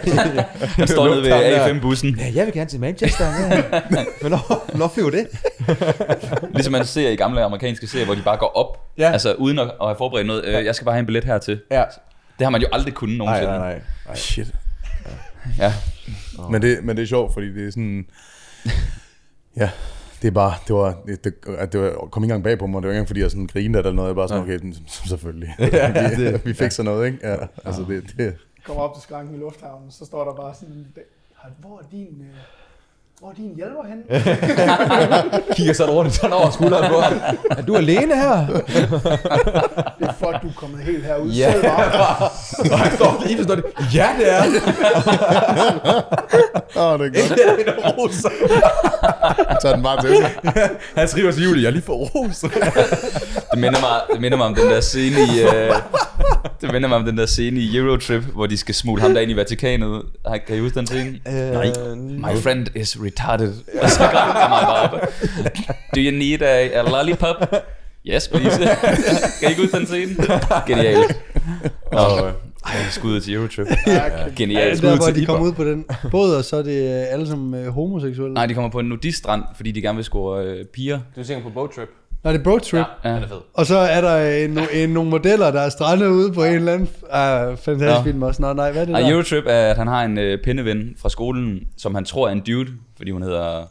Han 0.66 0.88
står 0.88 1.08
nede 1.10 1.22
ved 1.24 1.32
A5-bussen, 1.32 2.16
Ja, 2.20 2.32
jeg 2.36 2.46
vil 2.46 2.54
gerne 2.54 2.70
til 2.70 2.80
Manchester. 2.80 3.26
Ja. 3.26 3.64
Hvornår, 4.22 4.66
hvornår 4.70 4.88
flyver 4.88 5.10
det? 5.10 5.28
ligesom 6.56 6.72
man 6.72 6.86
ser 6.86 7.10
i 7.10 7.16
gamle 7.16 7.44
amerikanske 7.44 7.88
serier, 7.88 8.06
hvor 8.06 8.16
de 8.16 8.22
bare 8.22 8.38
går 8.38 8.52
op, 8.58 8.78
Ja. 8.98 9.12
altså 9.12 9.34
uden 9.34 9.60
at, 9.60 9.66
at 9.82 9.88
have 9.88 9.96
forberedt 9.98 10.28
noget. 10.28 10.46
Øh, 10.46 10.66
jeg 10.66 10.76
skal 10.76 10.86
bare 10.86 10.94
have 10.96 11.00
en 11.00 11.06
billet 11.06 11.24
hertil. 11.24 11.60
Ja. 11.72 11.84
Det 12.40 12.46
har 12.46 12.50
man 12.50 12.62
jo 12.62 12.68
aldrig 12.72 12.94
kunnet 12.94 13.18
Nej, 13.18 13.26
nogensinde. 13.26 13.60
nej, 13.60 13.80
nej. 14.08 14.16
Shit. 14.16 14.48
Ja. 15.60 15.74
Men 16.50 16.62
det, 16.62 16.78
men 16.84 16.98
det 16.98 17.04
er 17.04 17.08
sjovt, 17.08 17.34
fordi 17.34 17.54
det 17.54 17.68
er 17.68 17.72
sådan... 17.72 18.06
Ja, 19.58 19.70
det 20.22 20.28
er 20.28 20.32
bare, 20.32 20.54
det 20.68 20.76
var, 20.76 20.98
det, 21.08 21.24
det, 21.24 21.34
at 21.58 21.74
det 21.74 21.82
var, 21.82 21.92
kom 21.92 22.24
ikke 22.24 22.32
engang 22.34 22.44
bag 22.44 22.60
på 22.60 22.68
mig, 22.68 22.82
det 22.82 22.88
var 22.88 22.92
ikke 22.94 22.98
engang 22.98 23.08
fordi 23.08 23.22
jeg 23.22 23.32
sådan 23.32 23.48
grinede 23.48 23.80
eller 23.80 23.92
noget, 23.92 24.08
jeg 24.08 24.16
bare 24.16 24.28
sådan, 24.28 24.44
okay, 24.44 24.60
den- 24.60 24.76
selvfølgelig. 24.88 25.56
Ja, 25.74 25.92
vi, 26.18 26.24
det- 26.26 26.46
vi 26.46 26.54
fik 26.54 26.72
sådan 26.72 26.92
noget, 26.92 27.06
ikke? 27.08 27.28
Ja, 27.30 27.36
altså 27.66 27.86
det, 27.90 28.04
det, 28.18 28.36
Kommer 28.66 28.84
op 28.84 28.94
til 28.96 29.04
skranken 29.04 29.36
i 29.36 29.38
lufthavnen, 29.40 29.92
så 29.92 30.06
står 30.06 30.24
der 30.26 30.34
bare 30.36 30.54
sådan, 30.56 30.88
"Har- 31.36 31.52
hvor 31.60 31.78
er 31.80 31.84
din, 31.92 32.22
øh, 32.22 32.36
hvor 33.20 33.30
er 33.30 33.34
din 33.34 33.56
hjælper 33.56 33.84
henne? 33.90 34.04
Kigger 35.56 35.74
sådan 35.74 35.94
rundt 35.94 36.14
sådan 36.14 36.34
over 36.34 36.50
skulderen 36.52 36.92
på 36.92 37.00
ham. 37.00 37.14
Er 37.52 37.62
du 37.62 37.76
alene 37.76 38.16
her? 38.16 38.48
Det 38.48 40.08
er 40.08 40.14
fuck, 40.20 40.42
du 40.42 40.48
er 40.48 40.54
kommet 40.56 40.80
helt 40.80 41.06
herud. 41.06 41.32
Ja. 41.32 41.52
Selv 41.52 41.64
bare. 41.64 42.30
Og 42.74 42.80
han 42.80 42.96
står 42.96 43.24
lige 43.26 43.38
forstår 43.38 43.56
det. 43.56 43.64
Ja, 43.94 44.08
det 44.20 44.32
er. 44.34 44.44
åh, 46.76 47.00
det 47.00 47.18
er 47.18 47.28
godt. 47.28 47.40
Det 47.40 47.68
er 47.68 47.74
en 47.74 47.94
ros. 47.98 48.26
Tag 49.62 49.72
den 49.74 49.84
bare 49.84 50.02
til 50.02 50.16
sig. 50.18 50.32
Han 50.96 51.08
skriver 51.08 51.32
til 51.32 51.44
Julie, 51.44 51.62
jeg 51.64 51.68
er 51.68 51.72
lige 51.72 51.84
for 51.84 51.94
ros. 51.94 52.40
Det 53.52 53.60
minder 53.60 53.80
mig, 53.80 54.02
det 54.14 54.22
minder 54.22 54.38
mig 54.38 54.48
om 54.48 54.56
den 54.56 54.66
der 54.70 54.82
scene 54.82 55.16
i... 55.22 55.44
Uh, 55.44 55.76
det 56.62 56.72
minder 56.72 56.90
mig 56.90 56.98
om 56.98 57.06
den 57.06 57.18
der 57.18 57.26
scene 57.26 57.60
i 57.60 57.78
Eurotrip, 57.78 58.24
hvor 58.24 58.46
de 58.46 58.58
skal 58.58 58.76
smule 58.76 59.02
ham 59.02 59.14
der 59.14 59.22
ind 59.22 59.32
i 59.32 59.36
Vatikanet. 59.36 60.02
Har- 60.28 60.38
Kan 60.48 60.56
I 60.56 60.60
huske 60.60 60.80
den 60.80 60.88
scene? 60.88 61.20
Nej. 61.54 61.72
My 62.34 62.38
friend 62.38 62.68
is 62.76 62.98
retarded. 63.10 63.54
Og 63.84 63.90
så 63.90 64.00
grænser 64.00 64.50
mig 64.50 64.62
bare 64.62 64.92
op. 64.92 65.00
Do 65.96 66.00
you 66.00 66.12
need 66.12 66.42
a, 66.42 66.80
a 66.80 66.82
lollipop? 66.82 67.54
Yes, 68.08 68.28
please. 68.28 68.58
kan 69.40 69.48
I 69.48 69.50
ikke 69.50 69.62
huske 69.62 69.78
den 69.78 69.86
scene? 69.86 70.16
Genialt. 70.68 71.22
Nå, 71.92 72.00
ej, 72.66 72.76
skud 72.90 73.22
til 73.22 73.34
Eurotrip. 73.34 73.68
Genialt. 74.36 74.82
Der, 74.82 74.96
hvor 74.98 75.06
de 75.06 75.26
kommer 75.26 75.48
ud 75.48 75.52
på 75.54 75.64
den 75.64 75.86
båd, 76.12 76.36
og 76.36 76.44
så 76.44 76.56
er 76.56 76.64
det 76.64 76.84
øh, 76.84 77.14
alle 77.14 77.28
som 77.28 77.54
øh, 77.54 77.68
homoseksuelle. 77.68 78.34
Nej, 78.34 78.46
de 78.46 78.54
kommer 78.54 78.70
på 78.70 78.80
en 78.80 78.86
nudiststrand, 78.86 79.44
fordi 79.56 79.72
de 79.72 79.82
gerne 79.82 79.96
vil 79.96 80.06
score 80.06 80.44
øh, 80.44 80.66
piger. 80.66 81.00
Du 81.16 81.24
tænker 81.24 81.44
på 81.44 81.50
boat 81.50 81.70
trip. 81.76 81.90
Nej, 82.24 82.34
det 82.34 82.40
er 82.40 82.44
boat 82.44 82.62
trip. 82.62 82.86
Ja. 83.04 83.10
det 83.16 83.24
er. 83.24 83.44
Og 83.54 83.66
så 83.66 83.78
er 83.78 84.02
der 84.02 84.46
en, 84.46 84.60
en, 84.74 84.90
nogle 84.90 85.10
modeller, 85.10 85.52
der 85.52 85.62
er 85.62 85.70
strandet 85.70 86.08
ude 86.08 86.34
på 86.34 86.44
en 86.44 86.54
eller 86.54 86.74
anden 86.74 86.90
ah, 87.10 87.58
fantastisk 87.58 87.98
Nå. 87.98 88.04
film 88.04 88.24
også. 88.24 88.42
Nå, 88.42 88.54
nej, 88.54 88.72
hvad 88.72 88.82
er 88.82 88.86
det 88.86 88.96
der? 88.96 89.12
Eurotrip 89.12 89.44
er, 89.48 89.70
at 89.70 89.78
han 89.78 89.88
har 89.88 90.04
en 90.04 90.18
øh, 90.18 90.44
pindeven 90.44 90.96
fra 90.98 91.10
skolen, 91.10 91.68
som 91.78 91.96
han 91.96 92.06
tror 92.06 92.28
er 92.28 92.32
en 92.32 92.40
dude, 92.40 92.72
fordi 92.98 93.12
hun 93.12 93.22
hedder 93.22 93.66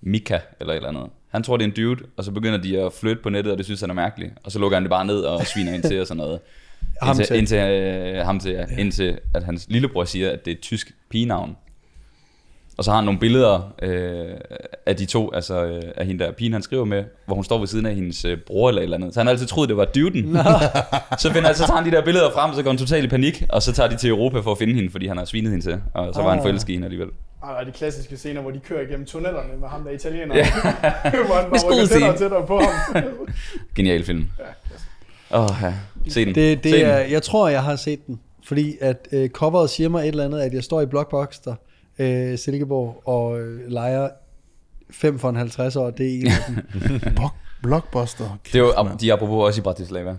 Mika 0.00 0.38
eller 0.60 0.72
et 0.72 0.76
eller 0.76 0.88
andet. 0.88 1.06
Han 1.30 1.42
tror, 1.42 1.56
det 1.56 1.64
er 1.64 1.68
en 1.68 1.74
dude, 1.76 2.04
og 2.16 2.24
så 2.24 2.30
begynder 2.30 2.58
de 2.58 2.80
at 2.80 2.92
flytte 2.92 3.22
på 3.22 3.28
nettet, 3.30 3.52
og 3.52 3.58
det 3.58 3.64
synes 3.66 3.80
han 3.80 3.90
er 3.90 3.94
mærkeligt. 3.94 4.32
Og 4.44 4.52
så 4.52 4.58
lukker 4.58 4.76
han 4.76 4.82
det 4.82 4.90
bare 4.90 5.04
ned 5.04 5.20
og 5.20 5.46
sviner 5.46 5.74
ind 5.74 5.82
til 5.82 6.00
og 6.00 6.06
sådan 6.06 6.18
noget. 6.18 6.40
Ham 7.02 7.08
indtil, 7.08 7.26
til. 7.26 7.38
indtil, 7.38 7.58
øh, 7.58 8.24
ham 8.26 8.40
til, 8.40 8.52
ja. 8.52 8.64
indtil 8.78 9.18
at 9.34 9.44
hans 9.44 9.66
lillebror 9.68 10.04
siger, 10.04 10.30
at 10.30 10.44
det 10.44 10.50
er 10.50 10.54
et 10.54 10.60
tysk 10.60 10.92
pigenavn. 11.10 11.56
Og 12.78 12.84
så 12.84 12.90
har 12.90 12.96
han 12.96 13.04
nogle 13.04 13.20
billeder 13.20 13.72
øh, 13.82 14.34
af 14.86 14.96
de 14.96 15.06
to, 15.06 15.30
altså 15.34 15.64
øh, 15.64 15.82
af 15.96 16.06
hende 16.06 16.24
der 16.24 16.32
pigen, 16.32 16.52
han 16.52 16.62
skriver 16.62 16.84
med, 16.84 17.04
hvor 17.26 17.34
hun 17.34 17.44
står 17.44 17.58
ved 17.58 17.66
siden 17.66 17.86
af 17.86 17.94
hendes 17.94 18.24
øh, 18.24 18.38
bror 18.46 18.68
eller 18.68 18.80
et 18.80 18.84
eller 18.84 18.96
andet. 18.96 19.14
Så 19.14 19.20
han 19.20 19.26
har 19.26 19.32
altid 19.32 19.46
troet, 19.46 19.68
det 19.68 19.76
var 19.76 19.84
duden. 19.84 20.36
så, 21.18 21.32
finder, 21.32 21.52
så 21.52 21.66
tager 21.66 21.76
han 21.80 21.84
de 21.92 21.96
der 21.96 22.04
billeder 22.04 22.30
frem, 22.30 22.54
så 22.54 22.62
går 22.62 22.70
han 22.70 22.78
totalt 22.78 23.04
i 23.04 23.08
panik, 23.08 23.42
og 23.48 23.62
så 23.62 23.72
tager 23.72 23.88
de 23.88 23.96
til 23.96 24.10
Europa 24.10 24.40
for 24.40 24.52
at 24.52 24.58
finde 24.58 24.74
hende, 24.74 24.90
fordi 24.90 25.06
han 25.06 25.16
har 25.16 25.24
svinet 25.24 25.50
hende 25.50 25.64
til. 25.66 25.80
Og 25.94 26.14
så 26.14 26.22
var 26.22 26.28
han 26.30 26.38
Ah. 26.38 26.44
forelsket 26.44 26.68
i 26.68 26.72
hende 26.72 26.84
alligevel. 26.86 27.08
Er 27.60 27.64
de 27.64 27.70
klassiske 27.72 28.16
scener, 28.16 28.40
hvor 28.40 28.50
de 28.50 28.58
kører 28.58 28.82
igennem 28.88 29.06
tunnelerne 29.06 29.60
med 29.60 29.68
ham 29.68 29.84
der 29.84 29.90
italiener. 29.90 30.36
Ja. 30.36 30.44
hvor 31.26 31.34
han 31.34 31.50
bare 31.50 31.72
rykker 31.72 31.86
tættere 31.86 32.12
og 32.12 32.18
tættere 32.18 32.46
på 32.46 32.58
ham. 32.60 33.02
Genial 33.76 34.04
film. 34.04 34.24
Åh, 35.34 35.44
oh, 35.44 35.50
ja. 35.62 35.72
Se 36.08 36.24
den. 36.24 36.34
Det, 36.34 36.58
Se 36.62 36.70
det 36.70 36.80
den. 36.80 36.86
er, 36.90 36.98
jeg 36.98 37.22
tror, 37.22 37.48
jeg 37.48 37.62
har 37.62 37.76
set 37.76 38.06
den. 38.06 38.20
Fordi 38.46 38.76
at 38.80 39.08
øh, 39.12 39.28
coveret 39.30 39.70
siger 39.70 39.88
mig 39.88 40.00
et 40.02 40.08
eller 40.08 40.24
andet, 40.24 40.40
at 40.40 40.54
jeg 40.54 40.64
står 40.64 40.80
i 40.80 40.86
Blockbuster, 40.86 41.54
øh, 42.02 42.38
Silkeborg, 42.38 43.02
og 43.04 43.40
øh, 43.40 43.70
leger 43.70 44.08
5 44.90 45.18
for 45.18 45.28
en 45.30 45.36
50 45.36 45.76
år. 45.76 45.90
Det 45.90 46.06
er 46.14 46.20
en 46.20 46.26
af 46.26 46.32
dem. 46.48 47.00
Block, 47.16 47.34
blockbuster. 47.62 48.38
Det 48.46 48.54
er 48.54 48.58
jo, 48.58 48.74
de 49.00 49.10
er 49.10 49.14
apropos 49.14 49.46
også 49.46 49.60
i 49.60 49.62
Bratislava. 49.62 50.14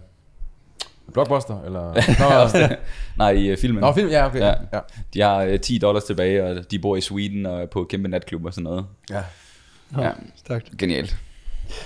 Blockbuster, 1.14 1.62
eller? 1.66 2.78
Nej, 3.18 3.32
i 3.32 3.52
uh, 3.52 3.58
filmen. 3.58 3.82
Nå, 3.82 3.94
film, 3.94 4.10
ja, 4.10 4.26
okay. 4.26 4.40
Ja. 4.40 4.54
ja. 4.74 4.80
De 5.14 5.22
har 5.22 5.46
uh, 5.54 5.60
10 5.60 5.78
dollars 5.78 6.04
tilbage, 6.04 6.44
og 6.46 6.72
de 6.72 6.80
bor 6.80 6.96
i 6.96 7.02
Sweden 7.02 7.46
og 7.46 7.62
er 7.62 7.66
på 7.66 7.84
kæmpe 7.90 8.08
natklub 8.08 8.46
og 8.46 8.54
sådan 8.54 8.64
noget. 8.64 8.86
ja. 9.10 9.22
Ja, 10.00 10.12
Stærkt. 10.36 10.78
genialt. 10.78 11.16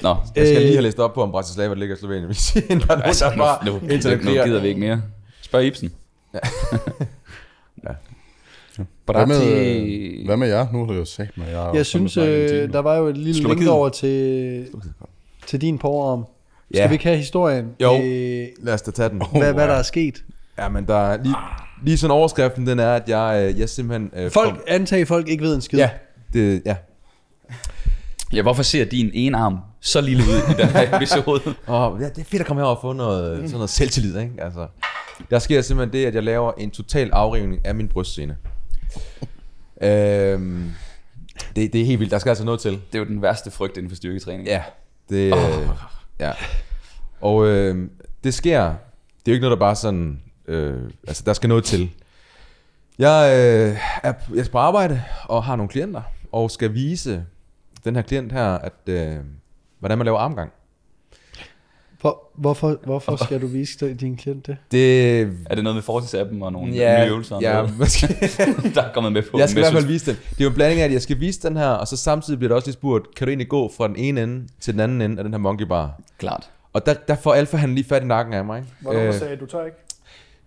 Nå, 0.01 0.09
Jeg 0.35 0.47
skal 0.47 0.55
Øh, 0.55 0.61
lige 0.61 0.73
have 0.73 0.81
læst 0.81 0.99
op 0.99 1.13
på, 1.13 1.23
om 1.23 1.31
Bratislava 1.31 1.73
ligger 1.73 1.95
i 1.95 1.99
Slovenien. 1.99 2.25
Hvis 2.31 2.53
der 2.53 2.61
er 2.69 2.75
nogen, 2.87 3.01
altså, 3.03 3.25
der 3.29 3.37
bare 3.37 3.65
nu, 3.65 3.71
nu, 3.71 3.79
nu, 3.81 4.43
gider 4.43 4.61
vi 4.61 4.67
ikke 4.67 4.79
mere. 4.79 5.01
Spørg 5.41 5.65
Ibsen. 5.65 5.91
Ja. 6.33 6.39
Hvad 9.05 9.25
med, 9.25 9.37
Brati... 9.39 10.19
øh, 10.19 10.25
hvad 10.25 10.37
med 10.37 10.47
jer? 10.47 10.67
Nu 10.73 10.87
det 10.89 10.95
jo 10.99 11.05
sagt 11.05 11.37
med 11.37 11.47
jer. 11.49 11.73
Jeg 11.73 11.85
synes, 11.85 12.17
øh, 12.17 12.73
der 12.73 12.79
var 12.79 12.95
jo 12.95 13.07
et 13.07 13.17
lille 13.17 13.47
link 13.55 13.67
over 13.67 13.89
til, 13.89 14.67
til 15.47 15.61
din 15.61 15.77
porarm. 15.77 16.23
Skal 16.71 16.79
Ja. 16.81 16.87
vi 16.87 16.93
ikke 16.93 17.05
have 17.05 17.17
historien? 17.17 17.65
Jo. 17.81 17.93
Øh, 18.03 18.47
Lad 18.61 18.73
os 18.73 18.81
da 18.81 18.91
tage 18.91 19.09
den. 19.09 19.21
hvad, 19.31 19.53
hvad 19.53 19.67
der 19.67 19.73
er 19.73 19.83
sket? 19.83 20.23
Ja, 20.59 20.69
men 20.69 20.87
der 20.87 20.95
er 20.97 21.23
lige, 21.23 21.35
lige 21.83 21.97
sådan 21.97 22.11
overskriften, 22.11 22.67
den 22.67 22.79
er, 22.79 22.93
at 22.93 23.09
jeg, 23.09 23.49
øh, 23.53 23.59
jeg 23.59 23.69
simpelthen... 23.69 24.11
Øh, 24.15 24.31
Folk, 24.31 24.49
kom- 24.49 24.59
antag 24.67 25.07
folk 25.07 25.27
ikke 25.29 25.43
ved 25.43 25.55
en 25.55 25.61
skid. 25.61 25.79
Ja, 25.79 25.89
det, 26.33 26.61
ja. 26.65 26.75
Ja, 28.33 28.41
hvorfor 28.41 28.63
ser 28.63 28.85
din 28.85 29.09
ene 29.13 29.37
arm 29.37 29.57
så 29.81 30.01
lille 30.01 30.23
ud 30.23 30.53
i 30.55 30.61
den 30.61 30.67
her 30.69 30.89
episode? 30.97 31.41
Og 31.67 31.97
ja, 32.01 32.05
det 32.09 32.17
er 32.17 32.23
fedt 32.25 32.39
at 32.41 32.45
komme 32.47 32.61
herover 32.61 32.75
og 32.75 32.81
få 32.81 32.93
noget, 32.93 33.37
sådan 33.37 33.51
noget 33.51 33.69
selvtillid, 33.69 34.19
ikke? 34.19 34.33
Altså, 34.39 34.67
der 35.29 35.39
sker 35.39 35.61
simpelthen 35.61 35.93
det, 36.01 36.05
at 36.07 36.15
jeg 36.15 36.23
laver 36.23 36.51
en 36.57 36.71
total 36.71 37.09
afrivning 37.13 37.65
af 37.65 37.75
min 37.75 37.87
brystscene. 37.87 38.37
Øhm, 39.81 40.71
det, 41.55 41.73
det 41.73 41.81
er 41.81 41.85
helt 41.85 41.99
vildt. 41.99 42.11
Der 42.11 42.19
skal 42.19 42.29
altså 42.29 42.45
noget 42.45 42.59
til. 42.59 42.71
Det 42.71 42.95
er 42.95 42.99
jo 42.99 43.05
den 43.05 43.21
værste 43.21 43.51
frygt 43.51 43.77
inden 43.77 43.89
for 43.89 43.95
styrketræning. 43.95 44.47
Ja, 44.47 44.63
det, 45.09 45.33
oh. 45.33 45.67
ja. 46.19 46.31
Og 47.21 47.47
øh, 47.47 47.89
det 48.23 48.33
sker, 48.33 48.61
det 48.61 48.71
er 48.71 49.31
jo 49.31 49.33
ikke 49.33 49.41
noget, 49.41 49.57
der 49.57 49.65
bare 49.65 49.75
sådan, 49.75 50.21
øh, 50.47 50.91
altså 51.07 51.23
der 51.25 51.33
skal 51.33 51.49
noget 51.49 51.63
til. 51.63 51.89
Jeg, 52.99 53.31
øh, 53.31 53.77
er, 54.03 54.13
jeg 54.33 54.39
er 54.39 54.49
på 54.51 54.57
arbejde 54.57 55.03
og 55.25 55.43
har 55.43 55.55
nogle 55.55 55.69
klienter, 55.69 56.01
og 56.31 56.51
skal 56.51 56.73
vise 56.73 57.25
den 57.83 57.95
her 57.95 58.01
klient 58.01 58.31
her, 58.31 58.57
at, 58.57 58.73
øh, 58.87 59.15
hvordan 59.79 59.97
man 59.97 60.05
laver 60.05 60.19
armgang. 60.19 60.51
Hvor, 62.01 62.29
hvorfor, 62.35 62.77
hvorfor 62.83 63.15
skal 63.15 63.41
du 63.41 63.47
vise 63.47 63.93
din 63.93 64.17
klient 64.17 64.47
det? 64.47 64.57
Det, 64.71 65.21
Er 65.21 65.55
det 65.55 65.63
noget 65.63 65.75
med 65.75 65.83
fortidsappen 65.83 66.43
og 66.43 66.51
nogle 66.51 66.73
ja, 66.73 67.05
nye 67.05 67.11
øvelser? 67.11 67.35
og 67.35 67.41
ja, 67.41 67.67
måske, 67.77 68.07
der 68.75 68.81
er 68.81 68.93
kommet 68.93 69.13
med 69.13 69.23
på? 69.31 69.39
jeg 69.39 69.49
skal 69.49 69.59
i 69.59 69.63
hvert 69.63 69.73
fald 69.73 69.85
vise 69.85 70.05
den. 70.11 70.19
Det 70.29 70.39
er 70.39 70.43
jo 70.43 70.49
en 70.49 70.55
blanding 70.55 70.81
af, 70.81 70.85
at 70.85 70.91
jeg 70.91 71.01
skal 71.01 71.19
vise 71.19 71.47
den 71.47 71.57
her, 71.57 71.69
og 71.69 71.87
så 71.87 71.97
samtidig 71.97 72.39
bliver 72.39 72.47
der 72.49 72.55
også 72.55 72.67
lige 72.67 72.73
spurgt, 72.73 73.15
kan 73.15 73.27
du 73.27 73.29
egentlig 73.29 73.49
gå 73.49 73.71
fra 73.77 73.87
den 73.87 73.95
ene 73.95 74.23
ende 74.23 74.47
til 74.59 74.73
den 74.73 74.81
anden 74.81 75.01
ende 75.01 75.17
af 75.17 75.23
den 75.23 75.33
her 75.33 75.39
monkey 75.39 75.65
bar? 75.65 75.99
Klart. 76.17 76.49
Og 76.73 76.85
der, 76.85 76.93
der 76.93 77.15
får 77.15 77.33
alfa 77.33 77.57
han 77.57 77.75
lige 77.75 77.85
fat 77.85 78.03
i 78.03 78.05
nakken 78.05 78.33
af 78.33 78.45
mig. 78.45 78.57
Ikke? 78.57 78.69
Hvor 78.81 78.93
nogen 78.93 79.07
der 79.07 79.13
sagde, 79.19 79.35
du 79.35 79.45
tør 79.45 79.65
ikke. 79.65 79.77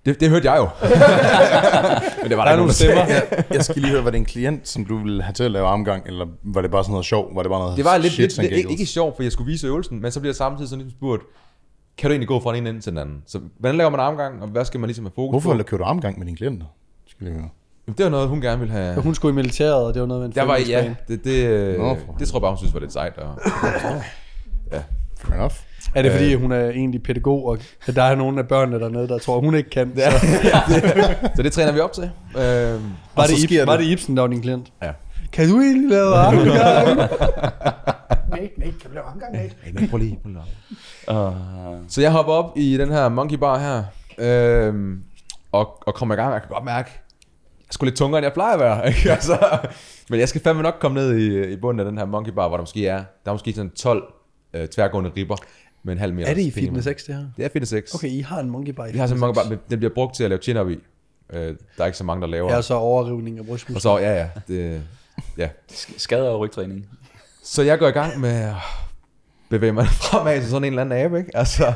Det, 0.07 0.21
det 0.21 0.31
hørte 0.31 0.51
jeg 0.51 0.59
jo. 0.59 0.69
Men 2.23 2.31
det 2.31 2.37
var 2.39 2.45
Der 2.45 2.53
er 2.53 2.57
nogle 2.57 2.73
stemmer. 2.73 3.05
jeg, 3.07 3.45
jeg 3.51 3.65
skal 3.65 3.83
lige 3.83 3.93
høre, 3.93 4.05
var 4.05 4.11
det 4.11 4.19
en 4.19 4.25
klient, 4.25 4.69
som 4.69 4.85
du 4.85 4.99
ville 5.03 5.23
have 5.23 5.33
til 5.33 5.45
at 5.45 5.51
lave 5.51 5.67
armgang, 5.67 6.07
eller 6.07 6.27
var 6.43 6.63
det 6.63 6.71
bare 6.71 6.85
sådan 6.85 6.93
noget 6.93 7.07
sjov? 7.07 7.35
Var 7.37 7.43
det 7.43 7.51
bare 7.51 7.61
noget 7.61 7.77
Det 7.77 7.85
var 7.85 7.97
lidt, 7.97 8.13
shits 8.13 8.37
lidt, 8.39 8.53
ikke, 8.53 8.71
ikke 8.71 8.87
sjovt, 8.87 9.17
for 9.17 9.23
jeg 9.23 9.33
skulle 9.33 9.51
vise 9.53 9.67
øvelsen, 9.67 10.03
men 10.03 10.11
så 10.13 10.21
bliver 10.21 10.31
jeg 10.31 10.37
samtidig 10.37 10.69
sådan 10.69 10.85
lidt 10.85 10.95
spurgt, 10.97 11.23
kan 11.99 12.11
du 12.11 12.13
egentlig 12.13 12.29
gå 12.29 12.41
fra 12.41 12.51
den 12.51 12.59
ene 12.59 12.69
ende 12.71 12.81
til 12.81 12.91
den 12.93 12.99
anden? 12.99 13.23
Så 13.27 13.41
hvordan 13.59 13.77
laver 13.77 13.91
man 13.91 14.01
armgang, 14.01 14.43
og 14.43 14.49
hvad 14.49 14.65
skal 14.65 14.81
man 14.81 14.89
ligesom 14.89 15.05
have 15.05 15.13
fokus 15.15 15.33
Hvorfor 15.33 15.57
på? 15.57 15.63
kører 15.63 15.79
du 15.79 15.85
armgang 15.85 16.19
med 16.19 16.27
dine 16.27 16.37
klienter? 16.37 16.67
Skal 17.09 17.27
vi 17.27 17.33
høre. 17.33 17.49
Jamen, 17.87 17.97
Det 17.99 18.05
var 18.05 18.11
noget, 18.11 18.29
hun 18.29 18.41
gerne 18.41 18.59
ville 18.61 18.75
have. 18.75 19.01
Hun 19.03 19.15
skulle 19.15 19.33
i 19.33 19.37
militæret, 19.37 19.75
og 19.87 19.95
det 19.95 20.01
var 20.03 20.09
noget 20.09 20.21
med 20.21 20.29
en 20.29 20.35
Der 20.35 20.43
var, 20.43 20.57
ja, 20.69 20.95
det, 21.09 21.25
det, 21.25 21.45
øh, 21.47 21.79
Nå, 21.79 21.95
for 22.07 22.17
det 22.19 22.29
tror 22.29 22.39
jeg 22.39 22.41
bare, 22.43 22.51
hun 22.51 22.59
synes 22.59 22.75
var 22.75 22.81
lidt 22.81 22.93
sejt. 22.93 23.19
Og, 23.19 23.35
Fair 25.19 25.35
enough. 25.35 25.55
Er 25.95 26.03
det 26.03 26.13
fordi, 26.13 26.35
hun 26.35 26.53
er 26.53 26.69
egentlig 26.71 27.03
pædagog, 27.03 27.47
og 27.47 27.59
at 27.87 27.97
der 27.97 28.03
er 28.03 28.15
nogle 28.15 28.39
af 28.39 28.49
børnene 28.49 28.81
dernede, 28.81 29.09
der 29.09 29.19
tror, 29.19 29.41
hun 29.41 29.55
ikke 29.55 29.71
kan? 29.71 29.93
Så, 29.97 30.03
så 31.37 31.43
det 31.43 31.53
træner 31.53 31.73
vi 31.73 31.81
op 31.81 31.93
til. 31.93 32.03
Øh, 32.05 32.41
var, 32.41 32.79
Og 33.17 33.29
det, 33.29 33.39
sker 33.39 33.63
Ib, 33.63 33.67
var 33.67 33.77
det. 33.77 33.87
det 33.87 33.93
Ibsen, 33.93 34.17
der 34.17 34.23
var 34.23 34.29
din 34.29 34.43
klient? 34.43 34.73
Ja. 34.83 34.91
Kan 35.33 35.49
du 35.49 35.61
egentlig 35.61 35.91
lave 35.91 36.15
armgang? 36.15 36.97
Nate, 38.31 38.61
Nate, 38.61 38.73
kan 38.81 38.91
vi 38.91 38.95
lave 38.95 39.05
omgang, 39.07 39.33
Nate? 39.33 39.55
hey, 39.63 39.73
men 39.75 39.89
prøv 39.89 39.99
lige, 39.99 40.19
prøv 40.23 40.33
lige. 40.33 41.21
Uh, 41.21 41.35
Så 41.89 42.01
jeg 42.01 42.13
hopper 42.13 42.33
op 42.33 42.53
i 42.57 42.77
den 42.77 42.91
her 42.93 43.09
monkey 43.09 43.37
bar 43.37 43.59
her, 43.59 43.83
øh, 44.19 44.75
og, 45.53 45.79
og 45.87 45.95
kommer 45.95 46.15
i 46.15 46.19
gang. 46.19 46.33
Jeg 46.33 46.41
kan 46.43 46.51
godt 46.51 46.65
mærke, 46.65 46.91
jeg 47.61 47.67
sgu 47.75 47.85
lidt 47.85 47.97
tungere, 47.97 48.19
end 48.19 48.25
jeg 48.25 48.33
plejer 48.33 48.55
at 48.55 48.61
være. 48.61 48.87
Ikke? 48.89 49.11
Altså, 49.11 49.59
men 50.11 50.21
jeg 50.21 50.29
skal 50.29 50.41
fandme 50.41 50.63
nok 50.63 50.75
komme 50.81 51.01
ned 51.01 51.17
i, 51.17 51.53
i 51.53 51.57
bunden 51.57 51.81
af 51.81 51.85
den 51.87 51.99
her 51.99 52.05
monkey 52.05 52.33
bar, 52.33 52.49
hvor 52.49 52.57
der 52.57 52.63
måske 52.63 52.87
er, 52.87 52.97
der 53.25 53.31
er 53.31 53.33
måske 53.33 53.53
sådan 53.53 53.71
12 53.71 54.03
øh, 54.55 54.69
tværgående 54.69 55.11
ribber. 55.17 55.37
Med 55.83 55.93
en 55.93 55.99
halv 55.99 56.15
meter. 56.15 56.29
Er 56.29 56.35
det 56.35 56.43
i 56.43 56.51
Fitness 56.51 56.89
X, 56.99 57.05
det 57.05 57.15
her? 57.15 57.25
Det 57.37 57.45
er 57.45 57.49
Fitness 57.49 57.75
X. 57.89 57.95
Okay, 57.95 58.09
I 58.09 58.21
har 58.21 58.41
en 58.41 58.51
monkey 58.51 58.73
bar 58.73 58.87
i 58.87 58.93
Vi 58.93 58.99
har 58.99 59.07
så 59.07 59.11
Fitness 59.15 59.21
mange 59.21 59.35
X. 59.35 59.37
bare, 59.37 59.49
men 59.49 59.59
den 59.71 59.79
bliver 59.79 59.95
brugt 59.95 60.15
til 60.17 60.25
at 60.25 60.31
lave 60.31 60.43
chin-up 60.43 60.71
i. 60.71 60.79
Øh, 61.33 61.41
der 61.41 61.83
er 61.83 61.87
ikke 61.87 61.99
så 61.99 62.05
mange, 62.05 62.21
der 62.21 62.27
laver. 62.27 62.55
Ja, 62.55 62.63
så 62.63 62.75
overrivning 62.75 63.37
af 63.37 63.41
og 63.41 63.47
brystmuskler. 63.47 63.81
så, 63.81 63.99
ja, 63.99 64.15
ja. 64.15 64.29
Det, 64.49 64.83
ja. 65.39 65.49
Skader 65.97 66.29
og 66.29 66.41
rygtræning. 66.41 66.89
Så 67.43 67.63
jeg 67.63 67.79
går 67.79 67.89
i 67.89 67.91
gang 67.91 68.21
med 68.21 68.31
at 68.31 68.55
bevæge 69.49 69.73
mig 69.73 69.87
fremad 70.11 70.41
til 70.41 70.51
sådan 70.51 70.65
en 70.65 70.73
eller 70.73 70.83
anden 70.83 70.99
abe, 70.99 71.19
ikke? 71.19 71.37
Altså, 71.37 71.73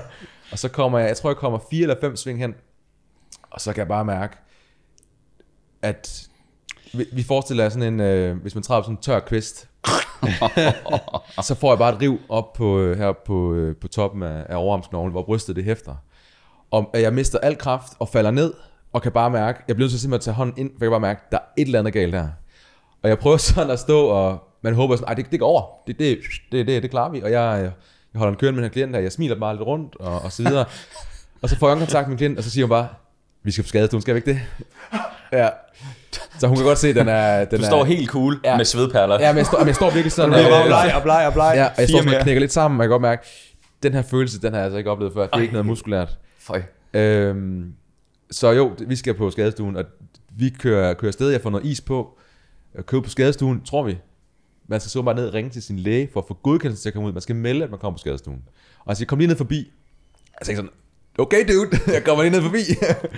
og 0.52 0.58
så 0.58 0.68
kommer 0.68 0.98
jeg, 0.98 1.08
jeg 1.08 1.16
tror 1.16 1.30
jeg 1.30 1.36
kommer 1.36 1.58
fire 1.70 1.82
eller 1.82 1.96
fem 2.00 2.16
sving 2.16 2.38
hen, 2.38 2.54
og 3.50 3.60
så 3.60 3.72
kan 3.72 3.78
jeg 3.78 3.88
bare 3.88 4.04
mærke, 4.04 4.36
at 5.82 6.28
vi, 6.98 7.06
vi 7.12 7.22
forestiller 7.22 7.66
os 7.66 7.72
sådan 7.72 7.94
en, 7.94 8.00
øh, 8.00 8.36
hvis 8.36 8.54
man 8.54 8.62
træder 8.62 8.80
på 8.80 8.84
sådan 8.84 8.96
en 8.96 9.02
tør 9.02 9.20
kvist, 9.20 9.68
så 11.48 11.54
får 11.54 11.70
jeg 11.70 11.78
bare 11.78 11.94
et 11.94 12.00
riv 12.00 12.20
op 12.28 12.52
på, 12.52 12.78
øh, 12.78 12.98
her 12.98 13.12
på, 13.26 13.54
øh, 13.54 13.76
på 13.76 13.88
toppen 13.88 14.22
af, 14.22 14.46
af 14.48 14.56
overarmsknoglen, 14.56 15.12
hvor 15.12 15.22
brystet 15.22 15.56
det 15.56 15.64
hæfter. 15.64 15.94
Og 16.70 16.90
at 16.94 17.02
jeg 17.02 17.14
mister 17.14 17.38
al 17.38 17.58
kraft 17.58 17.92
og 17.98 18.08
falder 18.08 18.30
ned, 18.30 18.54
og 18.92 19.02
kan 19.02 19.12
bare 19.12 19.30
mærke, 19.30 19.62
jeg 19.68 19.76
bliver 19.76 19.84
nødt 19.84 19.90
til 19.90 20.00
simpelthen 20.00 20.18
at 20.18 20.24
tage 20.24 20.34
hånden 20.34 20.58
ind, 20.58 20.70
for 20.70 20.84
jeg 20.84 20.86
kan 20.86 20.90
bare 20.90 21.00
mærke, 21.00 21.20
der 21.32 21.38
er 21.38 21.42
et 21.56 21.66
eller 21.66 21.78
andet 21.78 21.92
galt 21.92 22.12
der. 22.12 22.28
Og 23.02 23.08
jeg 23.08 23.18
prøver 23.18 23.36
sådan 23.54 23.70
at 23.70 23.78
stå, 23.78 24.06
og 24.06 24.38
man 24.62 24.74
håber 24.74 24.96
sådan, 24.96 25.06
nej, 25.06 25.14
det, 25.14 25.30
det 25.30 25.40
går 25.40 25.46
over. 25.46 25.62
Det, 25.86 25.98
det, 25.98 26.18
det, 26.52 26.66
det, 26.66 26.82
det 26.82 26.90
klarer 26.90 27.10
vi. 27.10 27.22
Og 27.22 27.30
jeg, 27.30 27.58
øh, 27.58 27.70
jeg 28.12 28.18
holder 28.18 28.32
en 28.32 28.38
kørende 28.38 28.60
med 28.60 28.62
den 28.62 28.70
her 28.70 28.72
klient 28.72 28.94
her, 28.94 29.02
jeg 29.02 29.12
smiler 29.12 29.40
bare 29.40 29.54
lidt 29.54 29.66
rundt, 29.66 29.96
og, 29.96 30.22
og 30.22 30.32
så 30.32 30.42
videre. 30.42 30.64
og 31.42 31.48
så 31.48 31.58
får 31.58 31.68
jeg 31.68 31.78
kontakt 31.78 32.08
med 32.08 32.10
min 32.10 32.18
klient, 32.18 32.38
og 32.38 32.44
så 32.44 32.50
siger 32.50 32.64
hun 32.64 32.70
bare, 32.70 32.88
vi 33.42 33.50
skal 33.50 33.64
på 33.64 33.68
skadestuen, 33.68 34.02
skal 34.02 34.14
vi 34.14 34.18
ikke 34.18 34.30
det? 34.30 34.40
Ja. 35.32 35.48
Så 36.38 36.46
hun 36.46 36.56
kan 36.56 36.66
godt 36.66 36.78
se, 36.78 36.88
at 36.88 36.94
den 36.96 37.08
er... 37.08 37.44
Den 37.44 37.58
Du 37.58 37.64
er, 37.64 37.68
står 37.68 37.84
helt 37.84 38.08
cool 38.10 38.40
Ja. 38.44 38.56
med 38.56 38.64
svedperler. 38.64 39.20
Ja, 39.20 39.32
men 39.32 39.38
jeg 39.38 39.46
står, 39.46 39.58
men 39.58 39.66
jeg 39.66 39.74
står 39.74 39.90
virkelig 39.90 40.12
sådan... 40.12 40.30
Du 40.30 40.36
bliver 40.36 40.50
bare 40.50 40.66
bleg 40.66 40.92
og 40.96 41.02
bleg 41.02 41.26
og 41.26 41.32
bleg. 41.32 41.52
Ja, 41.56 41.64
og 41.66 41.72
jeg 41.78 41.88
står 41.88 41.98
sådan 42.02 42.14
og 42.14 42.22
knækker 42.22 42.40
lidt 42.40 42.52
sammen, 42.52 42.80
og 42.80 42.82
jeg 42.82 42.88
kan 42.88 42.92
godt 42.92 43.02
mærke, 43.02 43.26
den 43.82 43.92
her 43.92 44.02
følelse, 44.02 44.40
den 44.40 44.52
har 44.52 44.58
jeg 44.58 44.64
altså 44.64 44.78
ikke 44.78 44.90
oplevet 44.90 45.12
før. 45.14 45.22
Det 45.22 45.30
er 45.32 45.40
ikke 45.40 45.52
noget 45.52 45.66
muskulært. 45.66 46.18
Føj. 46.38 46.62
Øhm, 46.94 47.72
så 48.30 48.50
jo, 48.50 48.72
vi 48.86 48.96
skal 48.96 49.14
på 49.14 49.30
skadestuen, 49.30 49.76
og 49.76 49.84
vi 50.36 50.54
kører, 50.58 50.94
kører 50.94 51.08
afsted. 51.08 51.30
Jeg 51.30 51.40
får 51.40 51.50
noget 51.50 51.66
is 51.66 51.80
på. 51.80 52.18
Jeg 52.74 52.86
kører 52.86 53.02
på 53.02 53.10
skadestuen, 53.10 53.60
tror 53.64 53.82
vi. 53.82 53.98
Man 54.68 54.80
skal 54.80 54.90
så 54.90 55.02
bare 55.02 55.14
ned 55.14 55.26
og 55.28 55.34
ringe 55.34 55.50
til 55.50 55.62
sin 55.62 55.78
læge 55.78 56.08
for 56.12 56.20
at 56.20 56.26
få 56.28 56.34
godkendelse 56.42 56.82
til 56.82 56.88
at 56.88 56.92
komme 56.92 57.08
ud. 57.08 57.12
Man 57.12 57.22
skal 57.22 57.36
melde, 57.36 57.64
at 57.64 57.70
man 57.70 57.78
kommer 57.78 57.96
på 57.96 58.00
skadestuen. 58.00 58.42
Og 58.78 58.88
jeg 58.88 58.96
siger, 58.96 59.06
kom 59.06 59.18
lige 59.18 59.28
ned 59.28 59.36
forbi. 59.36 59.72
Jeg 60.40 60.46
tænker 60.46 60.62
sådan, 60.62 60.70
okay 61.18 61.48
dude, 61.48 61.92
jeg 61.94 62.04
kommer 62.04 62.22
lige 62.24 62.32
ned 62.32 62.42
forbi. 62.42 62.58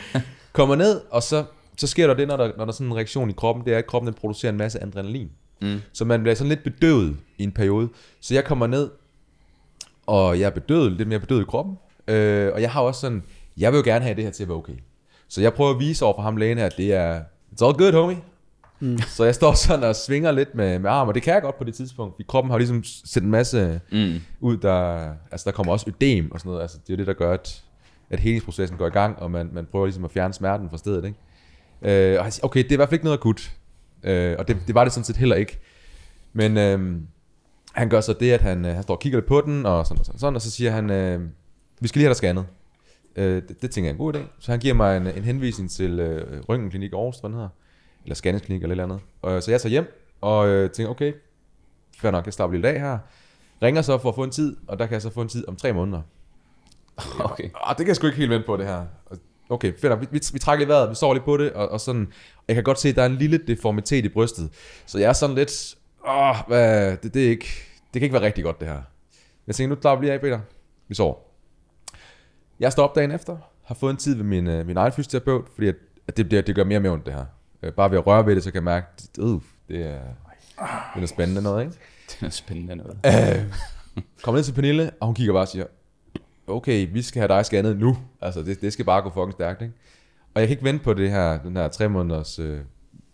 kommer 0.53 0.75
ned, 0.77 1.01
og 1.11 1.23
så, 1.23 1.45
så 1.77 1.87
sker 1.87 2.07
der 2.07 2.15
det, 2.15 2.29
når 2.29 2.37
der, 2.37 2.47
når 2.57 2.65
der 2.65 2.73
er 2.73 2.73
sådan 2.73 2.87
en 2.87 2.97
reaktion 2.97 3.31
i 3.31 3.33
kroppen, 3.33 3.65
det 3.65 3.75
er, 3.75 3.79
at 3.79 3.87
kroppen 3.87 4.07
den 4.07 4.15
producerer 4.15 4.53
en 4.53 4.59
masse 4.59 4.83
adrenalin. 4.83 5.31
Mm. 5.63 5.81
Så 5.93 6.05
man 6.05 6.21
bliver 6.23 6.35
sådan 6.35 6.49
lidt 6.49 6.65
bedøvet 6.65 7.17
i 7.39 7.43
en 7.43 7.53
periode. 7.53 7.89
Så 8.21 8.35
jeg 8.35 8.45
kommer 8.45 8.67
ned, 8.67 8.91
og 10.07 10.41
jeg 10.41 10.47
er 10.47 10.51
bedøvet, 10.51 10.93
lidt 10.93 11.09
mere 11.09 11.21
bedøvet 11.21 11.43
i 11.43 11.45
kroppen. 11.45 11.79
Øh, 12.09 12.53
og 12.55 12.63
jeg 12.63 12.71
har 12.71 12.81
også 12.81 13.01
sådan, 13.01 13.23
jeg 13.57 13.73
vil 13.73 13.79
jo 13.79 13.85
gerne 13.85 14.05
have 14.05 14.15
det 14.17 14.25
her 14.25 14.31
til 14.31 14.43
at 14.43 14.49
være 14.49 14.59
okay. 14.59 14.73
Så 15.29 15.41
jeg 15.41 15.55
prøver 15.55 15.71
at 15.71 15.79
vise 15.81 16.05
over 16.05 16.15
for 16.15 16.23
ham 16.23 16.37
lægen 16.37 16.59
her, 16.59 16.67
at 16.67 16.77
det 16.77 16.95
er, 16.95 17.21
it's 17.53 17.67
all 17.67 17.75
good, 17.75 17.93
homie. 17.93 18.19
Mm. 18.81 18.99
Så 18.99 19.25
jeg 19.25 19.35
står 19.35 19.53
sådan 19.53 19.85
og 19.85 19.97
svinger 19.97 20.33
lidt 20.33 20.55
med, 20.55 20.79
med 20.79 20.91
arm, 20.91 21.09
og 21.09 21.15
det 21.15 21.23
kan 21.23 21.35
jeg 21.35 21.43
godt 21.43 21.59
på 21.59 21.65
det 21.65 21.75
tidspunkt. 21.75 22.15
Fordi 22.15 22.25
kroppen 22.29 22.51
har 22.51 22.59
ligesom 22.59 22.85
sendt 22.85 23.25
en 23.25 23.31
masse 23.31 23.81
Mm. 23.93 24.15
ud, 24.41 24.57
der, 24.57 25.09
altså 25.31 25.45
der 25.45 25.51
kommer 25.51 25.73
også 25.73 25.91
ødem 25.91 26.33
og 26.33 26.39
sådan 26.41 26.51
noget. 26.51 26.63
Altså 26.63 26.79
det 26.79 26.91
er 26.93 26.95
jo 26.95 26.99
det, 26.99 27.07
der 27.07 27.13
gør, 27.13 27.33
at, 27.33 27.63
at 28.11 28.21
helingsprocessen 28.21 28.79
går 28.79 28.87
i 28.87 28.91
gang, 28.91 29.19
og 29.19 29.31
man, 29.31 29.51
man 29.53 29.67
prøver 29.71 29.87
ligesom 29.87 30.05
at 30.05 30.11
fjerne 30.11 30.35
smerten 30.35 30.71
fra 30.71 30.79
stedet. 30.79 31.05
Ikke? 31.05 31.19
Øh, 31.87 32.19
og 32.19 32.25
han 32.25 32.33
siger, 32.33 32.45
okay, 32.45 32.63
det 32.63 32.69
er 32.69 32.75
i 32.75 32.77
hvert 32.77 32.89
fald 32.89 32.95
ikke 32.95 33.05
noget 33.05 33.19
akut. 33.19 33.53
Øh, 34.03 34.37
og 34.39 34.49
det, 34.49 34.57
det 34.67 34.75
var 34.75 34.85
det 34.85 34.93
sådan 34.93 35.05
set 35.05 35.17
heller 35.17 35.37
ikke. 35.37 35.59
Men 36.33 36.57
øh, 36.57 37.01
han 37.73 37.89
gør 37.89 38.01
så 38.01 38.13
det, 38.13 38.33
at 38.33 38.41
han, 38.41 38.65
øh, 38.65 38.75
han 38.75 38.83
står 38.83 38.95
og 38.95 39.01
kigger 39.01 39.19
lidt 39.19 39.27
på 39.29 39.41
den, 39.41 39.67
og 39.67 39.87
sådan 39.87 40.01
og 40.01 40.07
sådan, 40.07 40.19
sådan 40.19 40.37
og 40.37 40.43
så 40.43 40.51
siger 40.51 40.71
han, 40.71 40.91
øh, 40.91 41.21
vi 41.81 41.89
skal 41.89 41.99
lige 41.99 42.05
have 42.05 42.11
dig 42.11 42.17
scannet. 42.17 42.47
Øh, 43.17 43.43
det, 43.49 43.63
det 43.63 43.71
tænker 43.71 43.89
jeg 43.89 43.91
er 43.91 43.95
en 43.95 43.99
god 43.99 44.15
idé. 44.15 44.21
Så 44.39 44.51
han 44.51 44.61
giver 44.61 44.75
mig 44.75 44.97
en, 44.97 45.07
en 45.07 45.25
henvisning 45.25 45.71
til 45.71 46.01
øh, 46.01 46.43
Røntgenklinik 46.49 46.93
Aarhus, 46.93 47.19
hvad 47.21 47.31
den 47.31 47.35
hedder. 47.35 47.49
Eller 48.05 48.15
scanningsklinik 48.15 48.63
eller 48.63 48.75
et 48.75 48.81
eller 48.81 48.95
andet. 48.95 49.07
Og, 49.23 49.43
så 49.43 49.51
jeg 49.51 49.61
tager 49.61 49.71
hjem 49.71 50.11
og 50.21 50.49
øh, 50.49 50.71
tænker, 50.71 50.91
okay, 50.91 51.13
fair 51.99 52.11
nok, 52.11 52.27
jeg 52.27 52.33
slapper 52.33 52.57
lige 52.57 52.63
lidt 52.63 52.75
af 52.75 52.81
her. 52.81 52.99
Ringer 53.63 53.83
så 53.83 53.99
for 53.99 54.09
at 54.09 54.15
få 54.15 54.25
en 54.25 54.31
tid, 54.31 54.57
og 54.67 54.79
der 54.79 54.87
kan 54.87 54.93
jeg 54.93 55.03
så 55.03 55.11
få 55.11 55.23
en 55.23 55.29
tid 55.29 55.49
om 55.49 55.57
tre 55.57 55.73
måneder. 55.73 56.03
Okay. 57.19 57.51
Ah, 57.55 57.69
det 57.69 57.77
kan 57.77 57.89
jeg 57.89 57.97
sgu 57.97 58.07
ikke 58.07 58.19
helt 58.19 58.31
vente 58.31 58.47
på, 58.47 58.57
det 58.57 58.67
her. 58.67 58.87
Okay, 59.51 59.73
fedt. 59.79 60.01
Vi, 60.01 60.07
vi, 60.11 60.21
vi 60.33 60.39
trækker 60.39 60.67
i 60.67 60.69
vejret, 60.69 60.91
vi 60.91 60.95
sover 60.95 61.15
lidt 61.15 61.25
på 61.25 61.37
det, 61.37 61.53
og, 61.53 61.69
og 61.69 61.81
sådan, 61.81 62.13
jeg 62.49 62.55
kan 62.55 62.65
godt 62.65 62.81
se, 62.81 62.89
at 62.89 62.97
der 62.97 63.03
er 63.03 63.07
en 63.07 63.17
lille 63.17 63.39
deformitet 63.39 64.05
i 64.05 64.09
brystet. 64.09 64.51
Så 64.87 64.99
jeg 64.99 65.09
er 65.09 65.13
sådan 65.13 65.37
lidt, 65.37 65.77
åh, 66.09 66.37
hvad, 66.49 66.97
det, 66.97 67.15
det, 67.15 67.27
er 67.27 67.31
ikke, 67.31 67.49
det 67.95 68.01
kan 68.01 68.03
ikke 68.03 68.13
være 68.13 68.23
rigtig 68.23 68.45
godt, 68.45 68.61
det 68.61 68.69
her. 68.69 68.83
Jeg 69.47 69.55
tænker, 69.55 69.77
nu 69.77 69.81
klarer 69.81 69.97
vi 69.97 70.05
lige 70.05 70.13
af, 70.13 70.21
Peter. 70.21 70.41
Vi 70.89 70.95
sover. 70.95 71.15
Jeg 72.61 72.73
står 72.73 72.85
op 72.85 72.95
dagen 72.95 73.11
efter, 73.11 73.37
har 73.65 73.75
fået 73.75 73.91
en 73.91 73.97
tid 73.97 74.15
ved 74.15 74.25
min, 74.25 74.47
øh, 74.47 74.67
min 74.67 74.77
egen 74.77 74.93
fysioterapeut, 74.93 75.45
fordi 75.55 75.69
at, 75.69 75.75
at 76.09 76.17
det, 76.17 76.29
bliver, 76.29 76.43
det 76.43 76.55
gør 76.55 76.65
mere 76.65 76.79
og 76.79 76.83
mere 76.83 76.93
ondt, 76.93 77.07
det 77.07 77.15
her. 77.15 77.25
Øh, 77.63 77.73
bare 77.73 77.91
ved 77.91 77.99
at 77.99 78.07
røre 78.07 78.27
ved 78.27 78.35
det, 78.35 78.45
så 78.45 78.51
kan 78.51 78.57
jeg 78.57 78.65
mærke, 78.65 78.87
at 78.99 79.19
uh, 79.19 79.43
det 79.69 79.87
er, 79.87 79.93
det 79.93 80.03
er 80.59 80.97
noget 80.97 81.09
spændende 81.09 81.43
noget, 81.43 81.65
ikke? 81.65 81.77
Det 82.21 82.27
er 82.27 82.31
spændende 82.31 82.77
noget. 82.77 82.99
Øh, 83.07 83.45
kommer 84.23 84.39
ned 84.39 84.45
til 84.45 84.53
Pernille, 84.53 84.91
og 85.01 85.07
hun 85.07 85.15
kigger 85.15 85.33
bare 85.33 85.43
og 85.43 85.49
siger, 85.49 85.65
okay, 86.47 86.89
vi 86.93 87.03
skal 87.03 87.21
have 87.21 87.29
dig 87.29 87.45
scannet 87.45 87.79
nu. 87.79 87.99
Altså, 88.21 88.43
det, 88.43 88.61
det 88.61 88.73
skal 88.73 88.85
bare 88.85 89.03
gå 89.03 89.11
fucking 89.11 89.33
stærkt, 89.33 89.63
ikke? 89.63 89.75
Og 90.35 90.41
jeg 90.41 90.49
kan 90.49 90.55
ikke 90.55 90.65
vente 90.65 90.85
på 90.85 90.95
det 90.95 91.11
her, 91.11 91.43
den 91.43 91.57
her 91.57 91.69
tre 91.69 91.89
måneders 91.89 92.39
øh, 92.39 92.61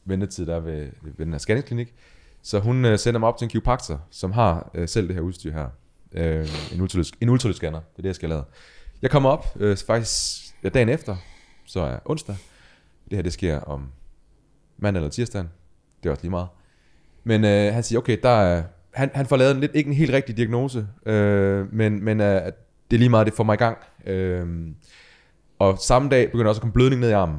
ventetid, 0.05 0.47
der 0.47 0.57
er 0.57 0.61
ved, 0.61 0.89
ved 1.03 1.13
den 1.25 1.33
her 1.33 1.39
scanningsklinik. 1.39 1.95
Så 2.43 2.61
hun 2.61 2.85
øh, 2.85 2.99
sender 2.99 3.21
mig 3.21 3.29
op 3.29 3.39
til 3.39 3.45
en 3.45 3.49
kiropraktor, 3.49 4.01
som 4.11 4.33
har 4.33 4.71
øh, 4.75 4.89
selv 4.89 5.09
det 5.09 5.15
her 5.15 5.23
udstyr 5.23 5.53
her. 5.53 5.69
Øh, 6.13 6.49
en, 6.73 6.81
ultralyd, 6.81 7.05
en 7.21 7.29
ultralydsscanner, 7.29 7.81
det 7.81 7.99
er 7.99 8.03
det, 8.03 8.09
jeg 8.09 8.15
skal 8.15 8.29
lave. 8.29 8.45
Jeg 9.03 9.11
kommer 9.11 9.31
op 9.31 9.47
øh, 9.61 9.77
faktisk 9.77 10.43
ja, 10.65 10.69
dagen 10.69 10.89
efter, 10.89 11.17
så 11.67 11.81
er 11.81 11.99
onsdag. 12.05 12.37
Det 13.11 13.17
her, 13.19 13.23
det 13.23 13.33
sker 13.33 13.61
om 13.61 13.89
mandag 14.79 15.01
eller 15.01 15.11
tirsdag. 15.11 15.45
Det 16.03 16.09
er 16.09 16.11
også 16.11 16.23
lige 16.23 16.31
meget. 16.31 16.49
Men 17.25 17.45
øh, 17.45 17.75
han 17.75 17.83
siger, 17.83 17.99
okay, 17.99 18.19
der 18.23 18.29
er, 18.29 18.63
han, 18.91 19.11
han 19.15 19.27
får 19.27 19.37
lavet 19.37 19.55
en 19.55 19.61
lidt, 19.61 19.75
ikke 19.75 19.89
en 19.89 19.97
helt 19.97 20.13
rigtig 20.13 20.37
diagnose, 20.37 20.87
øh, 21.07 21.75
men, 21.75 22.05
men 22.05 22.21
øh, 22.21 22.47
at 22.47 22.55
det 22.93 22.97
er 22.97 22.99
lige 22.99 23.09
meget, 23.09 23.27
det 23.27 23.35
får 23.35 23.45
mig 23.45 23.55
i 23.55 23.57
gang. 23.57 23.79
Øh, 24.07 24.47
og 25.59 25.79
samme 25.79 26.09
dag 26.09 26.27
begynder 26.27 26.45
der 26.45 26.49
også 26.49 26.59
at 26.59 26.61
komme 26.61 26.73
blødning 26.73 27.01
ned 27.01 27.11
i 27.11 27.13
armen. 27.13 27.39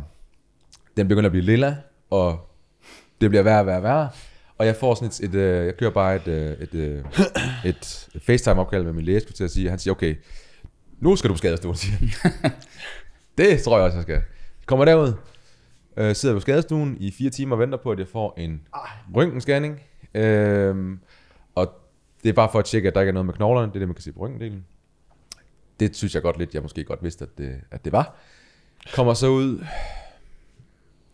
Den 0.98 1.08
begynder 1.08 1.28
at 1.28 1.32
blive 1.32 1.46
lilla, 1.46 1.76
og 2.10 2.50
det 3.22 3.30
bliver 3.30 3.44
værre 3.44 3.60
og 3.60 3.66
værre 3.66 3.78
og 3.78 3.84
værre. 3.84 4.10
Og 4.58 4.66
jeg 4.66 4.76
får 4.76 4.96
sådan 4.96 5.08
et, 5.08 5.20
et 5.20 5.36
øh, 5.36 5.66
jeg 5.66 5.78
kører 5.78 5.92
bare 5.92 6.16
et, 6.16 6.28
øh, 6.28 6.52
et, 6.52 6.74
øh, 6.74 7.04
et, 7.66 8.10
et 8.16 8.22
FaceTime-opkald 8.22 8.84
med 8.84 8.94
min 8.94 9.06
læge, 9.06 9.20
skulle 9.20 9.34
til 9.34 9.44
at 9.44 9.52
sige, 9.52 9.70
han 9.70 9.80
siger, 9.80 9.94
okay, 9.94 10.16
nu 11.00 11.16
skal 11.16 11.28
du 11.28 11.34
på 11.34 11.38
skadestuen, 11.38 11.76
siger 11.76 11.98
det 13.38 13.62
tror 13.62 13.78
jeg 13.78 13.86
også, 13.86 13.98
jeg 13.98 14.04
skal. 14.04 14.22
Kommer 14.66 14.86
derud, 14.86 15.14
øh, 15.98 16.16
sidder 16.16 16.36
på 16.36 16.42
skadestuen 16.42 16.98
i 17.00 17.12
fire 17.12 17.30
timer 17.30 17.56
og 17.56 17.60
venter 17.60 17.78
på, 17.78 17.92
at 17.92 18.00
jeg 18.00 18.08
får 18.08 18.34
en 18.38 18.62
røntgenscanning. 19.16 19.80
Øh, 20.14 20.98
og 21.56 21.74
det 22.24 22.30
er 22.30 22.34
bare 22.34 22.50
for 22.52 22.60
at 22.60 22.66
tjekke, 22.66 22.88
at 22.88 22.96
der 22.96 23.02
ikke 23.02 23.10
er 23.10 23.14
noget 23.14 23.26
med 23.26 23.34
knoglerne. 23.34 23.68
Det 23.68 23.76
er 23.76 23.80
det, 23.80 23.88
man 23.88 23.96
kan 23.96 24.04
se 24.04 24.12
på 24.12 24.20
røntgendelen. 24.20 24.66
Det 25.80 25.96
synes 25.96 26.16
jeg 26.16 26.22
godt 26.24 26.38
lidt, 26.38 26.54
jeg 26.54 26.62
måske 26.62 26.84
godt 26.84 27.04
vidste, 27.04 27.24
at 27.26 27.38
det, 27.38 27.56
at 27.72 27.86
det 27.86 27.92
var. 27.94 28.16
Kommer 28.96 29.14
så 29.14 29.28
ud, 29.28 29.60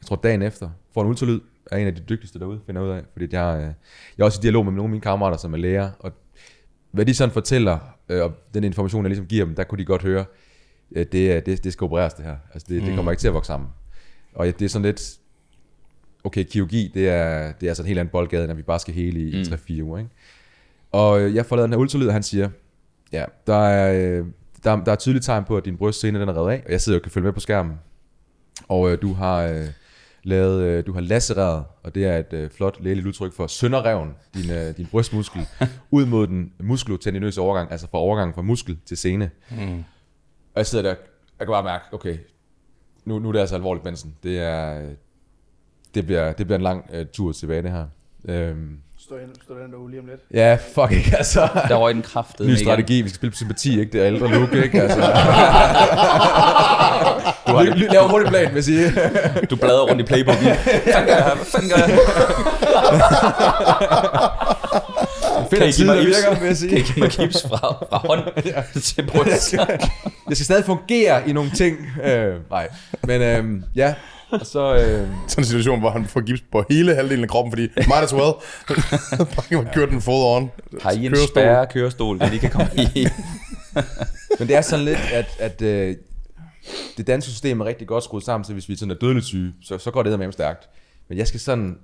jeg 0.01 0.05
tror 0.07 0.15
dagen 0.15 0.41
efter, 0.41 0.69
får 0.93 1.01
en 1.01 1.07
ultralyd 1.07 1.39
af 1.71 1.79
en 1.79 1.87
af 1.87 1.95
de 1.95 2.01
dygtigste 2.09 2.39
derude, 2.39 2.59
finder 2.65 2.81
ud 2.81 2.89
af. 2.89 3.01
Fordi 3.13 3.27
jeg, 3.35 3.55
øh, 3.57 3.63
jeg 4.17 4.23
er 4.23 4.25
også 4.25 4.39
i 4.39 4.43
dialog 4.43 4.65
med 4.65 4.73
nogle 4.73 4.83
af 4.83 4.89
mine 4.89 5.01
kammerater, 5.01 5.37
som 5.37 5.53
er 5.53 5.57
læger, 5.57 5.91
og 5.99 6.11
hvad 6.91 7.05
de 7.05 7.13
sådan 7.13 7.33
fortæller, 7.33 7.79
øh, 8.09 8.23
og 8.23 8.31
den 8.53 8.63
information, 8.63 9.03
jeg 9.05 9.09
ligesom 9.09 9.25
giver 9.25 9.45
dem, 9.45 9.55
der 9.55 9.63
kunne 9.63 9.77
de 9.79 9.85
godt 9.85 10.01
høre, 10.01 10.25
øh, 10.91 11.05
det, 11.11 11.31
er- 11.31 11.39
det, 11.41 11.63
det 11.63 11.73
skal 11.73 11.85
opereres 11.85 12.13
det 12.13 12.25
her. 12.25 12.35
Altså 12.53 12.65
det, 12.69 12.81
det 12.81 12.95
kommer 12.95 13.11
ikke 13.11 13.21
til 13.21 13.27
at 13.27 13.33
vokse 13.33 13.47
sammen. 13.47 13.69
Og 14.35 14.45
det 14.45 14.61
er 14.61 14.69
sådan 14.69 14.85
lidt, 14.85 15.17
okay, 16.23 16.43
kirurgi, 16.43 16.91
det 16.93 17.09
er, 17.09 17.51
det 17.51 17.67
er 17.67 17.69
altså 17.71 17.83
en 17.83 17.87
helt 17.87 17.99
anden 17.99 18.11
boldgade, 18.11 18.47
når 18.47 18.53
vi 18.53 18.61
bare 18.61 18.79
skal 18.79 18.93
hele 18.93 19.19
i, 19.29 19.35
mm. 19.49 19.53
3-4 19.79 19.81
uger. 19.83 19.97
Ikke? 19.97 20.09
Og 20.91 21.35
jeg 21.35 21.45
får 21.45 21.55
lavet 21.55 21.67
den 21.67 21.73
her 21.73 21.79
ultralyd, 21.79 22.07
og 22.07 22.13
han 22.13 22.23
siger, 22.23 22.49
ja, 23.11 23.25
der 23.47 23.55
er, 23.67 24.23
der, 24.63 24.83
der 24.83 24.91
er 24.91 24.95
tydeligt 24.95 25.25
tegn 25.25 25.43
på, 25.43 25.57
at 25.57 25.65
din 25.65 25.77
brystscene 25.77 26.19
den 26.19 26.29
er 26.29 26.37
reddet 26.37 26.51
af, 26.51 26.63
og 26.65 26.71
jeg 26.71 26.81
sidder 26.81 26.99
og 26.99 27.03
kan 27.03 27.11
følge 27.11 27.25
med 27.25 27.33
på 27.33 27.39
skærmen. 27.39 27.79
Og 28.67 28.91
øh, 28.91 29.01
du 29.01 29.13
har 29.13 29.41
øh, 29.41 29.67
lavet, 30.23 30.63
øh, 30.63 30.85
du 30.85 30.93
har 30.93 31.01
lacereret, 31.01 31.65
og 31.83 31.95
det 31.95 32.05
er 32.05 32.17
et 32.17 32.33
øh, 32.33 32.49
flot 32.49 32.77
lægeligt 32.81 33.07
udtryk 33.07 33.33
for 33.33 33.47
sønderreven, 33.47 34.15
din, 34.33 34.51
øh, 34.51 34.77
din 34.77 34.87
brystmuskel, 34.91 35.47
ud 35.91 36.05
mod 36.05 36.27
den 36.27 36.53
muskulotendinøse 36.59 37.41
overgang, 37.41 37.71
altså 37.71 37.87
fra 37.91 37.97
overgangen 37.97 38.33
fra 38.33 38.41
muskel 38.41 38.77
til 38.85 38.97
sene. 38.97 39.31
Mm. 39.51 39.77
Og 40.53 40.55
jeg 40.55 40.65
sidder 40.65 40.83
der, 40.83 40.95
jeg 41.39 41.47
kan 41.47 41.51
bare 41.51 41.63
mærke, 41.63 41.85
okay, 41.91 42.17
nu, 43.05 43.19
nu 43.19 43.27
er 43.27 43.31
det 43.31 43.39
altså 43.39 43.55
alvorligt, 43.55 43.83
Benson. 43.83 44.15
Det 44.23 44.39
er, 44.39 44.81
øh, 44.81 44.91
det 45.95 46.05
bliver, 46.05 46.33
det 46.33 46.45
bliver 46.45 46.57
en 46.57 46.63
lang 46.63 46.85
uh, 46.93 47.05
tur 47.13 47.31
tilbage, 47.31 47.61
det 47.61 47.71
her. 47.71 47.87
Øhm, 48.25 48.79
Stå, 49.09 49.15
ind, 49.17 49.29
stå 49.43 49.53
den 49.53 49.71
derude 49.71 49.89
lige 49.91 49.99
om 50.01 50.05
lidt. 50.05 50.19
ja, 50.33 50.57
fuck 50.75 50.91
ikke, 50.91 51.17
altså. 51.17 51.47
Der 51.67 51.75
røg 51.75 51.93
den 51.93 52.01
kraftet. 52.01 52.47
Ny 52.47 52.55
strategi, 52.55 53.01
vi 53.01 53.09
skal 53.09 53.15
spille 53.15 53.31
på 53.31 53.37
sympati, 53.37 53.79
ikke? 53.79 53.91
Det 53.91 54.01
er 54.01 54.07
ældre 54.07 54.27
look, 54.27 54.53
ikke? 54.53 54.81
Altså. 54.81 54.99
du 57.47 57.53
har 57.55 57.75
lige 57.75 57.89
lavet 57.91 58.09
hurtigt 58.09 58.29
plan, 58.29 58.45
vil 58.45 58.55
jeg 58.55 58.63
sige. 58.63 58.91
Du 59.49 59.55
bladrer 59.55 59.81
rundt 59.89 60.01
i 60.01 60.03
playbooken. 60.03 60.43
Hvad 60.45 60.55
fanden 60.93 61.07
gør 61.09 61.15
jeg? 61.15 61.33
Hvad 61.35 61.45
fanden 61.45 61.69
gør 61.69 61.77
jeg? 61.77 61.89
finder 65.49 65.65
en 65.65 65.69
I 65.69 65.71
give 65.71 65.73
side, 65.73 65.87
mig 65.87 65.95
der 65.97 66.03
virker, 66.03 66.39
vil 66.39 66.47
jeg 66.47 66.57
sige. 66.57 66.69
Kan 66.69 66.77
I 66.79 66.81
give 66.81 66.99
mig 66.99 67.09
gips 67.09 67.41
fra, 67.41 67.85
fra 67.89 67.97
hånd 67.97 68.23
til 68.81 69.05
bryst? 69.07 69.53
Jeg 70.29 70.37
skal 70.37 70.45
stadig 70.45 70.65
fungere 70.65 71.29
i 71.29 71.33
nogle 71.33 71.51
ting. 71.51 71.77
Øh, 72.03 72.35
nej, 72.51 72.67
men 73.07 73.21
øh, 73.21 73.61
ja, 73.75 73.93
og 74.31 74.45
så... 74.45 74.75
Øh, 74.75 75.07
Sådan 75.27 75.41
en 75.41 75.45
situation, 75.45 75.79
hvor 75.79 75.89
han 75.89 76.05
får 76.05 76.21
gips 76.21 76.43
på 76.51 76.65
hele 76.69 76.95
halvdelen 76.95 77.23
af 77.23 77.29
kroppen, 77.29 77.51
fordi 77.51 77.61
might 77.77 78.03
as 78.03 78.13
well. 78.13 78.33
Bare 79.17 79.45
kan 79.49 79.67
køre 79.73 79.89
den 79.89 80.01
full 80.01 80.17
on. 80.17 80.51
Har 80.81 80.91
I 80.91 81.05
en 81.05 81.11
Kørestol. 81.11 81.27
spærre 81.27 81.67
kørestol, 81.67 82.19
der 82.19 82.29
de 82.29 82.39
kan 82.39 82.49
komme 82.49 82.67
i? 82.75 83.07
men 84.39 84.47
det 84.47 84.55
er 84.55 84.61
sådan 84.61 84.85
lidt, 84.85 84.99
at, 85.13 85.25
at 85.39 85.61
øh, 85.61 85.95
det 86.97 87.07
danske 87.07 87.31
system 87.31 87.61
er 87.61 87.65
rigtig 87.65 87.87
godt 87.87 88.03
skruet 88.03 88.23
sammen, 88.23 88.45
så 88.45 88.53
hvis 88.53 88.69
vi 88.69 88.75
sådan 88.75 88.91
er 88.91 88.95
dødeligt 88.95 89.25
syge, 89.25 89.53
så, 89.61 89.77
så 89.77 89.91
går 89.91 90.03
det 90.03 90.19
med 90.19 90.31
stærkt. 90.31 90.69
Men 91.07 91.17
jeg 91.17 91.27
skal 91.27 91.39
sådan, 91.39 91.77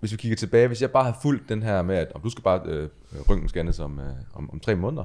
hvis 0.00 0.12
vi 0.12 0.16
kigger 0.16 0.36
tilbage, 0.36 0.66
hvis 0.66 0.82
jeg 0.82 0.90
bare 0.90 1.04
havde 1.04 1.16
fulgt 1.22 1.48
den 1.48 1.62
her 1.62 1.82
med, 1.82 1.96
at 1.96 2.12
om 2.14 2.20
du 2.20 2.30
skal 2.30 2.42
bare 2.42 2.60
øh, 2.64 2.88
røntgenscannes 3.28 3.78
om, 3.78 3.98
øh, 3.98 4.06
om, 4.34 4.50
om 4.52 4.60
tre 4.60 4.74
måneder, 4.74 5.04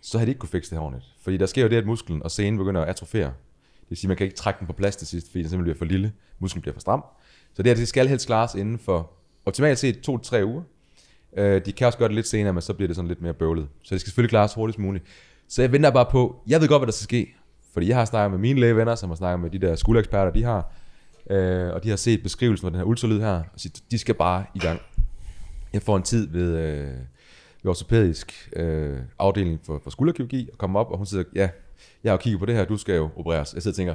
så 0.00 0.18
havde 0.18 0.26
de 0.26 0.30
ikke 0.30 0.38
kunne 0.38 0.48
fikse 0.48 0.70
det 0.70 0.78
her 0.78 0.84
ordentligt. 0.84 1.06
Fordi 1.22 1.36
der 1.36 1.46
sker 1.46 1.62
jo 1.62 1.68
det, 1.68 1.76
at 1.76 1.86
musklen 1.86 2.22
og 2.22 2.30
senen 2.30 2.58
begynder 2.58 2.82
at 2.82 2.88
atrofere. 2.88 3.32
Vil 3.94 3.98
sige, 3.98 4.06
at 4.06 4.08
man 4.08 4.16
kan 4.16 4.24
ikke 4.24 4.36
trække 4.36 4.58
den 4.58 4.66
på 4.66 4.72
plads 4.72 4.96
til 4.96 5.06
sidst, 5.06 5.30
fordi 5.30 5.42
den 5.42 5.50
simpelthen 5.50 5.64
bliver 5.64 5.78
for 5.78 5.84
lille. 5.84 6.12
Musklen 6.38 6.62
bliver 6.62 6.72
for 6.72 6.80
stram. 6.80 7.04
Så 7.54 7.62
det 7.62 7.70
her, 7.70 7.74
det 7.76 7.88
skal 7.88 8.08
helst 8.08 8.26
klares 8.26 8.54
inden 8.54 8.78
for 8.78 9.12
optimalt 9.46 9.78
set 9.78 10.00
to 10.00 10.18
til 10.18 10.30
tre 10.30 10.44
uger. 10.44 10.62
Øh, 11.36 11.66
de 11.66 11.72
kan 11.72 11.86
også 11.86 11.98
gøre 11.98 12.08
det 12.08 12.14
lidt 12.14 12.26
senere, 12.26 12.52
men 12.52 12.62
så 12.62 12.74
bliver 12.74 12.86
det 12.86 12.96
sådan 12.96 13.08
lidt 13.08 13.22
mere 13.22 13.34
bøvlet. 13.34 13.68
Så 13.82 13.94
det 13.94 14.00
skal 14.00 14.08
selvfølgelig 14.08 14.30
klares 14.30 14.54
hurtigst 14.54 14.78
muligt. 14.78 15.04
Så 15.48 15.62
jeg 15.62 15.72
venter 15.72 15.90
bare 15.90 16.06
på, 16.10 16.42
jeg 16.46 16.60
ved 16.60 16.68
godt, 16.68 16.80
hvad 16.80 16.86
der 16.86 16.92
skal 16.92 17.04
ske. 17.04 17.34
Fordi 17.72 17.88
jeg 17.88 17.96
har 17.96 18.04
snakket 18.04 18.30
med 18.30 18.38
mine 18.38 18.60
lægevenner, 18.60 18.94
som 18.94 19.10
har 19.10 19.16
snakket 19.16 19.40
med 19.40 19.50
de 19.50 19.66
der 19.66 19.76
skuldereksperter, 19.76 20.32
de 20.32 20.42
har. 20.42 20.72
Øh, 21.30 21.74
og 21.74 21.84
de 21.84 21.88
har 21.88 21.96
set 21.96 22.22
beskrivelsen 22.22 22.66
af 22.66 22.72
den 22.72 22.78
her 22.78 22.84
ultralyd 22.84 23.20
her, 23.20 23.42
og 23.52 23.60
siger, 23.60 23.80
de 23.90 23.98
skal 23.98 24.14
bare 24.14 24.44
i 24.54 24.58
gang. 24.58 24.80
Jeg 25.72 25.82
får 25.82 25.96
en 25.96 26.02
tid 26.02 26.28
ved, 26.28 26.56
øh, 26.56 26.88
ved 27.62 27.70
ortopædisk 27.70 28.50
øh, 28.56 28.98
afdeling 29.18 29.60
for, 29.66 29.80
for 29.82 29.90
skulderkirurgi, 29.90 30.48
og 30.52 30.58
kommer 30.58 30.80
op, 30.80 30.90
og 30.90 30.96
hun 30.96 31.06
siger, 31.06 31.24
ja, 31.34 31.48
jeg 32.04 32.12
har 32.12 32.16
kigget 32.16 32.40
på 32.40 32.46
det 32.46 32.54
her, 32.54 32.64
du 32.64 32.76
skal 32.76 32.94
jo 32.96 33.10
opereres. 33.16 33.54
Jeg 33.54 33.62
sidder 33.62 33.72
og 33.72 33.76
tænker, 33.76 33.94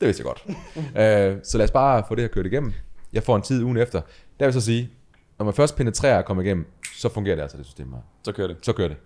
det 0.00 0.06
vidste 0.06 0.20
jeg 0.20 0.24
godt. 0.24 0.44
øh, 1.36 1.40
så 1.44 1.58
lad 1.58 1.64
os 1.64 1.70
bare 1.70 2.04
få 2.08 2.14
det 2.14 2.22
her 2.22 2.28
kørt 2.28 2.46
igennem. 2.46 2.72
Jeg 3.12 3.22
får 3.22 3.36
en 3.36 3.42
tid 3.42 3.62
ugen 3.62 3.76
efter. 3.76 4.00
Der 4.40 4.46
vil 4.46 4.52
så 4.52 4.60
sige, 4.60 4.90
når 5.38 5.44
man 5.44 5.54
først 5.54 5.76
penetrerer 5.76 6.18
og 6.18 6.24
kommer 6.24 6.42
igennem, 6.42 6.66
så 6.96 7.08
fungerer 7.08 7.36
det 7.36 7.42
altså 7.42 7.56
det 7.56 7.66
system 7.66 7.92
her. 7.92 8.00
Så 8.22 8.32
kører 8.32 8.48
det. 8.48 8.56
Så 8.62 8.72
kører 8.72 8.88
det. 8.88 8.96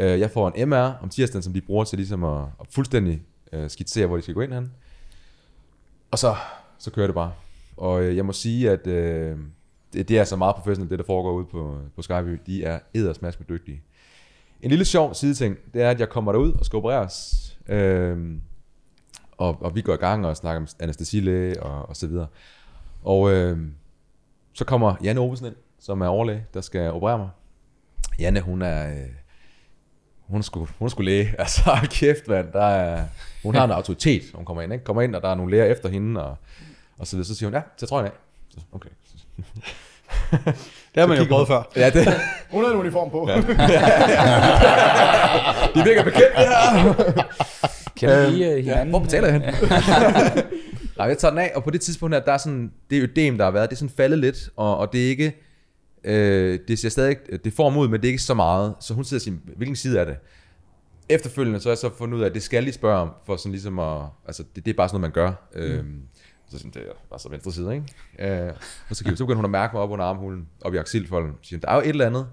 Øh, 0.00 0.20
jeg 0.20 0.30
får 0.30 0.50
en 0.50 0.68
MR 0.68 0.92
om 1.02 1.08
tirsdagen, 1.08 1.42
som 1.42 1.52
de 1.52 1.60
bruger 1.60 1.84
til 1.84 1.98
ligesom 1.98 2.24
at, 2.24 2.42
at 2.60 2.66
fuldstændig 2.70 3.22
øh, 3.52 3.70
skitsere, 3.70 4.06
hvor 4.06 4.16
de 4.16 4.22
skal 4.22 4.34
gå 4.34 4.40
ind 4.40 4.52
hen. 4.52 4.72
Og 6.10 6.18
så, 6.18 6.36
så 6.78 6.90
kører 6.90 7.06
det 7.06 7.14
bare. 7.14 7.32
Og 7.76 8.02
øh, 8.02 8.16
jeg 8.16 8.26
må 8.26 8.32
sige, 8.32 8.70
at 8.70 8.86
øh, 8.86 9.36
det, 9.92 10.08
det 10.08 10.18
er 10.18 10.24
så 10.24 10.36
meget 10.36 10.56
professionelt, 10.56 10.90
det 10.90 10.98
der 10.98 11.04
foregår 11.04 11.32
ude 11.32 11.46
på, 11.46 11.78
på 11.96 12.02
Skyby. 12.02 12.38
De 12.46 12.64
er 12.64 12.78
eddersmask 12.94 13.40
med 13.40 13.46
dygtige. 13.48 13.82
En 14.62 14.70
lille 14.70 14.84
sjov 14.84 15.14
sideting, 15.14 15.56
det 15.74 15.82
er, 15.82 15.90
at 15.90 16.00
jeg 16.00 16.08
kommer 16.08 16.32
derud 16.32 16.52
og 16.52 16.66
skal 16.66 16.76
opereres. 16.76 17.45
Øh, 17.68 18.38
og, 19.32 19.62
og 19.62 19.74
vi 19.74 19.80
går 19.80 19.94
i 19.94 19.96
gang 19.96 20.26
og 20.26 20.36
snakker 20.36 20.60
med 20.60 20.68
anestesilæge 20.80 21.62
og, 21.62 21.88
og 21.88 21.96
så 21.96 22.06
videre. 22.06 22.26
Og 23.04 23.32
øhm, 23.32 23.74
så 24.52 24.64
kommer 24.64 24.94
Janne 25.02 25.20
Ovesen 25.20 25.46
ind, 25.46 25.56
som 25.78 26.00
er 26.00 26.06
overlæge, 26.06 26.46
der 26.54 26.60
skal 26.60 26.90
operere 26.90 27.18
mig. 27.18 27.28
Janne, 28.18 28.40
hun 28.40 28.62
er... 28.62 28.90
Øh, 28.90 29.08
hun 30.26 30.42
skulle, 30.42 30.72
hun 30.78 30.90
skulle 30.90 31.10
læge. 31.10 31.34
Altså, 31.38 31.88
kæft, 31.90 32.28
mand. 32.28 32.52
Der 32.52 32.64
er, 32.64 33.06
hun 33.42 33.54
har 33.54 33.64
en 33.64 33.70
autoritet, 33.70 34.22
hun 34.34 34.44
kommer 34.44 34.62
ind. 34.62 34.72
Ikke? 34.72 34.84
Kommer 34.84 35.02
ind, 35.02 35.14
og 35.14 35.22
der 35.22 35.28
er 35.28 35.34
nogle 35.34 35.50
læger 35.50 35.64
efter 35.64 35.88
hende, 35.88 36.24
og, 36.24 36.36
og 36.98 37.06
så 37.06 37.16
videre. 37.16 37.26
Så 37.26 37.34
siger 37.34 37.48
hun, 37.48 37.54
ja, 37.54 37.62
så 37.76 37.86
tror 37.86 38.02
af. 38.02 38.12
Så, 38.48 38.60
okay. 38.72 38.90
Det 40.94 41.00
har 41.00 41.06
man 41.06 41.18
jo 41.18 41.24
prøvet 41.24 41.48
før. 41.48 41.70
Ja, 41.76 41.90
det, 41.90 42.08
Hun 42.50 42.64
har 42.64 42.70
en 42.70 42.78
uniform 42.78 43.10
på. 43.10 43.28
Ja. 43.28 43.36
det 45.74 45.84
virker 45.84 46.04
bekendt, 46.04 46.36
det 46.36 46.46
her. 46.46 46.94
Kan 47.96 48.32
vi 48.32 48.48
uh, 48.48 48.56
hinanden? 48.56 48.88
Hvor 48.88 48.98
betaler 48.98 49.28
jeg 49.28 49.40
hen? 49.40 49.54
Nej, 50.98 51.06
jeg 51.06 51.18
tager 51.18 51.30
den 51.30 51.38
af, 51.38 51.52
og 51.54 51.64
på 51.64 51.70
det 51.70 51.80
tidspunkt 51.80 52.14
her, 52.14 52.22
der 52.22 52.32
er 52.32 52.38
sådan, 52.38 52.72
det 52.90 53.02
ødem, 53.02 53.38
der 53.38 53.44
har 53.44 53.50
været, 53.50 53.70
det 53.70 53.76
er 53.76 53.78
sådan 53.78 53.94
faldet 53.96 54.18
lidt, 54.18 54.50
og, 54.56 54.78
og 54.78 54.92
det 54.92 55.04
er 55.04 55.08
ikke, 55.08 55.36
øh, 56.04 56.58
det 56.68 56.78
ser 56.78 56.88
stadig, 56.88 57.16
det 57.44 57.52
får 57.52 57.70
mod, 57.70 57.88
men 57.88 58.00
det 58.00 58.08
er 58.08 58.12
ikke 58.12 58.22
så 58.22 58.34
meget. 58.34 58.74
Så 58.80 58.94
hun 58.94 59.04
sidder 59.04 59.18
og 59.18 59.22
siger, 59.22 59.36
hvilken 59.56 59.76
side 59.76 59.98
er 59.98 60.04
det? 60.04 60.16
Efterfølgende, 61.08 61.60
så 61.60 61.68
har 61.68 61.72
jeg 61.72 61.78
så 61.78 61.90
fundet 61.98 62.18
ud 62.18 62.22
af, 62.22 62.26
at 62.26 62.34
det 62.34 62.42
skal 62.42 62.66
de 62.66 62.72
spørge 62.72 62.98
om, 62.98 63.10
for 63.26 63.36
sådan 63.36 63.52
ligesom 63.52 63.78
at, 63.78 64.02
altså 64.26 64.44
det, 64.54 64.64
det 64.64 64.72
er 64.72 64.76
bare 64.76 64.88
sådan 64.88 65.00
noget, 65.00 65.14
man 65.16 65.24
gør. 65.24 65.32
Mm. 65.54 65.60
Øhm, 65.60 66.00
så 66.48 66.58
sådan, 66.58 66.70
det 66.70 66.82
var 67.10 67.18
så 67.18 67.28
venstre 67.28 67.52
side, 67.52 67.74
ikke? 67.74 68.46
Øh, 68.46 68.54
og 68.90 68.96
så, 68.96 69.04
så 69.04 69.24
begynder 69.24 69.36
hun 69.36 69.44
at 69.44 69.50
mærke 69.50 69.74
mig 69.74 69.82
op 69.82 69.90
under 69.90 70.04
armhulen, 70.04 70.48
op 70.60 70.74
i 70.74 70.76
axilfolden. 70.76 71.32
Så 71.42 71.48
siger 71.48 71.58
hun, 71.58 71.62
der 71.62 71.68
er 71.68 71.74
jo 71.74 71.80
et 71.80 71.88
eller 71.88 72.06
andet. 72.06 72.28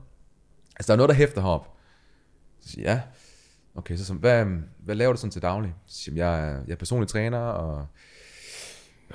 Altså, 0.75 0.87
der 0.87 0.93
er 0.93 0.97
noget, 0.97 1.09
der 1.09 1.15
hæfter 1.15 1.41
herop. 1.41 1.77
Så 2.61 2.69
siger 2.69 2.89
jeg, 2.89 2.95
ja. 2.95 3.01
Okay, 3.75 3.97
så 3.97 4.05
så 4.05 4.13
hvad, 4.13 4.41
øhm, 4.41 4.63
hvad 4.79 4.95
laver 4.95 5.13
du 5.13 5.17
sådan 5.17 5.31
til 5.31 5.41
daglig? 5.41 5.73
Så 5.85 6.03
siger 6.03 6.15
jeg, 6.15 6.41
jeg 6.41 6.51
er, 6.51 6.61
jeg 6.67 6.77
personlig 6.77 7.07
træner, 7.07 7.39
og 7.39 7.87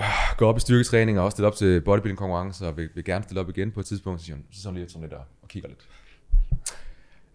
øh, 0.00 0.04
går 0.36 0.48
op 0.48 0.56
i 0.56 0.60
styrketræning, 0.60 1.18
og 1.18 1.24
også 1.24 1.34
stillet 1.34 1.52
op 1.52 1.56
til 1.56 1.80
bodybuilding 1.80 2.18
konkurrencer, 2.18 2.66
og 2.66 2.76
vil, 2.76 2.88
vil 2.94 3.04
gerne 3.04 3.24
stille 3.24 3.40
op 3.40 3.48
igen 3.48 3.70
på 3.70 3.80
et 3.80 3.86
tidspunkt. 3.86 4.20
Så 4.20 4.24
siger 4.26 4.36
hun, 4.36 4.44
så 4.50 4.62
sådan 4.62 4.74
lige 4.74 4.88
sådan 4.88 5.02
lidt 5.02 5.12
og, 5.12 5.24
og 5.42 5.48
kigger 5.48 5.68
lidt. 5.68 5.88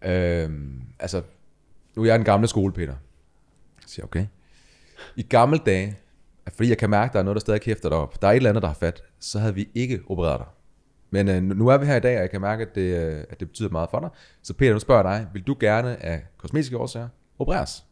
Øhm, 0.01 0.81
altså, 0.99 1.21
nu 1.95 2.01
er 2.01 2.05
jeg 2.05 2.19
den 2.19 2.25
gamle 2.25 2.47
skole, 2.47 2.73
Peter. 2.73 2.95
Så 3.81 3.93
siger 3.93 4.05
okay. 4.05 4.25
I 5.15 5.21
gamle 5.21 5.57
dage, 5.57 5.97
fordi 6.55 6.69
jeg 6.69 6.77
kan 6.77 6.89
mærke, 6.89 7.09
at 7.09 7.13
der 7.13 7.19
er 7.19 7.23
noget, 7.23 7.35
der 7.35 7.39
stadig 7.39 7.61
hæfter 7.65 7.89
dig 7.89 7.97
op. 7.97 8.21
Der 8.21 8.27
er 8.27 8.31
et 8.31 8.35
eller 8.35 8.49
andet, 8.49 8.61
der 8.61 8.67
har 8.67 8.75
fat. 8.75 9.03
Så 9.19 9.39
havde 9.39 9.55
vi 9.55 9.69
ikke 9.75 10.01
opereret 10.07 10.39
dig. 10.39 10.47
Men 11.09 11.29
øh, 11.29 11.43
nu 11.43 11.67
er 11.67 11.77
vi 11.77 11.85
her 11.85 11.95
i 11.95 11.99
dag, 11.99 12.15
og 12.15 12.21
jeg 12.21 12.29
kan 12.29 12.41
mærke, 12.41 12.61
at 12.61 12.75
det, 12.75 12.81
øh, 12.81 13.23
at 13.29 13.39
det 13.39 13.47
betyder 13.47 13.69
meget 13.69 13.89
for 13.89 13.99
dig. 13.99 14.09
Så 14.41 14.53
Peter, 14.53 14.73
nu 14.73 14.79
spørger 14.79 15.09
jeg 15.09 15.19
dig, 15.19 15.27
vil 15.33 15.41
du 15.43 15.55
gerne 15.59 16.03
af 16.03 16.23
kosmetiske 16.37 16.77
årsager 16.77 17.07
opereres? 17.39 17.69
Så 17.69 17.83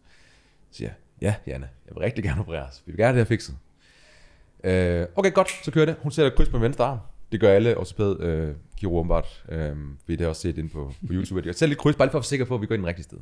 siger 0.72 0.89
jeg, 0.89 0.95
ja, 1.22 1.52
Janne, 1.52 1.70
jeg 1.88 1.95
vil 1.95 2.04
rigtig 2.04 2.24
gerne 2.24 2.41
opereres. 2.41 2.84
Vi 2.86 2.91
vil 2.91 2.97
gerne 2.97 3.08
have 3.08 3.20
det 3.20 3.28
her 3.28 3.36
fikset. 3.36 3.56
Øh, 4.64 5.08
okay, 5.16 5.34
godt, 5.34 5.49
så 5.64 5.72
kører 5.72 5.86
det. 5.86 5.95
Hun 6.02 6.12
sætter 6.12 6.36
kryds 6.36 6.49
på 6.49 6.58
min 6.58 6.64
venstre 6.64 6.86
arm. 6.86 6.99
Det 7.32 7.39
gør 7.39 7.54
alle 7.54 7.78
ortopæd 7.78 8.20
øh, 8.20 8.56
kirurger 8.78 8.99
åbenbart. 8.99 9.43
Øh, 9.49 9.76
vi 10.08 10.14
har 10.14 10.18
det 10.18 10.28
også 10.28 10.41
set 10.41 10.58
ind 10.58 10.70
på, 10.70 10.93
på 11.08 11.14
YouTube. 11.14 11.41
Jeg 11.45 11.56
sætter 11.56 11.68
lidt 11.68 11.80
kryds, 11.80 11.95
bare 11.95 12.06
lige 12.06 12.12
for 12.12 12.18
at 12.18 12.22
være 12.22 12.28
sikker 12.28 12.45
på, 12.45 12.56
at 12.56 12.62
vi 12.62 12.66
går 12.66 12.76
ind 12.76 12.82
den 12.82 12.88
rigtige 12.88 13.04
sted. 13.04 13.18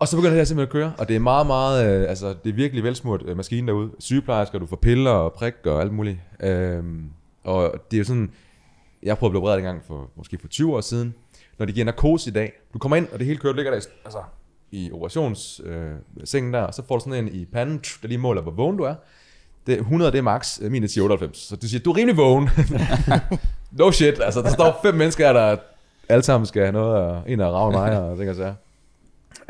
Og 0.00 0.08
så 0.08 0.16
begynder 0.16 0.30
det 0.30 0.38
her 0.38 0.44
simpelthen 0.44 0.68
at 0.68 0.72
køre, 0.72 0.92
og 0.98 1.08
det 1.08 1.16
er 1.16 1.20
meget, 1.20 1.46
meget, 1.46 2.02
øh, 2.02 2.08
altså 2.08 2.34
det 2.44 2.50
er 2.50 2.54
virkelig 2.54 2.84
velsmurt 2.84 3.22
øh, 3.26 3.36
maskine 3.36 3.66
derude. 3.66 3.90
Sygeplejersker, 3.98 4.58
du 4.58 4.66
får 4.66 4.76
piller 4.76 5.10
og 5.10 5.32
prik 5.32 5.54
og 5.64 5.80
alt 5.80 5.92
muligt. 5.92 6.18
Øh, 6.42 6.84
og 7.44 7.74
det 7.90 7.96
er 7.96 7.98
jo 7.98 8.04
sådan, 8.04 8.30
jeg 9.02 9.18
prøvede 9.18 9.30
at 9.30 9.32
blive 9.32 9.42
opereret 9.42 9.58
en 9.58 9.64
gang 9.64 9.82
for, 9.86 10.10
måske 10.16 10.38
for 10.38 10.48
20 10.48 10.74
år 10.74 10.80
siden, 10.80 11.14
når 11.58 11.66
de 11.66 11.72
giver 11.72 11.84
narkose 11.84 12.30
i 12.30 12.32
dag. 12.32 12.52
Du 12.72 12.78
kommer 12.78 12.96
ind, 12.96 13.08
og 13.12 13.18
det 13.18 13.26
hele 13.26 13.38
kører, 13.38 13.52
du 13.52 13.56
ligger 13.56 13.72
der 13.72 13.78
i, 13.78 13.82
altså, 14.04 14.18
i 14.70 14.90
operationssengen 14.92 15.98
øh, 16.20 16.26
sengen 16.26 16.54
der, 16.54 16.60
og 16.60 16.74
så 16.74 16.82
får 16.88 16.98
du 16.98 17.04
sådan 17.04 17.24
en 17.24 17.34
i 17.34 17.44
panden, 17.44 17.78
der 18.02 18.08
lige 18.08 18.18
måler, 18.18 18.42
hvor 18.42 18.52
vågen 18.52 18.76
du 18.76 18.82
er. 18.84 18.94
Det, 19.66 19.78
100 19.78 20.12
det 20.12 20.18
er 20.18 20.22
max, 20.22 20.58
øh, 20.62 20.70
min 20.70 20.84
er 20.84 20.98
98. 21.02 21.38
Så 21.38 21.56
du 21.56 21.68
siger, 21.68 21.80
du 21.80 21.90
er 21.90 21.96
rimelig 21.96 22.16
vågen. 22.16 22.48
no 23.78 23.90
shit, 23.92 24.20
altså 24.22 24.42
der 24.42 24.50
står 24.50 24.80
fem 24.82 24.94
mennesker 24.94 25.26
her, 25.26 25.32
der 25.32 25.56
alle 26.08 26.22
sammen 26.22 26.46
skal 26.46 26.62
have 26.62 26.72
noget, 26.72 26.96
og 26.96 27.22
en 27.26 27.40
er 27.40 27.46
rave 27.46 27.72
mig, 27.72 28.00
og 28.00 28.16
ting 28.16 28.30
og 28.30 28.36
sager. 28.36 28.54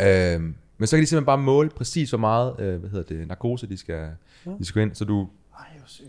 Øhm, 0.00 0.54
men 0.78 0.86
så 0.86 0.96
kan 0.96 1.02
de 1.02 1.06
simpelthen 1.06 1.26
bare 1.26 1.38
måle 1.38 1.70
præcis, 1.70 2.10
hvor 2.10 2.18
meget 2.18 2.54
øh, 2.58 2.80
hvad 2.80 2.90
hedder 2.90 3.16
det, 3.16 3.28
narkose 3.28 3.66
de 3.66 3.76
skal, 3.76 4.08
de 4.58 4.64
skal 4.64 4.82
ind. 4.82 4.94
Så 4.94 5.04
du, 5.04 5.28
Ej, 5.58 5.66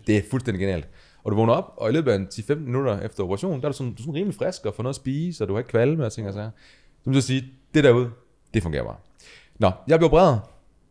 det 0.08 0.18
er 0.18 0.22
fuldstændig 0.32 0.60
genialt. 0.60 0.88
Og 1.24 1.32
du 1.32 1.36
vågner 1.36 1.54
op, 1.54 1.74
og 1.78 1.90
i 1.90 1.94
løbet 1.94 2.12
af 2.12 2.16
en 2.16 2.28
10-15 2.34 2.56
minutter 2.56 3.00
efter 3.00 3.24
operationen, 3.24 3.62
der 3.62 3.68
er 3.68 3.72
du 3.72 3.78
sådan, 3.78 3.92
du 3.94 3.98
er 3.98 4.02
sådan 4.02 4.14
rimelig 4.16 4.36
frisk 4.38 4.66
og 4.66 4.74
får 4.76 4.84
noget 4.84 4.92
at 4.94 4.96
spise, 4.96 5.44
og 5.44 5.48
du 5.48 5.54
har 5.54 5.60
ikke 5.60 5.70
kvalme 5.70 6.06
og 6.06 6.12
ting 6.12 6.28
og 6.28 6.34
sager. 6.34 6.50
Så 7.04 7.10
vil 7.10 7.14
jeg 7.16 7.24
sige, 7.24 7.46
det 7.74 7.84
derude, 7.84 8.10
det 8.54 8.64
fungerer 8.64 8.84
bare. 8.84 8.96
Nå, 9.60 9.72
jeg 9.88 10.00
blev 10.00 10.06
opereret, 10.06 10.42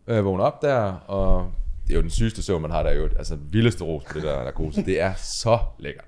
øh, 0.06 0.24
vågner 0.24 0.44
op 0.44 0.62
der, 0.62 0.82
og 0.92 1.50
det 1.86 1.90
er 1.92 1.94
jo 1.96 2.02
den 2.02 2.10
sygeste 2.10 2.42
søvn, 2.42 2.62
man 2.62 2.70
har 2.70 2.82
der 2.82 2.92
jo. 2.92 3.08
Altså 3.18 3.36
vildeste 3.50 3.84
ros 3.84 4.04
på 4.04 4.14
det 4.14 4.22
der 4.22 4.44
narkose. 4.44 4.84
Det 4.84 5.00
er 5.00 5.12
så 5.14 5.58
lækkert. 5.78 6.04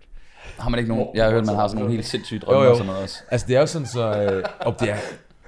Har 0.58 0.70
man 0.70 0.78
ikke 0.78 0.88
nogen? 0.94 1.08
Jeg 1.14 1.24
har 1.24 1.30
hørt, 1.32 1.46
man 1.46 1.54
har 1.54 1.68
sådan 1.68 1.78
nogle 1.80 1.94
helt 1.94 2.06
sindssyge 2.06 2.40
Jo, 2.46 2.52
drømme 2.52 2.64
jo. 2.64 2.70
og 2.70 2.76
sådan 2.76 2.86
noget 2.86 3.02
også. 3.02 3.18
Altså 3.30 3.46
det 3.46 3.56
er 3.56 3.60
jo 3.60 3.66
sådan 3.66 3.86
så, 3.88 4.22
øh, 4.22 4.44
og 4.60 4.80
det 4.80 4.90
er, 4.90 4.96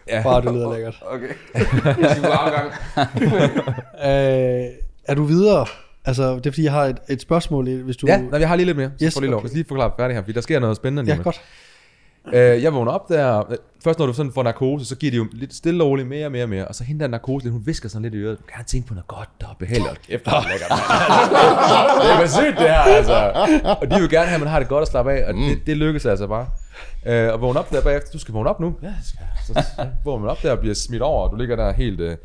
ja, 0.09 0.23
Bare 0.23 0.43
det 0.43 0.53
lyder 0.55 0.73
lækkert. 0.73 1.03
Okay. 1.15 1.29
Øh, 4.05 4.65
er 5.09 5.15
du 5.15 5.25
videre? 5.25 5.67
Altså, 6.05 6.35
det 6.35 6.47
er 6.47 6.51
fordi, 6.51 6.65
jeg 6.65 6.73
har 6.73 6.85
et, 6.85 6.97
et 7.09 7.21
spørgsmål, 7.21 7.69
hvis 7.69 7.97
du... 7.97 8.07
Ja, 8.07 8.21
nej, 8.21 8.41
jeg 8.41 8.49
har 8.49 8.57
lige 8.57 8.67
lidt 8.67 8.77
mere. 8.77 8.91
Så 8.99 9.05
Yes, 9.05 9.15
får 9.15 9.21
lige 9.21 9.31
lov. 9.31 9.41
okay. 9.41 9.49
Lige 9.55 9.65
forklare 9.69 9.91
færdig 9.99 10.15
her, 10.17 10.23
fordi 10.23 10.33
der 10.33 10.41
sker 10.41 10.59
noget 10.59 10.77
spændende 10.77 11.13
ja 11.15 11.19
godt. 11.23 11.41
Øh, 12.33 12.63
jeg 12.63 12.75
vågner 12.75 12.93
op 12.93 13.09
der. 13.09 13.57
Først 13.87 13.99
når 13.99 14.07
du 14.07 14.12
sådan 14.12 14.32
får 14.32 14.43
narkose, 14.43 14.84
så 14.84 14.97
giver 14.97 15.11
de 15.11 15.16
jo 15.16 15.26
lidt 15.32 15.55
stille 15.55 15.84
og 15.84 15.89
roligt 15.91 16.09
mere 16.09 16.26
og 16.26 16.32
mere 16.32 16.43
og 16.43 16.49
mere. 16.49 16.68
Og 16.68 16.74
så 16.74 16.84
hende 16.84 17.01
der 17.01 17.09
narkose, 17.09 17.51
hun 17.51 17.62
visker 17.66 17.89
sådan 17.89 18.03
lidt 18.03 18.14
i 18.14 18.16
øret. 18.16 18.39
Du 18.39 18.43
kan 18.57 18.64
tænke 18.64 18.89
på 18.89 18.95
noget 18.95 19.09
godt 19.09 19.28
og 19.45 19.57
behageligt. 19.59 19.91
Og 19.91 19.97
kæft, 20.09 20.24
det 20.24 20.32
er 20.32 20.49
lækkert. 20.49 20.70
det 22.03 22.24
er 22.24 22.28
sygt 22.28 22.59
det 22.59 22.68
her, 22.68 22.80
altså. 22.80 23.32
Og 23.80 23.91
de 23.91 24.01
vil 24.01 24.11
gerne 24.11 24.26
have, 24.26 24.34
at 24.34 24.41
man 24.41 24.49
har 24.49 24.59
det 24.59 24.68
godt 24.68 24.80
og 24.80 24.87
slappe 24.87 25.12
af. 25.12 25.28
Og 25.28 25.34
det, 25.34 25.66
det 25.66 25.76
lykkes 25.76 26.07
altså 26.07 26.26
bare. 26.26 26.49
Øh, 27.07 27.32
og 27.32 27.41
vågne 27.41 27.59
op 27.59 27.70
der 27.70 27.82
bagefter. 27.82 28.11
Du 28.12 28.18
skal 28.18 28.34
vågne 28.34 28.51
op 28.51 28.61
nu. 28.61 28.74
Ja, 28.82 28.93
skal. 29.05 29.26
Så, 29.47 29.53
så 29.76 29.87
vågner 30.05 30.20
man 30.20 30.30
op 30.30 30.43
der 30.43 30.53
og 30.53 30.59
bliver 30.59 30.74
smidt 30.74 31.03
over. 31.03 31.28
Og 31.28 31.32
du 31.32 31.37
ligger 31.37 31.57
der 31.57 31.72
helt... 31.72 32.01
Øh, 32.01 32.16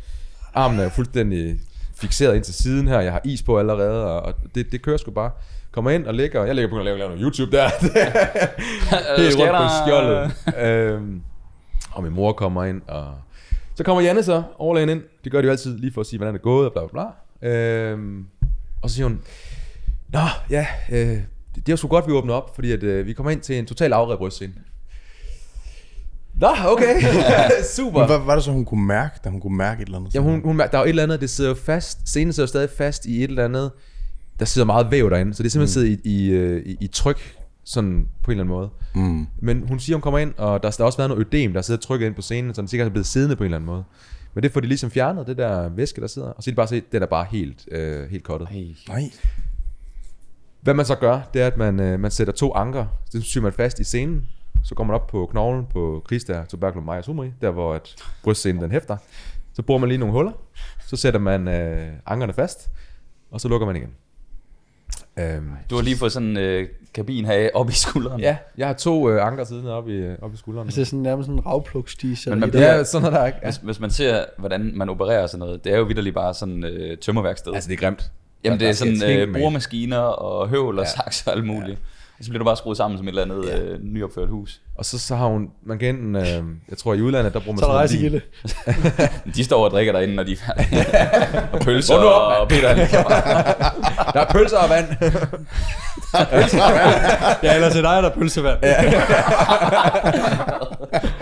armen 0.53 0.79
er 0.79 0.89
fuldstændig 0.89 1.59
fixeret 1.95 2.35
ind 2.35 2.43
til 2.43 2.53
siden 2.53 2.87
her, 2.87 2.99
jeg 2.99 3.11
har 3.11 3.21
is 3.23 3.43
på 3.43 3.59
allerede, 3.59 4.05
og, 4.05 4.21
og 4.21 4.33
det, 4.55 4.71
det 4.71 4.81
kører 4.81 4.97
sgu 4.97 5.11
bare. 5.11 5.31
Kommer 5.71 5.91
ind 5.91 6.05
og 6.05 6.13
ligger, 6.13 6.45
jeg 6.45 6.55
ligger 6.55 6.69
på 6.69 6.79
at 6.79 6.85
lave, 6.85 6.97
lave 6.97 7.09
noget 7.09 7.23
YouTube 7.23 7.57
der. 7.57 7.69
Helt 9.21 9.35
rundt 9.39 9.57
på 9.57 9.67
skjoldet. 9.85 10.31
øhm, 10.59 11.21
og 11.91 12.03
min 12.03 12.13
mor 12.13 12.33
kommer 12.33 12.63
ind, 12.63 12.81
og 12.87 13.13
så 13.75 13.83
kommer 13.83 14.01
Janne 14.01 14.23
så 14.23 14.43
overlægen 14.57 14.89
ind. 14.89 15.01
Det 15.23 15.31
gør 15.31 15.41
de 15.41 15.45
jo 15.45 15.51
altid 15.51 15.77
lige 15.77 15.93
for 15.93 16.01
at 16.01 16.07
sige, 16.07 16.17
hvordan 16.17 16.33
det 16.33 16.39
er 16.39 16.43
gået, 16.43 16.65
og 16.65 16.73
bla 16.73 16.87
bla 16.87 17.11
bla. 17.41 17.49
Øhm, 17.49 18.25
og 18.81 18.89
så 18.89 18.95
siger 18.95 19.07
hun, 19.07 19.21
Nå, 20.13 20.19
ja, 20.49 20.67
øh, 20.91 20.97
det, 21.55 21.69
er 21.69 21.71
jo 21.73 21.77
sgu 21.77 21.87
godt, 21.87 22.07
vi 22.07 22.11
åbner 22.11 22.33
op, 22.33 22.55
fordi 22.55 22.71
at, 22.71 22.83
øh, 22.83 23.05
vi 23.05 23.13
kommer 23.13 23.31
ind 23.31 23.41
til 23.41 23.59
en 23.59 23.65
total 23.65 23.93
afredet 23.93 24.19
brystscene. 24.19 24.53
Nå, 26.39 26.47
okay. 26.65 27.01
Super. 27.75 27.99
Men 27.99 28.07
hvad 28.07 28.19
var 28.25 28.35
det 28.35 28.43
så, 28.43 28.51
hun 28.51 28.65
kunne 28.65 28.85
mærke, 28.85 29.19
da 29.23 29.29
hun 29.29 29.41
kunne 29.41 29.57
mærke 29.57 29.81
et 29.81 29.85
eller 29.85 29.97
andet? 29.99 30.15
Jamen, 30.15 30.29
hun, 30.31 30.41
hun, 30.43 30.59
der 30.59 30.65
er 30.71 30.77
jo 30.77 30.83
et 30.83 30.89
eller 30.89 31.03
andet, 31.03 31.21
det 31.21 31.29
sidder 31.29 31.49
jo 31.49 31.55
fast, 31.55 32.07
scenen 32.07 32.33
sidder 32.33 32.47
stadig 32.47 32.69
fast 32.77 33.05
i 33.05 33.23
et 33.23 33.29
eller 33.29 33.45
andet, 33.45 33.71
der 34.39 34.45
sidder 34.45 34.65
meget 34.65 34.91
væv 34.91 35.09
derinde, 35.09 35.33
så 35.33 35.43
det 35.43 35.49
er 35.49 35.51
simpelthen 35.51 35.83
mm. 35.83 35.87
sidder 35.87 35.99
i, 36.03 36.25
i, 36.25 36.29
øh, 36.29 36.65
i, 36.65 36.77
i 36.81 36.87
tryk, 36.87 37.35
sådan 37.71 38.07
på 38.23 38.31
en 38.31 38.39
eller 38.39 38.43
anden 38.43 38.55
måde. 38.55 38.69
Mm. 38.95 39.27
Men 39.39 39.67
hun 39.67 39.79
siger, 39.79 39.95
hun 39.95 40.01
kommer 40.01 40.19
ind, 40.19 40.33
og 40.37 40.63
der, 40.63 40.69
der 40.69 40.75
har 40.79 40.85
også 40.85 40.97
været 40.97 41.09
noget 41.09 41.27
ødem, 41.33 41.53
der 41.53 41.61
sidder 41.61 41.79
trykket 41.79 42.05
ind 42.05 42.15
på 42.15 42.21
scenen, 42.21 42.53
så 42.53 42.61
den 42.61 42.67
sikkert 42.67 42.85
er 42.85 42.91
blevet 42.91 43.05
siddende 43.05 43.35
på 43.35 43.43
en 43.43 43.45
eller 43.45 43.57
anden 43.57 43.65
måde. 43.65 43.83
Men 44.33 44.43
det 44.43 44.51
får 44.51 44.59
de 44.59 44.67
ligesom 44.67 44.91
fjernet, 44.91 45.27
det 45.27 45.37
der 45.37 45.69
væske, 45.69 46.01
der 46.01 46.07
sidder, 46.07 46.27
og 46.27 46.43
så 46.43 46.49
er 46.49 46.51
de 46.51 46.55
bare 46.55 46.67
se, 46.67 46.75
det 46.75 46.93
er 46.93 46.99
der 46.99 47.05
bare 47.05 47.25
helt, 47.31 47.67
øh, 47.71 48.09
helt 48.09 48.23
kottet. 48.23 48.49
Nej. 48.87 49.11
Hvad 50.61 50.73
man 50.73 50.85
så 50.85 50.95
gør, 50.95 51.21
det 51.33 51.41
er, 51.41 51.47
at 51.47 51.57
man, 51.57 51.79
øh, 51.79 51.99
man 51.99 52.11
sætter 52.11 52.33
to 52.33 52.53
anker, 52.53 52.85
det 53.13 53.23
syr 53.23 53.41
man 53.41 53.53
fast 53.53 53.79
i 53.79 53.83
scenen, 53.83 54.27
så 54.63 54.75
går 54.75 54.83
man 54.83 54.95
op 54.95 55.07
på 55.07 55.25
knoglen 55.31 55.65
på 55.65 56.01
Krista, 56.07 56.45
Tuberculum 56.49 56.85
Maja 56.85 57.01
Sumri, 57.01 57.31
der 57.41 57.51
hvor 57.51 57.73
at 57.73 57.95
brystscenen 58.23 58.63
den 58.63 58.71
hæfter. 58.71 58.97
Så 59.53 59.61
bruger 59.61 59.79
man 59.79 59.89
lige 59.89 59.97
nogle 59.97 60.13
huller, 60.13 60.31
så 60.87 60.95
sætter 60.95 61.19
man 61.19 61.47
øh, 61.47 61.93
ankerne 62.05 62.33
fast, 62.33 62.69
og 63.31 63.41
så 63.41 63.47
lukker 63.47 63.67
man 63.67 63.75
igen. 63.75 63.89
Øhm, 65.19 65.49
Du 65.69 65.75
har 65.75 65.81
lige 65.81 65.97
fået 65.97 66.11
sådan 66.11 66.27
en 66.27 66.37
øh, 66.37 66.67
kabin 66.93 67.25
her 67.25 67.49
op 67.53 67.69
i 67.69 67.73
skulderen. 67.73 68.19
ja, 68.21 68.37
jeg 68.57 68.67
har 68.67 68.73
to 68.73 69.09
øh, 69.09 69.27
anker 69.27 69.43
siddende 69.43 69.73
op 69.73 69.89
i, 69.89 69.93
øh, 69.93 70.17
op 70.21 70.33
i 70.33 70.37
skulderen. 70.37 70.67
Altså 70.67 70.79
det 70.79 70.85
er 70.85 70.89
sådan 70.89 70.99
nærmest 71.03 71.25
sådan 71.27 71.39
en 71.39 71.45
ravplugstis. 71.45 72.27
Men 72.27 72.39
man 72.39 72.51
bliver- 72.51 72.75
ja, 72.75 72.83
sådan 72.83 73.07
er 73.07 73.11
der 73.11 73.25
ikke. 73.25 73.37
Ja. 73.41 73.47
Hvis, 73.47 73.57
hvis 73.57 73.79
man 73.79 73.91
ser, 73.91 74.23
hvordan 74.37 74.71
man 74.75 74.89
opererer 74.89 75.27
sådan 75.27 75.39
noget, 75.39 75.63
det 75.63 75.73
er 75.73 75.77
jo 75.77 75.83
vidderligt 75.83 76.15
bare 76.15 76.33
sådan 76.33 76.63
øh, 76.63 76.97
tømmerværksted. 76.97 77.53
Altså, 77.53 77.67
det 77.67 77.73
er 77.73 77.79
grimt. 77.79 78.11
Jamen 78.43 78.59
det 78.59 78.63
der 78.65 78.69
er 78.69 78.73
skal 78.73 78.99
sådan 78.99 79.19
øh, 79.29 79.33
boremaskiner 79.33 79.97
og 79.99 80.49
høvl 80.49 80.79
og 80.79 80.85
Ja. 80.85 80.89
saks 81.03 81.27
og 81.27 81.33
alt 81.33 81.45
muligt. 81.45 81.79
Og 82.19 82.25
så 82.25 82.29
bliver 82.31 82.39
du 82.39 82.45
bare 82.45 82.57
skruet 82.57 82.77
sammen 82.77 82.97
som 82.97 83.07
et 83.07 83.09
eller 83.09 83.21
andet 83.35 83.49
Ja. 83.49 83.59
øh, 83.61 83.79
nyopført 83.83 84.29
hus. 84.29 84.61
Og 84.77 84.85
så, 84.85 84.99
så 84.99 85.15
har 85.15 85.25
hun, 85.27 85.49
man 85.63 85.79
kan 85.79 85.89
enten, 85.95 86.15
øh, 86.15 86.23
jeg 86.69 86.77
tror 86.77 86.93
i 86.93 87.01
udlandet, 87.01 87.33
der 87.33 87.39
bruger 87.39 87.53
man 87.55 87.59
Så 87.59 87.65
er 87.65 87.79
der 87.79 87.87
sådan 87.87 88.01
noget 88.11 88.21
rejsegilde. 88.55 89.31
De 89.35 89.43
står 89.43 89.65
og 89.65 89.71
drikker 89.71 89.93
derinde, 89.93 90.15
når 90.15 90.23
de 90.23 90.31
er 90.31 90.35
færdige. 90.35 90.85
og 91.53 91.59
pølser 91.59 91.95
op, 91.95 92.41
og 92.41 92.47
Peter 92.49 92.69
han 92.73 92.77
Der 94.13 94.19
er 94.21 94.25
pølser 94.25 94.57
og 94.57 94.69
vand. 94.69 94.87
Ja, 97.43 97.55
eller 97.55 97.69
til 97.69 97.83
dig 97.83 97.97
er 97.97 98.01
der 98.01 98.09
pølsevand. 98.09 98.57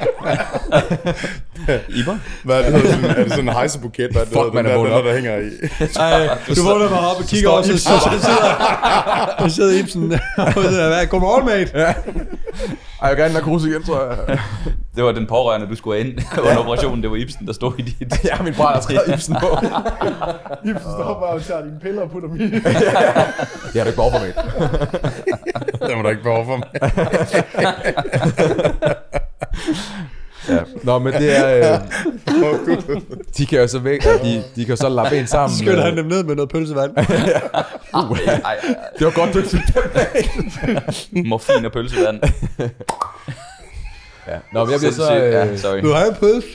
Ja. 1.68 1.80
Iber. 1.90 2.18
Hvad 2.44 2.56
er 2.60 2.64
det, 2.72 2.74
hedder 2.82 2.92
sådan, 2.96 3.10
er 3.10 3.24
det 3.24 3.30
sådan 3.32 3.48
en 3.48 3.54
hejsebuket? 3.54 4.12
Hvad 4.12 4.22
er 4.22 4.26
det, 4.26 4.34
Fuck, 4.34 4.54
man 4.54 4.66
er 4.66 4.70
der, 4.70 4.78
vågnet 4.78 4.94
op. 4.94 5.04
der, 5.04 5.14
hænger 5.14 5.38
i? 5.38 5.50
Ej, 6.00 6.38
du 6.56 6.64
vågner 6.64 6.90
bare 6.90 7.10
op 7.12 7.18
og 7.18 7.26
kigger 7.28 7.50
over, 7.50 7.62
så, 7.62 7.78
så, 7.78 7.78
så, 7.78 8.10
sidder, 8.22 9.50
så 9.50 9.56
sidder 9.56 9.80
Ibsen 9.84 10.20
og 10.38 10.54
sidder, 10.64 11.06
godmorgen, 11.06 11.46
mate. 11.46 11.72
Ej, 11.80 11.96
jeg 13.02 13.10
vil 13.10 13.18
gerne 13.18 13.34
narkose 13.34 13.70
igen, 13.70 13.84
tror 13.84 14.04
jeg. 14.28 14.40
Det 14.96 15.04
var 15.04 15.12
den 15.12 15.28
pårørende, 15.28 15.68
du 15.68 15.76
skulle 15.76 16.00
ind 16.00 16.20
under 16.44 16.58
operationen. 16.58 17.04
Det 17.04 17.12
var 17.12 17.18
Ibsen, 17.18 17.48
der 17.48 17.54
stod 17.54 17.74
i 17.78 17.82
dit. 17.82 18.14
Ja, 18.24 18.42
min 18.44 18.54
bror 18.54 18.66
har 18.66 18.82
skrevet 18.82 19.14
Ibsen 19.14 19.36
på. 19.42 19.58
Ibsen 20.66 20.82
står 20.82 21.20
bare 21.20 21.30
og 21.30 21.44
tager 21.44 21.62
dine 21.62 21.80
piller 21.82 22.02
og 22.02 22.12
putter 22.12 22.30
dem 22.30 22.42
i. 22.42 22.44
Det 22.50 22.64
har 23.76 23.84
du 23.84 23.88
ikke 23.88 23.96
behov 23.96 24.12
for, 24.12 24.20
mate. 24.20 25.88
Det 25.88 25.98
må 25.98 26.04
der 26.04 26.10
ikke 26.10 26.24
behov 26.24 26.46
for 26.46 26.58
mig. 26.58 26.68
Ja. 30.50 30.60
Nå, 30.84 31.00
men 31.00 31.14
det 31.14 31.38
er... 31.38 31.74
Øh, 31.74 31.80
de 33.38 33.46
kan 33.46 33.60
jo 33.60 33.68
så 33.68 33.80
væk, 33.80 34.04
de, 34.04 34.44
de 34.56 34.66
kan 34.66 34.70
jo 34.70 34.76
så 34.76 34.90
lappe 34.90 35.18
en 35.18 35.28
sammen. 35.28 35.58
Så 35.58 35.64
skynder 35.64 35.80
øh, 35.80 35.86
han 35.86 35.98
dem 35.98 36.06
ned 36.06 36.24
med 36.24 36.36
noget 36.36 36.50
pølsevand. 36.50 36.92
Ej, 36.98 37.04
ej, 38.44 38.58
Det 39.00 39.06
var 39.06 39.12
godt, 39.12 39.34
du 39.34 39.40
ikke 41.16 41.30
morfin 41.30 41.66
og 41.66 41.72
pølsevand. 41.72 42.20
Ja. 44.28 44.40
Nå, 44.54 44.66
men 44.66 44.72
jeg 44.72 44.80
bliver 44.80 44.92
så, 44.92 45.16
øh, 45.16 45.32
Ja, 45.32 45.58
sorry. 45.58 45.82
Du 45.82 45.92
har 45.92 46.06
en 46.06 46.16
pølse. 46.16 46.48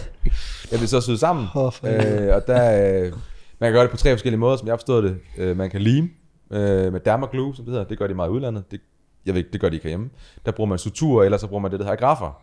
jeg 0.70 0.78
bliver 0.78 0.86
så 0.86 1.00
syet 1.00 1.20
sammen. 1.20 1.46
Helvede. 1.82 2.26
Øh, 2.28 2.34
og 2.34 2.46
der, 2.46 3.02
øh, 3.04 3.12
man 3.60 3.68
kan 3.68 3.72
gøre 3.72 3.82
det 3.82 3.90
på 3.90 3.96
tre 3.96 4.10
forskellige 4.10 4.40
måder, 4.40 4.56
som 4.56 4.66
jeg 4.66 4.72
har 4.72 4.76
forstået 4.76 5.04
det. 5.04 5.16
Øh, 5.38 5.56
man 5.56 5.70
kan 5.70 5.80
lime 5.82 6.08
øh, 6.52 6.92
med 6.92 7.00
dermaglue, 7.00 7.54
som 7.56 7.64
det 7.64 7.72
hedder. 7.72 7.86
Det 7.86 7.98
gør 7.98 8.06
de 8.06 8.14
meget 8.14 8.28
i 8.28 8.32
udlandet. 8.32 8.64
Det, 8.70 8.80
jeg 9.26 9.34
ved 9.34 9.38
ikke, 9.38 9.52
det 9.52 9.60
gør 9.60 9.68
de 9.68 9.74
ikke 9.74 9.84
herhjemme. 9.84 10.10
Der 10.46 10.52
bruger 10.52 10.68
man 10.68 10.78
sutur, 10.78 11.24
eller 11.24 11.38
så 11.38 11.46
bruger 11.46 11.62
man 11.62 11.70
det, 11.70 11.80
der 11.80 11.84
hedder 11.86 11.98
graffer, 11.98 12.42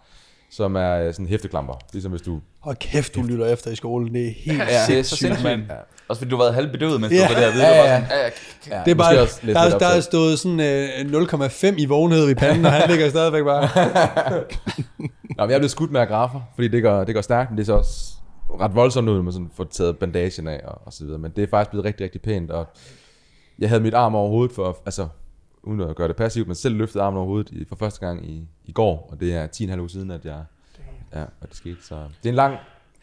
som 0.51 0.75
er 0.75 0.91
øh, 0.99 1.13
sådan 1.13 1.27
hæfteklamper. 1.27 1.73
Ligesom 1.93 2.11
hvis 2.11 2.21
du... 2.21 2.39
Hold 2.59 2.75
kæft, 2.75 3.15
du 3.15 3.21
lytter 3.21 3.45
efter 3.45 3.71
i 3.71 3.75
skolen. 3.75 4.13
Det 4.13 4.27
er 4.27 4.31
helt 4.37 4.59
Ja, 4.69 4.79
det 4.87 4.99
er 4.99 5.03
så 5.03 5.15
sindssygt, 5.15 5.43
mand. 5.43 5.61
Ja. 5.69 5.75
Også 6.07 6.19
fordi 6.19 6.29
du 6.29 6.35
har 6.35 6.43
været 6.43 6.53
halvbedøvet, 6.55 7.01
mens 7.01 7.11
du 7.11 7.15
Ja. 7.15 7.21
var 7.27 7.27
på 7.27 7.39
det 7.39 7.43
her 7.45 7.51
vide. 7.51 7.63
Ja, 7.67 7.75
Ja, 7.75 7.83
ja. 7.83 7.93
ja. 7.93 7.99
Sådan, 7.99 8.09
ja, 8.09 8.23
ja. 8.71 8.77
Ja, 8.77 8.83
Det 8.85 8.91
er 8.91 8.95
bare, 8.95 9.15
der, 9.15 9.39
lidt 9.43 9.57
er, 9.57 9.73
op 9.73 9.79
der 9.79 9.87
er 9.87 9.99
stået 10.01 10.39
sådan 10.39 10.59
øh, 10.59 11.21
0,5 11.69 11.75
i 11.77 11.85
vågenhed 11.85 12.29
i 12.29 12.33
panden, 12.33 12.65
og 12.65 12.71
han 12.71 12.89
ligger 12.89 13.09
stadigvæk 13.09 13.43
bare. 13.43 13.61
Nå, 15.37 15.43
men 15.43 15.49
jeg 15.49 15.55
er 15.55 15.59
blevet 15.59 15.71
skudt 15.71 15.91
med 15.91 16.01
agraffer, 16.01 16.41
fordi 16.55 16.67
det 16.67 16.83
går, 16.83 17.03
det 17.03 17.15
går 17.15 17.21
stærkt, 17.21 17.49
men 17.51 17.57
det 17.57 17.63
er 17.63 17.65
så 17.65 17.73
også 17.73 18.11
ret 18.59 18.75
voldsomt 18.75 19.09
ud, 19.09 19.15
når 19.15 19.21
man 19.23 19.33
sådan 19.33 19.51
får 19.57 19.63
taget 19.63 19.97
bandagen 19.97 20.47
af 20.47 20.61
og, 20.67 20.81
og 20.85 20.93
så 20.93 21.03
videre. 21.03 21.19
Men 21.19 21.31
det 21.35 21.43
er 21.43 21.47
faktisk 21.47 21.69
blevet 21.69 21.85
rigtig, 21.85 22.03
rigtig 22.03 22.21
pænt, 22.21 22.51
og 22.51 22.65
jeg 23.59 23.69
havde 23.69 23.81
mit 23.81 23.93
arm 23.93 24.15
over 24.15 24.29
hovedet 24.29 24.55
for, 24.55 24.77
altså 24.85 25.07
uden 25.63 25.81
at 25.81 25.95
gøre 25.95 26.07
det 26.07 26.15
passivt, 26.15 26.47
men 26.47 26.55
selv 26.55 26.75
løftet 26.75 26.99
armen 26.99 27.17
over 27.17 27.27
hovedet 27.27 27.51
i, 27.51 27.65
for 27.65 27.75
første 27.75 27.99
gang 27.99 28.29
i, 28.29 28.47
i 28.65 28.71
går, 28.71 29.09
og 29.11 29.19
det 29.19 29.33
er 29.33 29.47
10,5 29.47 29.79
uger 29.79 29.87
siden, 29.87 30.11
at 30.11 30.25
jeg, 30.25 30.43
ja, 31.15 31.21
at 31.21 31.49
det 31.49 31.55
skete. 31.55 31.77
Så 31.81 31.95
det 31.95 32.25
er 32.25 32.29
en 32.29 32.35
lang, 32.35 32.57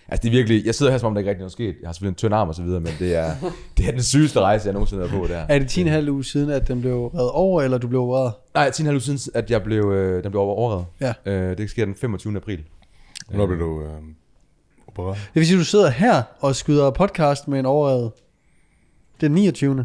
altså 0.09 0.23
det 0.23 0.29
er 0.29 0.33
virkelig, 0.33 0.67
jeg 0.67 0.75
sidder 0.75 0.93
her, 0.93 0.99
som 0.99 1.07
om 1.07 1.15
der 1.15 1.19
ikke 1.19 1.31
rigtig 1.31 1.41
noget 1.41 1.53
sket. 1.53 1.77
Jeg 1.81 1.89
har 1.89 1.93
selvfølgelig 1.93 2.13
en 2.13 2.17
tynd 2.17 2.35
arm 2.35 2.49
og 2.49 2.55
så 2.55 2.63
videre, 2.63 2.81
men 2.81 2.93
det 2.99 3.17
er, 3.17 3.35
det 3.77 3.89
er 3.89 3.91
den 3.91 4.03
sygeste 4.03 4.41
rejse, 4.41 4.67
jeg 4.67 4.73
nogensinde 4.73 5.09
har 5.09 5.19
på 5.19 5.27
der. 5.27 5.47
Er 5.49 5.59
det 5.59 5.79
10,5 6.07 6.11
uge 6.11 6.25
siden, 6.25 6.51
at 6.51 6.69
den 6.69 6.81
blev 6.81 7.07
reddet 7.07 7.31
over, 7.31 7.63
eller 7.63 7.79
du 7.79 7.89
blev 7.89 8.01
opereret? 8.01 8.33
Nej, 8.55 8.71
10,5 8.71 8.89
uger 8.89 8.99
siden, 8.99 9.19
at 9.35 9.51
jeg 9.51 9.63
blev, 9.63 9.85
øh, 9.85 10.23
den 10.23 10.31
blev 10.31 10.41
overåret. 10.41 10.87
Ja. 11.01 11.15
Øh, 11.27 11.59
det 11.59 11.71
sker 11.71 11.85
den 11.85 11.95
25. 11.95 12.37
april. 12.37 12.65
Hvornår 13.29 13.47
blev 13.47 13.59
du 13.59 13.83
øh, 13.83 13.91
opereret? 14.87 15.17
Det 15.17 15.35
vil 15.35 15.47
sige, 15.47 15.57
at 15.57 15.61
du 15.61 15.65
sidder 15.65 15.91
her 15.91 16.23
og 16.41 16.57
skyder 16.57 16.91
podcast 16.91 17.49
med 17.49 17.59
en 17.59 17.67
overredet. 17.67 18.13
Det 19.21 19.27
er 19.27 19.29
den 19.29 19.35
29. 19.35 19.85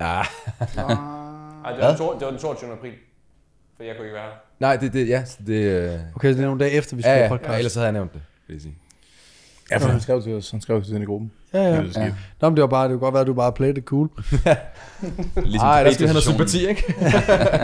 Ja, 0.00 0.22
Ej, 1.66 1.72
det 1.72 1.80
var, 1.82 1.88
den, 1.88 1.98
to, 1.98 2.14
det 2.14 2.20
var 2.22 2.30
den 2.30 2.38
22. 2.40 2.72
april. 2.72 2.92
For 3.76 3.82
jeg 3.84 3.96
kunne 3.96 4.06
ikke 4.06 4.14
være 4.14 4.24
her. 4.24 4.36
nej, 4.58 4.76
det, 4.76 4.92
det, 4.92 5.08
ja, 5.08 5.24
det, 5.46 5.54
øh, 5.54 6.00
Okay, 6.16 6.28
så 6.32 6.36
det 6.36 6.42
er 6.42 6.46
nogle 6.46 6.60
dage 6.64 6.70
efter, 6.72 6.96
vi 6.96 7.02
ja, 7.02 7.14
skal 7.14 7.22
ja, 7.22 7.28
podcast. 7.28 7.50
ja, 7.50 7.56
ellers 7.58 7.74
havde 7.74 7.84
jeg 7.84 7.92
nævnt 7.92 8.12
det, 8.14 8.22
vil 8.46 8.54
jeg 8.54 8.62
sige. 8.62 8.74
Ja, 9.70 9.76
for 9.76 9.88
han 9.88 10.00
skrev 10.00 10.22
til 10.22 10.32
os. 10.34 10.50
Han 10.50 10.60
skrev 10.60 10.82
til 10.82 10.94
den 10.94 11.02
i 11.02 11.04
gruppen. 11.04 11.32
Ja, 11.54 11.62
ja. 11.62 11.90
Skidt. 11.90 12.14
Nå, 12.40 12.48
men 12.48 12.56
det 12.56 12.62
var 12.62 12.68
bare, 12.68 12.84
det 12.84 12.90
kunne 12.92 13.00
godt 13.00 13.12
være, 13.14 13.20
at 13.20 13.26
du 13.26 13.34
bare 13.34 13.52
played 13.52 13.78
it 13.78 13.84
cool. 13.84 14.10
Ligesom 15.44 15.66
Ej, 15.68 15.82
der 15.82 15.92
skal 15.92 16.06
vi 16.06 16.12
have 16.12 16.20
sympati, 16.22 16.68
ikke? 16.68 16.94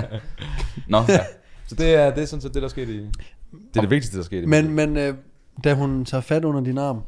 Nå, 0.88 0.98
ja. 1.08 1.20
Så 1.66 1.74
det 1.74 1.94
er, 1.94 2.14
det 2.14 2.22
er 2.22 2.26
sådan 2.26 2.40
set 2.40 2.54
det, 2.54 2.62
der 2.62 2.68
skete 2.68 2.92
i... 2.94 2.96
Det 2.98 3.76
er 3.76 3.80
det 3.80 3.90
vigtigste, 3.90 4.16
der 4.18 4.24
skete 4.24 4.42
i 4.42 4.46
Men, 4.46 4.70
men 4.70 4.96
øh, 4.96 5.14
da 5.64 5.74
hun 5.74 6.04
tager 6.04 6.20
fat 6.20 6.44
under 6.44 6.60
din 6.60 6.78
arm, 6.78 7.00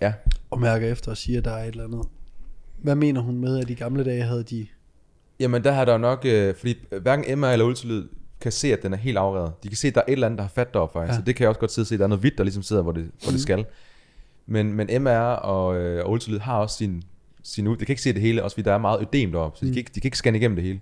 Ja. 0.00 0.12
og 0.50 0.60
mærker 0.60 0.88
efter 0.92 1.10
og 1.10 1.16
siger, 1.16 1.38
at 1.38 1.44
der 1.44 1.50
er 1.52 1.62
et 1.64 1.68
eller 1.68 1.84
andet. 1.84 2.02
Hvad 2.78 2.94
mener 2.94 3.20
hun 3.20 3.36
med, 3.36 3.58
at 3.58 3.70
i 3.70 3.74
gamle 3.74 4.04
dage 4.04 4.22
havde 4.22 4.42
de... 4.42 4.66
Jamen, 5.42 5.64
der 5.64 5.72
har 5.72 5.84
der 5.84 5.92
jo 5.92 5.98
nok... 5.98 6.22
Øh, 6.24 6.54
fordi 6.54 6.74
hverken 7.02 7.38
MR 7.40 7.46
eller 7.46 7.64
ultralyd 7.64 8.08
kan 8.40 8.52
se, 8.52 8.72
at 8.72 8.82
den 8.82 8.92
er 8.92 8.96
helt 8.96 9.16
afredet. 9.18 9.52
De 9.62 9.68
kan 9.68 9.76
se, 9.76 9.88
at 9.88 9.94
der 9.94 10.00
er 10.00 10.04
et 10.08 10.12
eller 10.12 10.26
andet, 10.26 10.38
der 10.38 10.42
har 10.44 10.48
fat 10.54 10.74
deroppe 10.74 10.92
faktisk. 10.92 11.12
Ja. 11.12 11.16
Så 11.16 11.22
det 11.26 11.36
kan 11.36 11.42
jeg 11.42 11.48
også 11.48 11.60
godt 11.60 11.72
sidde 11.72 11.84
og 11.84 11.88
se. 11.88 11.98
Der 11.98 12.04
er 12.04 12.08
noget 12.08 12.20
hvidt, 12.20 12.38
der 12.38 12.44
ligesom 12.44 12.62
sidder, 12.62 12.82
hvor 12.82 12.92
det, 12.92 13.10
hvor 13.22 13.30
det 13.32 13.40
skal. 13.40 13.64
Men, 14.46 14.72
men 14.72 15.02
MR 15.02 15.08
og, 15.18 15.76
øh, 15.76 16.04
og 16.04 16.10
ultralyd 16.10 16.38
har 16.38 16.58
også 16.58 16.76
sin, 16.76 17.02
sin... 17.42 17.66
ud- 17.66 17.76
Det 17.76 17.86
kan 17.86 17.92
ikke 17.92 18.02
se 18.02 18.12
det 18.12 18.20
hele, 18.22 18.42
også 18.44 18.54
fordi 18.54 18.64
der 18.68 18.74
er 18.74 18.78
meget 18.78 19.00
ødem 19.00 19.32
deroppe. 19.32 19.58
Så 19.58 19.64
de, 19.64 19.70
kan 19.70 19.78
ikke, 19.78 19.90
de 19.94 20.00
kan 20.00 20.06
ikke 20.08 20.16
scanne 20.16 20.38
igennem 20.38 20.56
det 20.56 20.64
hele. 20.64 20.80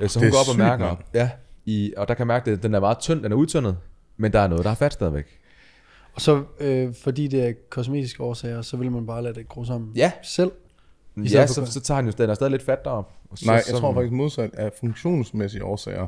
Øh, 0.00 0.08
Så 0.08 0.20
Det 0.20 0.26
hun 0.26 0.32
går 0.32 0.38
op 0.38 0.48
og 0.54 0.58
mærker... 0.58 0.86
mand. 0.86 0.98
Ja, 1.14 1.30
i, 1.66 1.92
og 1.96 2.08
der 2.08 2.14
kan 2.14 2.26
mærke, 2.26 2.50
at 2.50 2.62
den 2.62 2.74
er 2.74 2.80
meget 2.80 2.98
tynd. 2.98 3.22
Den 3.22 3.32
er 3.32 3.36
udtyndet. 3.36 3.76
Men 4.16 4.32
der 4.32 4.40
er 4.40 4.48
noget, 4.48 4.64
der 4.64 4.70
har 4.70 4.74
fat 4.76 4.92
stadigvæk. 4.92 5.38
Og 6.14 6.20
så, 6.20 6.42
øh, 6.60 6.94
fordi 7.02 7.28
det 7.28 7.48
er 7.48 7.52
kosmetiske 7.70 8.22
årsager, 8.22 8.62
så 8.62 8.76
vil 8.76 8.90
man 8.92 9.06
bare 9.06 9.22
lade 9.22 9.34
det 9.34 9.48
gro 9.48 9.64
sammen 9.64 9.92
Ja. 9.96 10.12
selv. 10.22 10.50
Ja, 11.16 11.46
så, 11.46 11.66
så 11.66 11.80
tager 11.80 11.96
han 11.96 12.06
jo 12.06 12.12
den 12.18 12.30
er 12.30 12.34
stadig 12.34 12.50
lidt 12.50 12.62
fat 12.62 12.84
deroppe. 12.84 13.14
Og 13.30 13.38
så, 13.38 13.46
Nej, 13.46 13.62
jeg 13.72 13.80
tror 13.80 13.94
faktisk 13.94 14.12
modsat, 14.12 14.50
af 14.54 14.70
funktionsmæssige 14.80 15.64
årsager, 15.64 16.06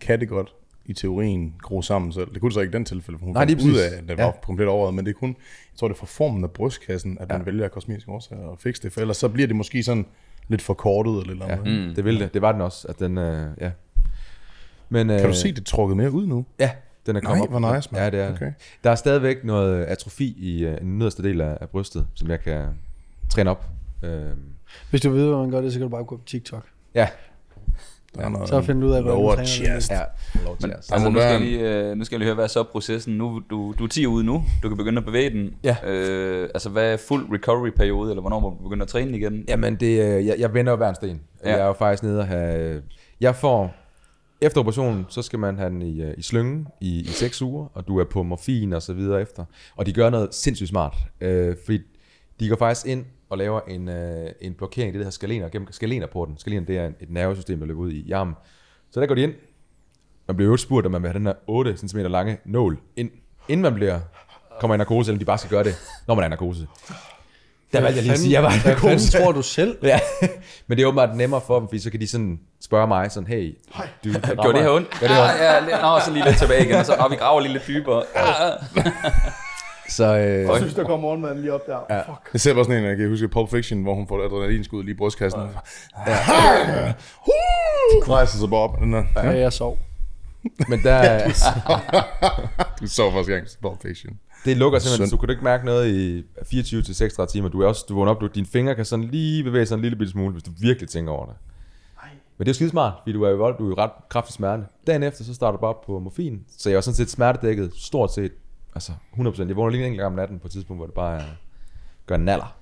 kan 0.00 0.20
det 0.20 0.28
godt 0.28 0.54
i 0.84 0.92
teorien 0.92 1.54
gro 1.62 1.82
sammen 1.82 2.12
selv. 2.12 2.32
Det 2.32 2.40
kunne 2.40 2.48
det 2.50 2.54
så 2.54 2.60
ikke 2.60 2.70
i 2.70 2.76
den 2.76 2.84
tilfælde, 2.84 3.18
for 3.18 3.24
hun 3.26 3.34
Nej, 3.34 3.46
fandt 3.48 3.62
ud 3.62 3.76
af, 3.76 3.86
at 3.96 4.08
den 4.08 4.18
Ja. 4.18 4.24
var 4.24 4.38
komplet 4.42 4.68
overret, 4.68 4.94
men 4.94 5.04
det 5.06 5.10
er 5.14 5.18
kun, 5.18 5.28
jeg 5.28 5.78
tror 5.78 5.88
det 5.88 5.94
er 5.94 5.98
for 5.98 6.06
formen 6.06 6.44
af 6.44 6.50
brystkassen, 6.50 7.18
at 7.20 7.28
man 7.28 7.38
Ja. 7.38 7.44
vælger 7.44 7.64
af 7.64 7.70
kosmetiske 7.70 8.10
årsager 8.10 8.52
at 8.52 8.58
fikse 8.58 8.82
det, 8.82 8.92
for 8.92 9.00
ellers 9.00 9.16
så 9.16 9.28
bliver 9.28 9.46
det 9.46 9.56
måske 9.56 9.82
sådan 9.82 10.06
lidt 10.48 10.62
forkortet 10.62 11.20
eller 11.20 11.32
eller 11.32 11.46
Ja, 11.48 11.56
mm. 11.88 11.94
det 11.94 12.04
ville 12.04 12.20
det. 12.20 12.34
Det 12.34 12.42
var 12.42 12.52
den 12.52 12.60
også, 12.60 12.88
at 12.88 12.98
den, 12.98 13.18
øh, 13.18 13.50
ja. 13.60 13.70
Men, 14.88 15.10
øh, 15.10 15.20
Kan 15.20 15.28
du 15.28 15.34
se, 15.34 15.52
det 15.52 15.66
trukket 15.66 15.96
mere 15.96 16.10
ud 16.10 16.26
nu? 16.26 16.44
Ja, 16.58 16.70
den 17.06 17.16
er 17.16 17.20
kommet 17.20 17.38
Nej, 17.50 17.56
op. 17.56 17.60
hvor 17.62 17.74
nice, 17.76 17.88
mand. 17.92 18.04
Ja, 18.04 18.10
det 18.10 18.20
er 18.20 18.34
okay. 18.34 18.52
Der 18.84 18.90
er 18.90 18.94
stadigvæk 18.94 19.44
noget 19.44 19.84
atrofi 19.84 20.34
i 20.38 20.64
øh, 20.64 20.78
den 20.80 20.98
nederste 20.98 21.22
del 21.22 21.40
af, 21.40 21.58
af 21.60 21.68
brystet, 21.68 22.06
som 22.14 22.30
jeg 22.30 22.40
kan 22.40 22.66
træne 23.30 23.50
op. 23.50 23.68
Øh, 24.04 24.22
Hvis 24.90 25.00
du 25.00 25.10
ved, 25.10 25.24
hvordan 25.26 25.40
man 25.40 25.50
gør 25.50 25.60
det, 25.60 25.72
så 25.72 25.78
kan 25.78 25.82
du 25.88 25.90
bare 25.90 26.04
gå 26.04 26.16
på 26.16 26.24
TikTok. 26.26 26.64
ja, 26.94 27.08
Der 28.14 28.20
er 28.24 28.28
noget 28.28 28.48
Så 28.48 28.62
finder 28.62 28.80
du 28.82 28.86
ud 28.88 28.92
af, 28.92 29.02
hvordan 29.02 29.18
lower 29.18 29.30
du 29.30 29.36
træner 29.36 29.74
det. 29.74 29.82
chest. 29.82 29.90
ja. 29.90 30.00
Til 30.32 30.40
Men, 30.62 30.70
at- 30.70 30.76
altså, 30.76 31.08
nu, 31.10 31.18
skal 31.18 31.20
jeg 31.22 31.30
være 31.30 31.40
lige, 31.40 31.88
øh, 31.90 31.96
nu 31.96 32.04
skal 32.04 32.14
jeg 32.14 32.18
lige 32.18 32.26
høre, 32.26 32.34
hvad 32.34 32.44
er 32.44 32.48
så 32.48 32.62
processen? 32.62 33.14
Nu, 33.18 33.42
du, 33.50 33.74
du 33.78 33.84
er 33.84 33.88
10 33.88 34.06
ude 34.06 34.24
nu, 34.24 34.44
du 34.62 34.68
kan 34.68 34.76
begynde 34.76 34.98
at 34.98 35.04
bevæge 35.04 35.30
den. 35.30 35.54
Ja. 35.64 35.76
Øh, 35.86 36.48
altså, 36.54 36.68
hvad 36.70 36.92
er 36.92 36.96
fuld 36.96 37.26
recovery-periode, 37.32 38.10
eller 38.10 38.20
hvornår 38.20 38.40
må 38.40 38.48
du 38.58 38.62
begynde 38.62 38.82
at 38.82 38.88
træne 38.88 39.16
igen? 39.18 39.44
Jamen, 39.48 39.76
det, 39.76 40.00
øh, 40.00 40.26
jeg, 40.26 40.36
jeg 40.38 40.54
vender 40.54 40.72
jo 40.72 40.76
hver 40.76 40.88
en 40.88 40.94
sten. 40.94 41.20
Ja. 41.44 41.50
Jeg 41.50 41.60
er 41.60 41.66
jo 41.66 41.72
faktisk 41.72 42.02
nede 42.02 42.18
og 42.20 42.26
have... 42.26 42.82
Jeg 43.20 43.34
får... 43.36 43.74
Efter 44.42 44.60
operationen, 44.60 45.06
så 45.08 45.22
skal 45.22 45.38
man 45.38 45.58
have 45.58 45.70
den 45.70 45.82
i, 45.82 46.02
øh, 46.02 46.14
i 46.18 46.22
slyngen 46.22 46.68
i, 46.80 47.00
i 47.00 47.06
6 47.06 47.42
uger, 47.42 47.66
og 47.74 47.88
du 47.88 47.98
er 47.98 48.04
på 48.04 48.22
morfin 48.22 48.72
og 48.72 48.82
så 48.82 48.92
videre 48.92 49.20
efter. 49.22 49.44
Og 49.76 49.86
de 49.86 49.92
gør 49.92 50.10
noget 50.10 50.34
sindssygt 50.34 50.68
smart, 50.68 50.96
øh, 51.20 51.56
fordi 51.64 51.78
de 52.40 52.48
går 52.48 52.56
faktisk 52.56 52.86
ind 52.86 53.04
og 53.30 53.38
laver 53.38 53.60
en, 53.68 53.88
øh, 53.88 54.30
en 54.40 54.54
blokering, 54.54 54.92
det 54.92 54.98
der 54.98 55.04
hedder 55.04 55.10
skalener, 55.10 55.48
gennem 55.48 55.72
skalenerporten. 55.72 56.38
Skalenen, 56.38 56.66
det 56.66 56.78
er 56.78 56.86
et 56.86 57.10
nervesystem, 57.10 57.58
der 57.58 57.66
løber 57.66 57.80
ud 57.80 57.90
i 57.92 58.10
armen. 58.12 58.34
Så 58.90 59.00
der 59.00 59.06
går 59.06 59.14
de 59.14 59.22
ind. 59.22 59.32
Man 60.28 60.36
bliver 60.36 60.50
jo 60.50 60.56
spurgt, 60.56 60.86
om 60.86 60.92
man 60.92 61.02
vil 61.02 61.08
have 61.10 61.18
den 61.18 61.26
her 61.26 61.34
8 61.46 61.76
cm 61.76 61.98
lange 61.98 62.38
nål 62.44 62.78
ind, 62.96 63.10
inden 63.48 63.62
man 63.62 63.74
bliver, 63.74 64.00
kommer 64.60 64.74
i 64.74 64.78
narkose, 64.78 65.10
eller 65.10 65.18
de 65.18 65.24
bare 65.24 65.38
skal 65.38 65.50
gøre 65.50 65.64
det, 65.64 65.74
når 66.06 66.14
man 66.14 66.22
er 66.22 66.26
i 66.26 66.30
narkose. 66.30 66.66
Der 67.72 67.80
valgte 67.80 67.96
jeg 67.96 68.02
lige 68.02 68.12
at 68.12 68.18
sige, 68.18 68.38
at 68.38 68.42
jeg 68.42 68.42
var 68.42 68.50
i 68.50 68.68
narkose. 68.68 69.12
tror 69.18 69.32
du 69.32 69.42
selv? 69.42 69.78
Ja, 69.82 70.00
men 70.66 70.78
det 70.78 70.82
er 70.82 70.86
åbenbart 70.88 71.16
nemmere 71.16 71.40
for 71.46 71.58
dem, 71.58 71.68
fordi 71.68 71.78
så 71.78 71.90
kan 71.90 72.00
de 72.00 72.06
sådan 72.08 72.40
spørge 72.60 72.86
mig 72.86 73.10
sådan, 73.12 73.26
hey, 73.26 73.58
du 74.04 74.08
Gjorde 74.42 74.52
det 74.52 74.62
her 74.62 74.70
ondt? 74.70 74.90
Gør 75.00 75.06
det 75.06 75.16
her 75.16 75.22
ondt? 75.22 75.40
Ja, 75.40 75.54
ja, 75.54 75.60
lidt- 75.60 75.82
nå, 75.82 76.00
så 76.04 76.10
lige 76.12 76.24
lidt 76.24 76.38
tilbage 76.38 76.64
igen, 76.64 76.74
og 76.74 76.86
så 76.86 76.92
og 76.94 77.10
vi 77.10 77.16
graver 77.16 77.40
lige 77.40 77.52
lidt 77.52 77.66
dybere. 77.66 78.02
Ja. 79.90 79.94
Så 79.94 80.16
øh, 80.18 80.22
Jeg 80.22 80.56
synes, 80.56 80.74
der 80.74 80.84
kommer 80.84 80.96
morgenmaden 81.00 81.40
lige 81.40 81.52
op 81.52 81.66
der. 81.66 81.78
Ja. 81.90 81.98
Fuck. 82.00 82.30
Jeg 82.32 82.40
ser 82.40 82.54
bare 82.54 82.64
sådan 82.64 82.82
en, 82.82 82.88
jeg 82.88 82.96
kan 82.96 83.08
huske 83.08 83.28
Pulp 83.28 83.50
Fiction, 83.50 83.82
hvor 83.82 83.94
hun 83.94 84.08
får 84.08 84.20
et 84.20 84.24
adrenalinskud 84.24 84.82
lige 84.84 84.94
i 84.94 84.96
brystkassen. 84.96 85.40
Ja. 86.06 86.16
Rejser 88.08 88.38
sig 88.38 88.50
bare 88.50 88.60
op. 88.60 88.78
Den 88.80 88.92
der. 88.92 89.04
Ja, 89.16 89.30
jeg 89.30 89.52
sov. 89.52 89.78
men 90.68 90.82
der, 90.82 91.24
Du 92.80 92.86
så 92.86 93.10
første 93.12 93.32
gang 93.32 93.46
Pulp 93.62 93.82
Fiction. 93.82 94.18
det 94.44 94.56
lukker 94.56 94.78
simpelthen, 94.78 95.06
Synd. 95.06 95.10
så 95.10 95.16
du 95.16 95.20
kan 95.20 95.30
ikke 95.30 95.44
mærke 95.44 95.64
noget 95.64 95.88
i 95.90 96.24
24 96.50 96.82
til 96.82 96.94
36 96.94 97.28
timer. 97.30 97.48
Du 97.48 97.60
er 97.62 97.66
også, 97.66 97.84
du 97.88 97.94
vågner 97.94 98.12
op, 98.12 98.20
du, 98.20 98.26
dine 98.26 98.46
fingre 98.46 98.74
kan 98.74 98.84
sådan 98.84 99.04
lige 99.04 99.44
bevæge 99.44 99.66
sig 99.66 99.74
en 99.74 99.82
lille 99.82 99.96
bitte 99.96 100.12
smule, 100.12 100.32
hvis 100.32 100.42
du 100.42 100.50
virkelig 100.60 100.88
tænker 100.88 101.12
over 101.12 101.26
det. 101.26 101.34
Men 102.38 102.44
det 102.46 102.48
er 102.48 102.50
jo 102.50 102.54
skide 102.54 102.70
smart, 102.70 102.92
fordi 103.02 103.12
du 103.12 103.22
er 103.22 103.30
jo, 103.30 103.36
du 103.36 103.64
er 103.64 103.68
jo 103.68 103.74
ret 103.78 103.90
kraftig 104.08 104.34
smerte. 104.34 104.62
Dagen 104.86 105.02
efter, 105.02 105.24
så 105.24 105.34
starter 105.34 105.56
du 105.56 105.60
bare 105.60 105.70
op 105.70 105.84
på 105.86 105.98
morfin, 105.98 106.40
så 106.58 106.68
jeg 106.68 106.74
var 106.76 106.80
sådan 106.80 106.94
set 106.94 107.10
smertedækket 107.10 107.72
stort 107.76 108.14
set, 108.14 108.32
altså 108.74 108.92
100%. 109.16 109.48
Jeg 109.48 109.56
vågner 109.56 109.70
lige 109.70 109.80
en 109.80 109.86
enkelt 109.86 110.00
gang 110.00 110.12
om 110.12 110.16
natten 110.16 110.38
på 110.38 110.46
et 110.46 110.52
tidspunkt, 110.52 110.78
hvor 110.78 110.86
det 110.86 110.94
bare 110.94 111.16
er, 111.16 111.26
gør 112.06 112.14
en 112.14 112.24
naller. 112.24 112.56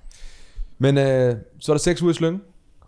Men 0.77 0.97
øh, 0.97 1.35
så 1.59 1.71
er 1.71 1.73
der 1.73 1.79
6 1.79 2.01
uger 2.01 2.11
i 2.11 2.13
slynge, 2.13 2.39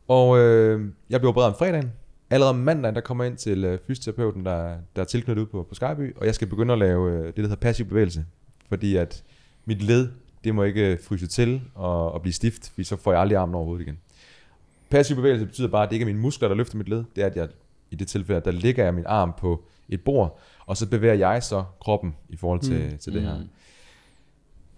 og 0.08 0.40
øh, 0.40 0.92
jeg 1.10 1.20
blev 1.20 1.30
opereret 1.30 1.52
om 1.54 1.58
fredagen. 1.60 1.92
Allerede 2.30 2.50
om 2.50 2.56
mandagen, 2.56 2.96
der 2.96 3.02
kommer 3.02 3.24
jeg 3.24 3.32
ind 3.32 3.38
til 3.38 3.64
øh, 3.64 3.80
fysioterapeuten, 3.88 4.46
der, 4.46 4.78
der 4.96 5.02
er 5.02 5.06
tilknyttet 5.06 5.42
ud 5.42 5.48
på, 5.48 5.64
på 5.70 5.76
Skyby, 5.76 6.16
og 6.18 6.26
jeg 6.26 6.36
skal 6.36 6.48
begynde 6.48 6.74
at 6.74 6.80
lave 6.80 7.12
øh, 7.12 7.26
det, 7.26 7.36
der 7.36 7.42
hedder 7.42 7.56
passiv 7.56 7.86
bevægelse. 7.86 8.26
Fordi 8.70 8.96
at 8.96 9.24
mit 9.66 9.82
led, 9.82 10.10
det 10.44 10.56
må 10.56 10.64
ikke 10.64 10.92
øh, 10.92 11.00
fryse 11.04 11.28
til 11.28 11.62
og, 11.76 12.12
og 12.12 12.22
blive 12.22 12.34
stift, 12.34 12.70
fordi 12.70 12.84
så 12.84 12.96
får 12.96 13.12
jeg 13.12 13.22
aldrig 13.22 13.38
armen 13.38 13.56
overhovedet 13.56 13.86
igen. 13.86 13.98
Passiv 14.90 15.16
bevægelse 15.16 15.46
betyder 15.46 15.68
bare, 15.68 15.84
at 15.84 15.90
det 15.90 15.96
ikke 15.96 16.04
er 16.04 16.14
mine 16.14 16.20
muskler, 16.20 16.48
der 16.48 16.56
løfter 16.56 16.78
mit 16.78 16.90
led. 16.90 17.04
Det 17.16 17.22
er, 17.22 17.26
at 17.26 17.36
jeg 17.36 17.48
i 17.92 17.96
det 17.96 18.08
tilfælde, 18.08 18.42
der 18.46 18.52
ligger 18.52 18.84
jeg 18.84 18.94
min 18.94 19.06
arm 19.08 19.34
på 19.38 19.64
et 19.90 20.04
bord, 20.04 20.40
og 20.66 20.78
så 20.78 20.90
bevæger 20.90 21.14
jeg 21.14 21.44
så 21.44 21.64
kroppen 21.82 22.16
i 22.30 22.36
forhold 22.36 22.60
til, 22.60 22.90
mm. 22.92 22.98
til 22.98 23.14
det 23.14 23.22
her. 23.22 23.36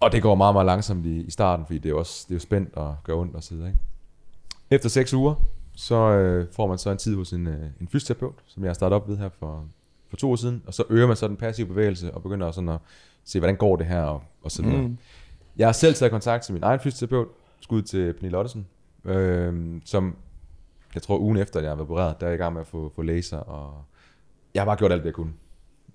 Og 0.00 0.12
det 0.12 0.22
går 0.22 0.34
meget, 0.34 0.54
meget 0.54 0.66
langsomt 0.66 1.06
i, 1.06 1.20
i 1.20 1.30
starten, 1.30 1.66
fordi 1.66 1.78
det 1.78 1.90
er 1.90 1.94
også 1.94 2.24
det 2.28 2.30
er 2.30 2.36
jo 2.36 2.40
spændt 2.40 2.74
og 2.74 2.96
gør 3.04 3.14
ondt 3.14 3.36
og 3.36 3.42
så 3.42 3.54
videre. 3.54 3.68
Ikke? 3.68 3.80
Efter 4.70 4.88
6 4.88 5.14
uger, 5.14 5.34
så 5.74 5.94
øh, 5.94 6.46
får 6.52 6.66
man 6.66 6.78
så 6.78 6.90
en 6.90 6.98
tid 6.98 7.16
hos 7.16 7.32
en, 7.32 7.46
øh, 7.46 7.66
en 7.80 7.88
fysioterapeut, 7.88 8.34
som 8.46 8.62
jeg 8.62 8.68
har 8.68 8.74
startet 8.74 8.96
op 8.96 9.08
ved 9.08 9.16
her 9.16 9.28
for, 9.28 9.64
for 10.08 10.16
to 10.16 10.30
år 10.30 10.36
siden, 10.36 10.62
og 10.66 10.74
så 10.74 10.84
øger 10.90 11.06
man 11.06 11.16
så 11.16 11.28
den 11.28 11.36
passive 11.36 11.66
bevægelse 11.66 12.14
og 12.14 12.22
begynder 12.22 12.50
sådan 12.50 12.68
at 12.68 12.78
se, 13.24 13.38
hvordan 13.38 13.56
går 13.56 13.76
det 13.76 13.86
her 13.86 14.02
og, 14.02 14.22
og 14.42 14.50
så 14.50 14.62
videre. 14.62 14.82
Mm. 14.82 14.98
Jeg 15.56 15.68
har 15.68 15.72
selv 15.72 15.94
taget 15.94 16.10
kontakt 16.12 16.44
til 16.44 16.54
min 16.54 16.62
egen 16.62 16.80
fysioterapeut, 16.80 17.28
skud 17.60 17.82
til 17.82 18.12
Pernille 18.12 18.38
Ottesen, 18.38 18.66
øh, 19.04 19.80
som 19.84 20.16
jeg 20.94 21.02
tror 21.02 21.18
ugen 21.18 21.36
efter, 21.36 21.58
at 21.58 21.64
jeg 21.64 21.70
har 21.70 21.76
været 21.76 21.90
opereret, 21.90 22.20
der 22.20 22.26
er 22.26 22.30
jeg 22.30 22.38
i 22.38 22.42
gang 22.42 22.52
med 22.52 22.60
at 22.60 22.66
få, 22.66 22.92
få 22.96 23.02
laser, 23.02 23.38
og 23.38 23.84
jeg 24.54 24.60
har 24.60 24.66
bare 24.66 24.76
gjort 24.76 24.92
alt, 24.92 25.02
det 25.02 25.06
jeg 25.06 25.14
kunne. 25.14 25.32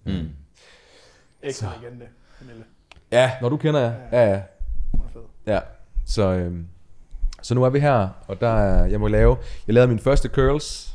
Mm. 0.05 0.29
Ægte 1.43 1.65
legende, 1.81 2.05
Pernille. 2.39 2.63
Ja, 3.11 3.31
når 3.41 3.49
du 3.49 3.57
kender 3.57 3.79
jeg. 3.79 3.95
Ja, 4.11 4.29
ja. 4.31 4.41
Hun 4.93 5.01
er 5.07 5.09
fed. 5.13 5.21
Ja, 5.47 5.59
så, 6.05 6.31
øhm, 6.31 6.67
så 7.41 7.55
nu 7.55 7.63
er 7.63 7.69
vi 7.69 7.79
her, 7.79 8.09
og 8.27 8.41
der 8.41 8.49
er, 8.49 8.85
jeg 8.85 8.99
må 8.99 9.07
lave, 9.07 9.37
jeg 9.67 9.73
lavede 9.73 9.87
min 9.87 9.99
første 9.99 10.29
curls 10.29 10.93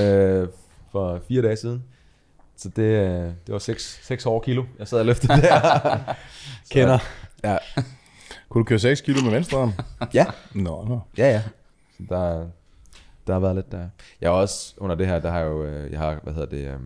øh, 0.00 0.48
for 0.92 1.20
fire 1.28 1.42
dage 1.42 1.56
siden. 1.56 1.84
Så 2.56 2.68
det, 2.68 2.82
øh, 2.82 3.24
det 3.46 3.52
var 3.52 3.58
6, 3.58 4.00
6 4.06 4.24
hårde 4.24 4.44
kilo, 4.44 4.64
jeg 4.78 4.88
sad 4.88 4.98
og 4.98 5.06
løftede 5.06 5.32
der. 5.42 6.14
Kender. 6.70 6.98
ja, 7.44 7.58
Kunne 8.48 8.60
du 8.60 8.64
køre 8.64 8.78
6 8.78 9.00
kilo 9.00 9.22
med 9.22 9.30
venstre 9.30 9.58
arm? 9.62 9.72
ja, 10.14 10.26
Nå, 10.54 10.84
nå. 10.88 11.00
ja, 11.18 11.30
ja. 11.30 11.42
Så 11.96 12.02
der, 12.08 12.46
der 13.26 13.32
har 13.32 13.40
været 13.40 13.54
lidt 13.54 13.72
der. 13.72 13.88
Jeg 14.20 14.30
har 14.30 14.36
også, 14.36 14.74
under 14.76 14.96
det 14.96 15.06
her, 15.06 15.18
der 15.18 15.30
har 15.30 15.38
jeg 15.38 15.46
jo, 15.48 15.64
øh, 15.64 15.92
jeg 15.92 15.98
har, 16.00 16.20
hvad 16.22 16.32
hedder 16.32 16.48
det, 16.48 16.58
øh, 16.58 16.80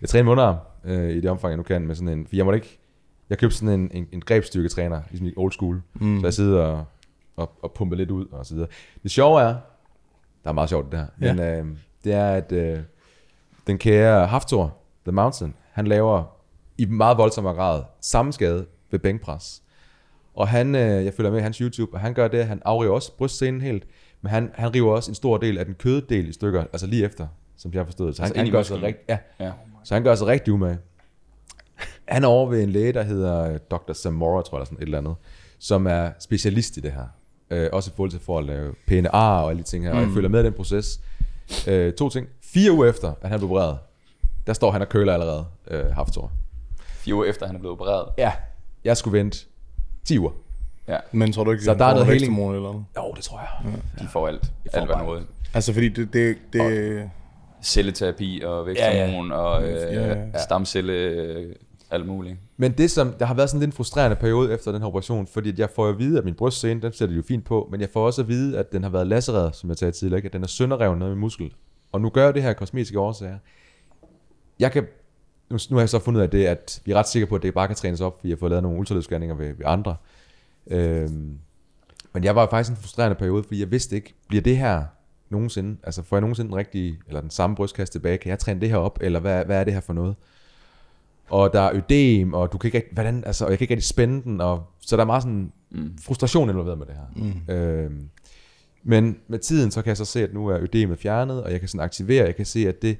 jeg 0.00 0.08
træner 0.08 0.24
mundarm 0.24 0.56
øh, 0.88 1.10
i 1.10 1.20
det 1.20 1.30
omfang, 1.30 1.50
jeg 1.50 1.56
nu 1.56 1.62
kan, 1.62 1.86
med 1.86 1.94
sådan 1.94 2.08
en, 2.18 2.26
for 2.26 2.36
jeg 2.36 2.44
måtte 2.44 2.56
ikke, 2.56 2.78
jeg 3.30 3.38
købte 3.38 3.56
sådan 3.56 3.80
en, 3.80 3.90
en, 3.94 4.08
en 4.12 4.20
grebstyrketræner, 4.20 5.00
ligesom 5.10 5.26
i 5.26 5.32
old 5.36 5.52
school, 5.52 5.82
mm. 5.94 6.20
så 6.20 6.26
jeg 6.26 6.34
sidder 6.34 6.62
og, 6.64 6.84
og, 7.36 7.52
og 7.62 7.72
pumper 7.72 7.96
lidt 7.96 8.10
ud 8.10 8.26
og 8.26 8.46
så 8.46 8.54
videre. 8.54 8.68
Det 9.02 9.10
sjove 9.10 9.40
er, 9.40 9.54
der 10.44 10.50
er 10.50 10.52
meget 10.52 10.68
sjovt 10.68 10.92
det 10.92 10.98
her, 11.00 11.06
Ja. 11.20 11.34
men 11.34 11.42
øh, 11.44 11.76
det 12.04 12.12
er, 12.12 12.28
at 12.30 12.52
øh, 12.52 12.78
den 13.66 13.78
kære 13.78 14.26
Haftor, 14.26 14.76
The 15.04 15.12
Mountain, 15.12 15.54
han 15.72 15.86
laver 15.86 16.24
i 16.78 16.84
meget 16.84 17.18
voldsommere 17.18 17.54
grad 17.54 17.82
samme 18.00 18.32
skade 18.32 18.66
ved 18.90 18.98
bænkpres. 18.98 19.62
Og 20.34 20.48
han, 20.48 20.74
øh, 20.74 21.04
jeg 21.04 21.14
følger 21.14 21.30
med 21.30 21.38
i 21.38 21.42
hans 21.42 21.56
YouTube, 21.58 21.94
og 21.94 22.00
han 22.00 22.14
gør 22.14 22.28
det, 22.28 22.38
at 22.38 22.46
han 22.46 22.62
afriver 22.64 22.92
også 22.94 23.16
brystscenen 23.16 23.60
helt, 23.60 23.86
men 24.22 24.30
han, 24.30 24.50
han 24.54 24.74
river 24.74 24.92
også 24.92 25.10
en 25.10 25.14
stor 25.14 25.36
del 25.38 25.58
af 25.58 25.64
den 25.64 25.74
køddel 25.74 26.28
i 26.28 26.32
stykker, 26.32 26.60
altså 26.72 26.86
lige 26.86 27.04
efter, 27.04 27.26
som 27.56 27.72
jeg 27.72 27.84
forstået. 27.84 28.16
Så 28.16 28.22
han, 28.22 28.26
Altså 28.26 28.38
han 28.38 28.46
i 28.46 28.50
gør 28.50 28.62
sig 28.62 28.74
musklen. 28.76 28.86
rigt, 28.86 28.98
ja, 29.08 29.18
Ja. 29.40 29.52
Så 29.88 29.94
han 29.94 30.02
gør 30.02 30.14
sig 30.14 30.26
rigtig 30.26 30.52
umage. 30.52 30.78
Han 32.08 32.24
er 32.24 32.28
over 32.28 32.50
ved 32.50 32.62
en 32.62 32.70
læge, 32.70 32.92
der 32.92 33.02
hedder 33.02 33.52
øh, 33.52 33.58
Dr. 33.70 33.92
Zamora, 33.92 34.42
tror 34.42 34.58
jeg, 34.58 34.60
eller 34.60 34.64
sådan 34.64 34.78
et 34.78 34.82
eller 34.82 34.98
andet, 34.98 35.14
som 35.58 35.86
er 35.86 36.10
specialist 36.20 36.76
i 36.76 36.80
det 36.80 36.92
her. 36.92 37.06
Øh, 37.50 37.68
også 37.72 37.90
i 37.90 37.92
forhold 37.96 38.10
til 38.10 38.20
for 38.20 38.38
at 38.38 38.44
lave 38.44 38.74
pæne 38.86 39.14
ar 39.14 39.42
og 39.42 39.50
alle 39.50 39.62
de 39.62 39.68
ting 39.68 39.84
her, 39.84 39.92
mm. 39.92 39.98
og 39.98 40.04
jeg 40.04 40.12
følger 40.14 40.28
med 40.28 40.40
i 40.40 40.44
den 40.44 40.52
proces. 40.52 41.00
Øh, 41.66 41.92
to 41.92 42.08
ting. 42.08 42.28
Fire 42.42 42.72
uger 42.72 42.86
efter, 42.88 43.12
at 43.22 43.28
han 43.28 43.38
blev 43.38 43.50
opereret, 43.50 43.78
der 44.46 44.52
står 44.52 44.70
han 44.70 44.82
og 44.82 44.88
køler 44.88 45.12
allerede 45.12 45.46
øh, 45.70 45.86
Haftor. 45.86 46.32
Fire 46.78 47.14
uger 47.14 47.24
efter, 47.24 47.46
han 47.46 47.56
er 47.56 47.60
blevet 47.60 47.80
opereret. 47.80 48.08
Ja, 48.18 48.32
jeg 48.84 48.96
skulle 48.96 49.18
vente 49.18 49.38
10 50.04 50.18
uger. 50.18 50.30
Ja, 50.88 50.98
Men 51.12 51.32
tror 51.32 51.44
du 51.44 51.50
ikke, 51.50 51.64
Så 51.64 51.74
der 51.74 51.84
er 51.84 51.94
noget 51.94 52.06
healing. 52.06 52.38
eller 52.38 52.60
noget? 52.60 52.84
Jo, 52.96 53.12
det 53.16 53.24
tror 53.24 53.38
jeg. 53.38 53.72
de 54.00 54.08
får 54.08 54.28
alt. 54.28 54.52
får 54.74 54.78
alt, 54.80 54.86
hvad 54.86 54.96
noget. 54.96 55.26
Altså, 55.54 55.72
fordi 55.72 55.88
det... 55.88 56.12
det, 56.12 56.36
det 56.52 57.10
Celleterapi 57.62 58.42
og 58.44 58.66
væksthormon 58.66 59.32
og 59.32 59.64
øh, 59.64 59.94
Ja, 59.94 60.08
ja. 60.08 60.38
stamcelle, 60.44 60.92
øh, 60.92 61.54
alt 61.90 62.06
muligt. 62.06 62.36
Men 62.56 62.72
det 62.72 62.90
som, 62.90 63.12
der 63.12 63.26
har 63.26 63.34
været 63.34 63.50
sådan 63.50 63.60
lidt 63.60 63.68
en 63.68 63.72
frustrerende 63.72 64.16
periode 64.16 64.54
efter 64.54 64.72
den 64.72 64.80
her 64.80 64.88
operation, 64.88 65.26
fordi 65.26 65.48
at 65.48 65.58
jeg 65.58 65.70
får 65.70 65.88
at 65.88 65.98
vide, 65.98 66.18
at 66.18 66.24
min 66.24 66.34
brystscene, 66.34 66.82
den 66.82 66.92
sætter 66.92 67.12
de 67.12 67.16
jo 67.16 67.22
fint 67.22 67.44
på, 67.44 67.68
men 67.70 67.80
jeg 67.80 67.88
får 67.92 68.06
også 68.06 68.22
at 68.22 68.28
vide, 68.28 68.58
at 68.58 68.72
den 68.72 68.82
har 68.82 68.90
været 68.90 69.06
lacereret, 69.06 69.56
som 69.56 69.68
jeg 69.68 69.76
sagde 69.76 69.92
tidligere, 69.92 70.18
ikke? 70.18 70.26
at 70.26 70.32
den 70.32 70.42
er 70.42 70.46
sønderrevet 70.46 70.98
noget 70.98 71.14
med 71.14 71.20
muskel. 71.20 71.52
Og 71.92 72.00
nu 72.00 72.10
gør 72.10 72.24
jeg 72.24 72.34
det 72.34 72.42
her 72.42 72.52
kosmetiske 72.52 73.00
årsager. 73.00 73.38
Jeg 74.58 74.72
kan, 74.72 74.86
nu, 75.50 75.58
nu 75.70 75.76
har 75.76 75.82
jeg 75.82 75.88
så 75.88 75.98
fundet 75.98 76.18
ud 76.18 76.22
af 76.22 76.30
det, 76.30 76.46
at 76.46 76.82
vi 76.84 76.92
er 76.92 76.96
ret 76.96 77.08
sikre 77.08 77.26
på, 77.26 77.34
at 77.34 77.42
det 77.42 77.54
bare 77.54 77.66
kan 77.66 77.76
trænes 77.76 78.00
op, 78.00 78.18
fordi 78.18 78.28
jeg 78.28 78.36
har 78.36 78.38
fået 78.38 78.50
lavet 78.50 78.62
nogle 78.62 78.78
ultralydsscanninger 78.78 79.36
ved, 79.36 79.46
ved 79.46 79.66
andre. 79.66 79.96
Øhm, 80.70 81.38
men 82.12 82.24
jeg 82.24 82.36
var 82.36 82.50
faktisk 82.50 82.70
i 82.70 82.72
en 82.72 82.76
frustrerende 82.76 83.14
periode, 83.14 83.42
fordi 83.42 83.60
jeg 83.60 83.70
vidste 83.70 83.96
ikke, 83.96 84.14
bliver 84.28 84.42
det 84.42 84.56
her 84.56 84.84
nogensinde, 85.30 85.76
altså 85.82 86.02
får 86.02 86.16
jeg 86.16 86.20
nogensinde 86.20 86.48
den 86.48 86.56
rigtige, 86.56 86.98
eller 87.06 87.20
den 87.20 87.30
samme 87.30 87.56
brystkasse 87.56 87.94
tilbage, 87.94 88.18
kan 88.18 88.30
jeg 88.30 88.38
træne 88.38 88.60
det 88.60 88.68
her 88.68 88.76
op, 88.76 88.98
eller 89.00 89.20
hvad, 89.20 89.44
hvad 89.44 89.60
er 89.60 89.64
det 89.64 89.72
her 89.72 89.80
for 89.80 89.92
noget? 89.92 90.14
og 91.30 91.52
der 91.52 91.60
er 91.60 91.72
ødem, 91.74 92.32
og 92.32 92.52
du 92.52 92.58
kan 92.58 92.72
ikke 92.74 92.88
hvordan, 92.92 93.22
altså, 93.26 93.44
og 93.44 93.50
jeg 93.50 93.58
kan 93.58 93.64
ikke 93.64 93.74
rigtig 93.74 93.88
spænde 93.88 94.22
den, 94.22 94.40
og, 94.40 94.62
så 94.80 94.96
der 94.96 95.02
er 95.02 95.06
meget 95.06 95.22
sådan 95.22 95.52
mm. 95.70 95.98
frustration 96.02 96.50
involveret 96.50 96.78
med 96.78 96.86
det 96.86 96.94
her. 96.94 97.32
Mm. 97.48 97.54
Øhm, 97.54 98.08
men 98.82 99.16
med 99.28 99.38
tiden, 99.38 99.70
så 99.70 99.82
kan 99.82 99.88
jeg 99.88 99.96
så 99.96 100.04
se, 100.04 100.22
at 100.22 100.34
nu 100.34 100.46
er 100.46 100.58
ødemet 100.60 100.98
fjernet, 100.98 101.42
og 101.42 101.52
jeg 101.52 101.60
kan 101.60 101.68
sådan 101.68 101.84
aktivere, 101.84 102.26
jeg 102.26 102.36
kan 102.36 102.46
se, 102.46 102.68
at 102.68 102.82
det, 102.82 102.98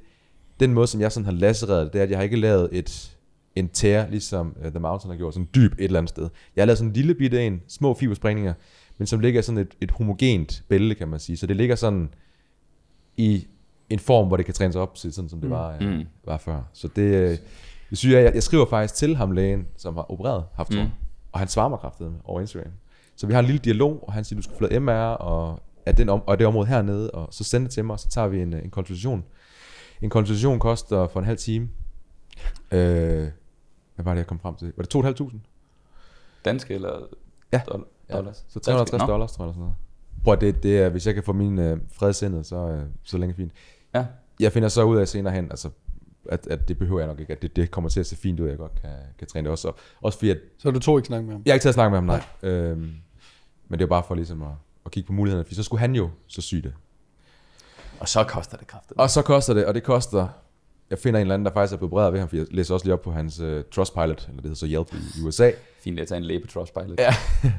den 0.59 0.73
måde, 0.73 0.87
som 0.87 1.01
jeg 1.01 1.11
sådan 1.11 1.25
har 1.25 1.31
lacereret 1.31 1.85
det, 1.85 1.93
det 1.93 1.99
er, 1.99 2.03
at 2.03 2.09
jeg 2.09 2.17
har 2.17 2.23
ikke 2.23 2.37
lavet 2.37 2.69
et, 2.71 3.17
en 3.55 3.69
tær, 3.69 4.09
ligesom 4.09 4.55
uh, 4.65 4.71
The 4.71 4.79
Mountain 4.79 5.11
har 5.11 5.17
gjort, 5.17 5.33
sådan 5.33 5.49
dyb 5.55 5.71
et 5.71 5.83
eller 5.83 5.99
andet 5.99 6.09
sted. 6.09 6.29
Jeg 6.55 6.61
har 6.61 6.65
lavet 6.65 6.77
sådan 6.77 6.89
en 6.89 6.93
lille 6.93 7.15
bitte 7.15 7.47
en, 7.47 7.61
små 7.67 7.93
fibersprængninger, 7.93 8.53
men 8.99 9.07
som 9.07 9.19
ligger 9.19 9.39
i 9.39 9.43
sådan 9.43 9.57
et, 9.57 9.75
et 9.81 9.91
homogent 9.91 10.63
bælte, 10.69 10.95
kan 10.95 11.07
man 11.07 11.19
sige. 11.19 11.37
Så 11.37 11.47
det 11.47 11.55
ligger 11.55 11.75
sådan 11.75 12.09
i 13.17 13.47
en 13.89 13.99
form, 13.99 14.27
hvor 14.27 14.37
det 14.37 14.45
kan 14.45 14.53
trænes 14.55 14.75
op 14.75 14.95
til, 14.95 15.13
sådan 15.13 15.29
som 15.29 15.41
det 15.41 15.49
var, 15.49 15.75
uh, 15.81 15.87
Mm. 15.87 16.05
var 16.25 16.37
før. 16.37 16.61
Så 16.73 16.87
det, 16.87 17.01
øh, 17.01 17.37
det 17.89 17.97
synes 17.97 18.13
jeg, 18.15 18.23
jeg, 18.23 18.33
jeg 18.33 18.43
skriver 18.43 18.65
faktisk 18.65 18.95
til 18.95 19.15
ham 19.15 19.31
lægen, 19.31 19.67
som 19.77 19.95
har 19.95 20.11
opereret 20.11 20.43
haft 20.53 20.71
mm. 20.71 20.87
og 21.31 21.39
han 21.39 21.47
svarer 21.47 21.69
mig 21.69 21.79
kraftigt 21.79 22.09
over 22.23 22.41
Instagram. 22.41 22.71
Så 23.15 23.27
vi 23.27 23.33
har 23.33 23.39
en 23.39 23.45
lille 23.45 23.59
dialog, 23.59 24.03
og 24.07 24.13
han 24.13 24.23
siger, 24.23 24.37
du 24.37 24.43
skal 24.43 24.57
flade 24.57 24.79
MR, 24.79 24.91
og 24.93 25.59
er, 25.85 25.91
den 25.91 26.09
om, 26.09 26.21
og 26.27 26.33
er 26.33 26.35
det 26.37 26.47
område 26.47 26.67
hernede, 26.67 27.11
og 27.11 27.27
så 27.31 27.43
send 27.43 27.63
det 27.63 27.71
til 27.71 27.85
mig, 27.85 27.93
og 27.93 27.99
så 27.99 28.09
tager 28.09 28.27
vi 28.27 28.41
en, 28.41 28.53
øh, 28.53 28.63
en 28.63 28.69
konsultation. 28.69 29.23
En 30.01 30.09
konsultation 30.09 30.59
koster 30.59 31.07
for 31.07 31.19
en 31.19 31.25
halv 31.25 31.37
time. 31.37 31.69
Øh, 32.71 33.27
hvad 33.95 34.03
var 34.05 34.11
det, 34.13 34.17
jeg 34.17 34.27
kom 34.27 34.39
frem 34.39 34.55
til? 34.55 34.73
Var 34.77 34.83
det 34.83 35.21
2.500? 35.21 35.37
Danske 36.45 36.73
eller 36.73 36.89
Ja. 37.53 37.61
doll- 37.71 37.85
Ja, 38.09 38.15
dollars? 38.17 38.45
så 38.49 38.59
350 38.59 39.01
Nå. 39.01 39.07
dollars, 39.07 39.31
tror 39.31 39.43
jeg, 39.43 39.47
eller 39.47 39.53
sådan 39.53 39.61
noget. 39.61 39.75
Prøv 40.23 40.33
at 40.33 40.41
det, 40.41 40.63
det 40.63 40.79
er, 40.79 40.89
hvis 40.89 41.07
jeg 41.07 41.13
kan 41.13 41.23
få 41.23 41.33
min 41.33 41.59
øh, 41.59 41.77
fred 41.93 42.13
sindet, 42.13 42.45
så, 42.45 42.55
øh, 42.55 42.83
så 43.03 43.17
længe 43.17 43.35
fint. 43.35 43.51
Ja. 43.95 44.05
Jeg 44.39 44.51
finder 44.51 44.69
så 44.69 44.83
ud 44.83 44.97
af 44.97 45.07
senere 45.07 45.33
hen, 45.33 45.47
altså, 45.51 45.69
at, 46.29 46.47
at 46.47 46.67
det 46.67 46.77
behøver 46.77 46.99
jeg 46.99 47.07
nok 47.07 47.19
ikke, 47.19 47.33
at 47.33 47.41
det, 47.41 47.55
det 47.55 47.71
kommer 47.71 47.89
til 47.89 47.99
at 47.99 48.05
se 48.05 48.15
fint 48.15 48.39
ud, 48.39 48.45
at 48.45 48.49
jeg 48.49 48.57
godt 48.57 48.81
kan, 48.81 48.89
kan 49.19 49.27
træne 49.27 49.45
det 49.45 49.51
også. 49.51 49.67
Og, 49.67 49.75
også 50.01 50.17
fordi, 50.17 50.29
at 50.31 50.37
Så 50.57 50.71
du 50.71 50.79
tog 50.79 50.99
ikke 50.99 51.07
snakke 51.07 51.25
med 51.25 51.33
ham? 51.33 51.41
jeg 51.45 51.51
har 51.51 51.55
ikke 51.55 51.63
taget 51.63 51.71
at 51.71 51.73
snakke 51.73 51.89
med 51.89 51.97
ham, 51.97 52.21
nej. 52.41 52.51
Øhm, 52.51 52.91
men 53.67 53.79
det 53.79 53.85
er 53.85 53.89
bare 53.89 54.03
for 54.07 54.15
ligesom 54.15 54.41
at, 54.41 54.49
at 54.85 54.91
kigge 54.91 55.07
på 55.07 55.13
mulighederne, 55.13 55.45
for 55.47 55.53
så 55.53 55.63
skulle 55.63 55.79
han 55.79 55.95
jo 55.95 56.09
så 56.27 56.41
syge 56.41 56.61
det. 56.61 56.73
Og 57.99 58.09
så 58.09 58.23
koster 58.23 58.57
det 58.57 58.67
kraftigt. 58.67 58.99
Og 58.99 59.09
så 59.09 59.21
koster 59.21 59.53
det, 59.53 59.65
og 59.65 59.73
det 59.73 59.83
koster, 59.83 60.27
jeg 60.89 60.99
finder 60.99 61.19
en 61.19 61.21
eller 61.21 61.33
anden, 61.33 61.45
der 61.45 61.51
faktisk 61.53 61.73
er 61.73 61.77
blevet 61.77 61.91
bredere 61.91 62.13
ved 62.13 62.19
ham, 62.19 62.29
for 62.29 62.35
jeg 62.35 62.45
læser 62.51 62.73
også 62.73 62.85
lige 62.85 62.93
op 62.93 63.01
på 63.01 63.11
hans 63.11 63.39
uh, 63.39 63.61
Trustpilot, 63.71 64.07
eller 64.07 64.41
det 64.41 64.43
hedder 64.43 64.55
så 64.55 64.65
Yelp 64.67 64.93
i, 64.93 65.19
i 65.19 65.25
USA. 65.25 65.51
Fint 65.79 65.99
at 65.99 66.07
tage 66.07 66.17
en 66.17 66.23
læge 66.23 66.39
på 66.39 66.47
Trustpilot. 66.47 66.99
Ja. 66.99 67.13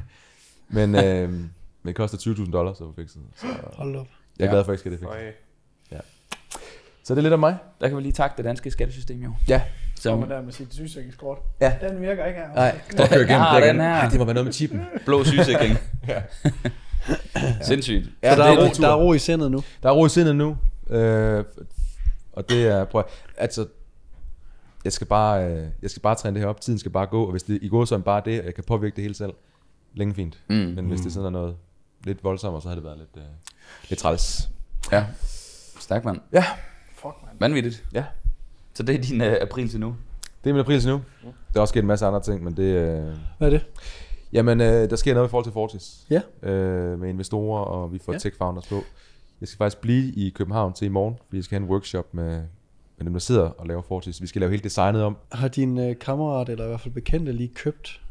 Men, 0.73 0.95
øh, 0.95 1.29
men 1.29 1.51
det 1.85 1.95
koster 1.95 2.17
20.000 2.17 2.51
dollars 2.51 2.81
at 2.81 2.85
få 2.87 2.93
fikset. 2.95 3.21
Så 3.35 3.45
Hold 3.73 3.95
op. 3.95 4.07
jeg 4.39 4.45
er 4.45 4.47
Ja. 4.49 4.51
glad 4.51 4.63
for, 4.65 4.71
at 4.71 4.73
jeg 4.73 4.73
ikke 4.73 4.79
skal 4.79 4.91
det 4.91 4.99
fikset. 4.99 5.15
Øj. 5.15 5.31
Så 7.03 7.13
det 7.15 7.17
er 7.19 7.21
lidt 7.21 7.33
af 7.33 7.39
mig. 7.39 7.57
Der 7.81 7.87
kan 7.87 7.97
vi 7.97 8.01
lige 8.01 8.11
takke 8.13 8.37
det 8.37 8.45
danske 8.45 8.71
skattesystem 8.71 9.23
jo. 9.23 9.33
Ja. 9.47 9.61
Så 9.95 10.15
man 10.15 10.29
der 10.29 10.41
med 10.41 10.53
sit 10.53 10.73
sygesikringskort. 10.73 11.37
Ja. 11.61 11.73
Den 11.89 12.01
virker 12.01 12.25
ikke 12.25 12.39
her. 12.39 12.53
Nej, 12.55 12.79
stop 12.89 13.09
køre 13.09 13.25
Jeg 13.27 13.39
har 13.43 13.59
den 13.59 13.79
her. 13.79 14.09
Det 14.09 14.19
må 14.19 14.25
være 14.25 14.33
noget 14.33 14.45
med 14.45 14.53
chippen. 14.53 14.81
blå 15.05 15.23
sygesikring. 15.23 15.77
Sindssygt. 17.61 18.09
Ja, 18.23 18.35
Så 18.35 18.41
der, 18.41 18.49
det 18.49 18.59
er 18.59 18.65
ro, 18.69 18.73
der 18.81 18.89
er 18.89 18.95
ro 18.95 19.13
i 19.13 19.19
sindet 19.19 19.51
nu. 19.51 19.63
Der 19.83 19.89
er 19.89 19.93
ro 19.93 20.05
i 20.05 20.09
sindet 20.09 20.35
nu. 20.35 20.57
Øh, 20.89 21.43
og 22.33 22.49
det 22.49 22.67
er, 22.67 22.85
prøv, 22.85 22.99
at- 22.99 23.11
altså, 23.37 23.67
jeg 24.85 24.93
skal 24.93 25.07
bare, 25.07 25.45
øh, 25.45 25.67
jeg 25.81 25.89
skal 25.89 26.01
bare 26.01 26.15
træne 26.15 26.33
det 26.33 26.41
her 26.41 26.49
op. 26.49 26.61
Tiden 26.61 26.79
skal 26.79 26.91
bare 26.91 27.05
gå, 27.07 27.23
og 27.25 27.31
hvis 27.31 27.43
det 27.43 27.59
i 27.61 27.67
går 27.67 27.85
så 27.85 27.97
bare 27.97 28.21
det, 28.25 28.39
og 28.39 28.45
jeg 28.45 28.55
kan 28.55 28.63
påvirke 28.67 28.95
det 28.95 29.01
hele 29.01 29.15
selv, 29.15 29.33
længe 29.93 30.13
fint. 30.13 30.39
Mm. 30.49 30.55
Men 30.55 30.85
hvis 30.85 31.01
det 31.01 31.13
sådan 31.13 31.25
er 31.25 31.29
noget 31.29 31.55
lidt 32.03 32.23
voldsommere, 32.23 32.61
så 32.61 32.67
har 32.67 32.75
det 32.75 32.83
været 32.83 32.97
lidt, 32.97 33.09
øh, 33.17 33.23
lidt 33.89 33.99
træls. 33.99 34.49
Ja. 34.91 35.05
Stærk 35.79 36.05
mand. 36.05 36.19
Ja, 36.33 36.45
Fuck, 36.95 37.15
man. 37.25 37.31
Vanvittigt. 37.39 37.85
ja. 37.93 38.05
Så 38.73 38.83
det 38.83 38.95
er 38.95 39.01
din 39.01 39.21
uh, 39.21 39.27
april 39.41 39.69
til 39.69 39.79
nu. 39.79 39.95
Det 40.43 40.49
er 40.49 40.53
min 40.53 40.59
april 40.59 40.81
til 40.81 40.89
nu. 40.89 41.01
Der 41.23 41.31
er 41.55 41.61
også 41.61 41.71
sket 41.71 41.79
en 41.81 41.87
masse 41.87 42.05
andre 42.05 42.21
ting, 42.21 42.43
men 42.43 42.57
det... 42.57 42.63
Øh, 42.63 43.03
Hvad 43.37 43.47
er 43.47 43.49
det? 43.49 43.65
jamen, 44.33 44.61
øh, 44.61 44.89
der 44.89 44.95
sker 44.95 45.13
noget 45.13 45.27
i 45.27 45.29
forhold 45.29 45.45
til 45.45 45.53
Fortis. 45.53 46.07
Ja. 46.09 46.21
Øh, 46.49 46.99
med 46.99 47.09
investorer, 47.09 47.61
og 47.65 47.93
vi 47.93 47.99
får 47.99 48.11
Ja. 48.11 48.15
ja. 48.15 48.19
tech 48.19 48.37
founders 48.37 48.67
på. 48.67 48.81
Jeg 49.41 49.47
skal 49.47 49.57
faktisk 49.57 49.81
blive 49.81 50.11
i 50.13 50.29
København 50.29 50.73
til 50.73 50.85
i 50.85 50.89
morgen, 50.89 51.15
fordi 51.25 51.37
jeg 51.37 51.43
skal 51.43 51.55
have 51.59 51.65
en 51.65 51.71
workshop 51.71 52.13
med, 52.13 52.29
med 52.97 53.05
dem, 53.05 53.13
der 53.13 53.19
sidder 53.19 53.41
og 53.41 53.67
laver 53.67 53.81
Fortis. 53.81 54.21
Vi 54.21 54.27
skal 54.27 54.39
lave 54.39 54.49
hele 54.51 54.63
designet 54.63 55.03
om. 55.03 55.17
Har 55.31 55.47
din 55.47 55.77
øh, 55.79 55.99
kammerat, 55.99 56.49
eller 56.49 56.65
i 56.65 56.67
hvert 56.67 56.81
fald 56.81 56.93
bekendte, 56.93 57.31
lige 57.31 57.51
købt 57.55 58.01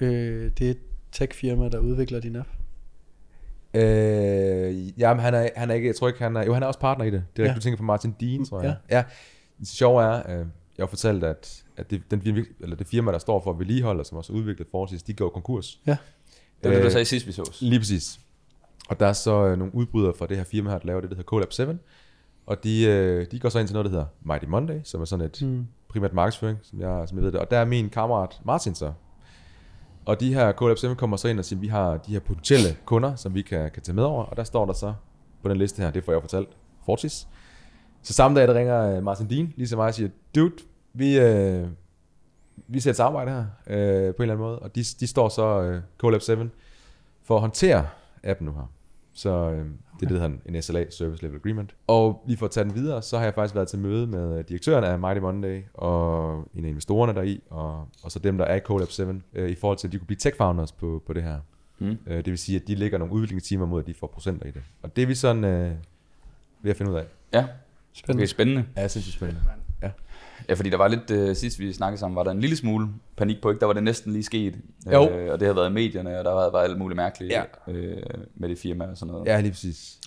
øh, 0.00 0.50
det 0.58 0.78
tech-firma, 1.12 1.68
der 1.68 1.78
udvikler 1.78 2.20
din 2.20 2.36
app? 2.36 2.48
Øh, 3.74 5.00
jamen, 5.00 5.20
han 5.22 5.34
er, 5.34 5.48
han 5.56 5.70
er 5.70 5.74
ikke, 5.74 5.86
jeg 5.88 5.96
tror 5.96 6.08
ikke, 6.08 6.20
han 6.22 6.36
er, 6.36 6.44
jo, 6.44 6.54
han 6.54 6.62
er 6.62 6.66
også 6.66 6.80
partner 6.80 7.04
i 7.04 7.10
det. 7.10 7.24
Det 7.36 7.42
er 7.44 7.48
Ja. 7.48 7.54
du 7.54 7.60
tænker 7.60 7.76
på 7.76 7.82
Martin 7.82 8.14
Dean, 8.20 8.44
tror 8.44 8.62
jeg. 8.62 8.76
Ja. 8.90 8.96
ja. 8.96 9.04
Det 9.60 9.68
sjove 9.68 10.02
er, 10.02 10.16
øh, 10.40 10.46
jeg 10.78 10.82
har 10.82 10.86
fortalt, 10.86 11.24
at, 11.24 11.62
at 11.76 11.90
det, 11.90 12.02
den, 12.10 12.20
firma- 12.20 12.52
eller 12.62 12.76
det 12.76 12.86
firma, 12.86 13.12
der 13.12 13.18
står 13.18 13.40
for 13.42 13.52
vedligehold, 13.52 14.00
og 14.00 14.06
som 14.06 14.18
også 14.18 14.32
har 14.32 14.38
udviklet 14.40 14.68
Fortis, 14.70 15.02
de 15.02 15.14
går 15.14 15.28
konkurs. 15.28 15.80
Ja. 15.86 15.96
Det 16.62 16.68
var 16.70 16.70
det, 16.70 16.80
du 16.82 16.86
Øh, 16.86 16.92
sagde 16.92 17.04
sidst, 17.04 17.26
vi 17.26 17.32
sås. 17.32 17.62
Lige 17.62 17.78
præcis. 17.80 18.20
Og 18.88 19.00
der 19.00 19.06
er 19.06 19.12
så 19.12 19.46
øh, 19.46 19.58
nogle 19.58 19.74
udbrydere 19.74 20.12
fra 20.18 20.26
det 20.26 20.36
her 20.36 20.44
firma 20.44 20.70
her, 20.70 20.78
der 20.78 20.86
laver 20.86 21.00
det, 21.00 21.10
der 21.10 21.16
hedder 21.16 21.28
Colab 21.28 21.52
7. 21.52 21.62
Og 22.46 22.64
de, 22.64 22.84
øh, 22.86 23.26
de 23.30 23.38
går 23.40 23.48
så 23.48 23.58
ind 23.58 23.68
til 23.68 23.74
noget, 23.74 23.84
der 23.84 23.90
hedder 23.90 24.06
Mighty 24.22 24.46
Monday, 24.46 24.80
som 24.84 25.00
er 25.00 25.04
sådan 25.04 25.26
et 25.26 25.38
mm. 25.42 25.66
primært 25.88 26.12
markedsføring, 26.12 26.58
som 26.62 26.80
jeg, 26.80 27.04
som 27.08 27.18
jeg 27.18 27.24
ved 27.24 27.32
det. 27.32 27.40
Og 27.40 27.50
der 27.50 27.58
er 27.58 27.64
min 27.64 27.88
kammerat 27.90 28.40
Martin 28.44 28.74
så. 28.74 28.92
Og 30.10 30.20
de 30.20 30.34
her 30.34 30.52
KLFCM 30.52 30.76
7 30.76 30.96
kommer 30.96 31.16
så 31.16 31.28
ind 31.28 31.38
og 31.38 31.44
siger, 31.44 31.58
at 31.58 31.62
vi 31.62 31.66
har 31.66 31.96
de 31.96 32.12
her 32.12 32.20
potentielle 32.20 32.76
kunder, 32.84 33.14
som 33.14 33.34
vi 33.34 33.42
kan, 33.42 33.70
kan 33.70 33.82
tage 33.82 33.94
med 33.94 34.04
over. 34.04 34.24
Og 34.24 34.36
der 34.36 34.44
står 34.44 34.66
der 34.66 34.72
så 34.72 34.94
på 35.42 35.48
den 35.48 35.56
liste 35.56 35.82
her, 35.82 35.90
det 35.90 36.04
får 36.04 36.12
jeg 36.12 36.20
fortalt, 36.20 36.48
Fortis. 36.86 37.28
Så 38.02 38.12
samme 38.12 38.40
dag, 38.40 38.48
der 38.48 38.54
ringer 38.54 38.96
øh, 38.96 39.02
Martin 39.02 39.30
Dean 39.30 39.52
lige 39.56 39.66
til 39.66 39.76
mig 39.76 39.86
og 39.86 39.94
siger, 39.94 40.08
dude, 40.34 40.52
vi, 40.92 41.18
øh, 41.18 41.68
vi 42.68 42.80
ser 42.80 42.90
et 42.90 42.96
samarbejde 42.96 43.30
her 43.30 43.44
øh, 43.66 44.14
på 44.14 44.22
en 44.22 44.30
eller 44.30 44.34
anden 44.34 44.38
måde. 44.38 44.58
Og 44.58 44.74
de, 44.74 44.84
de 45.00 45.06
står 45.06 45.28
så 45.28 45.62
øh, 45.62 45.82
KLab 45.98 46.22
7 46.22 46.36
for 47.22 47.34
at 47.34 47.40
håndtere 47.40 47.86
appen 48.22 48.46
nu 48.46 48.52
her. 48.52 48.70
Så 49.20 49.50
øh, 49.50 49.56
det 49.56 49.64
er 49.66 49.98
det, 49.98 50.10
der 50.10 50.20
hedder 50.20 50.36
en 50.46 50.62
SLA, 50.62 50.90
Service 50.90 51.22
Level 51.22 51.36
Agreement. 51.36 51.74
Og 51.86 52.24
lige 52.26 52.36
for 52.36 52.46
at 52.46 52.52
tage 52.52 52.64
den 52.64 52.74
videre, 52.74 53.02
så 53.02 53.18
har 53.18 53.24
jeg 53.24 53.34
faktisk 53.34 53.54
været 53.54 53.68
til 53.68 53.78
møde 53.78 54.06
med 54.06 54.38
øh, 54.38 54.44
direktøren 54.48 54.84
af 54.84 54.98
Mighty 54.98 55.20
Monday, 55.20 55.62
og 55.74 56.38
en 56.54 56.64
af 56.64 56.68
investorerne 56.68 57.14
deri, 57.14 57.42
og, 57.50 57.88
og 58.02 58.12
så 58.12 58.18
dem, 58.18 58.38
der 58.38 58.44
er 58.44 58.56
i 58.56 58.60
Colab 58.60 58.90
7, 58.90 59.22
øh, 59.34 59.50
i 59.50 59.54
forhold 59.54 59.78
til, 59.78 59.88
at 59.88 59.92
de 59.92 59.98
kunne 59.98 60.06
blive 60.06 60.18
tech-founders 60.18 60.72
på, 60.72 61.02
på 61.06 61.12
det 61.12 61.22
her. 61.22 61.38
Mm. 61.78 61.98
Øh, 62.06 62.16
det 62.16 62.26
vil 62.26 62.38
sige, 62.38 62.56
at 62.56 62.68
de 62.68 62.74
lægger 62.74 62.98
nogle 62.98 63.14
udviklingstimer 63.14 63.66
mod, 63.66 63.80
at 63.80 63.86
de 63.86 63.94
får 63.94 64.06
procenter 64.06 64.46
i 64.46 64.50
det. 64.50 64.62
Og 64.82 64.96
det 64.96 65.02
er 65.02 65.06
vi 65.06 65.14
sådan 65.14 65.44
øh, 65.44 65.72
ved 66.62 66.70
at 66.70 66.76
finde 66.76 66.92
ud 66.92 66.96
af. 66.96 67.06
Ja. 67.32 67.46
Spændende. 67.92 68.20
Okay, 68.20 68.26
spændende. 68.26 68.64
Ja, 68.76 68.80
jeg 68.80 68.90
synes, 68.90 69.06
det 69.06 69.12
er 69.12 69.16
spændende. 69.16 69.42
Ja. 70.48 70.54
Fordi 70.54 70.70
der 70.70 70.76
var 70.76 70.88
lidt, 70.88 71.10
øh, 71.10 71.36
sidst 71.36 71.58
vi 71.58 71.72
snakkede 71.72 72.00
sammen, 72.00 72.16
var 72.16 72.22
der 72.24 72.30
en 72.30 72.40
lille 72.40 72.56
smule 72.56 72.88
panik 73.16 73.40
på, 73.42 73.50
ikke? 73.50 73.60
Der 73.60 73.66
var 73.66 73.72
det 73.72 73.82
næsten 73.82 74.12
lige 74.12 74.22
sket. 74.22 74.54
Jo. 74.92 75.08
Øh, 75.10 75.32
og 75.32 75.40
det 75.40 75.46
har 75.46 75.54
været 75.54 75.70
i 75.70 75.72
medierne, 75.72 76.18
og 76.18 76.24
der 76.24 76.30
var, 76.32 76.50
var 76.50 76.58
alt 76.60 76.78
muligt 76.78 76.96
mærkeligt 76.96 77.32
Ja. 77.32 77.42
øh, 77.72 77.96
med 78.36 78.48
det 78.48 78.58
firma 78.58 78.84
og 78.84 78.96
sådan 78.96 79.12
noget. 79.12 79.26
ja, 79.26 79.40
lige 79.40 79.50
præcis. 79.52 79.98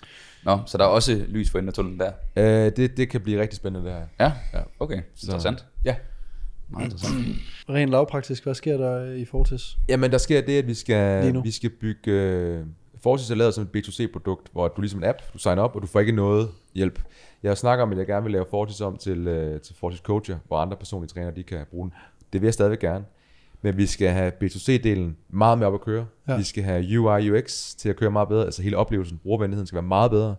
Nå, 0.46 0.60
så 0.66 0.78
der 0.78 0.84
er 0.84 0.88
også 0.88 1.26
lys 1.28 1.50
for 1.52 1.58
enden 1.60 1.68
af 1.68 1.74
tunnelen 1.74 2.00
der. 2.00 2.12
Øh, 2.36 2.72
det, 2.76 2.98
det 2.98 3.10
kan 3.10 3.22
blive 3.22 3.42
rigtig 3.42 3.58
spændende, 3.58 3.88
det 3.88 3.96
her. 3.96 4.06
Ja, 4.20 4.32
Ja. 4.54 4.64
okay. 4.80 5.02
Interessant. 5.24 5.66
Ja. 5.86 5.96
Meget 6.70 6.86
interessant. 6.86 7.26
Rent 7.70 7.92
lavpraktisk, 7.92 8.44
hvad 8.44 8.54
sker 8.56 8.78
der 8.78 9.14
i 9.14 9.26
Fortis? 9.26 9.78
Jamen, 9.90 10.12
der 10.12 10.18
sker 10.18 10.42
det, 10.42 10.58
at 10.58 10.68
vi 10.68 10.74
skal, 10.74 11.34
vi 11.44 11.52
skal 11.52 11.70
bygge... 11.70 12.12
Øh, 12.12 12.66
Fortis 13.04 13.30
er 13.32 13.36
lavet 13.36 13.54
som 13.54 13.68
et 13.74 13.78
B2C-produkt, 13.88 14.48
hvor 14.52 14.68
du 14.68 14.82
ligesom 14.82 15.00
en 15.00 15.06
app, 15.10 15.18
du 15.34 15.38
signer 15.38 15.62
op, 15.62 15.76
og 15.76 15.82
du 15.82 15.88
får 15.88 16.00
ikke 16.00 16.12
noget 16.12 16.50
hjælp. 16.76 17.00
Jeg 17.44 17.58
snakker 17.58 17.84
om, 17.84 17.92
at 17.92 17.98
jeg 17.98 18.08
gerne 18.08 18.24
vil 18.24 18.32
lave 18.32 18.46
Fortis 18.50 18.82
om 18.82 18.98
til, 18.98 19.28
øh, 19.28 19.62
til 19.62 19.76
Fortis 19.76 20.00
Coacher, 20.00 20.38
hvor 20.48 20.58
andre 20.58 20.78
personlige 20.78 21.10
trænere 21.10 21.36
de 21.36 21.44
kan 21.44 21.66
bruge 21.72 21.90
den. 21.90 21.94
Det 22.34 22.42
vil 22.42 22.48
jeg 22.48 22.54
stadigvæk 22.54 22.80
gerne. 22.80 23.06
Men 23.62 23.78
vi 23.78 23.86
skal 23.86 24.10
have 24.10 24.32
B2C-delen 24.44 25.16
meget 25.30 25.58
mere 25.58 25.68
op 25.68 25.74
at 25.74 25.82
køre. 25.82 26.06
Ja. 26.28 26.38
Vi 26.38 26.44
skal 26.44 26.64
have 26.64 27.00
UI 27.00 27.32
UX 27.32 27.76
til 27.76 27.90
at 27.90 27.96
køre 27.96 28.12
meget 28.12 28.28
bedre. 28.28 28.46
Altså 28.46 28.62
hele 28.62 28.78
oplevelsen, 28.78 29.20
brugervenligheden 29.24 29.68
skal 29.68 29.76
være 29.76 29.84
meget 29.84 30.12
bedre. 30.12 30.36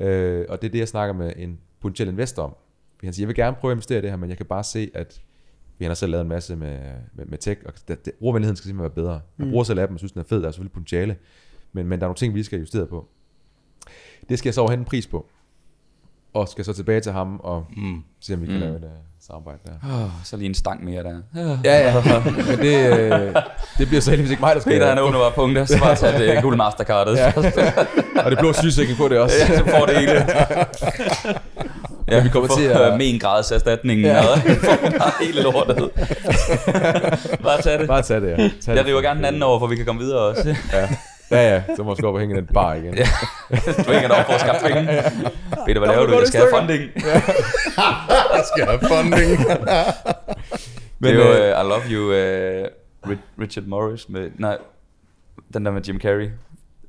Øh, 0.00 0.46
og 0.48 0.62
det 0.62 0.68
er 0.68 0.72
det, 0.72 0.78
jeg 0.78 0.88
snakker 0.88 1.14
med 1.14 1.32
en 1.36 1.58
potentiel 1.80 2.08
investor 2.08 2.42
om. 2.42 2.54
Han 3.04 3.12
siger, 3.12 3.24
jeg 3.24 3.28
vil 3.28 3.36
gerne 3.36 3.56
prøve 3.60 3.72
at 3.72 3.74
investere 3.74 3.98
i 3.98 4.02
det 4.02 4.10
her, 4.10 4.16
men 4.16 4.30
jeg 4.30 4.36
kan 4.36 4.46
bare 4.46 4.64
se, 4.64 4.90
at 4.94 5.22
vi 5.78 5.84
har 5.84 5.94
selv 5.94 6.10
lavet 6.10 6.22
en 6.22 6.28
masse 6.28 6.56
med, 6.56 6.78
med, 7.14 7.24
med 7.26 7.38
tech, 7.38 7.60
og 7.66 7.72
det, 7.88 8.04
det, 8.04 8.14
brugervenligheden 8.14 8.56
skal 8.56 8.68
simpelthen 8.68 8.96
være 8.96 9.04
bedre. 9.04 9.20
Jeg 9.38 9.46
bruger 9.50 9.64
selv 9.64 9.80
appen, 9.80 9.94
og 9.94 10.00
synes, 10.00 10.12
den 10.12 10.20
er 10.20 10.24
fed, 10.24 10.40
der 10.40 10.48
er 10.48 10.50
selvfølgelig 10.50 10.72
potentiale, 10.72 11.16
men, 11.72 11.86
men 11.86 11.98
der 11.98 12.04
er 12.04 12.08
nogle 12.08 12.16
ting, 12.16 12.34
vi 12.34 12.42
skal 12.42 12.58
have 12.58 12.62
justeret 12.62 12.88
på. 12.88 13.08
Det 14.28 14.38
skal 14.38 14.48
jeg 14.48 14.54
så 14.54 14.60
overhente 14.60 14.80
en 14.80 14.84
pris 14.84 15.06
på, 15.06 15.26
og 16.34 16.48
skal 16.48 16.64
så 16.64 16.72
tilbage 16.72 17.00
til 17.00 17.12
ham, 17.12 17.40
og 17.42 17.64
mm. 17.76 18.02
se, 18.20 18.34
om 18.34 18.40
vi 18.42 18.46
kan 18.46 18.54
Mm. 18.54 18.60
lave 18.60 18.76
et 18.76 18.82
uh, 18.84 18.88
samarbejde 19.26 19.58
der. 19.66 20.02
Oh, 20.04 20.10
så 20.24 20.36
lige 20.36 20.48
en 20.48 20.54
stang 20.54 20.84
mere 20.84 21.02
der. 21.02 21.16
Ja, 21.64 21.78
ja, 21.88 21.94
men 22.48 22.58
det, 22.58 22.98
øh, 23.00 23.34
det 23.78 23.88
bliver 23.88 24.00
så 24.00 24.10
heldigvis 24.10 24.30
ikke 24.30 24.40
mig, 24.40 24.54
der 24.54 24.60
skal 24.60 24.72
Peter 24.72 24.88
han 24.88 24.98
åbner 24.98 25.18
bare 25.18 25.32
punkter, 25.34 25.64
så 25.64 25.78
bare 25.78 25.96
tage 25.96 26.18
det 26.34 26.42
gule 26.42 26.56
mastercardet. 26.56 27.16
Ja. 27.16 27.32
Og 28.24 28.30
det 28.30 28.38
blå 28.38 28.52
sygesikring 28.52 28.98
på 28.98 29.08
det 29.08 29.18
også. 29.18 29.36
ja, 29.48 29.58
så 29.58 29.64
får 29.64 29.86
det 29.86 29.96
hele. 29.96 30.26
Ja, 32.10 32.22
vi 32.22 32.28
kommer 32.28 32.56
til 32.56 32.64
at- 32.64 32.96
Med 32.98 33.10
en 33.14 33.18
grads 33.20 33.52
erstatning. 33.52 34.00
Ja. 34.00 34.22
Bare 34.98 35.12
hele 35.24 35.42
lortet. 35.42 35.90
bare 37.46 37.62
tag 37.62 37.78
det. 37.78 37.88
Bare 37.88 38.02
tag 38.02 38.20
det, 38.20 38.30
ja. 38.38 38.50
Tag 38.64 38.76
Jeg 38.76 38.86
river 38.86 39.00
gerne 39.00 39.16
den 39.18 39.24
anden 39.24 39.42
over, 39.42 39.58
for 39.58 39.66
vi 39.66 39.76
kan 39.76 39.86
komme 39.86 40.00
videre 40.02 40.18
også. 40.20 40.56
Ja, 40.72 40.88
ja, 41.30 41.54
ja. 41.54 41.62
så 41.76 41.82
må 41.82 41.94
jeg 41.98 42.04
op 42.04 42.14
og 42.14 42.20
hænge 42.20 42.34
i 42.34 42.38
den 42.38 42.46
bar 42.54 42.74
igen. 42.74 42.94
Ja. 42.94 43.06
Du 43.86 43.92
hænger 43.92 44.08
op 44.10 44.26
for 44.26 44.32
at 44.32 44.40
skaffe 44.40 44.66
penge. 44.66 44.86
Peter, 45.66 45.78
hvad 45.80 45.88
laver 45.88 46.06
du? 46.06 46.18
Jeg 46.18 46.26
skal 46.26 46.40
have 46.40 46.52
funding. 46.58 46.82
Jeg 48.34 48.44
skal 48.54 48.66
have 48.66 48.80
funding. 48.88 49.38
Men, 50.98 51.14
det 51.14 51.20
er 51.22 51.54
jo 51.54 51.54
uh, 51.54 51.66
I 51.66 51.68
Love 51.68 51.82
You, 51.90 52.04
uh, 53.10 53.16
Richard 53.40 53.64
Morris 53.64 54.08
med, 54.08 54.30
nej, 54.38 54.56
den 55.54 55.64
der 55.64 55.70
med 55.70 55.82
Jim 55.82 56.00
Carrey, 56.00 56.28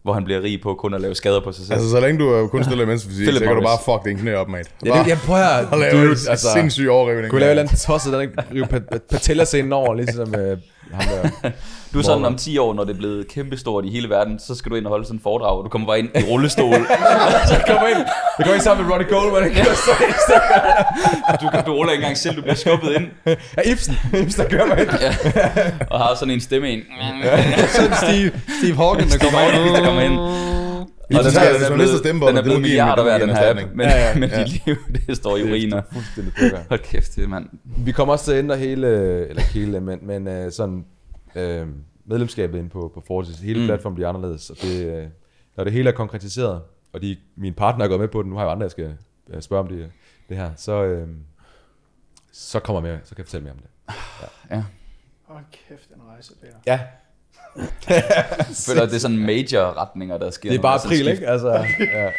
hvor 0.04 0.14
han 0.14 0.24
bliver 0.24 0.42
rig 0.42 0.62
på 0.62 0.74
kun 0.74 0.94
at 0.94 1.02
lave 1.02 1.16
skader 1.16 1.42
på 1.42 1.52
sig 1.52 1.66
selv. 1.66 1.74
altså, 1.74 1.90
så 1.90 2.00
længe 2.00 2.20
du 2.20 2.30
er 2.30 2.48
kun 2.48 2.64
stiller 2.64 2.86
imens 2.86 3.06
fysik, 3.06 3.28
så 3.34 3.40
kan 3.40 3.56
du 3.56 3.62
bare 3.62 3.78
fuck 3.86 4.06
din 4.06 4.18
knæ 4.18 4.34
op, 4.36 4.50
mate. 4.50 4.70
Ja, 4.86 5.00
det, 5.00 5.08
jeg 5.08 5.18
prøver 5.18 5.72
at 5.72 5.80
lave 5.80 5.92
dude, 5.92 6.12
en 6.32 6.38
sindssyg 6.38 6.90
overrivning. 6.90 7.30
Kunne 7.30 7.40
lave 7.40 7.48
et 7.48 7.52
eller 7.52 7.64
andet 7.64 7.80
tosset, 7.80 8.14
der 8.14 8.22
ikke 8.22 8.34
rive 8.54 8.66
pat- 8.66 9.00
patellascenen 9.12 9.74
over, 9.74 9.94
ligesom 9.94 10.28
uh, 10.28 10.58
ham 10.94 11.04
der. 11.44 11.50
Du 11.94 12.00
er 12.00 12.04
sådan 12.04 12.26
om 12.26 12.36
10 12.38 12.58
år, 12.58 12.74
når 12.74 12.84
det 12.84 12.94
er 12.94 12.98
blevet 12.98 13.28
kæmpestort 13.28 13.86
i 13.86 13.90
hele 13.90 14.10
verden, 14.10 14.40
så 14.40 14.56
skal 14.56 14.72
du 14.72 14.76
ind 14.76 14.86
og 14.86 14.90
holde 14.90 15.06
sådan 15.06 15.16
en 15.18 15.22
foredrag, 15.24 15.58
og 15.58 15.64
du 15.64 15.70
kommer 15.70 15.88
bare 15.88 16.00
ind 16.00 16.10
i 16.16 16.24
rullestol. 16.24 16.74
Jeg 17.52 17.64
kommer 17.68 17.88
ind, 17.88 17.98
jeg 17.98 18.06
kommer 18.46 18.54
ind 18.54 18.62
sammen 18.64 18.86
med 18.86 18.94
Ronnie 18.94 19.10
Coleman, 19.10 19.50
ikke? 19.50 19.66
Så 19.76 19.92
du, 21.42 21.50
kan- 21.50 21.64
du 21.66 21.72
ruller 21.74 21.92
ikke 21.92 22.02
engang 22.02 22.18
selv, 22.18 22.36
du 22.36 22.42
bliver 22.42 22.56
skubbet 22.56 22.92
ind, 22.92 23.06
ja, 23.58 23.72
Ibsen. 23.72 23.98
Ibsen, 24.22 24.44
der 24.44 24.50
kører 24.50 24.66
mig 24.66 24.80
ind. 24.82 24.90
og 25.92 26.00
har 26.00 26.16
sådan 26.16 26.34
en 26.34 26.42
stemme 26.42 26.72
ind. 26.72 26.82
Sådan 27.76 27.94
Steve, 27.96 28.32
Steve 28.60 28.76
Hawking, 28.76 29.12
der 29.12 29.18
kommer 29.18 29.40
Hawking, 29.40 29.76
der 29.76 29.84
kommer 29.86 30.02
ind. 30.02 30.16
Og 31.18 31.24
den, 31.24 31.32
er, 31.38 31.50
hvis 31.52 31.62
den, 31.64 31.72
er 31.72 31.76
blevet, 31.76 32.00
stemmebåndet, 32.00 32.36
den 32.36 32.38
er 32.38 32.44
blevet 32.44 32.62
milliarder 32.62 33.04
værd, 33.04 33.22
den 33.22 33.30
her 33.30 33.50
app, 33.50 33.60
men, 33.76 33.88
Ja, 33.88 34.10
ja, 34.10 34.16
men 34.20 34.30
ja. 34.30 34.44
dit 34.44 34.66
liv, 34.66 34.76
det 35.08 35.18
står 35.18 35.38
i 35.38 35.44
uriner. 35.44 35.82
Hold 36.70 36.80
kæft, 36.80 37.16
det 37.16 37.30
mand. 37.30 37.50
Vi 37.64 37.92
kommer 37.92 38.14
også 38.14 38.26
til 38.26 38.32
at 38.32 38.40
ændre 38.40 38.58
hele, 38.58 38.88
eller 39.28 39.42
hele, 39.42 39.80
men, 39.80 40.00
men 40.02 40.28
uh, 40.46 40.52
sådan 40.52 40.86
uh, 41.36 41.68
medlemskabet 42.06 42.58
inde 42.58 42.70
på, 42.70 42.92
på 42.94 43.04
Fortis. 43.08 43.40
Hele 43.40 43.60
Mm. 43.60 43.66
platformen 43.66 43.96
bliver 43.96 44.10
anderledes, 44.10 44.50
og 44.50 44.58
det, 44.62 45.04
uh, 45.04 45.10
når 45.58 45.64
det 45.64 45.74
hele 45.74 45.90
er 45.90 45.94
konkretiseret, 45.94 46.62
og 46.94 47.02
de, 47.02 47.18
min 47.38 47.54
partner 47.54 47.86
er 47.86 47.90
gået 47.90 48.00
med 48.00 48.08
på 48.08 48.22
det, 48.22 48.30
nu 48.30 48.36
har 48.36 48.42
jeg 48.44 48.48
jo 48.48 48.52
andre, 48.52 48.64
jeg 48.64 48.72
skal 48.72 48.94
uh, 49.34 49.40
spørge 49.40 49.60
om 49.64 49.68
det, 49.68 49.92
det 50.30 50.38
her, 50.38 50.52
så, 50.56 50.84
uh, 50.94 51.08
så 52.32 52.60
kommer 52.60 52.82
jeg 52.88 52.94
med, 52.96 53.00
så 53.04 53.16
kan 53.16 53.18
jeg 53.18 53.26
fortælle 53.26 53.44
mere 53.44 53.54
om 53.54 53.60
det. 53.60 53.96
Ja. 54.52 54.64
Hold 55.28 55.44
kæft, 55.68 55.90
en 55.96 56.02
rejse, 56.14 56.34
Peter. 56.42 56.54
Ja, 56.68 56.80
føler, 58.68 58.82
at 58.82 58.90
det 58.90 58.96
er 58.96 59.00
sådan 59.00 59.18
major 59.18 59.78
retninger, 59.82 60.18
der 60.18 60.32
sker. 60.32 60.50
det 60.50 60.58
er 60.58 60.62
bare 60.62 60.74
Altså, 60.74 60.88
april, 60.88 61.08
ikke? 61.08 61.28
Altså, 61.28 61.52
ja. 61.80 62.10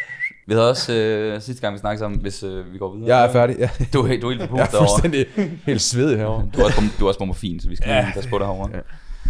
Vi 0.46 0.54
havde 0.54 0.70
også 0.70 0.92
øh, 0.92 1.40
sidste 1.40 1.60
gang, 1.62 1.74
vi 1.74 1.78
snakkede 1.78 1.98
sammen, 1.98 2.20
hvis 2.20 2.42
øh, 2.42 2.72
vi 2.72 2.78
går 2.78 2.94
videre. 2.94 3.16
Jeg 3.16 3.26
er 3.26 3.32
færdig. 3.32 3.56
Ja. 3.58 3.70
Du 3.92 4.02
er, 4.02 4.06
helt- 4.06 4.22
du 4.22 4.28
er 4.30 4.34
helt 4.34 4.50
på 4.50 4.56
Jeg 4.56 4.62
er 4.62 4.66
derovre. 4.70 4.88
fuldstændig 4.90 5.26
helt 5.66 5.80
svedig 5.82 6.18
herovre. 6.18 6.48
Du 6.54 6.60
er, 6.60 6.64
også 6.64 6.82
du 7.00 7.04
er 7.04 7.08
også 7.08 7.18
på 7.20 7.24
morfin, 7.24 7.60
så 7.60 7.68
vi 7.68 7.76
skal 7.76 7.90
ja. 7.90 8.10
passe 8.14 8.30
på 8.30 8.38
dig 8.38 8.46
herovre. 8.46 8.70
Ja. 8.74 8.78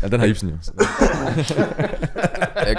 Ja, 0.02 0.08
den 0.08 0.20
har 0.20 0.26
Ibsen 0.26 0.48
jo. 0.48 0.54
Jeg, 2.56 2.66
jeg 2.66 2.76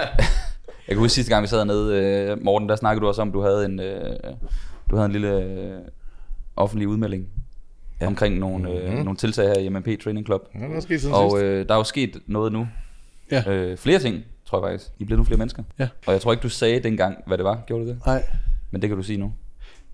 kan 0.90 0.98
huske 0.98 1.14
sidste 1.14 1.30
gang, 1.34 1.44
vi 1.44 1.48
sad 1.48 1.58
hernede, 1.58 1.96
øh, 2.32 2.44
Morten, 2.44 2.70
der 2.70 2.76
snakkede 2.76 3.02
du 3.04 3.08
også 3.08 3.22
om, 3.22 3.32
du 3.32 3.42
havde 3.42 3.66
en, 3.66 3.80
øh, 3.80 4.16
du 4.92 4.96
havde 4.96 5.06
en 5.06 5.12
lille 5.12 5.44
øh, 5.44 5.78
offentlig 6.56 6.88
udmelding 6.88 7.26
ja. 8.02 8.08
omkring 8.08 8.40
nogle, 8.40 8.70
øh, 8.72 8.94
Mhm. 8.94 9.04
nogle 9.04 9.18
tiltag 9.18 9.48
her 9.48 9.56
i 9.56 9.70
MMP 9.70 9.88
Training 10.04 10.26
Club. 10.26 10.42
Ja, 10.56 10.60
der 10.60 10.76
er 10.76 10.80
sket 10.80 11.02
siden 11.02 11.16
Og 11.16 11.42
øh, 11.42 11.68
der 11.68 11.74
er 11.74 11.78
jo 11.78 11.84
sket 11.84 12.18
noget 12.28 12.52
nu. 12.54 12.68
Ja. 13.32 13.52
Øh, 13.52 13.78
flere 13.78 14.00
ting, 14.00 14.24
tror 14.46 14.68
jeg 14.68 14.72
faktisk. 14.74 14.92
I 15.00 15.04
blevet 15.06 15.18
nu 15.20 15.24
flere 15.24 15.38
mennesker. 15.38 15.64
Ja. 15.80 15.88
Og 16.08 16.14
jeg 16.14 16.22
tror 16.22 16.32
ikke, 16.32 16.42
du 16.44 16.50
sagde 16.50 16.80
dengang, 16.80 17.18
hvad 17.28 17.38
det 17.38 17.44
var. 17.44 17.64
Gjorde 17.68 17.84
du 17.86 17.90
det? 17.90 18.00
Nej, 18.06 18.24
Men 18.72 18.82
det 18.82 18.90
kan 18.90 18.98
du 18.98 19.04
sige 19.04 19.18
nu. 19.18 19.34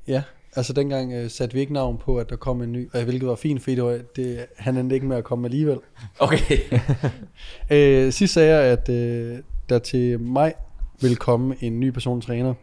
ja. 0.07 0.23
Altså 0.55 0.73
dengang 0.73 1.13
øh, 1.13 1.29
satte 1.29 1.53
vi 1.53 1.59
ikke 1.59 1.73
navn 1.73 1.97
på, 1.97 2.17
at 2.17 2.29
der 2.29 2.35
kom 2.35 2.61
en 2.61 2.71
ny, 2.71 2.89
og 2.93 3.03
hvilket 3.03 3.27
var 3.27 3.35
fint, 3.35 3.61
fordi 3.61 3.75
det 3.75 3.83
var, 3.83 3.99
det, 4.15 4.45
han 4.57 4.77
endte 4.77 4.95
ikke 4.95 5.07
med 5.07 5.17
at 5.17 5.23
komme 5.23 5.47
alligevel. 5.47 5.79
Okay. 6.19 6.57
Øh, 7.71 8.11
sidst 8.13 8.33
sagde 8.33 8.55
jeg, 8.55 8.63
at 8.63 8.89
øh, 8.89 9.37
der 9.69 9.79
til 9.79 10.19
maj 10.19 10.53
vil 11.01 11.15
komme 11.15 11.55
en 11.61 11.79
ny 11.79 11.89
personlig 11.89 12.25
træner, 12.25 12.53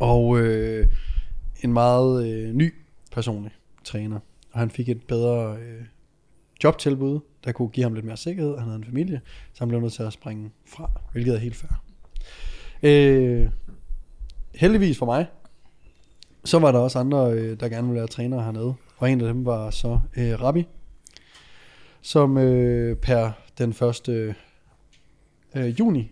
og 0.00 0.38
øh, 0.38 0.86
en 1.64 1.72
meget 1.72 2.26
øh, 2.28 2.52
ny 2.54 2.74
personlig 3.12 3.52
træner. 3.84 4.18
Og 4.52 4.58
han 4.60 4.70
fik 4.70 4.88
et 4.88 5.02
bedre 5.08 5.56
øh, 5.56 5.80
jobtilbud, 6.64 7.20
der 7.44 7.52
kunne 7.52 7.68
give 7.68 7.84
ham 7.84 7.94
lidt 7.94 8.04
mere 8.04 8.16
sikkerhed. 8.16 8.56
Han 8.58 8.64
havde 8.64 8.76
en 8.76 8.84
familie, 8.84 9.20
så 9.52 9.58
han 9.58 9.68
blev 9.68 9.80
nødt 9.80 9.92
til 9.92 10.02
at 10.02 10.12
springe 10.12 10.50
fra, 10.66 10.90
hvilket 11.12 11.34
er 11.34 11.38
helt 11.38 11.56
fair. 11.56 11.84
Øh, 12.82 13.48
heldigvis 14.54 14.98
for 14.98 15.06
mig, 15.06 15.26
så 16.44 16.58
var 16.58 16.72
der 16.72 16.78
også 16.78 16.98
andre, 16.98 17.32
øh, 17.32 17.60
der 17.60 17.68
gerne 17.68 17.86
ville 17.86 17.98
være 17.98 18.08
trænere 18.08 18.42
hernede. 18.42 18.74
Og 18.96 19.10
en 19.10 19.20
af 19.20 19.26
dem 19.26 19.44
var 19.44 19.70
så 19.70 20.00
øh, 20.16 20.42
Rabbi, 20.42 20.66
som 22.00 22.38
øh, 22.38 22.96
per 22.96 23.30
den 23.58 23.70
1. 23.70 24.34
Øh, 25.54 25.80
juni 25.80 26.10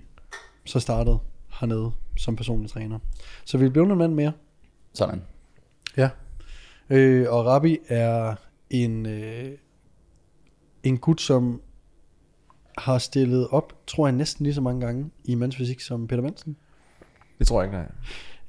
så 0.65 0.81
startede 0.81 1.19
hernede 1.61 1.93
som 2.17 2.37
personlig 2.37 2.71
træner. 2.71 2.99
Så 3.45 3.59
vi 3.59 3.69
blev 3.69 3.83
en 3.83 3.99
mand 3.99 4.15
mere. 4.15 4.33
Sådan. 4.93 5.23
Ja. 5.97 6.11
Øh, 6.91 7.33
og 7.33 7.47
Rabbi 7.47 7.79
er 7.89 8.35
en, 8.71 9.07
øh, 9.07 9.51
en 10.83 10.99
gut, 10.99 11.21
som 11.21 11.61
har 12.79 12.99
stillet 12.99 13.49
op, 13.51 13.73
tror 13.87 14.07
jeg, 14.07 14.17
næsten 14.17 14.45
lige 14.45 14.55
så 14.55 14.61
mange 14.61 14.81
gange 14.87 15.11
i 15.25 15.35
mandsfysik 15.35 15.81
som 15.81 16.07
Peter 16.07 16.23
Mansen. 16.23 16.57
Det 17.39 17.47
tror 17.47 17.63
jeg 17.63 17.69
ikke, 17.69 17.79
nej. 17.79 17.87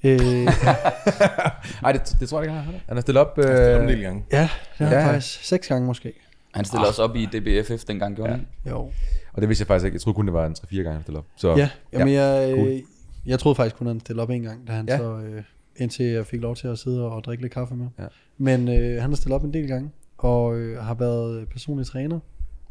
Øh, 0.03 0.19
Nej, 1.82 1.91
det, 1.91 2.15
det 2.19 2.29
tror 2.29 2.39
jeg 2.41 2.43
ikke, 2.45 2.53
han 2.55 2.65
har. 2.65 2.71
Han 2.88 2.97
har 2.97 3.01
stillet 3.01 3.21
op... 3.21 3.38
Øh, 3.38 3.43
Det 3.43 3.71
er 3.71 3.82
en 3.82 3.88
del 3.88 4.01
gange. 4.01 4.25
ja, 4.32 4.49
det 4.79 4.88
har 4.88 4.95
Ja. 4.95 4.99
ja. 5.01 5.07
faktisk 5.13 5.43
seks 5.43 5.67
gange 5.67 5.88
måske. 5.88 6.13
Han 6.53 6.65
stillede 6.65 6.88
også 6.89 7.03
op 7.03 7.15
i 7.15 7.25
DBFF 7.25 7.84
dengang, 7.84 8.15
gjorde 8.15 8.32
Ja. 8.32 8.38
han? 8.38 8.47
Jo. 8.69 8.91
Og 9.34 9.41
det 9.41 9.49
vidste 9.49 9.61
jeg 9.61 9.67
faktisk 9.67 9.86
ikke. 9.86 9.95
Jeg 9.95 10.01
troede 10.01 10.15
kun, 10.15 10.25
det 10.25 10.34
var 10.34 10.45
en 10.45 10.55
3-4 10.59 10.75
gange, 10.75 10.91
han 10.93 11.01
stillede 11.01 11.19
op. 11.19 11.25
Så, 11.36 11.55
Ja, 11.55 11.69
jamen 11.93 12.13
jeg, 12.13 12.51
cool. 12.55 12.67
cool. 12.67 12.82
jeg 13.25 13.39
troede 13.39 13.55
faktisk 13.55 13.75
kun, 13.75 13.88
han 13.88 13.99
stillede 13.99 14.23
op 14.23 14.29
en 14.29 14.41
gang, 14.41 14.67
da 14.67 14.71
han 14.73 14.86
Ja. 14.88 14.93
ja. 14.93 14.97
så, 14.99 15.17
øh, 15.17 15.43
indtil 15.75 16.05
jeg 16.05 16.25
fik 16.25 16.41
lov 16.41 16.55
til 16.55 16.67
at 16.67 16.79
sidde 16.79 17.11
og 17.11 17.23
drikke 17.23 17.43
lidt 17.43 17.53
kaffe 17.53 17.75
med. 17.75 17.88
Ja. 17.99 18.05
Men 18.38 18.67
øh, 18.67 19.01
han 19.01 19.09
har 19.11 19.15
stillet 19.15 19.36
op 19.36 19.43
en 19.43 19.53
del 19.53 19.67
gange, 19.67 19.89
og 20.22 20.55
øh, 20.55 20.84
har 20.84 20.93
været 20.93 21.49
personlig 21.49 21.88
træner 21.88 22.19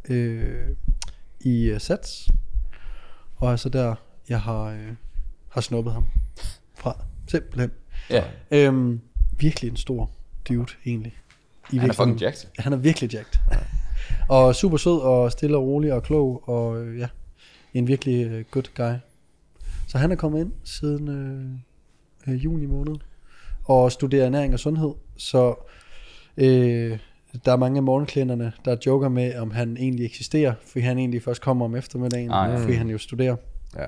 øh, 0.08 0.68
i 1.40 1.72
uh, 1.72 1.78
Sats. 1.78 2.28
Og 3.36 3.52
er 3.52 3.56
så 3.56 3.68
der, 3.68 3.94
jeg 4.28 4.40
har, 4.40 4.64
øh, 4.64 4.92
har 5.48 5.60
snuppet 5.60 5.92
ham 5.92 6.06
fra. 6.74 7.04
Simpelthen. 7.26 7.70
Ja. 8.10 8.24
Øhm, 8.50 9.00
virkelig 9.38 9.70
en 9.70 9.76
stor 9.76 10.10
dude, 10.48 10.72
egentlig. 10.86 11.16
I 11.72 11.76
Han 11.76 11.90
er 11.90 11.94
fucking 11.94 12.20
jacked. 12.20 12.48
Han 12.58 12.72
er 12.72 12.76
virkelig 12.76 13.12
jacked. 13.12 13.40
og 14.28 14.54
super 14.54 14.76
sød 14.76 15.00
og 15.00 15.32
stille 15.32 15.56
og 15.56 15.62
rolig 15.62 15.92
og 15.92 16.02
klog 16.02 16.48
og 16.48 16.82
øh, 16.82 16.98
ja, 16.98 17.08
en 17.74 17.86
virkelig 17.86 18.26
øh, 18.26 18.44
good 18.50 18.74
guy. 18.74 18.94
Så 19.88 19.98
han 19.98 20.12
er 20.12 20.16
kommet 20.16 20.40
ind 20.40 20.52
siden 20.64 21.08
øh, 21.08 22.32
øh, 22.34 22.44
juni 22.44 22.66
måned 22.66 22.94
og 23.64 23.92
studerer 23.92 24.26
ernæring 24.26 24.52
og 24.52 24.60
sundhed. 24.60 24.94
Så 25.16 25.54
øh, 26.36 26.98
der 27.44 27.52
er 27.52 27.56
mange 27.56 27.76
af 27.76 27.82
morgenklienterne, 27.82 28.52
der 28.64 28.76
joker 28.86 29.08
med, 29.08 29.34
om 29.36 29.50
han 29.50 29.76
egentlig 29.76 30.06
eksisterer, 30.06 30.54
fordi 30.66 30.80
han 30.80 30.98
egentlig 30.98 31.22
først 31.22 31.42
kommer 31.42 31.64
om 31.64 31.74
eftermiddagen, 31.76 32.30
Ah, 32.30 32.50
ja. 32.52 32.58
fordi 32.62 32.72
han 32.72 32.88
jo 32.88 32.98
studerer. 32.98 33.36
Ja. 33.76 33.86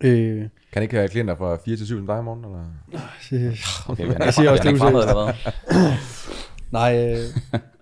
Øh, 0.00 0.48
Kan 0.72 0.82
ikke 0.82 0.96
have 0.96 1.08
klienter 1.08 1.36
fra 1.36 1.56
4 1.64 1.76
til 1.76 1.86
7 1.86 1.96
som 1.98 2.06
dig 2.06 2.18
i 2.18 2.22
morgen? 2.22 2.44
Eller? 2.44 2.64
øh, 3.32 3.58
Okay, 3.88 4.06
han 4.12 4.20
er, 4.20 4.24
Jeg 4.24 4.34
siger 4.34 4.50
også, 4.50 4.64
han 4.64 4.74
det 4.74 5.08
er? 5.08 5.32
Nej, 6.72 7.12
øh, 7.12 7.18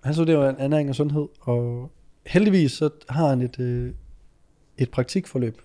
han 0.03 0.13
studerer 0.13 0.53
ernæring 0.59 0.89
og 0.89 0.95
sundhed, 0.95 1.27
og 1.41 1.91
heldigvis 2.25 2.71
så 2.71 2.89
har 3.09 3.29
han 3.29 3.41
et, 3.41 3.59
øh, 3.59 3.93
et 4.77 4.91
praktikforløb 4.91 5.61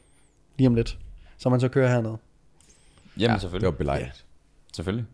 lige 0.59 0.67
om 0.69 0.75
lidt, 0.75 0.99
som 1.39 1.53
han 1.53 1.61
så 1.61 1.69
kører 1.69 1.89
hernede. 1.89 2.17
Jamen 3.19 3.33
Det 3.35 3.41
selvfølgelig. 3.41 3.67
var 3.67 3.77
belejligt. 3.79 4.25
Selvfølgelig. 4.75 5.05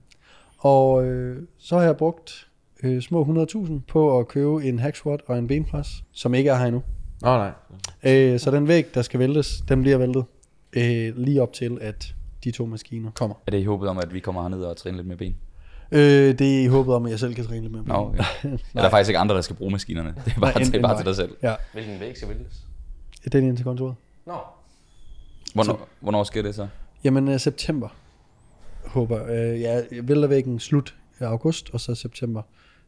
Og 0.59 1.05
øh, 1.05 1.43
så 1.59 1.77
har 1.79 1.85
jeg 1.85 1.97
brugt 1.97 2.49
øh, 2.85 3.03
små 3.03 3.47
100.000 3.47 3.73
på 3.89 4.19
at 4.19 4.29
købe 4.29 4.65
en 4.65 4.79
hack 4.79 4.97
squat 4.97 5.21
og 5.27 5.39
en 5.39 5.47
benpres, 5.47 6.05
som 6.13 6.35
ikke 6.35 6.51
er 6.51 6.57
her 6.57 6.65
endnu. 6.67 6.83
Åh, 7.25 7.31
oh, 7.31 7.39
nej. 7.39 7.53
Øh, 8.03 8.41
så 8.41 8.51
den 8.51 8.69
væg, 8.69 8.95
der 8.95 9.03
skal 9.03 9.21
væltes, 9.21 9.65
den 9.69 9.83
bliver 9.83 9.99
væltet 9.99 10.25
øh, 10.73 11.17
lige 11.17 11.43
op 11.43 11.53
til, 11.53 11.79
at 11.81 12.15
de 12.45 12.51
to 12.51 12.67
maskiner 12.67 13.11
kommer. 13.11 13.37
Er 13.47 13.51
det 13.51 13.59
i 13.59 13.65
håbet 13.65 13.89
om, 13.89 13.99
at 13.99 14.15
vi 14.15 14.21
kommer 14.21 14.43
herned 14.43 14.63
og 14.63 14.77
træner 14.77 14.97
lidt 14.97 15.09
med 15.09 15.17
ben? 15.17 15.37
Øh, 15.93 16.39
det 16.39 16.59
er 16.59 16.63
i 16.63 16.67
håbet 16.67 16.95
om, 16.95 17.05
at 17.05 17.11
jeg 17.11 17.19
selv 17.19 17.35
kan 17.35 17.45
træne 17.45 17.61
lidt 17.61 17.73
med 17.73 17.83
Nå, 17.83 17.95
okay. 17.95 18.25
Er 18.75 18.83
der 18.83 18.91
faktisk 18.91 19.09
ikke 19.09 19.19
andre, 19.19 19.35
der 19.35 19.41
skal 19.41 19.57
bruge 19.57 19.71
maskinerne? 19.71 20.15
Det 20.25 20.33
er 20.37 20.41
bare, 20.41 20.53
Nej, 20.53 20.63
er 20.73 20.77
en 20.77 20.83
bare 20.83 20.99
til 20.99 21.07
dig 21.07 21.17
selv. 21.17 21.37
Ja, 21.43 21.55
Hvilken 21.73 22.01
væg 22.01 22.17
skal 22.17 22.29
vælges? 22.29 22.65
det 23.25 23.35
er 23.35 23.39
ind 23.39 23.57
til 23.57 23.65
kontoret. 23.65 23.95
Nå. 24.27 24.37
Hvornår, 25.55 25.89
hvornår 26.01 26.25
sker 26.25 26.43
det 26.43 26.55
så? 26.55 26.69
Jamen, 27.05 27.29
øh, 27.29 27.41
september 27.41 27.89
håber 28.87 29.27
jeg. 29.27 29.55
Øh, 29.55 29.61
ja, 29.61 29.81
vælter 30.03 30.29
væggen 30.29 30.61
slut 30.61 30.95
i 31.21 31.25
august, 31.25 31.71
og 31.73 31.81
så 31.81 31.95
september 31.95 32.43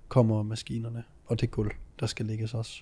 kommer 0.08 0.42
maskinerne, 0.42 1.04
og 1.26 1.40
det 1.40 1.50
gulv, 1.50 1.70
der 2.00 2.06
skal 2.06 2.26
lægges 2.26 2.54
også. 2.54 2.80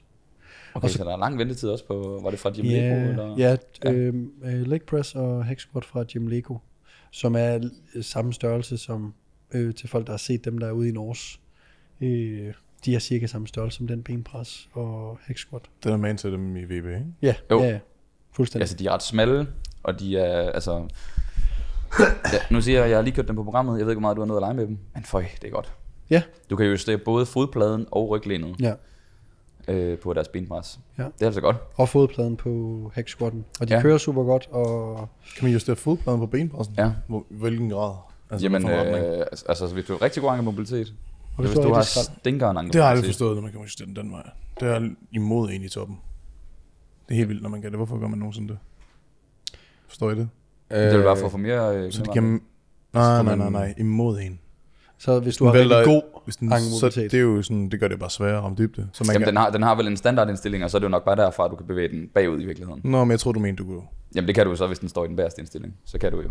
Okay, 0.75 0.85
Og 0.85 0.91
så, 0.91 0.99
så- 0.99 1.05
der 1.05 1.13
er 1.13 1.17
lang 1.17 1.39
ventetid 1.39 1.69
også 1.69 1.87
på, 1.87 2.21
var 2.23 2.31
det 2.31 2.39
fra 2.39 2.51
Jim 2.57 2.65
Lego? 2.65 2.95
Ja, 2.95 3.09
Eller? 3.09 3.37
ja, 3.39 3.57
Ja. 3.85 3.93
øh, 3.93 4.15
øh, 4.45 4.67
leg 4.67 4.83
press 4.83 5.15
og 5.15 5.45
hack 5.45 5.61
squat 5.61 5.85
fra 5.85 6.05
Jim 6.15 6.27
Lego, 6.27 6.57
som 7.11 7.37
er 7.37 7.69
øh, 7.95 8.05
samme 8.05 8.33
størrelse 8.33 8.79
som 8.79 9.15
øh, 9.55 9.75
til 9.75 9.89
folk, 9.89 10.07
der 10.07 10.13
har 10.13 10.19
set 10.19 10.45
dem, 10.45 10.59
der 10.59 10.67
er 10.67 10.73
ude 10.73 10.89
i 10.89 10.93
Norge. 10.93 11.39
Øh, 12.01 12.55
de 12.85 12.95
er 12.95 12.99
cirka 12.99 13.27
samme 13.27 13.47
størrelse 13.47 13.77
som 13.77 13.87
den 13.87 14.03
benpres 14.03 14.69
og 14.73 15.19
hack 15.23 15.39
squat. 15.39 15.63
Den 15.85 15.93
er 15.93 15.97
man 15.97 16.17
til 16.17 16.33
dem 16.33 16.57
i 16.57 16.65
VB, 16.65 16.71
ikke? 16.71 17.05
Ja, 17.23 17.35
Jo. 17.51 17.61
ja, 17.63 17.69
ja. 17.69 17.79
Fuldstændig. 18.33 18.63
Altså, 18.63 18.77
de 18.77 18.87
er 18.87 18.91
ret 18.91 19.03
smalle, 19.03 19.47
og 19.83 20.01
de 20.01 20.17
er, 20.19 20.51
altså... 20.51 20.89
Ja, 22.33 22.39
nu 22.51 22.61
siger 22.61 22.77
jeg, 22.77 22.85
at 22.85 22.91
jeg 22.91 22.99
har 22.99 23.03
lige 23.03 23.15
kørt 23.15 23.29
dem 23.29 23.37
på 23.37 23.45
programmet. 23.45 23.79
Jeg 23.79 23.87
ved 23.87 23.93
ikke, 23.93 23.99
hvor 24.01 24.01
meget 24.01 24.17
du 24.17 24.21
har 24.21 24.27
nået 24.27 24.39
at 24.39 24.43
lege 24.43 24.55
med 24.55 24.67
dem. 24.67 24.79
Men 24.95 25.05
føj, 25.05 25.25
det 25.43 25.49
er 25.49 25.53
godt. 25.53 25.73
Ja. 26.11 26.23
Du 26.51 26.57
kan 26.57 26.67
justere 26.67 26.99
både 26.99 27.27
fodpladen 27.27 27.87
og 27.91 28.09
ryglænet 28.09 28.57
ja. 28.61 28.75
øh, 29.69 29.99
på 29.99 30.13
deres 30.13 30.29
benpres. 30.29 30.81
Ja. 30.99 31.03
Det 31.03 31.23
er 31.23 31.27
altså 31.27 31.41
godt. 31.41 31.57
Og 31.75 31.89
fodpladen 31.89 32.37
på 32.37 32.91
hack 32.95 33.09
squatten. 33.09 33.45
Og 33.61 33.69
de 33.69 33.75
Ja. 33.75 33.83
kører 33.83 33.99
super 33.99 34.25
godt, 34.25 34.49
og 34.51 34.97
Kan 35.37 35.45
man 35.45 35.53
justere 35.53 35.77
fodpladen 35.77 36.21
på 36.21 36.27
benpressen? 36.27 36.75
Ja. 36.79 36.93
Hvor, 37.09 37.25
hvilken 37.31 37.71
grad? 37.71 37.95
Altså, 38.31 38.45
Jamen, 38.45 38.71
øh, 38.71 39.19
altså, 39.31 39.45
altså, 39.49 39.67
hvis 39.75 39.85
du 39.85 39.93
har 39.93 40.03
rigtig 40.03 40.23
god 40.23 40.31
ankelmobilitet, 40.31 40.95
Og 41.37 41.43
hvis 41.43 41.51
hvis 41.51 41.59
du 41.63 41.69
du 41.69 41.75
har 41.75 41.83
skrald. 41.83 42.19
stinkeren 42.21 42.57
det 42.57 42.75
har 42.75 42.83
jeg 42.83 42.91
aldrig 42.91 43.05
forstået, 43.09 43.35
når 43.35 43.43
man 43.43 43.51
kan 43.53 43.61
justere 43.61 43.87
den 43.89 43.97
den 43.97 44.13
vej. 44.13 44.31
Det 44.61 44.69
er 44.69 44.89
imod 45.13 45.51
en 45.51 45.63
i 45.63 45.69
toppen. 45.69 45.99
Det 47.09 47.15
er 47.15 47.17
helt 47.17 47.29
vildt, 47.29 47.43
når 47.43 47.51
man 47.51 47.63
kan 47.63 47.71
det. 47.71 47.79
Hvorfor 47.79 47.99
gør 47.99 48.07
man 48.09 48.19
nogensinde 48.19 48.49
det? 48.49 48.59
Forstår 49.89 50.11
I 50.11 50.15
det? 50.15 50.29
Det 50.71 50.99
vil 50.99 51.03
bare 51.05 51.17
for 51.17 51.27
at 51.27 51.33
få 51.33 51.39
mere... 51.39 51.77
Øh, 51.77 51.93
Så 51.93 51.99
det 51.99 52.07
mere- 52.07 52.15
kan... 52.15 52.41
Nej, 52.93 53.23
nej, 53.23 53.37
nej, 53.37 53.51
nej. 53.51 53.75
Imod 53.79 54.19
en. 54.21 54.41
Så 54.99 55.21
hvis 55.21 55.37
du 55.37 55.45
Den 55.45 55.53
har 55.55 55.61
rigtig 55.61 55.71
vælter- 55.77 55.85
god 55.85 56.03
Hvis 56.25 56.37
den, 56.37 56.51
så 56.51 56.89
det 56.97 57.15
er 57.15 57.19
jo 57.19 57.43
sådan, 57.43 57.69
det 57.69 57.81
gør 57.81 57.89
det 57.89 57.99
bare 57.99 58.11
sværere 58.11 58.41
om 58.41 58.57
dybde. 58.57 58.89
Så 58.93 59.05
man 59.05 59.13
Jamen, 59.15 59.25
kan, 59.25 59.29
den 59.29 59.37
har, 59.37 59.51
den 59.51 59.63
har 59.63 59.75
vel 59.75 59.87
en 59.87 59.97
standardindstilling, 59.97 60.65
og 60.65 60.71
så 60.71 60.77
er 60.77 60.79
det 60.79 60.85
jo 60.85 60.91
nok 60.91 61.05
bare 61.05 61.17
derfra, 61.17 61.45
at 61.45 61.51
du 61.51 61.57
kan 61.57 61.67
bevæge 61.67 61.89
den 61.89 62.09
bagud 62.15 62.43
i 62.43 62.45
virkeligheden. 62.47 62.81
Nå, 62.85 63.05
men 63.05 63.11
jeg 63.11 63.21
tror 63.21 63.33
du 63.33 63.41
mener, 63.41 63.57
du 63.57 63.65
kunne. 63.65 63.83
Jamen, 64.15 64.27
det 64.29 64.35
kan 64.35 64.45
du 64.45 64.51
jo 64.51 64.57
så, 64.57 64.67
hvis 64.67 64.79
den 64.79 64.89
står 64.89 65.05
i 65.05 65.09
den 65.09 65.17
bagerste 65.17 65.41
indstilling. 65.41 65.75
Så 65.85 65.99
kan 65.99 66.13
du 66.13 66.21
jo 66.23 66.31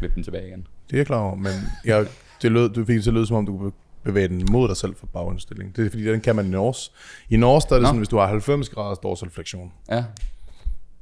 vippe 0.00 0.14
den 0.14 0.22
tilbage 0.24 0.46
igen. 0.48 0.66
Det 0.86 0.92
er 0.92 0.98
jeg 0.98 1.06
klar 1.06 1.18
over, 1.20 1.34
men 1.34 1.52
jeg, 1.84 2.06
det 2.42 2.52
lød, 2.52 2.68
du 2.68 2.84
fik 2.84 2.94
det 2.96 3.02
til 3.02 3.10
at 3.10 3.14
lyde, 3.14 3.26
som 3.26 3.36
om 3.36 3.46
du 3.46 3.58
kunne 3.58 3.72
bevæge 4.04 4.28
den 4.28 4.46
mod 4.50 4.68
dig 4.68 4.76
selv 4.76 4.94
for 4.96 5.06
bagindstilling. 5.06 5.76
Det 5.76 5.86
er 5.86 5.90
fordi, 5.90 6.04
den 6.04 6.20
kan 6.20 6.36
man 6.36 6.46
i 6.46 6.48
Norge. 6.50 6.90
I 7.30 7.36
Norge, 7.36 7.60
der 7.68 7.74
er 7.74 7.78
det 7.78 7.82
Nå. 7.82 7.86
sådan, 7.86 7.98
hvis 7.98 8.08
du 8.08 8.16
har 8.16 8.26
90 8.26 8.68
graders 8.68 8.98
dorsalflektion. 8.98 9.72
Ja, 9.90 10.04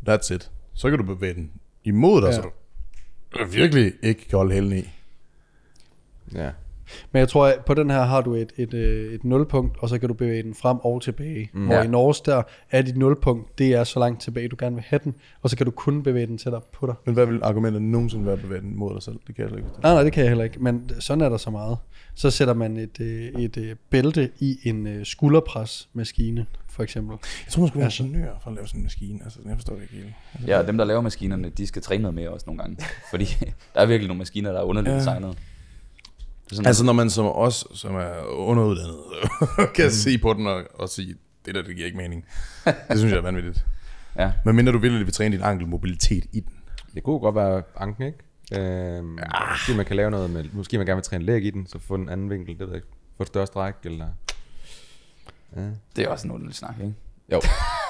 That's 0.08 0.34
it. 0.34 0.50
Så 0.74 0.90
kan 0.90 0.98
du 0.98 1.04
bevæge 1.04 1.34
den 1.34 1.50
imod 1.84 2.20
dig, 2.22 2.28
ja. 2.28 2.32
så 2.32 2.42
du 3.34 3.44
virkelig 3.50 3.92
ikke 4.02 4.28
kan 4.28 4.36
holde 4.36 4.54
hælen 4.54 4.72
i. 4.78 4.82
Ja. 6.34 6.50
Men 7.12 7.20
jeg 7.20 7.28
tror, 7.28 7.46
at 7.46 7.64
på 7.66 7.74
den 7.74 7.90
her 7.90 8.02
har 8.02 8.20
du 8.20 8.34
et, 8.34 8.52
et, 8.56 8.74
øh, 8.74 9.14
et 9.14 9.24
nulpunkt, 9.24 9.76
og 9.78 9.88
så 9.88 9.98
kan 9.98 10.08
du 10.08 10.14
bevæge 10.14 10.42
den 10.42 10.54
frem 10.54 10.78
og 10.78 11.02
tilbage. 11.02 11.50
Mm. 11.52 11.64
Hvor 11.66 11.74
Ja. 11.74 11.82
i 11.82 11.86
Norge 11.86 12.14
der 12.26 12.42
er 12.70 12.82
dit 12.82 12.96
nulpunkt, 12.96 13.58
det 13.58 13.74
er 13.74 13.84
så 13.84 13.98
langt 14.00 14.22
tilbage, 14.22 14.48
du 14.48 14.56
gerne 14.58 14.74
vil 14.76 14.84
have 14.88 15.00
den, 15.04 15.14
og 15.42 15.50
så 15.50 15.56
kan 15.56 15.66
du 15.66 15.70
kun 15.72 16.02
bevæge 16.02 16.26
den 16.26 16.38
tættere 16.38 16.62
på 16.72 16.86
dig. 16.86 16.94
Men 17.04 17.14
hvad 17.14 17.26
vil 17.26 17.40
argumentet 17.42 17.82
nogensinde 17.82 18.24
være 18.26 18.34
at 18.34 18.40
bevæge 18.40 18.60
den 18.60 18.76
mod 18.78 18.94
dig 18.94 19.02
selv? 19.02 19.16
Det 19.26 19.34
kan 19.34 19.42
jeg 19.42 19.48
slet 19.50 19.58
ikke. 19.58 19.70
Nej, 19.82 19.92
nej, 19.94 20.02
det 20.02 20.12
kan 20.12 20.20
jeg 20.22 20.30
heller 20.30 20.44
ikke, 20.44 20.58
men 20.62 20.90
sådan 21.00 21.20
er 21.24 21.28
der 21.28 21.36
så 21.36 21.50
meget. 21.50 21.76
Så 22.14 22.30
sætter 22.30 22.54
man 22.54 22.76
et, 22.76 23.00
øh, 23.00 23.24
et 23.42 23.56
øh, 23.56 23.76
bælte 23.90 24.30
i 24.40 24.58
en 24.64 25.04
skulderpresmaskine, 25.04 26.46
for 26.68 26.82
eksempel. 26.82 27.16
Jeg 27.46 27.52
tror, 27.52 27.60
man 27.60 27.68
skulle 27.68 27.78
være 27.80 27.84
Altså. 27.86 28.02
ingeniør 28.02 28.32
for 28.42 28.50
at 28.50 28.56
lave 28.56 28.66
sådan 28.66 28.80
en 28.80 28.84
maskine. 28.84 29.20
Altså, 29.24 29.38
jeg 29.46 29.54
forstår 29.56 29.74
det 29.74 29.82
ikke 29.82 29.94
helt. 29.94 30.06
Altså, 30.34 30.48
ja 30.50 30.58
og 30.58 30.66
dem, 30.66 30.78
der 30.78 30.84
laver 30.84 31.00
maskinerne, 31.00 31.48
de 31.48 31.66
skal 31.66 31.82
træne 31.82 32.02
noget 32.02 32.14
mere 32.14 32.30
også 32.30 32.44
nogle 32.46 32.62
gange. 32.62 32.76
Fordi 33.10 33.24
der 33.74 33.80
er 33.80 33.86
virkelig 33.86 34.08
nogle 34.08 34.18
maskiner, 34.18 34.52
der 34.52 34.58
er 34.60 34.64
underligt 34.64 34.92
Ja. 34.92 34.98
designet. 34.98 35.38
Det 36.44 36.52
er 36.52 36.56
sådan, 36.56 36.66
altså, 36.66 36.84
når 36.84 36.92
man 36.92 37.10
som 37.10 37.26
os, 37.26 37.66
som 37.74 37.94
er 37.94 38.22
underuddannet, 38.30 38.96
kan 39.76 39.90
se 39.90 40.18
på 40.18 40.32
den 40.32 40.46
og, 40.46 40.62
og 40.74 40.88
sige, 40.88 41.14
det 41.46 41.54
der, 41.54 41.62
det 41.62 41.74
giver 41.76 41.86
ikke 41.86 41.98
mening. 41.98 42.24
Det 42.64 42.98
synes 42.98 43.10
jeg 43.12 43.18
er 43.18 43.22
vanvittigt. 43.22 43.66
ja. 44.18 44.32
Men 44.44 44.56
mindre 44.56 44.72
du 44.72 44.78
vil 44.78 45.12
træne 45.12 45.36
din 45.36 45.44
ankelmobilitet 45.44 46.24
i 46.32 46.40
den. 46.40 46.52
Det 46.94 47.02
kunne 47.02 47.18
godt 47.18 47.34
være 47.34 47.62
anken, 47.76 48.06
ikke? 48.06 48.18
Øhm, 48.52 49.18
ja. 49.18 49.24
Måske 49.50 49.74
man 49.76 49.84
kan 49.86 49.96
lave 49.96 50.10
noget 50.10 50.30
med, 50.30 50.44
måske 50.52 50.78
man 50.78 50.86
gerne 50.86 50.96
vil 50.96 51.02
træne 51.04 51.24
læg 51.24 51.44
i 51.44 51.50
den, 51.50 51.66
så 51.66 51.78
få 51.78 51.94
en 51.94 52.08
anden 52.08 52.30
vinkel, 52.30 52.48
det 52.52 52.60
ved 52.60 52.66
jeg 52.68 52.76
ikke. 52.76 52.88
Få 53.16 53.22
et 53.22 53.26
større 53.28 53.46
stræk, 53.46 53.74
eller... 53.84 54.06
Ja. 55.56 55.62
Det 55.96 56.04
er 56.04 56.08
også 56.08 56.26
en 56.26 56.32
underlig 56.32 56.54
snak, 56.54 56.74
ikke? 56.80 56.94
Jo. 57.32 57.40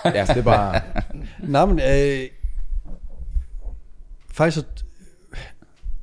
ja, 0.04 0.24
det 0.28 0.36
er 0.36 0.42
bare... 0.42 0.80
Nej, 1.54 1.66
men 1.66 1.78
øh, 1.80 2.28
faktisk, 4.32 4.56
så- 4.56 4.84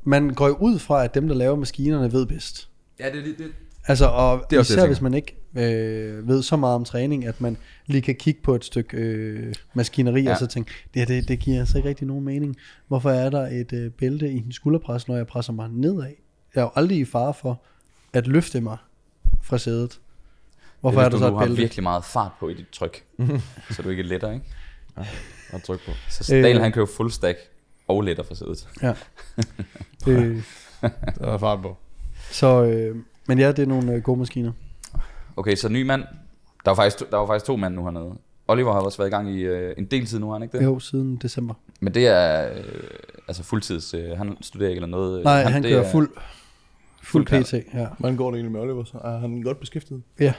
man 0.04 0.30
går 0.30 0.48
jo 0.48 0.58
ud 0.60 0.80
fra, 0.80 1.04
at 1.04 1.14
dem, 1.16 1.28
der 1.28 1.36
laver 1.36 1.56
maskinerne, 1.56 2.14
ved 2.14 2.26
bedst. 2.26 2.70
Ja, 3.00 3.06
det, 3.06 3.26
det, 3.26 3.38
det. 3.38 3.52
Altså, 3.88 4.06
og 4.06 4.40
Det 4.40 4.50
det 4.50 4.56
er 4.56 4.58
er 4.58 4.60
også 4.60 4.74
det, 4.74 4.76
især 4.78 4.82
jeg 4.82 4.88
hvis 4.90 5.02
man 5.02 5.14
ikke 5.14 5.36
øh, 5.56 6.28
ved 6.28 6.44
så 6.44 6.56
meget 6.58 6.76
om 6.76 6.86
træning, 6.86 7.26
at 7.26 7.42
man 7.42 7.58
lige 7.86 8.02
kan 8.02 8.16
kigge 8.16 8.42
på 8.44 8.56
et 8.56 8.66
stykke 8.66 8.98
øh, 8.98 9.54
maskineri, 9.74 10.22
ja. 10.22 10.26
Ja. 10.28 10.32
og 10.32 10.38
så 10.40 10.48
tænke, 10.48 10.72
det, 10.94 11.00
her, 11.02 11.06
det, 11.06 11.28
det 11.28 11.40
giver 11.40 11.60
altså 11.60 11.78
ikke 11.78 11.90
rigtig 11.90 12.08
nogen 12.08 12.26
mening. 12.26 12.58
Hvorfor 12.88 13.10
er 13.10 13.30
der 13.30 13.48
et 13.48 13.74
øh, 13.74 13.92
bælte 13.92 14.30
i 14.32 14.38
en 14.38 14.52
skulderpres, 14.52 15.08
når 15.08 15.16
jeg 15.16 15.28
presser 15.28 15.54
mig 15.54 15.70
nedad? 15.70 16.04
Jeg 16.56 16.62
er 16.62 16.62
jo 16.62 16.70
aldrig 16.76 16.98
i 16.98 17.06
fare 17.06 17.34
for 17.34 17.62
at 18.14 18.28
løfte 18.28 18.62
mig 18.62 18.78
fra 19.44 19.58
sædet. 19.58 20.00
Hvorfor 20.82 21.00
det 21.00 21.06
er, 21.06 21.10
der 21.10 21.18
så 21.18 21.28
du 21.28 21.34
et 21.34 21.40
har 21.40 21.46
bælte? 21.46 21.62
virkelig 21.62 21.84
meget 21.84 22.06
fart 22.06 22.32
på 22.40 22.50
i 22.50 22.54
dit 22.54 22.68
tryk, 22.72 23.04
så 23.72 23.82
du 23.82 23.90
ikke 23.90 24.04
letter, 24.04 24.32
ikke? 24.32 24.46
Og 25.54 25.64
tryk 25.64 25.80
på. 25.86 25.92
Så 26.10 26.34
Daniel, 26.34 26.56
Øh. 26.58 26.62
han 26.64 26.72
kører 26.72 26.86
full 26.86 27.12
stack 27.12 27.38
og 27.92 28.02
letter 28.02 28.24
for 28.24 28.34
sædet. 28.34 28.68
Ja. 28.82 28.94
øh, 30.08 30.44
Der 31.20 31.28
er 31.34 31.38
fart 31.38 31.62
på. 31.62 31.78
så, 32.32 32.64
øh, 32.64 32.96
men 33.28 33.40
ja, 33.40 33.48
det 33.52 33.60
er 33.60 33.66
nogle 33.66 33.94
øh, 33.94 34.02
gode 34.04 34.20
maskiner. 34.20 34.52
Okay, 35.38 35.56
så 35.56 35.70
ny 35.70 35.82
mand. 35.84 36.02
Der 36.66 36.72
var 36.72 36.76
faktisk 36.76 36.98
to, 36.98 37.06
der 37.12 37.18
var 37.18 37.28
faktisk 37.28 37.46
to 37.46 37.56
mænd 37.56 37.74
nu 37.76 37.84
hernede. 37.84 38.14
Oliver 38.48 38.74
har 38.74 38.80
også 38.80 38.98
været 38.98 39.10
i 39.10 39.12
gang 39.12 39.30
i 39.32 39.42
øh, 39.42 39.74
en 39.78 39.86
del 39.86 40.06
tid 40.06 40.20
nu, 40.20 40.26
har 40.28 40.34
han 40.34 40.44
ikke 40.44 40.58
det? 40.58 40.64
Jo, 40.66 40.80
siden 40.80 41.16
december. 41.16 41.54
Men 41.80 41.94
det 41.94 42.08
er 42.08 42.50
øh, 42.58 42.64
altså 43.28 43.44
fuldtids, 43.44 43.94
øh, 43.94 44.18
han 44.18 44.38
studerer 44.42 44.70
ikke 44.70 44.78
eller 44.80 44.88
noget. 44.88 45.18
øh, 45.20 45.24
Nej, 45.24 45.44
han, 45.44 45.52
han 45.54 45.64
det 45.64 45.72
kører 45.72 45.84
er- 45.84 45.92
fuld, 45.92 46.10
fuld 47.04 47.28
fuld 47.28 47.44
PT. 47.44 47.54
Ja. 47.74 47.88
Hvordan 47.98 48.18
går 48.18 48.32
det 48.32 48.38
egentlig 48.38 48.52
med 48.52 48.62
Oliver? 48.62 48.84
Så 48.84 48.98
er 48.98 49.18
han 49.20 49.42
godt 49.42 49.60
beskæftiget? 49.60 50.02
Ja, 50.20 50.34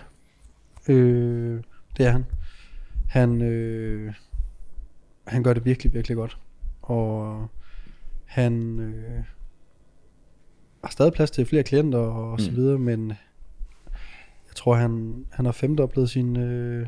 øh, 0.88 1.60
det 1.96 2.06
er 2.06 2.10
han. 2.10 2.24
Han, 3.08 3.42
øh, 3.42 4.12
han 5.26 5.42
gør 5.42 5.52
det 5.52 5.64
virkelig, 5.64 5.94
virkelig 5.94 6.16
godt. 6.16 6.38
Og 6.82 7.46
han 8.24 8.78
øh, 8.78 9.24
har 10.84 10.90
stadig 10.90 11.12
plads 11.12 11.30
til 11.30 11.46
flere 11.46 11.62
klienter 11.62 11.98
og 11.98 12.40
så 12.40 12.50
Mm. 12.50 12.56
videre, 12.56 12.78
men 12.78 13.08
jeg 14.48 14.56
tror, 14.56 14.74
han, 14.74 15.24
han 15.32 15.44
har 15.44 15.52
femdoblet 15.52 16.10
sin 16.10 16.36
øh, 16.36 16.86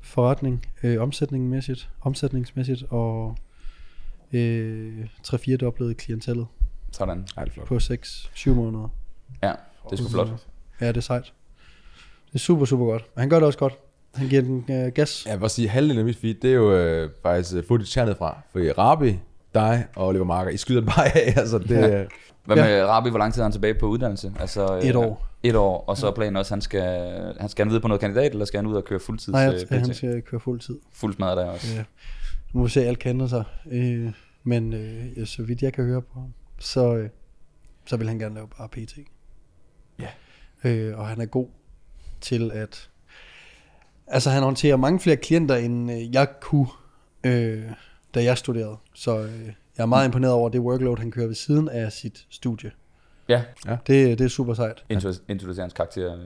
forretning, 0.00 0.66
øh, 0.82 1.02
omsætningsmæssigt, 1.02 1.90
omsætningsmæssigt, 2.00 2.82
og 2.90 3.36
øh, 4.32 5.06
3-4 5.26 5.56
doblet 5.56 5.96
klientellet 5.96 6.46
Sådan. 6.92 7.26
Ej, 7.36 7.48
flot. 7.50 7.66
på 7.66 7.76
6-7 7.76 8.50
måneder. 8.50 8.88
Ja, 9.42 9.52
det 9.90 9.92
er 9.92 9.96
sgu 9.96 10.08
flot. 10.08 10.46
Ja, 10.80 10.88
det 10.88 10.96
er 10.96 11.00
sejt. 11.00 11.32
Det 12.28 12.34
er 12.34 12.38
super, 12.38 12.64
super 12.64 12.84
godt. 12.84 13.02
Og 13.14 13.20
han 13.22 13.28
gør 13.28 13.36
det 13.36 13.46
også 13.46 13.58
godt. 13.58 13.78
Han 14.14 14.28
giver 14.28 14.42
den 14.42 14.64
øh, 14.70 14.92
gas. 14.92 15.26
Jeg 15.26 15.36
vil 15.38 15.44
også 15.44 15.54
sige, 15.56 15.68
halvdelen 15.68 15.98
af 15.98 16.04
mit 16.04 16.16
feed, 16.16 16.34
det 16.34 16.50
er 16.50 16.54
jo 16.54 16.74
øh, 16.76 17.10
faktisk 17.22 17.56
øh, 17.56 17.64
footage 17.68 18.00
hernede 18.00 18.16
fra. 18.16 18.40
For 18.52 18.78
Rabi, 18.78 19.18
dig 19.54 19.86
og 19.96 20.06
Oliver 20.06 20.24
Marker, 20.24 20.50
I 20.50 20.56
skyder 20.56 20.80
den 20.80 20.86
bare 20.88 21.16
af. 21.16 21.34
Altså, 21.40 21.58
det, 21.58 21.70
ja. 21.70 22.04
Hvad 22.44 22.56
Ja. 22.56 22.64
med 22.64 22.82
Rabi, 22.82 23.10
hvor 23.10 23.18
lang 23.18 23.32
tid 23.34 23.40
er 23.40 23.44
han 23.44 23.52
tilbage 23.52 23.74
på 23.74 23.86
uddannelse? 23.86 24.32
Altså, 24.40 24.76
øh, 24.76 24.82
Et 24.84 24.96
år. 24.96 25.28
Et 25.42 25.56
år, 25.56 25.84
og 25.86 25.96
så 25.96 26.06
er 26.06 26.10
planen 26.14 26.36
også, 26.36 26.54
han 26.54 26.60
skal, 26.60 26.82
han 27.40 27.48
skal 27.48 27.64
han 27.64 27.70
videre 27.70 27.82
på 27.82 27.88
noget 27.88 28.00
kandidat, 28.00 28.32
eller 28.32 28.44
skal 28.44 28.58
han 28.58 28.66
ud 28.66 28.74
og 28.74 28.84
køre 28.84 29.00
fuldtids 29.00 29.28
Nej, 29.32 29.54
øh, 29.54 29.78
han 29.78 29.94
skal 29.94 30.22
køre 30.22 30.40
fuld 30.40 30.60
tid. 30.60 30.78
Fuld 30.92 31.14
smadret 31.14 31.36
der 31.36 31.44
også. 31.44 31.74
Ja. 31.76 31.84
Nu 32.52 32.60
må 32.60 32.64
vi 32.64 32.70
se, 32.70 32.80
at 32.80 32.86
alt 32.88 33.06
ændre 33.06 33.28
sig. 33.28 33.44
Øh, 33.70 34.12
men 34.44 34.72
øh, 34.72 35.18
ja, 35.18 35.24
så 35.24 35.42
vidt 35.42 35.62
jeg 35.62 35.72
kan 35.72 35.84
høre 35.84 36.02
på 36.02 36.20
ham, 36.20 36.32
så, 36.58 36.96
øh, 36.96 37.08
så 37.86 37.96
vil 37.96 38.08
han 38.08 38.18
gerne 38.18 38.34
lave 38.34 38.48
bare 38.58 38.68
PT. 38.68 38.98
Ja. 40.00 40.08
Øh, 40.70 40.98
og 40.98 41.06
han 41.08 41.20
er 41.20 41.26
god 41.26 41.48
til 42.20 42.50
at... 42.54 42.88
Altså 44.12 44.30
han 44.30 44.42
håndterer 44.42 44.76
mange 44.76 45.00
flere 45.00 45.16
klienter, 45.16 45.56
end 45.56 45.92
øh, 45.92 46.14
jeg 46.14 46.28
kunne, 46.40 46.66
øh, 47.24 47.62
da 48.14 48.24
jeg 48.24 48.38
studerede. 48.38 48.76
Så 48.94 49.18
øh, 49.18 49.46
jeg 49.76 49.82
er 49.82 49.86
meget 49.86 50.04
imponeret 50.04 50.32
over 50.34 50.48
det 50.48 50.60
workload, 50.60 50.98
han 50.98 51.10
kører 51.10 51.26
ved 51.26 51.34
siden 51.34 51.68
af 51.68 51.92
sit 51.92 52.26
studie. 52.30 52.70
Ja, 53.28 53.42
Det, 53.66 54.18
det 54.18 54.20
er 54.20 54.28
super 54.28 54.54
sejt. 54.54 54.84
Introdu- 54.92 55.22
introducerer 55.28 55.62
hans 55.64 55.72
karakter 55.72 56.16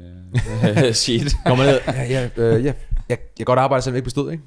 øh, 0.87 0.93
sheet. 1.03 1.33
Kommer 1.47 1.65
ned. 1.65 1.81
Ja, 1.87 2.03
ja, 2.05 2.29
øh, 2.37 2.65
ja. 2.65 2.73
Jeg, 3.09 3.19
jeg 3.19 3.19
kan 3.37 3.45
godt 3.47 3.59
arbejde, 3.59 3.83
selvom 3.83 3.95
jeg 3.95 3.99
ikke 3.99 4.05
bestod, 4.05 4.33
ikke? 4.33 4.43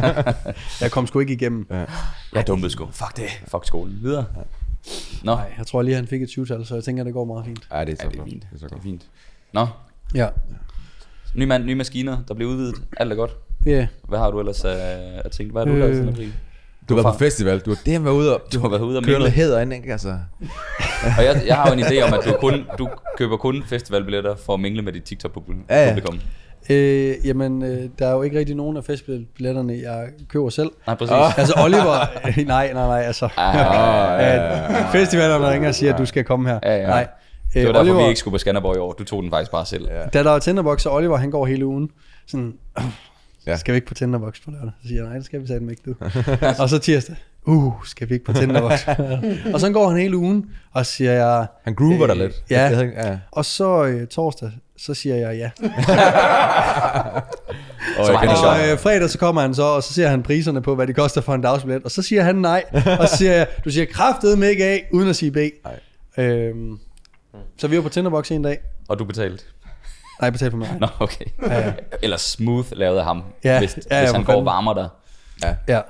Jeg 0.80 0.90
kom 0.90 1.06
sgu 1.06 1.18
ikke 1.20 1.32
igennem. 1.32 1.66
Jeg 2.34 2.46
dummede 2.46 2.70
sgu. 2.70 2.88
Fuck 2.92 3.16
det. 3.16 3.28
Fuck 3.48 3.66
skolen. 3.66 3.98
Videre. 4.02 4.24
Nå, 5.24 5.34
Nej, 5.34 5.52
jeg 5.58 5.66
tror 5.66 5.82
lige, 5.82 5.94
han 5.94 6.06
fik 6.06 6.22
et 6.22 6.28
20-tal, 6.28 6.66
så 6.66 6.74
jeg 6.74 6.84
tænker, 6.84 7.04
det 7.04 7.12
går 7.12 7.24
meget 7.24 7.44
fint. 7.46 7.68
Ja, 7.72 7.84
det 7.84 7.92
er 7.92 7.96
så 7.96 8.02
ja, 8.04 8.08
det 8.10 8.18
er 8.20 8.24
fint. 8.24 8.42
Det 8.42 8.54
er 8.54 8.58
så 8.58 8.64
Det 8.66 8.72
er 8.72 8.76
godt. 8.76 8.82
fint. 8.82 9.06
Nå, 9.52 9.66
Ja, 10.14 10.28
ny 11.34 11.44
mand, 11.44 11.64
nye 11.64 11.74
maskiner, 11.74 12.16
der 12.28 12.34
bliver 12.34 12.50
udvidet. 12.50 12.74
Alt 12.96 13.12
er 13.12 13.16
godt. 13.16 13.36
ja. 13.66 13.86
Hvad 14.08 14.18
har 14.18 14.30
du 14.30 14.38
ellers 14.40 14.64
af, 14.64 14.98
af 15.24 15.30
ting? 15.30 15.52
Hvad 15.52 15.62
har 15.62 15.66
du 15.66 15.72
Øh, 15.72 15.78
lavet 15.78 15.94
siden 15.94 16.08
april? 16.08 16.32
Du 16.88 16.94
har 16.94 17.02
været 17.02 17.04
fra- 17.04 17.12
på 17.12 17.18
festival. 17.18 17.58
Du 17.60 17.70
har 17.70 17.78
det 17.86 18.04
været 18.04 18.14
ude 18.14 18.34
og... 18.34 18.42
Du 18.54 18.60
har 18.60 18.68
været 18.68 18.80
ude 18.80 18.96
og 18.98 19.02
køre 19.04 19.10
mingle. 19.10 19.18
noget 19.18 19.32
hæder 19.32 19.60
ind, 19.60 19.72
ikke? 19.72 19.92
Altså. 19.92 20.08
Og 21.18 21.24
jeg, 21.24 21.42
jeg 21.46 21.56
har 21.56 21.66
jo 21.68 21.72
en 21.72 21.80
idé 21.80 22.02
om, 22.02 22.12
at 22.14 22.20
du, 22.24 22.32
kun, 22.40 22.64
du 22.78 22.88
køber 23.18 23.36
kun 23.36 23.62
festivalbilletter 23.66 24.34
for 24.36 24.54
at 24.54 24.60
mingle 24.60 24.82
med 24.82 24.92
dit 24.92 25.02
TikTok-publikum. 25.02 25.64
Ja, 25.70 25.88
ja. 25.88 25.96
Øh, 26.70 27.14
jamen, 27.26 27.62
øh, 27.62 27.88
der 27.98 28.06
er 28.06 28.12
jo 28.12 28.22
ikke 28.22 28.38
rigtig 28.38 28.56
nogen 28.56 28.76
af 28.76 28.84
festivalbilletterne, 28.84 29.72
jeg 29.82 30.08
køber 30.28 30.48
selv. 30.48 30.70
Nej, 30.86 30.96
præcis. 30.96 31.12
Altså 31.38 31.54
Oliver, 31.64 32.00
øh, 32.28 32.46
nej, 32.46 32.72
nej, 32.72 32.86
nej, 32.86 33.00
altså. 33.02 33.28
Ah, 33.36 34.22
Ja, 34.22 34.90
festivalerne 34.92 35.50
ringer 35.50 35.68
og 35.68 35.74
siger, 35.74 35.92
at 35.92 35.98
du 35.98 36.06
skal 36.06 36.24
komme 36.24 36.48
her. 36.48 36.58
Ja, 36.62 36.76
ja. 36.76 36.86
Nej. 36.86 37.06
Det 37.54 37.62
var 37.62 37.68
Øh, 37.68 37.74
derfor, 37.74 37.80
Oliver, 37.80 38.02
vi 38.02 38.08
ikke 38.08 38.18
skulle 38.20 38.32
på 38.32 38.38
Skanderborg 38.38 38.76
i 38.76 38.78
år. 38.78 38.92
Du 38.92 39.04
tog 39.04 39.22
den 39.22 39.30
faktisk 39.30 39.50
bare 39.52 39.66
selv. 39.66 39.88
Ja. 39.90 40.06
Da 40.06 40.22
der 40.22 40.30
var 40.30 40.38
Tinderbox, 40.38 40.82
så 40.82 40.90
Oliver, 40.90 41.16
han 41.16 41.30
går 41.30 41.46
hele 41.46 41.66
ugen. 41.66 41.90
Sådan, 42.26 42.54
Ja. 43.46 43.56
skal 43.56 43.72
vi 43.72 43.76
ikke 43.76 43.86
på 43.86 43.94
Tinderbox 43.94 44.42
på 44.44 44.50
lørdag? 44.50 44.70
Så 44.82 44.88
siger 44.88 45.00
jeg, 45.00 45.08
nej, 45.08 45.16
det 45.16 45.24
skal 45.26 45.42
vi 45.42 45.46
satme 45.46 45.70
ikke, 45.70 45.82
du. 45.86 45.94
og 46.62 46.68
så 46.68 46.78
tirsdag, 46.78 47.16
uh, 47.46 47.72
skal 47.84 48.08
vi 48.08 48.14
ikke 48.14 48.24
på 48.26 48.32
Tinderbox? 48.32 48.86
og 49.54 49.60
så 49.60 49.70
går 49.72 49.88
han 49.88 49.98
hele 50.00 50.16
ugen, 50.16 50.44
og 50.72 50.86
så 50.86 50.92
siger 50.92 51.12
jeg, 51.12 51.46
Han 51.64 51.74
groover 51.74 52.06
dig 52.06 52.16
Øh, 52.16 52.22
lidt. 52.22 52.42
ja. 52.50 52.60
Jeg 52.60 52.68
havde 52.68 52.84
ikke- 52.84 53.06
ja. 53.06 53.18
og 53.30 53.44
så 53.44 53.84
øh, 53.84 54.06
torsdag, 54.06 54.50
så 54.78 54.94
siger 54.94 55.16
jeg 55.16 55.36
ja. 55.36 55.50
Og 57.98 58.06
så. 58.06 58.12
Og 58.12 58.70
øh, 58.72 58.78
fredag 58.78 59.10
så 59.10 59.18
kommer 59.18 59.42
han 59.42 59.54
så, 59.54 59.62
og 59.62 59.82
så 59.82 59.92
ser 59.92 60.08
han 60.08 60.22
priserne 60.22 60.62
på, 60.62 60.74
hvad 60.74 60.86
det 60.86 60.96
koster 60.96 61.20
for 61.20 61.34
en 61.34 61.40
dagsbillet, 61.40 61.82
og 61.84 61.90
så 61.90 62.02
siger 62.02 62.22
han 62.22 62.36
nej, 62.36 62.64
og 63.00 63.08
så 63.08 63.16
siger 63.16 63.32
jeg, 63.32 63.46
du 63.64 63.70
siger 63.70 63.86
kraftet 63.92 64.38
med 64.38 64.48
ikke 64.48 64.64
af, 64.64 64.88
uden 64.92 65.08
at 65.08 65.16
sige 65.16 65.30
B. 65.30 65.36
Nej. 65.36 66.26
Øhm, 66.26 66.78
så 67.56 67.68
vi 67.68 67.76
var 67.76 67.82
på 67.82 67.88
Tinderbox 67.88 68.30
en 68.32 68.42
dag. 68.42 68.58
Og 68.88 68.98
du 68.98 69.04
betalte. 69.04 69.44
Nej, 70.20 70.30
betal 70.30 70.50
for 70.50 70.58
mig. 70.58 70.76
Nå, 70.80 70.86
okay. 71.00 71.24
Ja, 71.42 71.58
ja. 71.66 71.72
Eller 72.02 72.16
smooth 72.16 72.66
lavet 72.72 72.98
af 72.98 73.04
ham, 73.04 73.22
Ja, 73.44 73.58
hvis, 73.58 73.78
ja, 73.90 73.96
ja, 73.96 74.02
hvis 74.02 74.12
han 74.12 74.24
går 74.24 74.32
og 74.32 74.36
fanden. 74.36 74.46
varmer 74.46 74.74
dig. 74.74 74.88
Ja. 75.68 75.80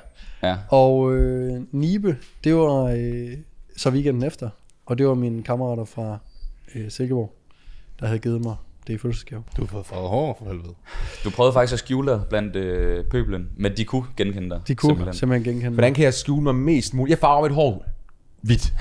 Ja. 0.42 0.56
Og 0.68 1.12
øh, 1.14 1.62
Nibe, 1.72 2.16
det 2.44 2.56
var 2.56 2.84
øh, 2.84 3.32
så 3.76 3.90
weekenden 3.90 4.22
efter. 4.22 4.50
Og 4.86 4.98
det 4.98 5.06
var 5.08 5.14
mine 5.14 5.42
kammerater 5.42 5.84
fra 5.84 6.18
øh, 6.74 6.90
Silkeborg, 6.90 7.34
der 8.00 8.06
havde 8.06 8.18
givet 8.18 8.40
mig 8.44 8.56
det 8.86 8.92
i 8.92 8.98
fødselsgave. 8.98 9.42
Du 9.56 9.62
har 9.62 9.66
fået 9.68 9.86
farvet 9.86 10.08
hår 10.08 10.36
for 10.38 10.44
helvede. 10.46 10.74
Du 11.24 11.30
prøvede 11.30 11.52
faktisk 11.52 11.72
at 11.72 11.78
skjule 11.78 12.12
dig 12.12 12.20
blandt 12.28 12.56
øh, 12.56 13.04
pøbelen, 13.04 13.48
men 13.56 13.76
de 13.76 13.84
kunne 13.84 14.04
genkende 14.16 14.50
dig. 14.50 14.60
De 14.68 14.74
kunne 14.74 14.90
simpelthen, 14.90 15.14
simpelthen. 15.14 15.14
simpelthen 15.14 15.54
genkende 15.54 15.74
Hvordan 15.74 15.94
kan 15.94 16.04
jeg 16.04 16.14
skjule 16.14 16.42
mig 16.42 16.54
mest 16.54 16.94
muligt? 16.94 17.10
Jeg 17.10 17.18
farver 17.18 17.42
mit 17.48 17.54
hår 17.54 17.84
hvidt. 18.42 18.62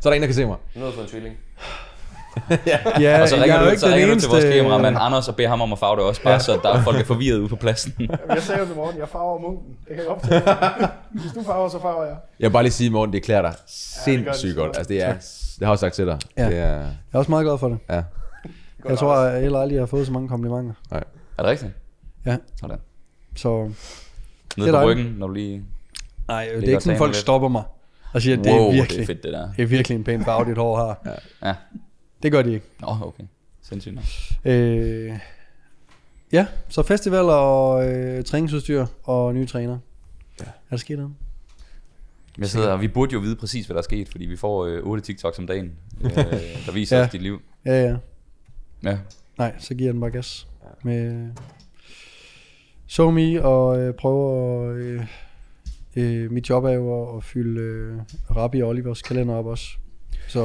så 0.00 0.08
er 0.08 0.10
der 0.10 0.12
en, 0.12 0.20
der 0.22 0.26
kan 0.26 0.34
se 0.34 0.46
mig. 0.46 0.56
Noget 0.74 0.94
for 0.94 1.02
en 1.02 1.08
tvilling. 1.08 1.36
Ja, 3.00 3.22
Og 3.22 3.28
så 3.28 3.34
jeg 3.36 3.42
ringer 3.42 3.56
er 3.56 3.60
jo 3.60 3.64
du, 3.64 3.70
ikke 3.70 3.80
så 3.80 3.86
den 3.86 3.94
ringer 3.94 4.14
du 4.14 4.20
til 4.20 4.28
vores 4.28 4.44
eneste- 4.44 4.56
kameramand 4.56 4.96
Anders 5.00 5.28
og 5.28 5.36
beder 5.36 5.48
ham 5.48 5.60
om 5.62 5.72
at 5.72 5.78
farve 5.78 5.96
det 5.96 6.04
også, 6.04 6.22
bare 6.22 6.32
ja. 6.32 6.38
så 6.38 6.60
der 6.62 6.68
er 6.68 6.82
folk 6.82 7.00
er 7.00 7.04
forvirret 7.04 7.38
ude 7.38 7.48
på 7.48 7.56
pladsen. 7.56 7.94
Jeg 8.28 8.42
sagde 8.42 8.60
jo 8.60 8.66
til 8.66 8.76
Morten, 8.76 9.00
jeg 9.00 9.08
farver 9.08 9.38
munken. 9.40 9.66
Det 9.88 9.96
kan 9.96 9.98
jeg 9.98 10.06
optage. 10.08 10.40
Hvis 11.20 11.32
du 11.32 11.42
farver, 11.44 11.68
så 11.68 11.80
farver 11.82 12.04
jeg. 12.04 12.16
Jeg 12.40 12.48
vil 12.48 12.52
bare 12.52 12.62
lige 12.62 12.72
sige, 12.72 12.90
Morten, 12.90 13.12
det 13.12 13.22
klæder 13.22 13.42
dig 13.42 13.50
det 13.50 13.60
sindssygt 14.04 14.50
så 14.52 14.56
godt. 14.56 14.76
Altså, 14.76 14.88
det 14.92 15.02
er, 15.02 15.12
det 15.12 15.22
har 15.58 15.66
jeg 15.66 15.68
også 15.70 15.80
sagt 15.80 15.94
til 15.94 16.06
dig. 16.06 16.18
Ja. 16.36 16.48
Det 16.48 16.58
er, 16.58 16.64
Jeg 16.66 16.84
er 17.12 17.18
også 17.18 17.30
meget 17.30 17.44
glad 17.44 17.58
for 17.58 17.68
det. 17.68 17.78
ja. 17.90 18.02
Jeg 18.88 18.98
tror, 18.98 19.14
at 19.14 19.32
jeg 19.32 19.42
heller 19.42 19.58
aldrig 19.58 19.78
har 19.78 19.86
fået 19.86 20.06
så 20.06 20.12
mange 20.12 20.28
komplimenter. 20.28 20.72
Er 20.90 20.98
det 21.38 21.44
rigtigt? 21.46 21.72
Ja. 22.26 22.36
Sådan. 22.60 22.78
Så 23.36 23.58
Nede 23.58 23.72
Det 24.56 24.74
er 24.74 24.80
på 24.80 24.86
ryggen, 24.86 25.14
når 25.18 25.26
du 25.26 25.32
lige... 25.32 25.62
nej, 26.28 26.48
det 26.56 26.64
er 26.64 26.68
ikke 26.68 26.80
sådan, 26.80 26.98
folk 26.98 27.14
stopper 27.14 27.48
mig 27.48 27.62
og 28.16 28.22
siger, 28.22 28.38
at 28.38 28.44
det 28.44 28.52
wow, 28.52 28.60
er 28.62 28.66
det 28.66 28.74
virkelig, 28.74 29.02
er 29.02 29.06
fedt 29.06 29.22
det 29.22 29.32
der. 29.32 29.52
det 29.56 29.62
er 29.62 29.66
virkelig 29.66 29.96
en 29.96 30.04
pæn 30.04 30.24
farve, 30.24 30.48
dit 30.50 30.56
hår 30.58 30.76
har. 30.76 31.20
Ja. 31.44 31.54
Det 32.22 32.32
gør 32.32 32.42
de 32.42 32.54
ikke. 32.54 32.66
Nå, 32.80 32.88
okay. 33.00 33.24
Sindssygt 33.62 33.94
nok. 33.94 34.04
Øh, 34.44 35.18
ja, 36.32 36.46
så 36.68 36.82
festival 36.82 37.24
og 37.24 37.88
øh, 37.88 38.24
træningsudstyr 38.24 38.86
og 39.02 39.34
nye 39.34 39.46
træner. 39.46 39.78
Ja. 40.40 40.44
Er 40.44 40.50
der 40.70 40.76
sket 40.76 40.98
noget? 40.98 41.12
Jeg 42.38 42.46
sidder, 42.48 42.68
og 42.72 42.80
vi 42.80 42.88
burde 42.88 43.12
jo 43.12 43.18
vide 43.18 43.36
præcis, 43.36 43.66
hvad 43.66 43.74
der 43.74 43.80
er 43.80 43.84
sket, 43.84 44.08
fordi 44.08 44.24
vi 44.26 44.36
får 44.36 44.64
øh, 44.66 44.82
8 44.82 45.04
TikToks 45.04 45.38
om 45.38 45.46
dagen, 45.46 45.72
øh, 46.04 46.10
der 46.66 46.72
viser 46.72 46.96
Ja. 46.96 47.00
ja. 47.00 47.06
os 47.06 47.12
dit 47.12 47.22
liv. 47.22 47.42
Ja, 47.64 47.82
ja. 47.82 47.96
Ja. 48.82 48.98
Nej, 49.38 49.54
så 49.58 49.74
giver 49.74 49.92
den 49.92 50.00
bare 50.00 50.10
gas. 50.10 50.46
Med 50.82 51.28
so 52.86 53.10
me 53.10 53.44
og 53.44 53.78
øh, 53.80 53.94
prøver 53.94 54.70
at... 54.70 54.76
Øh, 54.76 55.06
øh, 55.96 56.30
mit 56.30 56.48
job 56.50 56.64
er 56.64 56.70
jo 56.70 57.10
at, 57.10 57.16
at 57.16 57.24
fylde 57.24 57.60
øh, 57.60 57.98
Rabi 58.36 58.62
og 58.62 58.68
Olivers 58.68 59.02
kalender 59.02 59.34
op 59.34 59.46
også. 59.46 59.66
Så 60.28 60.40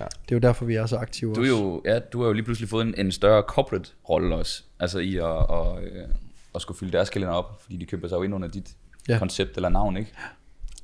ja. 0.00 0.04
det 0.04 0.32
er 0.32 0.36
jo 0.36 0.38
derfor, 0.38 0.64
vi 0.64 0.74
er 0.74 0.86
så 0.86 0.96
aktive 0.96 1.34
Du 1.34 1.40
er 1.40 1.52
også. 1.52 1.62
jo, 1.64 1.82
ja, 1.84 1.98
du 1.98 2.20
har 2.20 2.26
jo 2.26 2.32
lige 2.32 2.44
pludselig 2.44 2.68
fået 2.68 2.86
en, 2.86 2.94
en 2.98 3.12
større 3.12 3.42
corporate 3.48 3.90
rolle 4.10 4.34
også, 4.34 4.62
altså 4.80 4.98
i 4.98 5.16
at, 5.16 5.24
at, 5.24 5.84
øh, 5.84 6.08
at 6.54 6.62
skulle 6.62 6.78
fylde 6.78 6.92
deres 6.92 7.10
kalender 7.10 7.34
op, 7.34 7.62
fordi 7.62 7.76
de 7.76 7.86
køber 7.86 8.08
sig 8.08 8.16
jo 8.16 8.22
ind 8.22 8.34
under 8.34 8.48
dit 8.48 8.76
Ja. 9.08 9.18
koncept 9.18 9.56
eller 9.56 9.68
navn, 9.68 9.96
ikke? 9.96 10.12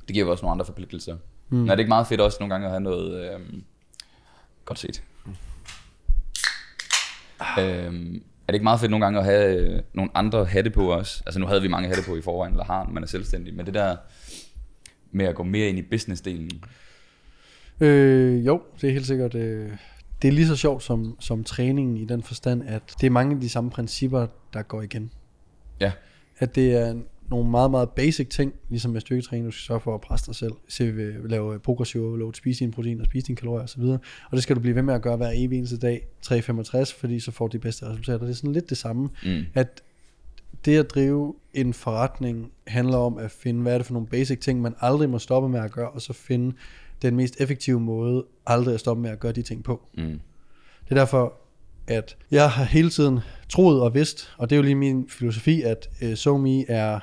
Det 0.07 0.15
giver 0.15 0.27
jo 0.27 0.31
også 0.33 0.43
nogle 0.45 0.53
andre 0.53 0.65
forpligtelser. 0.67 1.17
Mm. 1.49 1.65
Er 1.69 1.71
det 1.71 1.79
ikke 1.79 1.89
meget 1.89 2.07
fedt 2.07 2.21
også 2.21 2.37
nogle 2.41 2.55
gange 2.55 2.67
at 2.67 2.71
have 2.71 2.81
noget... 2.81 3.35
Øh, 3.35 3.41
godt 4.65 4.79
set. 4.79 5.03
Øhm, 7.59 8.15
er 8.17 8.21
det 8.51 8.55
ikke 8.55 8.64
meget 8.64 8.81
fedt 8.81 8.90
nogle 8.90 9.05
gange 9.06 9.18
at 9.18 9.24
have 9.24 9.56
øh, 9.56 9.82
nogle 9.94 10.10
andre 10.14 10.44
hatte 10.44 10.70
på 10.70 10.93
også? 10.93 11.22
Altså 11.27 11.40
nu 11.40 11.47
havde 11.47 11.62
vi 11.62 11.68
mange 11.68 11.89
hatte 11.89 12.02
på 12.06 12.16
i 12.16 12.22
forvejen, 12.22 12.52
eller 12.52 12.64
har, 12.64 12.85
man 12.93 13.02
er 13.02 13.06
selvstændig, 13.06 13.55
men 13.55 13.66
det 13.66 13.74
der 13.74 13.97
med 15.12 15.27
at 15.27 15.35
gå 15.35 15.43
mere 15.43 15.68
ind 15.68 15.78
i 15.78 15.82
business-delen. 15.82 16.66
Øh, 17.81 18.47
jo, 18.47 18.62
det 18.81 18.89
er 18.89 18.93
helt 18.93 19.06
sikkert. 19.06 19.35
Øh, 19.35 19.70
det 20.22 20.28
er 20.28 20.32
lige 20.32 20.47
så 20.47 20.56
sjovt 20.56 20.82
som, 20.82 21.16
som 21.20 21.44
træningen 21.44 21.97
i 21.97 22.05
den 22.05 22.22
forstand, 22.22 22.62
at 22.66 22.82
det 23.01 23.06
er 23.06 23.10
mange 23.10 23.35
af 23.35 23.40
de 23.40 23.48
samme 23.48 23.70
principper, 23.70 24.27
der 24.52 24.62
går 24.62 24.82
igen. 24.82 25.10
Ja. 25.81 25.93
At 26.39 26.55
det 26.55 26.77
er 26.77 26.94
nogle 27.31 27.51
meget, 27.51 27.70
meget 27.70 27.90
basic 27.90 28.28
ting, 28.28 28.52
ligesom 28.69 28.90
med 28.90 29.01
styrketræning, 29.01 29.47
du 29.47 29.51
skal 29.51 29.66
sørge 29.66 29.81
for 29.81 29.94
at 29.94 30.01
presse 30.01 30.27
dig 30.27 30.35
selv, 30.35 30.52
se, 30.69 30.85
øh, 30.85 31.24
lave 31.24 31.59
progressiv 31.59 32.05
overload, 32.05 32.35
spise 32.35 32.61
dine 32.61 32.73
proteiner, 32.73 33.05
spise 33.05 33.27
dine 33.27 33.36
kalorier 33.36 33.65
osv. 33.65 33.82
Og 33.82 34.01
det 34.32 34.43
skal 34.43 34.57
du 34.57 34.61
blive 34.61 34.74
ved 34.74 34.82
med 34.82 34.94
at 34.94 35.02
gøre 35.02 35.16
hver 35.16 35.31
evig 35.35 35.59
eneste 35.59 35.78
dag, 35.78 36.07
365, 36.23 36.93
fordi 36.93 37.20
så 37.20 37.31
får 37.31 37.48
du 37.48 37.52
de 37.52 37.59
bedste 37.59 37.86
resultater. 37.86 38.19
Det 38.19 38.31
er 38.31 38.35
sådan 38.35 38.52
lidt 38.52 38.70
det 38.70 38.78
samme, 38.78 39.09
Mm. 39.24 39.44
at 39.55 39.82
det 40.65 40.78
at 40.78 40.90
drive 40.90 41.35
en 41.55 41.74
forretning 41.74 42.52
handler 42.66 42.97
om 42.97 43.19
at 43.19 43.31
finde, 43.31 43.62
hvad 43.62 43.74
er 43.74 43.78
det 43.78 43.86
for 43.86 43.93
nogle 43.93 44.09
basic 44.09 44.39
ting, 44.40 44.62
man 44.62 44.74
aldrig 44.81 45.11
må 45.11 45.19
stoppe 45.19 45.48
med 45.48 45.61
at 45.61 45.73
gøre, 45.73 45.90
og 45.90 46.02
så 46.02 46.12
finde 46.12 46.57
den 47.02 47.16
mest 47.16 47.40
effektive 47.40 47.81
måde 47.81 48.24
aldrig 48.47 48.74
at 48.74 48.81
stoppe 48.81 49.02
med 49.02 49.11
at 49.11 49.20
gøre 49.20 49.32
de 49.32 49.43
ting 49.43 49.65
på. 49.65 49.81
Mm. 49.97 50.20
Det 50.85 50.90
er 50.90 50.94
derfor, 50.94 51.35
at 51.86 52.16
jeg 52.31 52.51
har 52.51 52.65
hele 52.65 52.90
tiden 52.90 53.19
troet 53.48 53.82
og 53.82 53.94
vidst, 53.94 54.35
og 54.39 54.51
det 54.51 54.57
er 54.57 54.59
jo 54.59 54.62
lige 54.62 54.74
min 54.74 55.09
filosofi, 55.09 55.62
at 55.62 55.89
uh, 56.02 56.15
SoMe 56.15 56.70
er 56.70 57.01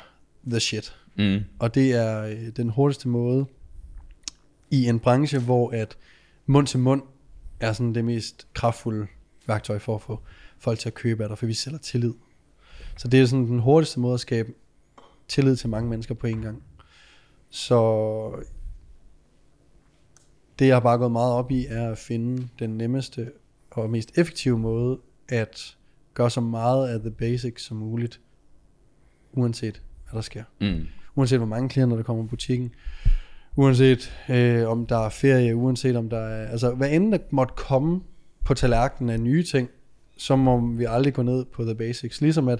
the 0.49 0.59
shit. 0.59 0.95
Mm. 1.17 1.39
Og 1.59 1.75
det 1.75 1.93
er 1.93 2.21
øh, 2.21 2.47
den 2.57 2.69
hurtigste 2.69 3.07
måde 3.07 3.45
i 4.71 4.85
en 4.85 4.99
branche, 4.99 5.39
hvor 5.39 5.71
at 5.71 5.97
mund 6.45 6.67
til 6.67 6.79
mund 6.79 7.01
er 7.59 7.73
sådan 7.73 7.95
det 7.95 8.05
mest 8.05 8.47
kraftfulde 8.53 9.07
værktøj 9.47 9.79
for 9.79 9.95
at 9.95 10.01
få 10.01 10.19
folk 10.57 10.79
til 10.79 10.89
at 10.89 10.93
købe 10.93 11.23
af 11.23 11.29
dig, 11.29 11.37
for 11.37 11.45
vi 11.45 11.53
sælger 11.53 11.79
tillid. 11.79 12.13
Så 12.97 13.07
det 13.07 13.21
er 13.21 13.25
sådan 13.25 13.45
den 13.47 13.59
hurtigste 13.59 13.99
måde 13.99 14.13
at 14.13 14.19
skabe 14.19 14.53
tillid 15.27 15.55
til 15.55 15.69
mange 15.69 15.89
mennesker 15.89 16.15
på 16.15 16.27
en 16.27 16.41
gang. 16.41 16.63
Så 17.49 18.45
det 20.59 20.67
jeg 20.67 20.75
har 20.75 20.79
bare 20.81 20.97
gået 20.97 21.11
meget 21.11 21.33
op 21.33 21.51
i, 21.51 21.65
er 21.65 21.91
at 21.91 21.97
finde 21.97 22.47
den 22.59 22.77
nemmeste 22.77 23.31
og 23.71 23.89
mest 23.89 24.17
effektive 24.17 24.59
måde 24.59 24.99
at 25.29 25.77
gøre 26.13 26.29
så 26.29 26.41
meget 26.41 26.87
af 26.89 26.99
the 26.99 27.11
basics 27.11 27.63
som 27.63 27.77
muligt, 27.77 28.21
uanset 29.33 29.81
hvad 30.11 30.17
der 30.17 30.21
sker 30.21 30.43
Mm. 30.61 30.85
uanset 31.15 31.37
hvor 31.39 31.47
mange 31.47 31.69
klienter 31.69 31.95
der 31.97 32.03
kommer 32.03 32.23
i 32.23 32.27
butikken, 32.27 32.71
uanset 33.55 34.13
øh, 34.29 34.67
om 34.67 34.85
der 34.85 34.97
er 35.05 35.09
ferie, 35.09 35.55
uanset 35.55 35.95
om 35.95 36.09
der 36.09 36.17
er, 36.19 36.47
altså 36.47 36.71
hvad 36.73 36.89
end 36.91 37.11
der 37.11 37.17
måtte 37.31 37.53
komme 37.57 38.01
på 38.45 38.53
tallerkenen 38.53 39.09
af 39.09 39.19
nye 39.19 39.43
ting, 39.43 39.69
så 40.17 40.35
må 40.35 40.67
vi 40.67 40.85
aldrig 40.89 41.13
gå 41.13 41.21
ned 41.21 41.45
på 41.45 41.63
the 41.63 41.75
basics. 41.75 42.21
Ligesom 42.21 42.47
at 42.47 42.59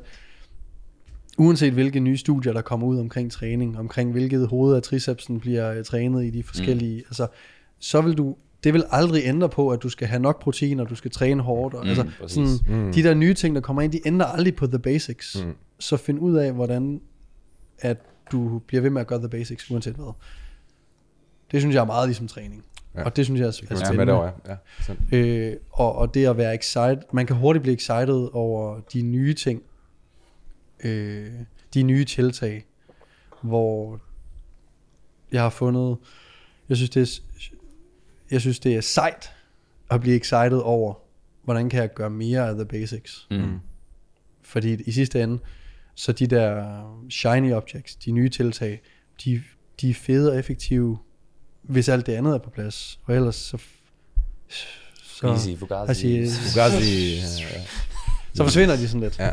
uanset 1.38 1.74
hvilke 1.74 2.00
nye 2.00 2.18
studier, 2.18 2.54
der 2.54 2.62
kommer 2.62 2.88
ud 2.88 3.00
omkring 3.00 3.32
træning, 3.32 3.78
omkring 3.80 4.12
hvilket 4.12 4.48
hoved 4.48 4.76
af 4.76 4.82
tricepsen 4.84 5.40
bliver 5.40 5.74
øh, 5.74 5.84
trænet 5.84 6.26
i 6.26 6.30
de 6.30 6.44
forskellige, 6.44 6.98
mm. 6.98 7.04
altså 7.08 7.28
så 7.80 8.02
vil 8.02 8.14
du, 8.18 8.36
det 8.64 8.74
vil 8.74 8.84
aldrig 8.92 9.22
ændre 9.26 9.50
på, 9.50 9.70
at 9.70 9.84
du 9.84 9.90
skal 9.90 10.08
have 10.08 10.22
nok 10.22 10.42
protein, 10.42 10.80
og 10.80 10.90
du 10.90 10.96
skal 10.96 11.12
træne 11.12 11.42
hårdt. 11.44 11.74
Og, 11.76 11.84
Mm, 11.84 11.90
altså, 11.90 12.06
præcis. 12.22 12.50
sådan, 12.50 12.86
mm. 12.86 12.94
De 12.94 13.04
der 13.04 13.14
nye 13.14 13.34
ting, 13.34 13.56
der 13.56 13.62
kommer 13.62 13.82
ind, 13.82 13.92
de 13.92 14.08
ændrer 14.08 14.26
aldrig 14.28 14.56
på 14.56 14.68
the 14.68 14.80
basics. 14.80 15.44
Mm. 15.46 15.52
Så 15.80 15.98
find 15.98 16.20
ud 16.20 16.36
af, 16.36 16.54
hvordan 16.54 17.02
at 17.80 17.98
du 18.32 18.60
bliver 18.60 18.82
ved 18.82 18.90
med 18.90 19.02
at 19.02 19.08
gøre 19.08 19.20
the 19.20 19.30
basics, 19.30 19.72
uanset 19.72 19.96
hvad. 19.96 20.14
Det 21.52 21.62
synes 21.62 21.76
jeg 21.76 21.82
er 21.82 21.86
meget 21.86 22.08
ligesom 22.08 22.28
træning. 22.28 22.66
Ja. 22.96 23.04
Og 23.04 23.16
det 23.16 23.26
synes 23.26 23.40
jeg 23.40 23.48
er, 23.48 23.52
er 23.52 23.66
Ja, 23.70 23.74
med 23.76 23.86
spændende. 23.86 24.06
derovre, 24.12 24.32
ja. 24.48 24.56
ja. 25.12 25.18
Øh, 25.18 25.58
og, 25.72 25.96
og 25.96 26.14
det 26.14 26.26
at 26.26 26.38
være 26.38 26.56
excited, 26.56 26.98
man 27.14 27.26
kan 27.26 27.36
hurtigt 27.36 27.64
blive 27.64 27.76
excited 27.76 28.30
over 28.34 28.80
de 28.94 29.02
nye 29.02 29.34
ting, 29.34 29.62
øh, 30.84 31.32
de 31.74 31.84
nye 31.84 32.06
tiltag, 32.06 32.66
hvor 33.42 34.00
jeg 35.32 35.42
har 35.42 35.50
fundet, 35.50 35.98
jeg 36.70 36.78
synes 36.78 36.90
det 36.90 37.02
er, 37.02 37.22
jeg 38.32 38.42
synes 38.42 38.60
det 38.60 38.76
er 38.76 38.82
sejt 38.82 39.32
at 39.92 40.02
blive 40.02 40.16
excited 40.16 40.58
over, 40.64 40.94
hvordan 41.44 41.70
kan 41.70 41.82
jeg 41.82 41.94
gøre 41.94 42.10
mere 42.10 42.48
af 42.50 42.56
the 42.56 42.66
basics. 42.66 43.28
Mm. 43.32 43.60
Fordi 44.42 44.84
i 44.84 44.92
sidste 44.92 45.24
ende, 45.24 45.40
så 45.98 46.12
de 46.12 46.28
der 46.28 46.64
shiny 47.10 47.54
objects, 47.54 47.96
de 47.96 48.12
nye 48.12 48.30
tiltag, 48.30 48.82
de, 49.26 49.44
de 49.82 49.90
er 49.90 49.94
fede 49.94 50.32
og 50.32 50.40
effektive, 50.40 50.98
hvis 51.62 51.90
alt 51.90 52.06
det 52.06 52.14
andet 52.14 52.34
er 52.34 52.38
på 52.38 52.50
plads. 52.50 53.00
Og 53.04 53.16
ellers 53.16 53.36
så... 53.36 53.58
så 55.04 55.28
Easy, 55.28 55.50
Fugazi. 55.60 56.18
altså, 56.18 56.40
Fugazi, 56.54 57.16
ja, 57.16 57.22
ja. 57.58 57.62
så 58.34 58.44
forsvinder 58.44 58.76
de 58.76 58.88
sådan 58.88 59.02
lidt. 59.02 59.20
Ja. 59.20 59.32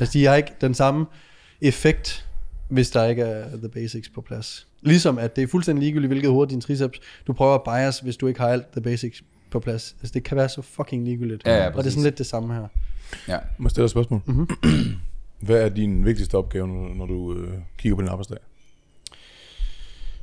Altså, 0.00 0.12
de 0.12 0.24
har 0.24 0.34
ikke 0.34 0.52
den 0.60 0.74
samme 0.74 1.06
effekt, 1.60 2.28
hvis 2.68 2.90
der 2.90 3.04
ikke 3.04 3.22
er 3.22 3.56
the 3.56 3.68
basics 3.68 4.08
på 4.08 4.20
plads. 4.20 4.66
Ligesom 4.82 5.18
at 5.18 5.36
det 5.36 5.44
er 5.44 5.48
fuldstændig 5.48 5.82
ligegyldigt, 5.82 6.10
hvilket 6.10 6.30
hoved 6.30 6.48
din 6.48 6.60
triceps, 6.60 6.98
du 7.26 7.32
prøver 7.32 7.54
at 7.54 7.62
bias, 7.64 7.98
hvis 7.98 8.16
du 8.16 8.26
ikke 8.26 8.40
har 8.40 8.48
alt 8.48 8.72
the 8.72 8.80
basics 8.80 9.22
på 9.50 9.60
plads. 9.60 9.96
Altså, 10.00 10.12
det 10.14 10.24
kan 10.24 10.36
være 10.36 10.48
så 10.48 10.62
fucking 10.62 11.04
ligegyldigt. 11.04 11.46
Ja, 11.46 11.56
ja, 11.56 11.66
og 11.66 11.84
det 11.84 11.86
er 11.86 11.90
sådan 11.90 12.02
lidt 12.04 12.18
det 12.18 12.26
samme 12.26 12.54
her. 12.54 12.68
Ja. 13.28 13.38
Må 13.58 13.66
jeg 13.66 13.70
stille 13.70 13.84
et 13.84 13.90
spørgsmål? 13.90 14.20
Mhm. 14.26 14.48
Hvad 15.44 15.62
er 15.62 15.68
din 15.68 16.04
vigtigste 16.04 16.34
opgave, 16.34 16.68
når, 16.68 17.06
du 17.06 17.34
øh, 17.34 17.58
kigger 17.78 17.96
på 17.96 18.02
din 18.02 18.08
arbejdsdag? 18.08 18.38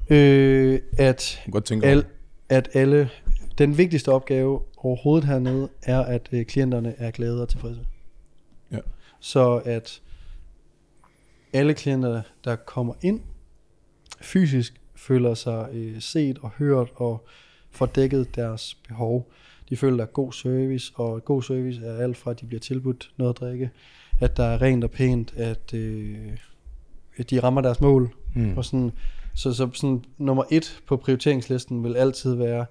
Øh, 0.09 0.79
at 0.97 1.41
godt 1.51 1.65
tænke 1.65 1.87
Al, 1.87 2.05
at 2.49 2.69
alle, 2.73 3.09
den 3.57 3.77
vigtigste 3.77 4.11
opgave 4.11 4.61
overhovedet 4.77 5.27
hernede, 5.27 5.69
er, 5.83 5.99
at 5.99 6.29
øh, 6.31 6.45
klienterne 6.45 6.95
er 6.97 7.11
glade 7.11 7.41
og 7.41 7.49
tilfredse. 7.49 7.85
Ja. 8.71 8.79
Så 9.19 9.61
at 9.65 10.01
alle 11.53 11.73
klienter, 11.73 12.21
der 12.43 12.55
kommer 12.55 12.93
ind, 13.01 13.21
fysisk 14.21 14.81
føler 14.95 15.33
sig 15.33 15.69
øh, 15.73 16.01
set 16.01 16.37
og 16.37 16.49
hørt 16.49 16.89
og 16.95 17.27
får 17.71 17.85
dækket 17.85 18.35
deres 18.35 18.77
behov. 18.87 19.31
De 19.69 19.77
føler, 19.77 19.97
der 19.97 20.03
er 20.03 20.07
god 20.07 20.33
service, 20.33 20.93
og 20.95 21.25
god 21.25 21.43
service 21.43 21.85
er 21.85 21.97
alt 21.97 22.17
fra, 22.17 22.31
at 22.31 22.41
de 22.41 22.45
bliver 22.45 22.59
tilbudt 22.59 23.11
noget 23.17 23.33
at 23.33 23.39
drikke, 23.39 23.69
at 24.21 24.37
der 24.37 24.43
er 24.43 24.61
rent 24.61 24.83
og 24.83 24.91
pænt, 24.91 25.33
at, 25.37 25.73
øh, 25.73 26.17
de 27.29 27.39
rammer 27.39 27.61
deres 27.61 27.81
mål. 27.81 28.13
Mm. 28.35 28.57
Og 28.57 28.65
sådan, 28.65 28.91
så, 29.33 29.53
så 29.53 29.69
sådan, 29.73 30.03
nummer 30.17 30.43
et 30.51 30.81
på 30.87 30.97
prioriteringslisten 30.97 31.83
vil 31.83 31.95
altid 31.95 32.35
være, 32.35 32.65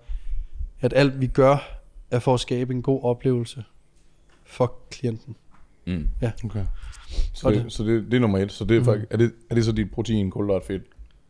at 0.81 0.93
alt 0.97 1.20
vi 1.20 1.27
gør, 1.27 1.81
er 2.10 2.18
for 2.18 2.35
at 2.35 2.40
skabe 2.40 2.74
en 2.74 2.82
god 2.82 3.02
oplevelse 3.05 3.64
for 4.44 4.72
klienten. 4.90 5.36
Mm. 5.86 6.09
Okay. 6.44 6.64
Så, 7.32 7.47
Og 7.48 7.55
det, 7.55 7.64
det- 7.64 7.72
så 7.72 7.85
det, 7.85 8.05
det 8.05 8.14
er 8.14 8.20
nummer 8.20 8.39
et. 8.39 8.52
Så 8.52 8.64
det 8.64 8.77
er, 8.77 8.81
Mm. 8.81 8.85
faktisk, 8.85 9.06
er, 9.10 9.16
det, 9.16 9.32
er 9.51 9.55
det 9.55 9.64
så 9.64 9.72
dit 9.72 9.90
protein, 9.90 10.31
kulhydrat, 10.31 10.62
fedt, 10.64 10.82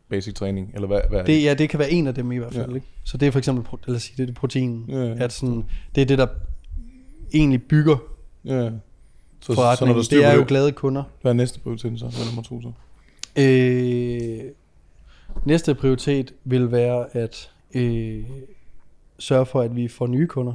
basic 0.09 0.33
træning? 0.33 0.71
Eller 0.73 0.87
hvad, 0.87 1.01
hvad 1.09 1.19
er 1.19 1.23
Det, 1.25 1.43
ja, 1.43 1.53
det 1.53 1.69
kan 1.69 1.79
være 1.79 1.91
en 1.91 2.07
af 2.07 2.15
dem 2.15 2.31
i 2.31 2.37
hvert 2.37 2.53
fald. 2.53 2.65
Ja. 2.65 2.69
Ja. 2.71 2.75
Ikke? 2.75 2.87
Så 3.03 3.17
det 3.17 3.27
er 3.27 3.31
for 3.31 3.39
eksempel, 3.39 3.79
lad 3.87 3.95
os 3.95 4.01
sige, 4.03 4.13
det 4.17 4.23
er 4.23 4.25
det 4.25 4.35
protein. 4.35 4.85
Ja, 4.87 5.03
ja. 5.03 5.23
At 5.23 5.33
sådan, 5.33 5.63
det 5.95 6.01
er 6.01 6.05
det, 6.05 6.17
der 6.17 6.27
egentlig 7.33 7.63
bygger 7.63 7.97
Ja. 8.45 8.71
Så, 9.41 9.45
så, 9.45 9.53
forretningen. 9.53 9.95
når 9.95 10.03
styr 10.03 10.17
det 10.17 10.25
er 10.25 10.33
jo 10.33 10.39
det, 10.39 10.47
glade 10.47 10.71
kunder. 10.71 11.03
hvad 11.21 11.31
er 11.31 11.35
næste 11.35 11.59
prioritet 11.59 11.99
så? 11.99 12.05
Hvad 12.05 12.19
er 12.21 12.25
nummer 12.25 12.41
to 12.43 12.61
så? 12.61 12.71
Øh, 13.41 14.51
næste 15.45 15.75
prioritet 15.75 16.33
vil 16.43 16.71
være 16.71 17.15
at 17.15 17.51
øh, 17.73 18.23
sørge 19.19 19.45
for, 19.45 19.61
at 19.61 19.75
vi 19.75 19.87
får 19.87 20.07
nye 20.07 20.27
kunder, 20.27 20.53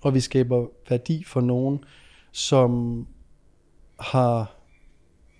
og 0.00 0.14
vi 0.14 0.20
skaber 0.20 0.66
værdi 0.90 1.24
for 1.24 1.40
nogen, 1.40 1.84
som 2.32 3.06
har 4.00 4.54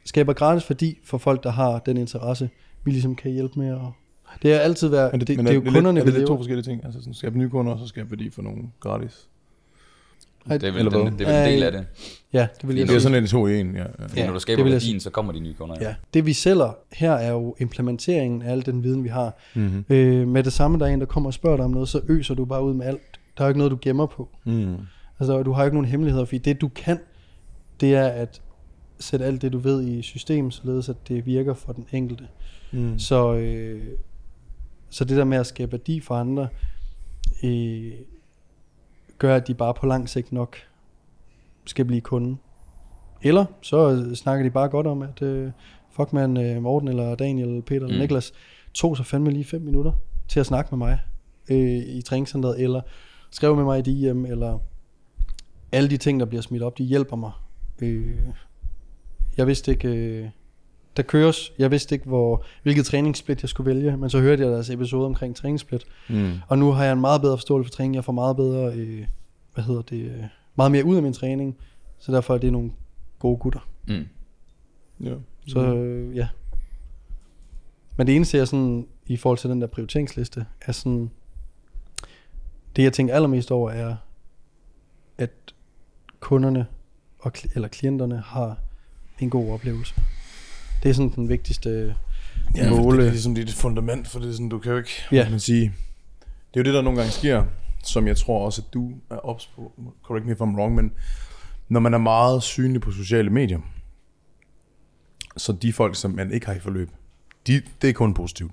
skaber 0.05 0.33
gratis 0.33 0.71
værdi 0.71 0.99
for 1.05 1.19
folk, 1.19 1.43
der 1.45 1.51
har 1.51 1.79
den 1.79 1.97
interesse, 1.97 2.51
vi 2.85 2.91
ligesom 2.91 3.17
kan 3.17 3.31
hjælpe 3.33 3.59
med. 3.59 3.73
Og 3.75 3.93
det 4.43 4.53
er 4.53 4.59
altid 4.59 4.89
været, 4.89 5.13
det, 5.13 5.21
det, 5.21 5.39
det, 5.39 5.49
er 5.51 5.55
jo 5.55 5.61
lidt- 5.61 5.75
kunderne, 5.75 6.01
er 6.01 6.05
vi 6.05 6.11
det 6.11 6.19
lidt 6.19 6.29
to 6.29 6.37
forskellige 6.37 6.65
ting? 6.65 6.85
Altså 6.85 7.01
sådan, 7.01 7.15
skabe 7.15 7.39
nye 7.39 7.49
kunder, 7.51 7.73
og 7.73 7.79
så 7.79 7.87
skabe 7.87 8.11
værdi 8.11 8.31
for 8.31 8.43
nogen 8.43 8.73
gratis? 8.81 9.29
Det 10.55 10.65
er 10.65 10.73
vel, 10.73 10.79
Eller 10.87 10.91
den, 11.05 11.19
det 11.19 11.29
er 11.29 11.43
vel 11.43 11.49
en 11.49 11.55
del 11.55 11.63
af 11.63 11.73
det. 11.73 11.87
Ja, 12.33 12.47
det 12.61 12.69
vil 12.69 12.77
jeg 12.77 12.83
Det 12.89 12.95
er 12.95 12.99
sige. 12.99 13.01
sådan 13.01 13.21
lidt 13.23 13.31
to 13.31 13.47
i 13.47 13.61
en, 13.61 13.75
ja. 13.75 13.79
ja. 13.79 13.85
Fordi 14.03 14.21
Ja, 14.21 14.25
når 14.25 14.31
du 14.31 14.35
det 14.35 14.43
skaber 14.43 14.63
vil 14.63 14.71
jeg 14.71 14.75
værdien, 14.81 15.01
så 15.01 15.11
kommer 15.11 15.33
de 15.33 15.41
nye 15.41 15.55
kunder. 15.55 15.77
Ja. 15.81 15.95
Det 16.15 16.27
vi 16.27 16.33
sælger 16.33 16.77
her 16.93 17.13
er 17.13 17.31
jo 17.33 17.57
implementeringen 17.59 18.43
af 18.43 18.53
al 18.53 18.67
den 18.67 18.83
viden, 18.83 19.05
vi 19.05 19.09
har. 19.09 19.39
Mm-hmm. 19.55 19.85
Øh, 19.89 20.29
med 20.29 20.43
det 20.45 20.53
samme, 20.53 20.79
der 20.79 20.87
er 20.87 20.91
en, 20.91 21.01
der 21.01 21.07
kommer 21.07 21.31
og 21.31 21.35
spørger 21.35 21.57
dig 21.57 21.65
om 21.65 21.71
noget, 21.71 21.89
så 21.89 22.01
øser 22.09 22.35
du 22.35 22.45
bare 22.45 22.63
ud 22.65 22.75
med 22.75 22.87
alt. 22.87 23.21
Der 23.39 23.45
er 23.45 23.47
jo 23.47 23.49
ikke 23.49 23.59
noget, 23.59 23.71
du 23.71 23.79
gemmer 23.83 24.07
på. 24.07 24.29
Mm. 24.45 24.77
Altså, 25.21 25.43
du 25.43 25.53
har 25.53 25.63
jo 25.63 25.67
ikke 25.67 25.75
nogen 25.77 25.89
hemmeligheder, 25.91 26.25
fordi 26.25 26.39
det 26.39 26.61
du 26.61 26.69
kan, 26.69 26.99
det 27.81 27.95
er 27.95 28.07
at 28.09 28.41
sætte 29.01 29.25
alt 29.27 29.43
det, 29.43 29.53
du 29.53 29.59
ved 29.59 29.85
i 29.89 30.03
system, 30.03 30.51
således 30.51 30.89
at 30.89 30.97
det 31.09 31.27
virker 31.27 31.55
for 31.55 31.73
den 31.73 31.87
enkelte. 31.93 32.25
Mm. 32.73 32.99
Så, 32.99 33.35
øh, 33.35 33.83
så 34.91 35.05
det 35.05 35.17
der 35.17 35.25
med 35.25 35.39
at 35.39 35.47
skabe 35.47 35.73
værdi 35.73 36.01
for 36.01 36.15
andre, 36.15 36.49
øh, 37.45 37.93
gør, 39.19 39.37
at 39.37 39.47
de 39.47 39.55
bare 39.55 39.75
på 39.75 39.87
lang 39.87 40.09
sigt 40.09 40.33
nok 40.33 40.57
skal 41.65 41.85
blive 41.85 42.01
kunde. 42.01 42.37
Eller 43.23 43.45
så 43.61 44.11
snakker 44.15 44.45
de 44.45 44.51
bare 44.51 44.69
godt 44.69 44.87
om, 44.87 45.03
at 45.03 45.23
øh, 45.23 45.51
fuck 45.91 46.13
man, 46.13 46.37
øh, 46.37 46.63
Morten 46.63 46.89
eller 46.89 47.15
Daniel 47.15 47.49
eller 47.49 47.63
Peter 47.63 47.81
eller 47.81 47.97
Mm. 47.97 48.01
Niklas 48.01 48.33
tog 48.75 48.97
så 48.97 49.03
fandme 49.03 49.31
lige 49.31 49.45
fem 49.45 49.63
minutter 49.63 49.93
til 50.29 50.41
at 50.41 50.47
snakke 50.47 50.77
med 50.77 50.79
mig 50.79 51.01
øh, 51.51 51.97
i 51.97 52.03
træningscenteret, 52.03 52.61
eller 52.63 52.81
skrev 53.31 53.57
med 53.57 53.65
mig 53.65 53.79
i 53.79 53.83
DM, 53.83 54.25
eller 54.25 54.59
alle 55.73 55.91
de 55.91 55.97
ting, 55.97 56.21
der 56.21 56.27
bliver 56.27 56.43
smidt 56.43 56.63
op, 56.63 56.79
de 56.79 56.85
hjælper 56.85 57.17
mig. 57.17 57.33
Øh, 57.83 58.19
jeg 59.37 59.47
vidste 59.47 59.71
ikke, 59.71 59.89
øh, 59.89 60.29
der 60.99 61.05
køres, 61.05 61.53
jeg 61.59 61.71
vidste 61.71 61.95
ikke, 61.95 62.07
hvor, 62.07 62.45
hvilket 62.63 62.87
træningssplit 62.87 63.43
jeg 63.43 63.49
skulle 63.49 63.75
vælge, 63.75 63.97
men 63.97 64.11
så 64.11 64.21
hørte 64.21 64.43
jeg 64.43 64.53
deres 64.53 64.71
episode 64.71 65.07
omkring 65.07 65.37
træningssplit, 65.37 65.85
Mm. 66.09 66.33
og 66.49 66.59
nu 66.59 66.71
har 66.73 66.85
jeg 66.85 66.93
en 66.93 67.01
meget 67.01 67.21
bedre 67.21 67.37
forståelse 67.39 67.69
for 67.71 67.77
træning, 67.77 67.95
jeg 67.95 68.05
får 68.05 68.13
meget 68.13 68.37
bedre, 68.37 68.75
øh, 68.75 69.07
hvad 69.55 69.65
hedder 69.65 69.83
det, 69.83 70.01
øh, 70.03 70.25
meget 70.57 70.73
mere 70.73 70.85
ud 70.85 70.97
af 70.97 71.03
min 71.03 71.13
træning, 71.13 71.57
så 71.99 72.13
derfor 72.13 72.35
er 72.35 72.39
det 72.39 72.53
nogle 72.53 72.71
gode 73.19 73.37
gutter. 73.37 73.69
Mm. 73.89 74.07
Ja. 75.01 75.15
Så 75.47 75.75
øh, 75.75 76.17
ja. 76.17 76.29
Men 77.97 78.07
det 78.07 78.17
eneste, 78.17 78.39
jeg 78.39 78.49
sådan, 78.49 78.87
i 79.07 79.17
forhold 79.17 79.39
til 79.39 79.51
den 79.51 79.61
der 79.61 79.67
prioriteringsliste, 79.67 80.47
er 80.61 80.73
sådan, 80.73 81.11
det 82.77 82.83
jeg 82.83 82.93
tænker 82.93 83.15
allermest 83.15 83.51
over, 83.51 83.71
er, 83.71 83.97
at 85.19 85.31
kunderne, 86.21 86.67
og, 87.19 87.33
eller 87.55 87.69
klienterne, 87.69 88.19
har 88.27 88.57
en 89.19 89.31
god 89.31 89.53
oplevelse. 89.53 89.95
Det 90.83 90.89
er 90.89 90.93
sådan 90.93 91.13
den 91.17 91.29
vigtigste 91.29 91.95
Ja, 92.57 92.71
måle. 92.71 92.99
det 92.99 93.07
er 93.07 93.11
ligesom 93.11 93.35
dit 93.35 93.53
fundament, 93.55 94.09
for 94.09 94.19
det 94.19 94.29
er 94.29 94.33
sådan, 94.33 94.49
du 94.49 94.59
kan 94.59 94.73
jo 94.73 94.79
ikke, 94.79 94.91
Ja. 95.13 95.31
man 95.31 95.41
sige, 95.41 95.63
det 96.55 96.61
er 96.61 96.61
jo 96.61 96.63
det, 96.65 96.75
der 96.75 96.83
nogle 96.83 96.99
gange 96.99 97.13
sker, 97.13 97.45
som 97.85 98.07
jeg 98.07 98.17
tror 98.17 98.45
også, 98.45 98.63
at 98.69 98.75
du 98.75 98.93
er 99.11 99.17
ops 99.17 99.47
på, 99.47 99.73
correct 100.03 100.27
me 100.27 100.33
if 100.33 100.41
I'm 100.41 100.57
wrong, 100.57 100.75
men 100.75 100.93
når 101.69 101.81
man 101.81 101.95
er 101.95 101.99
meget 101.99 102.43
synlig 102.43 102.81
på 102.81 102.91
sociale 102.91 103.31
medier, 103.31 103.59
så 105.37 105.53
de 105.53 105.73
folk, 105.73 105.97
som 105.97 106.11
man 106.11 106.33
ikke 106.33 106.47
har 106.47 106.55
i 106.55 106.59
forløb, 106.59 106.91
de, 107.47 107.63
det 107.83 107.91
er 107.91 107.95
kun 107.95 108.15
positivt. 108.15 108.53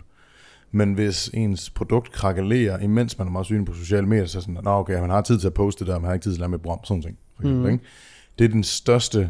Men 0.72 0.94
hvis 0.94 1.30
ens 1.34 1.70
produkt 1.70 2.12
krakalerer, 2.12 2.80
imens 2.80 3.18
man 3.18 3.28
er 3.28 3.32
meget 3.32 3.46
synlig 3.46 3.66
på 3.66 3.74
sociale 3.74 4.08
medier, 4.08 4.26
så 4.26 4.38
er 4.38 4.42
sådan, 4.42 4.58
Nå, 4.64 4.70
okay, 4.72 5.00
man 5.00 5.10
har 5.10 5.22
tid 5.22 5.40
til 5.40 5.48
at 5.48 5.54
poste 5.54 5.86
det 5.86 5.94
der, 5.94 6.00
man 6.00 6.06
har 6.08 6.14
ikke 6.14 6.24
tid 6.24 6.32
til 6.32 6.36
at 6.38 6.40
lave 6.40 6.50
med 6.50 6.60
program, 6.60 6.80
sådan 6.84 7.02
ting. 7.04 7.18
For 7.36 7.44
eksempel, 7.44 7.62
mm. 7.68 7.74
ikke? 7.74 7.84
Det 8.40 8.46
er 8.46 8.50
den 8.50 8.64
største 8.64 9.30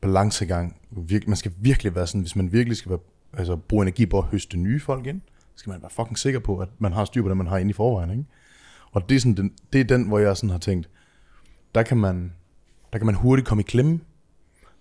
balancegang. 0.00 0.76
Virk- 0.90 1.28
Man 1.28 1.36
skal 1.36 1.52
virkelig 1.58 1.94
være 1.94 2.06
sådan, 2.06 2.20
hvis 2.20 2.36
man 2.36 2.52
virkelig 2.52 2.76
skal 2.76 2.90
være, 2.90 2.98
altså, 3.32 3.56
bruge 3.56 3.82
energi 3.82 4.06
på 4.06 4.18
at 4.18 4.24
høste 4.24 4.56
nye 4.56 4.80
folk 4.80 5.06
ind, 5.06 5.20
så 5.38 5.60
skal 5.60 5.70
man 5.70 5.82
være 5.82 5.90
fucking 5.90 6.18
sikker 6.18 6.40
på, 6.40 6.58
at 6.58 6.68
man 6.78 6.92
har 6.92 7.04
styr 7.04 7.22
på 7.22 7.28
det, 7.28 7.36
man 7.36 7.46
har 7.46 7.58
inde 7.58 7.70
i 7.70 7.72
forvejen. 7.72 8.10
Ikke? 8.10 8.24
Og 8.92 9.08
det 9.08 9.14
er, 9.14 9.20
sådan 9.20 9.36
den, 9.36 9.52
det 9.72 9.80
er 9.80 9.84
den, 9.84 10.08
hvor 10.08 10.18
jeg 10.18 10.36
sådan 10.36 10.50
har 10.50 10.58
tænkt, 10.58 10.88
der 11.74 11.82
kan 11.82 11.96
man, 11.96 12.32
der 12.92 12.98
kan 12.98 13.06
man 13.06 13.14
hurtigt 13.14 13.48
komme 13.48 13.60
i 13.60 13.64
klemme, 13.68 14.00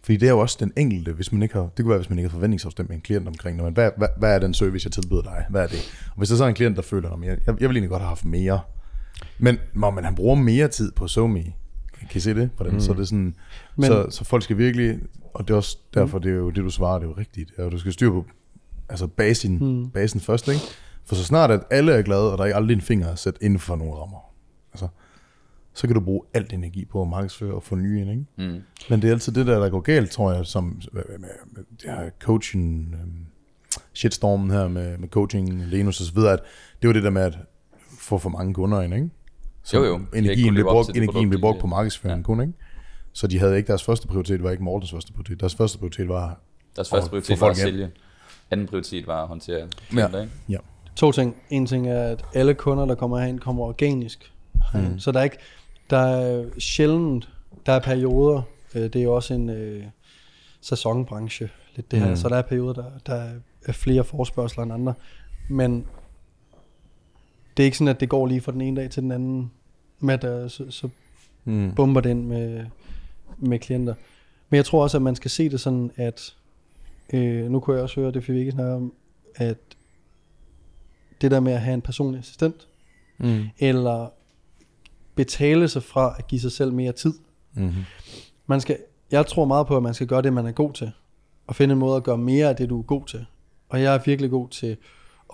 fordi 0.04 0.18
det 0.18 0.28
er 0.28 0.32
jo 0.32 0.40
også 0.40 0.58
den 0.60 0.74
enkelte, 0.76 1.14
hvis 1.14 1.32
man 1.32 1.44
ikke 1.44 1.56
har, 1.56 1.62
det 1.62 1.76
kunne 1.78 1.90
være, 1.90 1.98
hvis 1.98 2.10
man 2.10 2.20
ikke 2.20 2.30
har 2.30 2.36
forventningsafstemt 2.36 2.90
med 2.90 2.96
en 2.96 3.02
klient 3.02 3.28
omkring, 3.28 3.58
når 3.58 3.64
man, 3.64 3.74
hvad, 3.74 3.92
hvad, 3.98 4.08
hvad, 4.18 4.36
er 4.36 4.40
den 4.40 4.54
service, 4.54 4.88
jeg 4.88 4.92
tilbyder 4.92 5.22
dig? 5.22 5.46
Hvad 5.50 5.64
er 5.64 5.68
det? 5.68 5.80
Og 6.12 6.18
hvis 6.18 6.30
der 6.30 6.36
så 6.36 6.44
er 6.44 6.48
en 6.48 6.56
klient, 6.56 6.76
der 6.76 6.82
føler, 6.82 7.10
at 7.12 7.20
jeg, 7.24 7.30
jeg, 7.30 7.38
jeg 7.48 7.70
vil 7.70 7.76
egentlig 7.76 7.90
godt 7.90 8.02
have 8.02 8.10
haft 8.10 8.26
mere, 8.26 8.62
men, 9.40 9.58
men 9.74 9.96
man 9.96 10.04
han 10.04 10.16
bruger 10.16 10.36
mere 10.36 10.68
tid 10.68 10.92
på 10.92 11.08
SoMe, 11.08 11.44
kan 12.10 12.18
I 12.18 12.19
se 12.19 12.34
det? 12.36 12.49
Hvordan? 12.56 12.73
Mm. 12.73 12.80
Så 12.80 12.94
det 12.94 12.99
er 12.99 13.03
sådan, 13.03 13.36
Men- 13.76 13.86
så, 13.88 14.07
så 14.10 14.23
folk 14.26 14.44
skal 14.44 14.57
virkelig, 14.57 14.99
og 15.34 15.48
det 15.48 15.53
er 15.53 15.57
også 15.57 15.77
derfor, 15.94 16.19
det 16.19 16.32
er 16.32 16.36
jo 16.36 16.49
det, 16.49 16.64
du 16.64 16.69
svarer, 16.69 16.99
det 16.99 17.06
er 17.06 17.10
jo 17.10 17.15
rigtigt, 17.18 17.52
er, 17.57 17.69
du 17.69 17.77
skal 17.80 17.94
styre 17.94 18.11
på 18.11 18.26
altså 18.90 19.07
basen, 19.07 19.57
Mm. 19.60 19.65
mm. 19.65 19.90
basen 19.90 20.19
først, 20.19 20.48
ikke? 20.48 20.61
For 21.06 21.15
så 21.15 21.23
snart, 21.23 21.52
at 21.52 21.61
alle 21.72 21.91
er 21.94 22.02
glade, 22.02 22.32
og 22.32 22.38
der 22.38 22.44
er 22.44 22.48
ikke 22.48 22.56
aldrig 22.56 22.76
en 22.76 22.82
finger 22.82 23.07
at 23.07 23.19
sætte 23.19 23.44
inden 23.44 23.60
for 23.60 23.76
nogle 23.76 23.94
rammer, 23.94 24.19
altså, 24.73 24.88
så 25.73 25.88
kan 25.88 25.94
du 25.95 25.99
bruge 26.02 26.22
alt 26.34 26.53
energi 26.53 26.86
på 26.86 27.02
at 27.02 27.07
markedsføre 27.07 27.53
og 27.53 27.64
få 27.64 27.76
nye 27.76 28.02
ind, 28.02 28.10
ikke? 28.10 28.26
Mm. 28.53 28.61
Men 28.90 29.02
det 29.02 29.07
er 29.07 29.11
altid 29.11 29.34
det 29.34 29.48
der, 29.48 29.60
der 29.60 29.69
går 29.69 29.80
galt, 29.82 30.11
tror 30.11 30.34
jeg, 30.34 30.45
som 30.45 30.82
med, 30.94 31.03
med, 31.19 31.30
med 31.52 31.64
det 31.82 31.90
her 31.90 32.10
coaching, 32.22 32.95
øhm, 33.02 33.26
shitstormen 33.94 34.52
her 34.52 34.68
med, 34.68 34.98
med 34.98 35.07
coaching, 35.10 35.65
Lenus 35.65 35.99
og 35.99 36.06
så 36.06 36.14
videre, 36.14 36.34
at 36.34 36.40
det 36.82 36.88
var 36.88 36.94
det 36.94 37.03
der 37.03 37.10
med 37.10 37.22
at 37.22 37.38
få 37.99 38.18
for 38.18 38.30
mange 38.30 38.53
kunder 38.53 38.82
ind, 38.82 38.94
ikke? 38.94 39.10
Så 39.66 39.78
Jo, 39.78 39.84
jo. 39.86 40.00
Energien 40.16 40.54
blev 40.54 40.66
brugt, 40.66 40.90
energien 40.90 41.08
produkt, 41.08 41.30
blev 41.30 41.42
brugt 41.42 41.60
på 41.60 41.68
markedsføring 41.68 42.16
Ja. 42.16 42.20
ja. 42.20 42.24
kun, 42.24 42.42
ikke? 42.42 42.54
Så 43.14 43.28
de 43.28 43.40
havde 43.40 43.58
ikke 43.58 43.68
deres 43.68 43.84
første 43.84 44.08
prioritet, 44.08 44.44
var 44.44 44.52
ikke 44.52 44.64
Mortens 44.64 44.92
første 44.92 45.14
prioritet. 45.14 45.40
Deres 45.40 45.56
første 45.56 45.78
prioritet 45.78 46.08
var, 46.10 46.40
Deres 46.76 46.90
første 46.90 47.06
få 47.06 47.10
prioritet 47.10 47.42
var 47.42 47.48
at 47.50 47.58
sælge. 47.58 47.92
Anden 48.52 48.68
prioritet 48.68 49.08
var 49.08 49.22
at 49.22 49.28
håndtere 49.28 49.68
klienter, 49.90 50.22
ikke? 50.22 50.34
ja, 50.50 50.58
To 50.96 51.12
ting. 51.12 51.36
En 51.50 51.66
ting 51.66 51.88
er, 51.88 52.04
at 52.04 52.26
alle 52.34 52.54
kunder, 52.54 52.86
der 52.86 52.96
kommer 52.96 53.20
herind, 53.20 53.40
kommer 53.40 53.64
organisk. 53.64 54.32
Mm. 54.74 55.00
Så 55.00 55.12
der 55.12 55.20
er 55.20 55.24
ikke, 55.24 55.38
der 55.90 55.98
er 55.98 56.46
sjældent, 56.60 57.30
der 57.66 57.72
er 57.74 57.80
perioder, 57.80 58.42
øh, 58.76 58.82
det 58.84 58.96
er 58.96 59.04
jo 59.04 59.16
også 59.16 59.34
en 59.34 59.50
øh, 59.50 59.84
sæsonbranche, 60.62 61.50
lidt 61.76 61.92
det 61.92 62.00
her, 62.00 62.10
Mm. 62.10 62.16
så 62.16 62.30
der 62.30 62.36
er 62.36 62.42
perioder, 62.42 62.74
der, 62.74 62.86
der 63.06 63.30
er 63.66 63.72
flere 63.72 64.04
forspørgseler 64.04 64.64
end 64.64 64.74
andre, 64.74 64.94
men 65.50 65.86
det 67.58 67.64
er 67.64 67.66
ikke 67.66 67.78
sådan, 67.78 67.88
at 67.88 68.00
det 68.00 68.10
går 68.10 68.28
lige 68.28 68.42
fra 68.42 68.52
den 68.52 68.62
ene 68.62 68.82
dag 68.82 68.90
til 68.90 69.04
den 69.04 69.12
anden, 69.12 69.52
med 70.00 70.14
at 70.14 70.22
der, 70.22 70.48
så, 70.48 70.72
så 70.72 70.90
mm. 71.46 71.76
bomber 71.76 72.02
det 72.02 72.10
ind 72.10 72.26
med, 72.26 72.66
med 73.38 73.60
klienter. 73.60 73.94
Men 74.50 74.56
jeg 74.56 74.66
tror 74.66 74.84
også, 74.84 74.98
at 74.98 75.02
man 75.02 75.16
skal 75.16 75.32
se 75.32 75.50
det 75.50 75.60
sådan, 75.60 75.92
at 75.96 76.36
øh, 77.14 77.52
nu 77.52 77.60
kunne 77.60 77.76
jeg 77.76 77.84
også 77.84 78.00
høre, 78.02 78.12
det 78.12 78.24
fik 78.24 78.36
vi 78.36 78.40
ikke 78.40 78.52
snakke 78.52 78.74
om, 78.74 78.94
at 79.36 79.58
det 81.22 81.32
der 81.32 81.40
med 81.40 81.54
at 81.54 81.62
have 81.62 81.74
en 81.74 81.82
personlig 81.82 82.20
assistent, 82.20 82.68
Mm. 83.18 83.44
eller 83.60 84.10
betale 85.16 85.68
sig 85.68 85.84
fra 85.84 86.16
at 86.18 86.28
give 86.28 86.42
sig 86.42 86.52
selv 86.52 86.74
mere 86.74 86.92
tid. 86.92 87.14
Mm. 87.54 87.74
Man 88.48 88.62
skal, 88.62 88.78
jeg 89.12 89.26
tror 89.26 89.46
meget 89.46 89.68
på, 89.68 89.78
at 89.78 89.84
man 89.84 89.94
skal 89.94 90.08
gøre 90.08 90.22
det, 90.22 90.34
man 90.34 90.46
er 90.46 90.52
god 90.52 90.74
til, 90.74 90.92
og 91.48 91.56
finde 91.56 91.74
en 91.74 91.80
måde 91.80 91.98
at 91.98 92.04
gøre 92.04 92.18
mere 92.18 92.50
af 92.50 92.56
det, 92.56 92.70
du 92.70 92.80
er 92.80 92.84
god 92.84 93.06
til. 93.06 93.26
Og 93.70 93.82
jeg 93.82 93.96
er 93.96 94.00
virkelig 94.06 94.32
god 94.32 94.50
til 94.50 94.78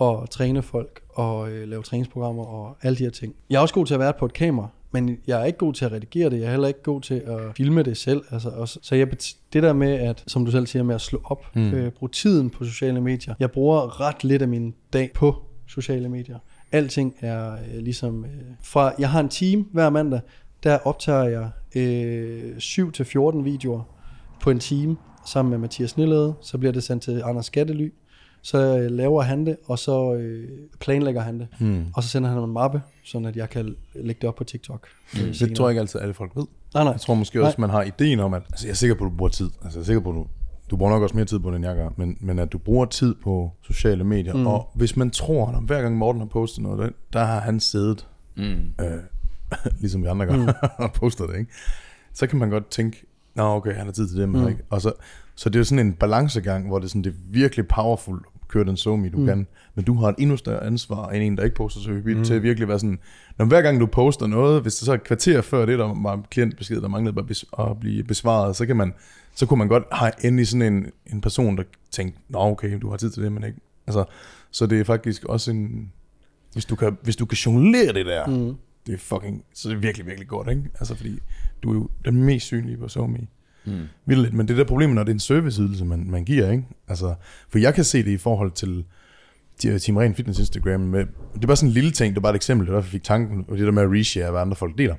at 0.00 0.30
træne 0.30 0.62
folk, 0.62 1.01
og 1.12 1.50
øh, 1.50 1.68
lave 1.68 1.82
træningsprogrammer, 1.82 2.44
og 2.44 2.76
alle 2.82 2.98
de 2.98 3.04
her 3.04 3.10
ting. 3.10 3.34
Jeg 3.50 3.56
er 3.56 3.60
også 3.60 3.74
god 3.74 3.86
til 3.86 3.94
at 3.94 4.00
være 4.00 4.12
på 4.18 4.24
et 4.24 4.32
kamera, 4.32 4.68
men 4.92 5.18
jeg 5.26 5.40
er 5.40 5.44
ikke 5.44 5.58
god 5.58 5.72
til 5.72 5.84
at 5.84 5.92
redigere 5.92 6.30
det. 6.30 6.38
Jeg 6.38 6.46
er 6.46 6.50
heller 6.50 6.68
ikke 6.68 6.82
god 6.82 7.00
til 7.00 7.14
at 7.14 7.40
filme 7.56 7.82
det 7.82 7.96
selv. 7.96 8.22
Altså 8.30 8.48
også, 8.48 8.78
så 8.82 8.94
jeg, 8.94 9.10
det 9.52 9.62
der 9.62 9.72
med, 9.72 9.92
at, 9.92 10.24
som 10.26 10.44
du 10.44 10.50
selv 10.50 10.66
siger, 10.66 10.82
med 10.82 10.94
at 10.94 11.00
slå 11.00 11.20
op, 11.24 11.44
mm. 11.54 11.62
Mm. 11.62 11.74
øh, 11.74 11.92
bruge 11.92 12.10
tiden 12.10 12.50
på 12.50 12.64
sociale 12.64 13.00
medier. 13.00 13.34
Jeg 13.40 13.50
bruger 13.50 14.00
ret 14.00 14.24
lidt 14.24 14.42
af 14.42 14.48
min 14.48 14.74
dag 14.92 15.10
på 15.14 15.42
sociale 15.66 16.08
medier. 16.08 16.38
Alting 16.72 17.14
er 17.20 17.52
øh, 17.52 17.78
ligesom... 17.78 18.24
Øh, 18.24 18.30
fra, 18.62 18.92
jeg 18.98 19.10
har 19.10 19.20
en 19.20 19.28
team 19.28 19.68
hver 19.72 19.90
mandag, 19.90 20.20
der 20.62 20.78
optager 20.84 21.24
jeg 21.24 21.50
øh, 21.76 22.56
7-14 22.56 23.42
videoer 23.42 23.82
på 24.40 24.50
en 24.50 24.58
time 24.58 24.96
sammen 25.26 25.50
med 25.50 25.58
Mathias 25.58 25.96
Nillede. 25.96 26.34
Så 26.40 26.58
bliver 26.58 26.72
det 26.72 26.82
sendt 26.82 27.02
til 27.02 27.22
Anders 27.24 27.46
Skattely. 27.46 27.92
Så 28.42 28.78
øh, 28.78 28.90
laver 28.90 29.22
han 29.22 29.46
det, 29.46 29.56
og 29.64 29.78
så 29.78 30.14
øh, 30.14 30.48
planlægger 30.80 31.20
han 31.20 31.40
det. 31.40 31.48
Hmm. 31.60 31.84
Og 31.94 32.02
så 32.02 32.08
sender 32.08 32.30
han 32.30 32.38
en 32.42 32.50
mappe, 32.52 32.82
sådan 33.04 33.26
at 33.26 33.36
jeg 33.36 33.50
kan 33.50 33.76
lægge 33.94 34.18
det 34.20 34.28
op 34.28 34.34
på 34.34 34.44
TikTok. 34.44 34.86
øh, 35.14 35.20
Det 35.26 35.36
senere. 35.36 35.54
tror 35.54 35.66
jeg 35.66 35.70
ikke 35.72 35.80
altid, 35.80 36.00
alle 36.00 36.14
folk 36.14 36.36
ved. 36.36 36.44
Nej, 36.74 36.84
nej. 36.84 36.92
Jeg 36.92 37.00
tror 37.00 37.14
måske 37.14 37.44
også, 37.44 37.60
man 37.60 37.70
har 37.70 37.82
ideen 37.82 38.20
om, 38.20 38.34
at 38.34 38.42
altså, 38.50 38.66
jeg 38.66 38.70
er 38.70 38.76
sikker 38.76 38.94
på, 38.96 39.04
at 39.04 39.10
du 39.10 39.16
bruger 39.16 39.30
tid. 39.30 39.50
Altså, 39.64 39.78
jeg 39.78 39.82
er 39.82 39.86
sikker 39.86 40.00
på, 40.00 40.08
at 40.10 40.14
du, 40.16 40.26
du 40.70 40.76
bruger 40.76 40.92
nok 40.92 41.02
også 41.02 41.14
mere 41.16 41.24
tid 41.24 41.38
på 41.38 41.48
det, 41.50 41.56
end 41.56 41.64
jeg 41.66 41.76
gør. 41.76 41.88
Men, 41.96 42.16
men 42.20 42.38
at 42.38 42.52
du 42.52 42.58
bruger 42.58 42.84
tid 42.86 43.14
på 43.14 43.52
sociale 43.62 44.04
medier. 44.04 44.34
Mm. 44.34 44.46
Og 44.46 44.70
hvis 44.74 44.96
man 44.96 45.10
tror, 45.10 45.46
at 45.48 45.62
hver 45.62 45.82
gang 45.82 45.96
Morten 45.96 46.20
har 46.20 46.28
postet 46.28 46.62
noget, 46.62 46.78
der, 46.78 46.88
der 47.12 47.24
har 47.24 47.40
han 47.40 47.60
siddet, 47.60 48.06
Mm. 48.36 48.42
øh, 48.80 48.98
ligesom 49.80 50.02
vi 50.02 50.06
andre 50.08 50.26
gør, 50.26 50.36
mm. 50.36 50.48
og 50.84 50.92
postet 50.92 51.28
det, 51.28 51.38
ikke? 51.38 51.50
Så 52.12 52.26
kan 52.26 52.38
man 52.38 52.50
godt 52.50 52.68
tænke, 52.70 53.06
nå 53.34 53.42
okay, 53.42 53.74
han 53.74 53.84
har 53.86 53.92
tid 53.92 54.08
til 54.08 54.18
det, 54.20 54.28
men 54.28 54.42
mm. 54.42 54.48
ikke. 54.48 54.60
Og 54.70 54.80
så, 54.82 54.92
så 55.34 55.48
det 55.48 55.56
er 55.56 55.60
jo 55.60 55.64
sådan 55.64 55.86
en 55.86 55.92
balancegang, 55.92 56.66
hvor 56.66 56.78
det 56.78 56.84
er, 56.84 56.88
sådan, 56.88 57.02
det 57.04 57.10
er 57.10 57.16
virkelig 57.30 57.68
powerful 57.68 58.20
køre 58.52 58.64
den 58.64 58.76
somi, 58.76 59.08
du 59.08 59.18
mm. 59.18 59.26
kan. 59.26 59.46
Men 59.74 59.84
du 59.84 59.94
har 59.94 60.08
et 60.08 60.14
endnu 60.18 60.36
større 60.36 60.64
ansvar 60.64 61.08
end 61.08 61.22
en, 61.22 61.36
der 61.36 61.44
ikke 61.44 61.56
poster 61.56 61.80
så 61.80 61.90
hyppigt, 61.90 62.18
mm. 62.18 62.24
til 62.24 62.34
at 62.34 62.42
virkelig 62.42 62.68
være 62.68 62.78
sådan, 62.78 62.98
når 63.38 63.44
hver 63.44 63.62
gang 63.62 63.80
du 63.80 63.86
poster 63.86 64.26
noget, 64.26 64.62
hvis 64.62 64.74
det 64.74 64.86
så 64.86 64.92
er 64.92 64.96
et 64.96 65.04
kvarter 65.04 65.40
før 65.40 65.66
det, 65.66 65.78
der 65.78 66.02
var 66.02 66.22
klientbesked, 66.30 66.80
der 66.80 66.88
manglede 66.88 67.14
bare 67.14 67.70
at 67.70 67.80
blive 67.80 68.04
besvaret, 68.04 68.56
så 68.56 68.66
kan 68.66 68.76
man, 68.76 68.92
så 69.34 69.46
kunne 69.46 69.58
man 69.58 69.68
godt 69.68 69.84
have 69.92 70.12
endelig 70.24 70.48
sådan 70.48 70.74
en, 70.74 70.86
en 71.06 71.20
person, 71.20 71.56
der 71.56 71.62
tænkte, 71.90 72.20
nå 72.28 72.38
okay, 72.38 72.78
du 72.82 72.90
har 72.90 72.96
tid 72.96 73.10
til 73.10 73.22
det, 73.22 73.32
men 73.32 73.44
ikke. 73.44 73.58
Altså, 73.86 74.04
så 74.50 74.66
det 74.66 74.80
er 74.80 74.84
faktisk 74.84 75.24
også 75.24 75.50
en, 75.50 75.92
hvis 76.52 76.64
du 76.64 76.76
kan, 76.76 76.96
hvis 77.02 77.16
du 77.16 77.26
kan 77.26 77.36
jonglere 77.36 77.92
det 77.92 78.06
der, 78.06 78.26
mm. 78.26 78.54
det 78.86 78.94
er 78.94 78.98
fucking, 78.98 79.44
så 79.54 79.68
er 79.68 79.72
det 79.72 79.82
virkelig, 79.82 80.06
virkelig 80.06 80.28
godt, 80.28 80.48
ikke? 80.48 80.62
Altså, 80.78 80.94
fordi 80.94 81.18
du 81.62 81.70
er 81.70 81.74
jo 81.74 81.88
den 82.04 82.22
mest 82.22 82.46
synlige 82.46 82.76
på 82.76 82.88
SoMe. 82.88 83.18
Mm. 83.64 83.80
Vildt, 84.06 84.34
men 84.34 84.48
det 84.48 84.54
er 84.54 84.58
der 84.58 84.64
problemet, 84.64 84.94
når 84.94 85.02
det 85.02 85.10
er 85.10 85.14
en 85.14 85.20
serviceydelse, 85.20 85.84
man, 85.84 86.10
man 86.10 86.24
giver, 86.24 86.50
ikke? 86.50 86.64
Altså, 86.88 87.14
for 87.48 87.58
jeg 87.58 87.74
kan 87.74 87.84
se 87.84 87.98
det 88.04 88.10
i 88.10 88.16
forhold 88.16 88.50
til 88.52 88.84
de- 89.62 89.78
Team 89.78 89.96
Ren 89.96 90.14
Fitness 90.14 90.38
Instagram. 90.40 90.80
Med, 90.80 91.00
det 91.34 91.42
er 91.42 91.46
bare 91.46 91.56
sådan 91.56 91.68
en 91.68 91.74
lille 91.74 91.90
ting, 91.90 92.14
det 92.14 92.18
er 92.18 92.22
bare 92.22 92.32
et 92.32 92.36
eksempel, 92.36 92.66
det 92.66 92.72
var, 92.74 92.80
jeg 92.80 92.84
fik 92.88 93.04
tanken, 93.04 93.44
og 93.48 93.56
det 93.58 93.66
der 93.66 93.72
med 93.72 93.82
at 93.82 93.88
reshare, 93.90 94.30
hvad 94.30 94.40
andre 94.40 94.56
folk 94.56 94.78
deler. 94.78 94.94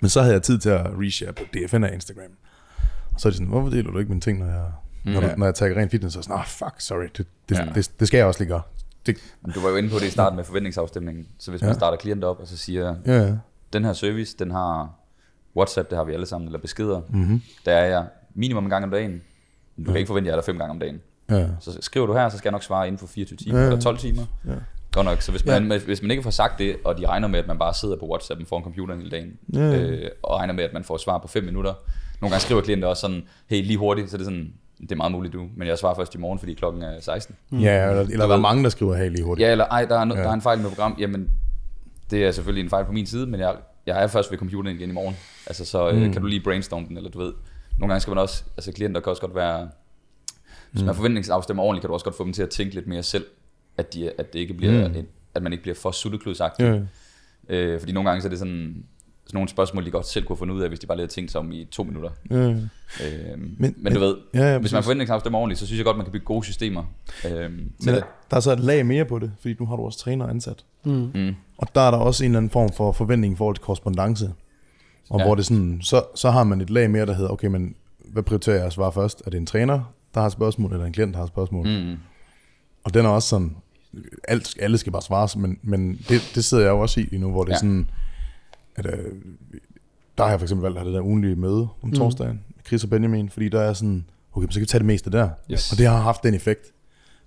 Men 0.00 0.08
så 0.08 0.20
havde 0.20 0.34
jeg 0.34 0.42
tid 0.42 0.58
til 0.58 0.68
at 0.70 0.86
reshare 1.00 1.32
på 1.32 1.42
DFN 1.54 1.84
af 1.84 1.94
Instagram. 1.94 2.30
Og 3.14 3.20
så 3.20 3.28
er 3.28 3.30
de 3.30 3.36
sådan, 3.36 3.48
hvorfor 3.48 3.68
deler 3.70 3.90
du 3.90 3.98
ikke 3.98 4.08
mine 4.08 4.20
ting, 4.20 4.38
når 4.38 4.46
jeg, 4.46 4.70
når, 5.04 5.20
Ja. 5.22 5.34
når 5.36 5.46
jeg 5.46 5.54
tager 5.54 5.76
ren 5.80 5.90
fitness? 5.90 6.16
Og 6.16 6.24
sådan, 6.24 6.38
ah, 6.38 6.46
fuck, 6.46 6.74
sorry, 6.78 7.06
det, 7.18 7.26
det, 7.48 7.58
Ja. 7.58 7.66
det, 7.74 7.90
det, 8.00 8.08
skal 8.08 8.18
jeg 8.18 8.26
også 8.26 8.40
lige 8.40 8.48
gøre. 8.48 8.62
Det, 9.06 9.16
Du 9.54 9.60
var 9.60 9.68
jo 9.70 9.76
inde 9.76 9.88
på 9.90 9.98
det 9.98 10.06
i 10.06 10.10
starten 10.10 10.36
med 10.36 10.44
forventningsafstemningen. 10.44 11.26
Så 11.38 11.50
hvis 11.50 11.60
man 11.62 11.70
Ja. 11.70 11.74
starter 11.74 11.96
klienter 11.98 12.28
op, 12.28 12.40
og 12.40 12.46
så 12.46 12.56
siger, 12.56 12.94
ja, 13.06 13.22
ja. 13.22 13.36
den 13.72 13.84
her 13.84 13.92
service, 13.92 14.36
den 14.38 14.50
har 14.50 14.94
WhatsApp, 15.56 15.90
det 15.90 15.98
har 15.98 16.04
vi 16.04 16.12
alle 16.12 16.26
sammen, 16.26 16.48
eller 16.48 16.58
beskeder. 16.58 17.00
Mm-hmm. 17.08 17.42
Der 17.66 17.72
er 17.72 17.86
jeg 17.86 18.06
minimum 18.34 18.64
en 18.64 18.70
gang 18.70 18.84
om 18.84 18.90
dagen. 18.90 19.22
Du 19.78 19.84
kan 19.84 19.96
ikke 19.96 20.06
forvente, 20.06 20.28
at 20.28 20.32
jeg 20.32 20.32
er 20.38 20.40
der 20.42 20.46
fem 20.46 20.58
gange 20.58 20.70
om 20.70 20.78
dagen. 20.78 21.00
ja. 21.30 21.46
Så 21.60 21.78
skriver 21.80 22.06
du 22.06 22.12
her, 22.14 22.28
så 22.28 22.38
skal 22.38 22.48
jeg 22.48 22.52
nok 22.52 22.62
svare 22.62 22.86
inden 22.86 22.98
for 22.98 23.06
24 23.06 23.36
timer, 23.36 23.58
Ja, 23.58 23.64
ja. 23.64 23.70
eller 23.70 23.80
12 23.80 23.98
timer. 23.98 24.22
Ja. 24.46 24.50
Godt 24.92 25.04
nok. 25.06 25.22
Så 25.22 25.30
hvis 25.30 25.46
man, 25.46 25.66
hvis 25.86 26.02
man 26.02 26.10
ikke 26.10 26.22
får 26.22 26.30
sagt 26.30 26.58
det, 26.58 26.76
og 26.84 26.98
de 26.98 27.06
regner 27.06 27.28
med, 27.28 27.38
at 27.38 27.46
man 27.46 27.58
bare 27.58 27.74
sidder 27.74 27.96
på 27.96 28.06
WhatsApp 28.06 28.40
foran 28.48 28.62
computeren 28.62 28.98
hele 29.00 29.10
dagen, 29.10 29.32
Ja, 29.54 29.60
ja. 29.60 29.76
øh, 29.82 30.10
og 30.22 30.38
regner 30.38 30.54
med, 30.54 30.64
at 30.64 30.72
man 30.72 30.84
får 30.84 30.96
svar 30.96 31.18
på 31.18 31.28
5 31.28 31.44
minutter. 31.44 31.74
Nogle 32.20 32.30
gange 32.32 32.40
skriver 32.42 32.60
klienter 32.60 32.88
også 32.88 33.00
sådan, 33.00 33.22
hey, 33.46 33.62
lige 33.64 33.76
hurtigt, 33.78 34.10
så 34.10 34.16
det 34.16 34.22
er 34.22 34.24
sådan, 34.24 34.52
det 34.80 34.92
er 34.92 34.96
meget 34.96 35.12
muligt 35.12 35.32
du, 35.34 35.46
men 35.56 35.68
jeg 35.68 35.78
svarer 35.78 35.94
først 35.94 36.14
i 36.14 36.18
morgen, 36.18 36.38
fordi 36.38 36.54
klokken 36.54 36.82
er 36.82 37.00
16. 37.00 37.36
Ja, 37.52 37.56
eller, 37.88 38.02
eller 38.02 38.26
der 38.26 38.34
er 38.36 38.40
mange, 38.40 38.62
der 38.64 38.68
skriver 38.70 38.94
her 38.96 39.08
lige 39.08 39.24
hurtigt. 39.24 39.46
Ja, 39.46 39.52
eller 39.52 39.64
ej, 39.64 39.84
der 39.84 39.98
er, 39.98 40.04
no, 40.04 40.14
Ja. 40.14 40.22
der 40.22 40.28
er 40.28 40.32
en 40.32 40.42
fejl 40.42 40.58
med 40.58 40.68
program. 40.68 40.96
Jamen, 40.98 41.30
det 42.10 42.24
er 42.26 42.30
selvfølgelig 42.32 42.64
en 42.64 42.70
fejl 42.70 42.84
på 42.84 42.92
min 42.92 43.06
side, 43.06 43.26
men 43.26 43.40
jeg, 43.40 43.54
jeg 43.86 44.02
er 44.02 44.06
først 44.06 44.30
ved 44.30 44.38
computeren 44.38 44.76
igen 44.76 44.90
i 44.90 44.92
morgen. 44.92 45.16
Altså, 45.46 45.64
så 45.64 45.90
øh, 45.90 46.02
Mm. 46.02 46.12
kan 46.12 46.22
du 46.22 46.28
lige 46.28 46.40
brainstorme 46.40 46.86
den, 46.88 46.96
eller 46.96 47.10
du 47.10 47.18
ved. 47.18 47.32
Nogle 47.78 47.92
gange 47.92 48.00
skal 48.00 48.10
man 48.10 48.18
også, 48.18 48.44
altså 48.56 48.72
klienter 48.72 49.00
kan 49.00 49.10
også 49.10 49.22
godt 49.22 49.34
være, 49.34 49.68
hvis 50.70 50.82
man 50.82 50.94
forventningsafstemmer 50.94 51.62
ordentligt, 51.62 51.80
kan 51.82 51.88
du 51.88 51.94
også 51.94 52.04
godt 52.04 52.16
få 52.16 52.24
dem 52.24 52.32
til 52.32 52.42
at 52.42 52.50
tænke 52.50 52.74
lidt 52.74 52.86
mere 52.86 53.02
selv, 53.02 53.26
at, 53.76 53.94
de, 53.94 54.10
at 54.18 54.32
det 54.32 54.38
ikke 54.38 54.54
bliver, 54.54 54.88
Mm. 54.88 54.94
mm. 54.94 55.06
at 55.34 55.42
man 55.42 55.52
ikke 55.52 55.62
bliver 55.62 55.74
for 55.74 55.90
suttekludsagtig. 55.90 56.64
Ja. 57.48 57.54
Øh, 57.56 57.80
fordi 57.80 57.92
nogle 57.92 58.08
gange 58.10 58.22
så 58.22 58.28
er 58.28 58.30
det 58.30 58.38
sådan, 58.38 58.84
sådan 59.26 59.36
nogle 59.36 59.48
spørgsmål, 59.48 59.84
de 59.86 59.90
godt 59.90 60.06
selv 60.06 60.24
kunne 60.26 60.38
finde 60.38 60.54
ud 60.54 60.60
af, 60.62 60.68
hvis 60.68 60.78
de 60.78 60.86
bare 60.86 60.96
lige 60.96 61.02
havde 61.02 61.12
tænkt 61.12 61.30
sig 61.32 61.38
om 61.40 61.52
i 61.52 61.64
to 61.64 61.82
minutter. 61.84 62.10
Ja. 62.30 62.36
Øh, 62.36 62.58
men, 63.38 63.54
men, 63.58 63.74
men- 63.78 63.92
du 63.92 64.00
ved, 64.00 64.16
Ja, 64.34 64.52
ja, 64.52 64.58
hvis 64.58 64.72
man 64.72 64.82
forventningsafstemmer 64.82 65.38
ordentligt, 65.38 65.60
så 65.60 65.66
synes 65.66 65.78
jeg 65.78 65.84
godt, 65.84 65.96
man 65.96 66.06
kan 66.06 66.12
bygge 66.12 66.26
gode 66.26 66.44
systemer 66.44 66.82
øh, 67.24 67.30
til 67.32 67.40
Men 67.48 67.68
det. 67.78 67.86
der, 67.86 68.00
der 68.30 68.36
er 68.36 68.40
så 68.40 68.52
et 68.52 68.60
lag 68.60 68.86
mere 68.86 69.04
på 69.04 69.18
det, 69.18 69.32
fordi 69.40 69.54
nu 69.60 69.66
har 69.66 69.76
du 69.76 69.82
også 69.82 69.98
træner 69.98 70.26
ansat. 70.26 70.64
Mm. 70.84 71.10
Mm. 71.14 71.34
Og 71.58 71.68
der 71.74 71.80
er 71.80 71.90
der 71.90 71.98
også 71.98 72.24
en 72.24 72.30
eller 72.30 72.38
anden 72.38 72.50
form 72.50 72.72
for 72.72 72.92
forventning 72.92 73.34
i 73.34 73.36
forhold 73.36 73.56
til 73.56 73.62
korrespondence. 73.64 74.32
Og 75.10 75.18
Ja. 75.20 75.24
hvor 75.26 75.34
det 75.34 75.46
sådan, 75.46 75.78
så, 75.82 76.02
så 76.14 76.30
har 76.30 76.44
man 76.44 76.60
et 76.60 76.70
lag 76.70 76.90
mere, 76.90 77.06
der 77.06 77.12
hedder, 77.14 77.30
okay, 77.30 77.46
men 77.48 77.74
hvad 78.04 78.22
prioriterer 78.22 78.56
jeg 78.56 78.66
at 78.66 78.72
svare 78.72 78.92
først? 78.92 79.22
Er 79.26 79.30
det 79.30 79.38
en 79.38 79.46
træner, 79.46 79.92
der 80.14 80.20
har 80.20 80.26
et 80.26 80.32
spørgsmål, 80.32 80.72
eller 80.72 80.86
en 80.86 80.92
klient, 80.92 81.12
der 81.12 81.16
har 81.18 81.24
et 81.24 81.28
spørgsmål? 81.30 81.66
Mm. 81.66 81.96
Og 82.84 82.94
den 82.94 83.04
er 83.04 83.08
også 83.08 83.28
sådan, 83.28 83.56
alt, 84.28 84.54
alle 84.60 84.78
skal 84.78 84.92
bare 84.92 85.02
svares, 85.02 85.36
men, 85.36 85.58
men 85.62 86.00
det, 86.08 86.32
det 86.34 86.44
sidder 86.44 86.64
jeg 86.64 86.70
jo 86.70 86.80
også 86.80 87.00
i 87.00 87.02
lige 87.02 87.20
nu, 87.20 87.30
hvor 87.30 87.42
det 87.44 87.50
ja. 87.50 87.54
er 87.54 87.58
sådan, 87.58 87.90
at 88.76 88.86
øh, 88.86 89.12
der 90.18 90.24
har 90.24 90.30
jeg 90.30 90.40
for 90.40 90.44
eksempel 90.44 90.62
valgt 90.62 90.78
at 90.78 90.82
have 90.82 90.92
det 90.92 90.96
der 90.96 91.04
ugenlige 91.04 91.36
møde 91.36 91.68
om 91.82 91.92
torsdagen 91.92 92.40
med 92.56 92.64
Chris 92.66 92.84
og 92.84 92.90
Benjamin, 92.90 93.30
fordi 93.30 93.48
der 93.48 93.60
er 93.60 93.72
sådan, 93.72 94.04
okay, 94.32 94.46
så 94.50 94.54
kan 94.54 94.60
vi 94.60 94.66
tage 94.66 94.78
det 94.78 94.86
meste 94.86 95.10
der. 95.10 95.30
Yes. 95.50 95.72
Og 95.72 95.78
det 95.78 95.86
har 95.86 96.00
haft 96.00 96.22
den 96.22 96.34
effekt. 96.34 96.72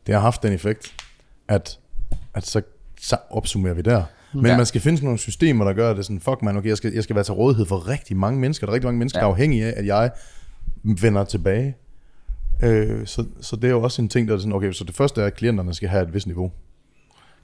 Det 0.07 0.15
har 0.15 0.21
haft 0.21 0.43
den 0.43 0.53
effekt, 0.53 0.95
at, 1.47 1.80
at 2.34 2.45
så, 2.45 2.61
så 3.01 3.17
opsummerer 3.30 3.73
vi 3.73 3.81
der. 3.81 4.03
Men 4.34 4.45
ja. 4.45 4.57
Man 4.57 4.65
skal 4.65 4.81
finde 4.81 4.97
sådan 4.97 5.05
nogle 5.05 5.19
systemer, 5.19 5.65
der 5.65 5.73
gør 5.73 5.93
det 5.93 6.05
sådan, 6.05 6.19
fuck 6.19 6.41
man, 6.41 6.57
okay, 6.57 6.69
jeg 6.69 6.77
skal, 6.77 6.93
jeg 6.93 7.03
skal 7.03 7.15
være 7.15 7.23
til 7.23 7.34
rådighed 7.34 7.65
for 7.65 7.88
rigtig 7.88 8.17
mange 8.17 8.39
mennesker. 8.39 8.65
Der 8.67 8.71
er 8.71 8.73
rigtig 8.73 8.88
mange 8.88 8.99
mennesker. 8.99 9.19
Ja. 9.19 9.23
der 9.23 9.27
er 9.27 9.31
afhængige 9.31 9.65
af, 9.65 9.73
at 9.77 9.85
jeg 9.85 10.11
vender 10.84 11.23
tilbage. 11.23 11.76
Øh, 12.63 13.07
så, 13.07 13.26
så 13.41 13.55
det 13.55 13.63
er 13.63 13.71
jo 13.71 13.81
også 13.81 14.01
en 14.01 14.09
ting, 14.09 14.27
der 14.27 14.34
er 14.34 14.38
sådan, 14.38 14.53
okay, 14.53 14.71
så 14.71 14.84
det 14.84 14.95
første 14.95 15.21
er, 15.21 15.26
at 15.26 15.35
klienterne 15.35 15.73
skal 15.73 15.89
have 15.89 16.03
et 16.03 16.13
vist 16.13 16.27
niveau 16.27 16.51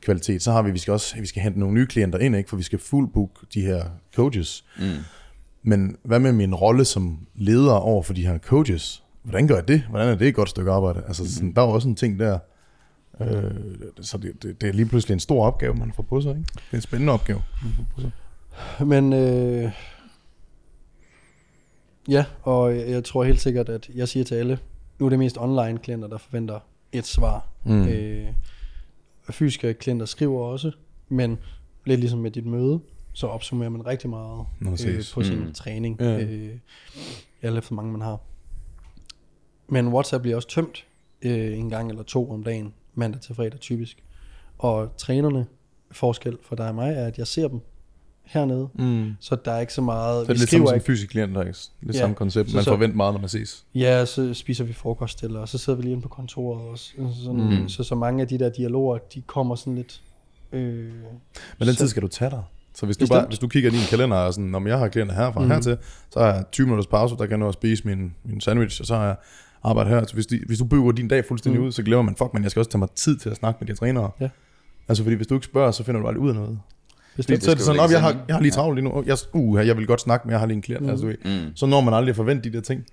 kvalitet. 0.06 0.42
Så 0.42 0.52
har 0.52 0.62
vi, 0.62 0.72
vi 0.72 0.80
skal 0.80 0.94
også 0.94 1.16
vi 1.20 1.26
skal 1.26 1.42
hente 1.42 1.60
nogle 1.60 1.74
nye 1.74 1.88
klienter 1.88 2.20
ind, 2.20 2.36
ikke? 2.36 2.50
for 2.50 2.58
vi 2.58 2.64
skal 2.64 2.80
fuldbook 2.80 3.54
de 3.54 3.62
her 3.62 3.86
coaches. 4.16 4.66
Mm. 4.80 4.86
Men 5.64 5.98
hvad 6.04 6.20
med 6.20 6.32
min 6.32 6.56
rolle 6.56 6.86
som 6.86 7.20
leder 7.36 7.74
over 7.74 8.04
for 8.04 8.14
de 8.14 8.28
her 8.28 8.38
coaches? 8.38 9.04
Hvordan 9.24 9.48
gør 9.48 9.56
jeg 9.56 9.68
det? 9.68 9.84
Hvordan 9.90 10.08
er 10.08 10.16
det 10.16 10.28
et 10.28 10.36
godt 10.36 10.50
stykke 10.50 10.72
arbejde? 10.72 11.04
Altså, 11.08 11.34
sådan, 11.34 11.54
der 11.54 11.62
er 11.62 11.66
jo 11.66 11.72
også 11.72 11.88
en 11.88 11.96
ting 11.96 12.20
der. 12.20 12.40
Øh, 13.22 13.52
så 14.02 14.18
det, 14.18 14.44
det, 14.44 14.62
det, 14.62 14.70
er 14.70 14.74
lige 14.74 14.86
pludselig 14.86 15.14
en 15.14 15.20
stor 15.20 15.46
opgave, 15.46 15.74
man 15.74 15.92
får 15.96 16.04
på 16.04 16.22
sig. 16.22 16.30
Ikke? 16.32 16.42
Det 16.42 16.72
er 16.72 16.76
en 16.76 16.82
spændende 16.82 17.14
opgave, 17.14 17.42
man 17.64 17.74
får 17.78 17.86
på 17.96 18.02
sig. 18.02 18.12
Men 18.88 19.14
øh, 19.14 19.72
ja, 22.08 22.26
og 22.42 22.78
jeg 22.78 23.04
tror 23.04 23.24
helt 23.24 23.42
sikkert, 23.42 23.70
at 23.70 23.90
jeg 23.96 24.08
siger 24.08 24.24
til 24.24 24.36
alle, 24.36 24.60
nu 25.00 25.06
er 25.06 25.10
det 25.10 25.20
mest 25.20 25.38
online 25.38 25.78
klienter, 25.78 26.08
der 26.08 26.18
forventer 26.18 26.60
et 26.92 27.06
svar. 27.06 27.48
Mm. 27.64 27.88
Øh, 27.88 28.28
fysiske 29.34 29.74
klienter 29.74 30.06
skriver 30.06 30.42
også, 30.42 30.72
men 31.10 31.38
lidt 31.86 32.00
ligesom 32.00 32.20
med 32.20 32.32
dit 32.32 32.46
møde, 32.46 32.80
så 33.14 33.28
opsummerer 33.28 33.70
man 33.70 33.86
rigtig 33.86 34.10
meget 34.10 34.46
øh, 34.62 35.04
på 35.14 35.24
sin 35.24 35.40
Mm. 35.40 35.54
træning, 35.54 35.98
Ja. 36.02 36.20
øh, 36.24 36.58
alt 37.42 37.58
efter 37.58 37.70
hvor 37.70 37.76
mange 37.76 37.92
man 37.92 38.02
har. 38.02 38.20
Men 39.68 39.88
WhatsApp 39.88 40.22
bliver 40.22 40.36
også 40.36 40.48
tømt 40.50 40.88
øh, 41.22 41.58
en 41.58 41.70
gang 41.70 41.90
eller 41.90 42.04
to 42.04 42.32
om 42.32 42.44
dagen, 42.44 42.74
mandag 42.94 43.22
til 43.22 43.36
fredag 43.36 43.60
typisk. 43.60 44.04
Og 44.58 44.98
trænerne, 44.98 45.46
forskel 45.92 46.38
for 46.42 46.56
dig 46.56 46.68
og 46.68 46.76
mig, 46.76 46.94
er, 46.94 47.06
at 47.06 47.18
jeg 47.18 47.28
ser 47.28 47.48
dem 47.48 47.60
hernede, 48.26 48.68
Mm. 48.74 49.12
så 49.20 49.38
der 49.46 49.52
er 49.52 49.60
ikke 49.60 49.74
så 49.74 49.82
meget... 49.82 50.26
Så 50.28 50.34
det 50.34 50.38
er 50.38 50.40
lidt 50.40 50.50
skriver 50.50 50.66
som 50.68 50.76
en 50.76 50.82
fysisk 50.82 51.10
klient, 51.12 51.36
der 51.36 51.42
er 51.42 51.46
ikke? 51.48 51.60
Lidt 51.82 51.96
Ja. 51.96 52.00
samme 52.00 52.16
koncept. 52.16 52.54
Man 52.54 52.64
så- 52.64 52.70
forventer 52.72 52.98
meget, 52.98 53.14
når 53.14 53.20
man 53.20 53.30
ses. 53.30 53.66
Ja, 53.76 54.06
så 54.06 54.34
spiser 54.34 54.64
vi 54.64 54.74
frokost 54.74 55.24
eller, 55.24 55.40
og 55.40 55.50
så 55.50 55.58
sidder 55.58 55.78
vi 55.78 55.84
lige 55.84 55.92
inde 55.92 56.02
på 56.04 56.10
kontoret 56.10 56.62
også. 56.72 56.92
Sådan, 57.24 57.62
Mm. 57.62 57.70
så, 57.70 57.84
så 57.84 57.96
mange 57.96 58.22
af 58.22 58.28
de 58.28 58.40
der 58.40 58.50
dialoger, 58.50 58.98
de 59.14 59.22
kommer 59.22 59.56
sådan 59.56 59.76
lidt... 59.76 60.02
Øh, 60.52 60.62
Men 60.70 60.88
den 61.60 61.68
så- 61.68 61.76
tid 61.76 61.88
skal 61.88 62.02
du 62.02 62.08
tage 62.08 62.32
dig. 62.32 62.44
Så 62.74 62.86
hvis 62.86 62.98
du, 62.98 63.02
Bestemt. 63.02 63.18
bare, 63.20 63.28
hvis 63.28 63.40
du 63.40 63.48
kigger 63.48 63.70
i 63.70 63.74
din 63.74 63.82
kalender 63.90 64.18
og 64.18 64.34
sådan, 64.34 64.56
om 64.56 64.68
jeg 64.68 64.80
har 64.80 64.88
klienter 64.88 65.16
herfra 65.16 65.42
mm. 65.42 65.48
hertil, 65.50 65.78
så 66.12 66.20
har 66.20 66.34
jeg 66.34 66.44
20 66.52 66.66
minutters 66.68 66.88
pause, 66.88 67.16
der 67.16 67.22
kan 67.26 67.30
jeg 67.32 67.38
nå 67.38 67.48
at 67.48 67.54
spise 67.54 67.88
min, 67.88 68.14
min 68.24 68.42
sandwich, 68.42 68.82
og 68.82 68.88
så 68.88 68.96
har 68.96 69.06
jeg 69.06 69.16
arbejde 69.64 69.90
her. 69.90 70.06
Så 70.06 70.14
hvis, 70.14 70.26
de, 70.28 70.40
hvis 70.48 70.60
du 70.60 70.66
bygger 70.66 70.92
din 70.92 71.08
dag 71.08 71.26
fuldstændig 71.26 71.62
Mm. 71.62 71.68
ud, 71.68 71.72
så 71.72 71.84
glemmer 71.84 72.02
man, 72.04 72.16
fuck 72.16 72.34
man, 72.34 72.44
jeg 72.44 72.52
skal 72.52 72.60
også 72.60 72.72
tage 72.72 72.80
mig 72.80 72.90
tid 72.96 73.18
til 73.18 73.30
at 73.30 73.36
snakke 73.38 73.58
med 73.62 73.68
de 73.68 73.80
trænere. 73.80 74.12
Ja. 74.20 74.30
Altså 74.88 75.04
fordi 75.04 75.16
hvis 75.16 75.28
du 75.28 75.34
ikke 75.34 75.46
spørger, 75.46 75.72
så 75.72 75.84
finder 75.84 76.02
du 76.02 76.08
aldrig 76.08 76.22
ud 76.24 76.30
af 76.30 76.36
noget. 76.36 76.60
Fordi, 77.16 77.28
bestemt. 77.34 77.44
så 77.44 77.52
er 77.52 77.56
det 77.56 77.64
sådan, 77.64 77.80
op, 77.82 77.92
jeg 77.92 78.02
har, 78.02 78.18
jeg 78.28 78.36
har 78.36 78.42
lige 78.42 78.52
travlt 78.52 78.76
lige 78.76 78.90
nu. 78.90 79.04
Jeg, 79.06 79.18
uh, 79.34 79.68
jeg 79.68 79.78
vil 79.78 79.88
godt 79.88 80.02
snakke, 80.02 80.28
men 80.28 80.32
jeg 80.32 80.40
har 80.40 80.48
lige 80.48 80.56
en 80.56 80.62
klient. 80.62 80.82
Mm. 80.82 80.86
Mm. 80.88 80.92
Altså. 80.92 81.16
Mm. 81.26 81.56
så 81.56 81.66
når 81.66 81.82
man 81.82 81.94
aldrig 81.94 82.16
forvente 82.16 82.50
de 82.50 82.56
der 82.56 82.62
ting. 82.62 82.86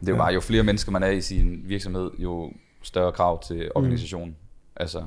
Det 0.00 0.08
er 0.08 0.12
jo 0.12 0.18
bare, 0.18 0.32
jo 0.32 0.40
flere 0.40 0.62
mennesker 0.62 0.92
man 0.92 1.02
er 1.02 1.08
i 1.08 1.20
sin 1.20 1.60
virksomhed, 1.64 2.10
jo 2.18 2.52
større 2.82 3.12
krav 3.12 3.42
til 3.42 3.68
organisationen. 3.74 4.28
Mm. 4.28 4.34
Altså, 4.76 5.02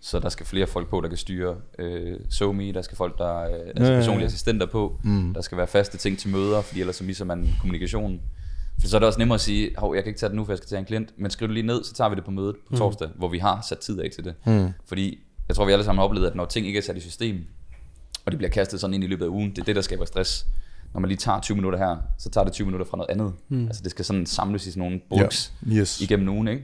så 0.00 0.20
der 0.20 0.28
skal 0.28 0.46
flere 0.46 0.66
folk 0.66 0.88
på, 0.88 1.00
der 1.00 1.08
kan 1.08 1.16
styre 1.16 1.56
øh, 1.78 2.16
SoMe, 2.30 2.72
der 2.72 2.82
skal 2.82 2.96
folk, 2.96 3.18
der 3.18 3.38
øh, 3.40 3.44
altså 3.52 3.62
Ja, 3.76 3.84
ja, 3.84 3.92
ja. 3.92 3.98
personlige 3.98 4.26
assistenter 4.26 4.66
på, 4.66 4.96
Mm. 5.02 5.34
der 5.34 5.40
skal 5.40 5.58
være 5.58 5.66
faste 5.66 5.98
ting 5.98 6.18
til 6.18 6.30
møder, 6.30 6.60
fordi 6.62 6.80
ellers 6.80 6.96
så 6.96 7.04
misser 7.04 7.24
man 7.24 7.48
kommunikationen. 7.60 8.20
For 8.80 8.88
så 8.88 8.96
er 8.96 8.98
det 8.98 9.06
også 9.06 9.18
nemmere 9.18 9.34
at 9.34 9.40
sige, 9.40 9.70
hov, 9.78 9.94
jeg 9.94 10.04
kan 10.04 10.10
ikke 10.10 10.20
tage 10.20 10.28
det 10.30 10.36
nu, 10.36 10.44
for 10.44 10.52
jeg 10.52 10.58
skal 10.58 10.68
tage 10.68 10.78
en 10.78 10.84
klient, 10.84 11.08
men 11.16 11.30
skriv 11.30 11.48
det 11.48 11.54
lige 11.54 11.66
ned, 11.66 11.84
så 11.84 11.94
tager 11.94 12.08
vi 12.08 12.16
det 12.16 12.24
på 12.24 12.30
mødet 12.30 12.56
på 12.70 12.76
torsdag, 12.76 13.08
hvor 13.16 13.28
vi 13.28 13.38
har 13.38 13.64
sat 13.68 13.78
tid 13.78 14.00
af 14.00 14.10
til 14.14 14.24
det. 14.24 14.34
Mm. 14.46 14.68
Fordi 14.86 15.18
jeg 15.48 15.56
tror, 15.56 15.64
vi 15.64 15.72
alle 15.72 15.84
sammen 15.84 15.98
har 15.98 16.04
oplevet, 16.04 16.26
at 16.26 16.34
når 16.34 16.44
ting 16.44 16.66
ikke 16.66 16.78
er 16.78 16.82
sat 16.82 16.96
i 16.96 17.00
system, 17.00 17.44
og 18.30 18.32
de 18.32 18.36
bliver 18.36 18.50
kastet 18.50 18.80
sådan 18.80 18.94
ind 18.94 19.04
i 19.04 19.06
løbet 19.06 19.24
af 19.24 19.28
ugen, 19.28 19.50
det 19.50 19.58
er 19.58 19.64
det, 19.64 19.76
der 19.76 19.82
skaber 19.82 20.04
stress. 20.04 20.46
Når 20.94 21.00
man 21.00 21.08
lige 21.08 21.18
tager 21.18 21.40
20 21.40 21.56
minutter 21.56 21.78
her, 21.78 21.96
så 22.18 22.30
tager 22.30 22.44
det 22.44 22.52
20 22.52 22.66
minutter 22.66 22.86
fra 22.86 22.96
noget 22.96 23.10
andet. 23.10 23.32
Mm. 23.48 23.66
Altså 23.66 23.82
det 23.82 23.90
skal 23.90 24.04
sådan 24.04 24.26
samles 24.26 24.66
i 24.66 24.70
sådan 24.70 24.80
nogle 24.80 25.00
bulks 25.10 25.52
Ja. 25.66 25.72
Yes. 25.74 26.00
igennem 26.00 26.28
ugen, 26.28 26.48
ikke? 26.48 26.62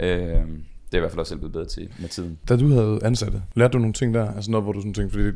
Øh, 0.00 0.18
det 0.18 0.46
det 0.92 0.94
er 0.94 0.96
i 0.96 1.00
hvert 1.00 1.10
fald 1.10 1.20
også 1.20 1.30
selv 1.30 1.38
blevet 1.38 1.52
bedre 1.52 1.66
til 1.66 1.88
med 1.98 2.08
tiden. 2.08 2.38
Da 2.48 2.56
du 2.56 2.68
havde 2.68 2.98
ansatte, 3.02 3.42
lærte 3.54 3.72
du 3.72 3.78
nogle 3.78 3.92
ting 3.92 4.14
der? 4.14 4.34
Altså 4.34 4.50
noget, 4.50 4.64
hvor 4.64 4.72
du 4.72 4.80
sådan 4.80 4.94
tænkte, 4.94 5.12
fordi 5.12 5.26
det 5.26 5.34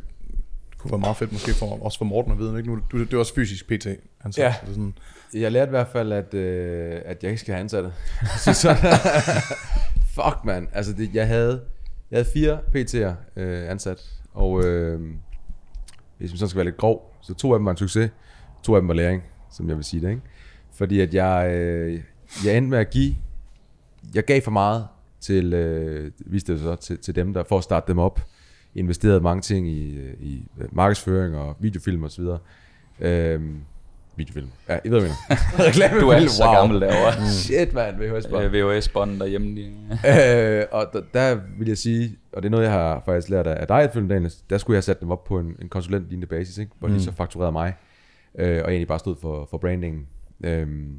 kunne 0.77 0.91
være 0.91 0.99
meget 0.99 1.17
fedt 1.17 1.31
måske 1.31 1.53
for, 1.53 1.83
også 1.83 1.97
for 1.97 2.05
Morten 2.05 2.31
at 2.31 2.37
vide, 2.39 2.57
ikke? 2.57 2.69
Nu, 2.69 2.79
du, 2.91 2.99
det 2.99 3.13
er 3.13 3.17
også 3.17 3.35
fysisk 3.35 3.67
PT 3.67 3.87
ansat. 4.25 4.43
Ja. 4.43 4.53
så 4.53 4.59
Det 4.65 4.69
sådan, 4.75 4.93
Jeg 5.33 5.51
lærte 5.51 5.69
i 5.69 5.75
hvert 5.75 5.87
fald, 5.87 6.11
at, 6.11 6.33
øh, 6.33 7.01
at 7.05 7.23
jeg 7.23 7.31
ikke 7.31 7.41
skal 7.41 7.53
have 7.53 7.61
ansatte. 7.61 7.91
så, 8.43 8.53
så, 8.53 8.75
fuck, 10.15 10.45
man. 10.45 10.67
Altså, 10.73 10.93
det, 10.93 11.09
jeg, 11.13 11.27
havde, 11.27 11.61
jeg 12.11 12.17
havde 12.17 12.29
fire 12.33 12.59
PT'er 12.75 13.39
øh, 13.41 13.71
ansat, 13.71 14.09
og 14.33 14.65
øh, 14.65 15.01
hvis 16.19 16.31
man 16.31 16.37
sådan 16.37 16.49
skal 16.49 16.57
være 16.57 16.65
lidt 16.65 16.77
grov, 16.77 17.15
så 17.21 17.33
to 17.33 17.53
af 17.53 17.59
dem 17.59 17.65
var 17.65 17.71
en 17.71 17.77
succes, 17.77 18.11
to 18.63 18.75
af 18.75 18.81
dem 18.81 18.87
var 18.87 18.93
læring, 18.93 19.23
som 19.51 19.69
jeg 19.69 19.75
vil 19.75 19.85
sige 19.85 20.01
det, 20.01 20.09
ikke? 20.09 20.21
Fordi 20.71 20.99
at 20.99 21.13
jeg, 21.13 21.51
øh, 21.53 22.01
jeg 22.45 22.57
endte 22.57 22.69
med 22.69 22.77
at 22.77 22.89
give, 22.89 23.15
jeg 24.13 24.25
gav 24.25 24.41
for 24.41 24.51
meget 24.51 24.87
til, 25.19 25.53
øh, 25.53 26.11
viste 26.19 26.53
det 26.53 26.61
så, 26.61 26.75
til, 26.75 26.97
til 26.97 27.15
dem, 27.15 27.33
der 27.33 27.43
for 27.43 27.57
at 27.57 27.63
starte 27.63 27.87
dem 27.87 27.99
op, 27.99 28.21
investerede 28.75 29.21
mange 29.21 29.41
ting 29.41 29.67
i, 29.67 29.97
øh, 29.97 30.13
i 30.19 30.45
markedsføring 30.71 31.35
og 31.35 31.55
videofilm 31.59 32.03
og 32.03 32.11
så 32.11 32.21
videre. 32.21 32.39
Øhm, 32.99 33.59
videofilm. 34.19 34.47
Ja, 34.69 34.79
I 34.85 34.89
ved, 34.89 34.99
hvad 34.99 35.09
jeg 35.09 35.73
mener. 35.91 36.01
Du 36.01 36.09
er 36.09 36.27
så 36.27 36.43
gammel 36.43 36.81
derovre. 36.81 37.29
Shit, 37.29 37.73
man, 37.73 37.99
VHS 37.99 38.27
bare. 38.27 38.45
Øh, 38.45 38.53
VHS-bånd 38.53 39.19
derhjemme. 39.19 39.55
De, 39.55 39.61
øh, 40.59 40.65
og 40.71 40.89
der, 40.93 41.01
der, 41.13 41.39
vil 41.57 41.67
jeg 41.67 41.77
sige, 41.77 42.17
og 42.33 42.43
det 42.43 42.47
er 42.47 42.51
noget, 42.51 42.63
jeg 42.63 42.71
har 42.71 43.01
faktisk 43.05 43.29
lært 43.29 43.47
af 43.47 43.67
dig, 43.67 43.89
Film 43.93 44.09
Daniels, 44.09 44.35
der 44.49 44.57
skulle 44.57 44.75
jeg 44.75 44.77
have 44.77 44.81
sat 44.81 45.01
dem 45.01 45.11
op 45.11 45.23
på 45.23 45.39
en, 45.39 45.55
en 45.61 45.69
konsulentlignende 45.69 46.27
basis, 46.27 46.57
ikke? 46.57 46.71
hvor 46.79 46.87
mm. 46.87 46.93
de 46.93 47.03
så 47.03 47.11
fakturerede 47.11 47.51
mig, 47.51 47.73
øh, 48.39 48.61
og 48.63 48.69
egentlig 48.71 48.87
bare 48.87 48.99
stod 48.99 49.15
for, 49.21 49.47
for 49.51 49.57
brandingen. 49.57 50.07
Øhm, 50.43 50.95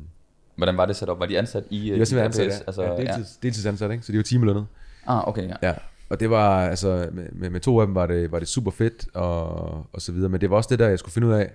hvordan 0.56 0.76
var 0.76 0.86
det 0.86 0.96
sat 0.96 1.08
op? 1.08 1.20
Var 1.20 1.26
de 1.26 1.38
ansat 1.38 1.64
i 1.70 1.80
de 1.80 1.90
øh, 1.90 1.98
var 1.98 2.04
simpelthen 2.04 2.50
ansat, 2.50 2.76
ja. 2.78 2.90
ja, 2.90 2.96
deltids, 2.96 3.36
deltidsansat, 3.36 3.90
ikke? 3.90 4.04
så 4.04 4.12
de 4.12 4.16
var 4.16 4.22
timelønnet. 4.22 4.66
Ah, 5.06 5.28
okay, 5.28 5.48
ja. 5.48 5.54
Ja, 5.62 5.74
og 6.10 6.20
det 6.20 6.30
var, 6.30 6.68
altså, 6.68 7.08
med, 7.12 7.24
med, 7.32 7.50
med 7.50 7.60
to 7.60 7.80
af 7.80 7.86
dem 7.86 7.94
var 7.94 8.06
det, 8.06 8.32
var 8.32 8.38
det 8.38 8.48
super 8.48 8.70
fedt, 8.70 9.06
og, 9.14 9.50
og 9.92 10.00
så 10.00 10.12
videre, 10.12 10.28
men 10.28 10.40
det 10.40 10.50
var 10.50 10.56
også 10.56 10.68
det 10.70 10.78
der, 10.78 10.88
jeg 10.88 10.98
skulle 10.98 11.12
finde 11.12 11.28
ud 11.28 11.32
af, 11.32 11.52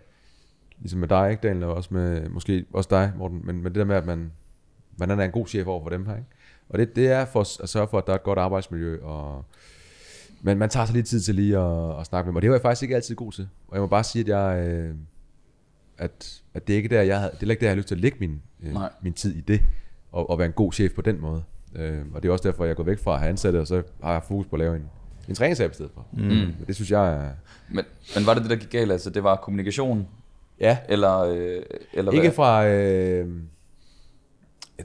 ligesom 0.80 1.00
med 1.00 1.08
dig, 1.08 1.32
ikke 1.32 1.48
Daniel, 1.48 1.64
og 1.64 1.74
også 1.74 1.94
med, 1.94 2.30
måske 2.30 2.66
også 2.74 2.88
dig, 2.92 3.14
Morten, 3.18 3.42
men, 3.44 3.56
men 3.56 3.66
det 3.66 3.76
der 3.76 3.86
med, 3.86 3.96
at 3.96 4.06
man, 4.06 4.32
man 4.98 5.12
er 5.12 5.24
en 5.24 5.32
god 5.32 5.48
chef 5.48 5.68
over 5.68 5.84
for 5.84 5.90
dem 5.90 6.06
her, 6.06 6.16
ikke? 6.16 6.28
Og 6.70 6.80
det, 6.80 6.96
det 6.96 7.08
er 7.08 7.26
for 7.26 7.64
at 7.64 7.70
sørge 7.70 7.88
for, 7.88 7.98
at 7.98 8.08
der 8.08 8.14
er 8.14 8.18
et 8.18 8.24
godt 8.24 8.40
arbejdsmiljø, 8.40 9.04
og 9.04 9.46
men 10.42 10.58
man 10.58 10.70
tager 10.70 10.86
sig 10.86 10.96
lidt 10.96 11.08
tid 11.08 11.22
til 11.22 11.36
lige 11.36 11.58
at, 11.58 12.00
at 12.00 12.06
snakke 12.06 12.28
med 12.28 12.32
dem, 12.32 12.36
og 12.36 12.42
det 12.42 12.50
var 12.50 12.56
jeg 12.56 12.62
faktisk 12.62 12.84
ikke 12.84 12.96
altid 12.96 13.16
god 13.16 13.32
til. 13.32 13.48
Og 13.68 13.76
jeg 13.76 13.82
må 13.82 13.88
bare 13.88 14.04
sige, 14.04 14.22
at 14.22 14.28
jeg, 14.28 14.68
øh, 14.70 14.96
at, 15.98 16.42
at 16.54 16.68
det 16.68 16.74
er 16.74 16.78
ikke 16.78 16.90
der, 16.90 17.02
jeg 17.02 17.20
havde, 17.20 17.32
det 17.40 17.48
er 17.48 17.52
ikke 17.52 17.62
der, 17.62 17.68
jeg 17.68 17.72
har 17.72 17.78
lyst 17.78 17.88
til 17.88 17.96
at 17.96 18.02
lægge 18.02 18.18
min, 18.20 18.42
øh, 18.64 18.74
Nej. 18.74 18.90
min 19.02 19.14
tid 19.14 19.36
i 19.36 19.42
det, 19.42 19.62
og, 20.12 20.30
og 20.30 20.38
være 20.40 20.46
en 20.46 20.54
god 20.54 20.74
chef 20.74 20.92
på 20.94 21.02
den 21.02 21.22
måde. 21.22 21.44
Øh, 21.76 22.02
og 22.14 22.24
det 22.24 22.30
er 22.30 22.34
også 22.34 22.50
derfor, 22.50 22.66
jeg 22.66 22.76
gået 22.76 22.86
væk 22.86 23.00
fra 23.00 23.14
at 23.14 23.20
have 23.20 23.30
ansatte, 23.30 23.58
og 23.58 23.68
så 23.68 23.84
har 24.04 24.12
jeg 24.12 24.24
fokus 24.24 24.48
på 24.48 24.56
at 24.56 24.60
lave 24.60 24.76
en, 24.76 24.90
en 25.30 25.36
træningsapp 25.36 25.72
i 25.72 25.74
stedet 25.74 25.92
for. 25.94 26.08
Mm. 26.14 26.20
Men 26.24 26.56
det 26.68 26.76
synes 26.76 26.92
jeg 26.92 27.14
er... 27.14 27.30
Men, 27.70 27.86
men 28.16 28.26
var 28.26 28.34
det 28.34 28.44
det, 28.44 28.50
der 28.50 28.56
gik 28.56 28.70
galt? 28.70 28.92
Altså, 28.92 29.10
det 29.10 29.24
var 29.24 29.36
kommunikation? 29.36 30.08
Ja, 30.60 30.78
Eller, 30.90 31.20
øh, 31.20 31.62
eller 31.94 32.12
ikke 32.12 32.22
hvad? 32.22 32.32
fra... 32.32 32.68
Øh, 32.68 33.28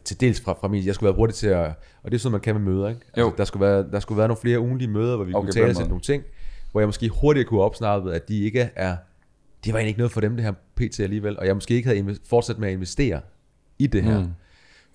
til 0.05 0.21
dels 0.21 0.41
fra, 0.41 0.53
fra 0.53 0.69
min... 0.69 0.87
Jeg 0.87 0.95
skulle 0.95 1.09
være 1.09 1.17
hurtig 1.17 1.35
til 1.35 1.47
at... 1.47 1.67
Og 2.03 2.11
det 2.11 2.15
er 2.15 2.19
sådan, 2.19 2.33
man 2.33 2.41
kan 2.41 2.55
med 2.55 2.73
møder, 2.73 2.89
ikke? 2.89 3.01
Jo. 3.17 3.25
Altså, 3.25 3.37
der, 3.37 3.45
skulle 3.45 3.67
være, 3.67 3.91
der 3.93 4.01
skulle 4.01 4.19
være 4.19 4.29
nogle 4.29 4.41
flere 4.41 4.61
ugenlige 4.61 4.89
møder, 4.89 5.17
hvor 5.17 5.25
vi 5.25 5.35
Okay, 5.35 5.47
kunne 5.47 5.53
tale 5.53 5.75
til 5.75 5.89
nogle 5.89 6.01
ting, 6.01 6.23
hvor 6.73 6.81
jeg 6.81 6.89
måske 6.89 7.09
hurtigt 7.09 7.49
kunne 7.49 7.61
opsnappe, 7.61 8.15
at 8.15 8.29
de 8.29 8.45
ikke 8.45 8.71
er... 8.77 8.97
Det 9.65 9.73
var 9.73 9.79
egentlig 9.79 9.89
ikke 9.89 9.99
noget 9.99 10.13
for 10.13 10.21
dem, 10.21 10.37
det 10.37 10.45
her 10.45 10.53
PT 10.77 11.01
alligevel, 11.01 11.39
og 11.39 11.47
jeg 11.47 11.57
måske 11.57 11.75
ikke 11.75 11.89
havde 11.89 12.17
fortsat 12.29 12.59
med 12.59 12.69
at 12.69 12.75
investere 12.75 13.21
i 13.79 13.87
det 13.87 14.03
her. 14.03 14.21
Mm. 14.21 14.29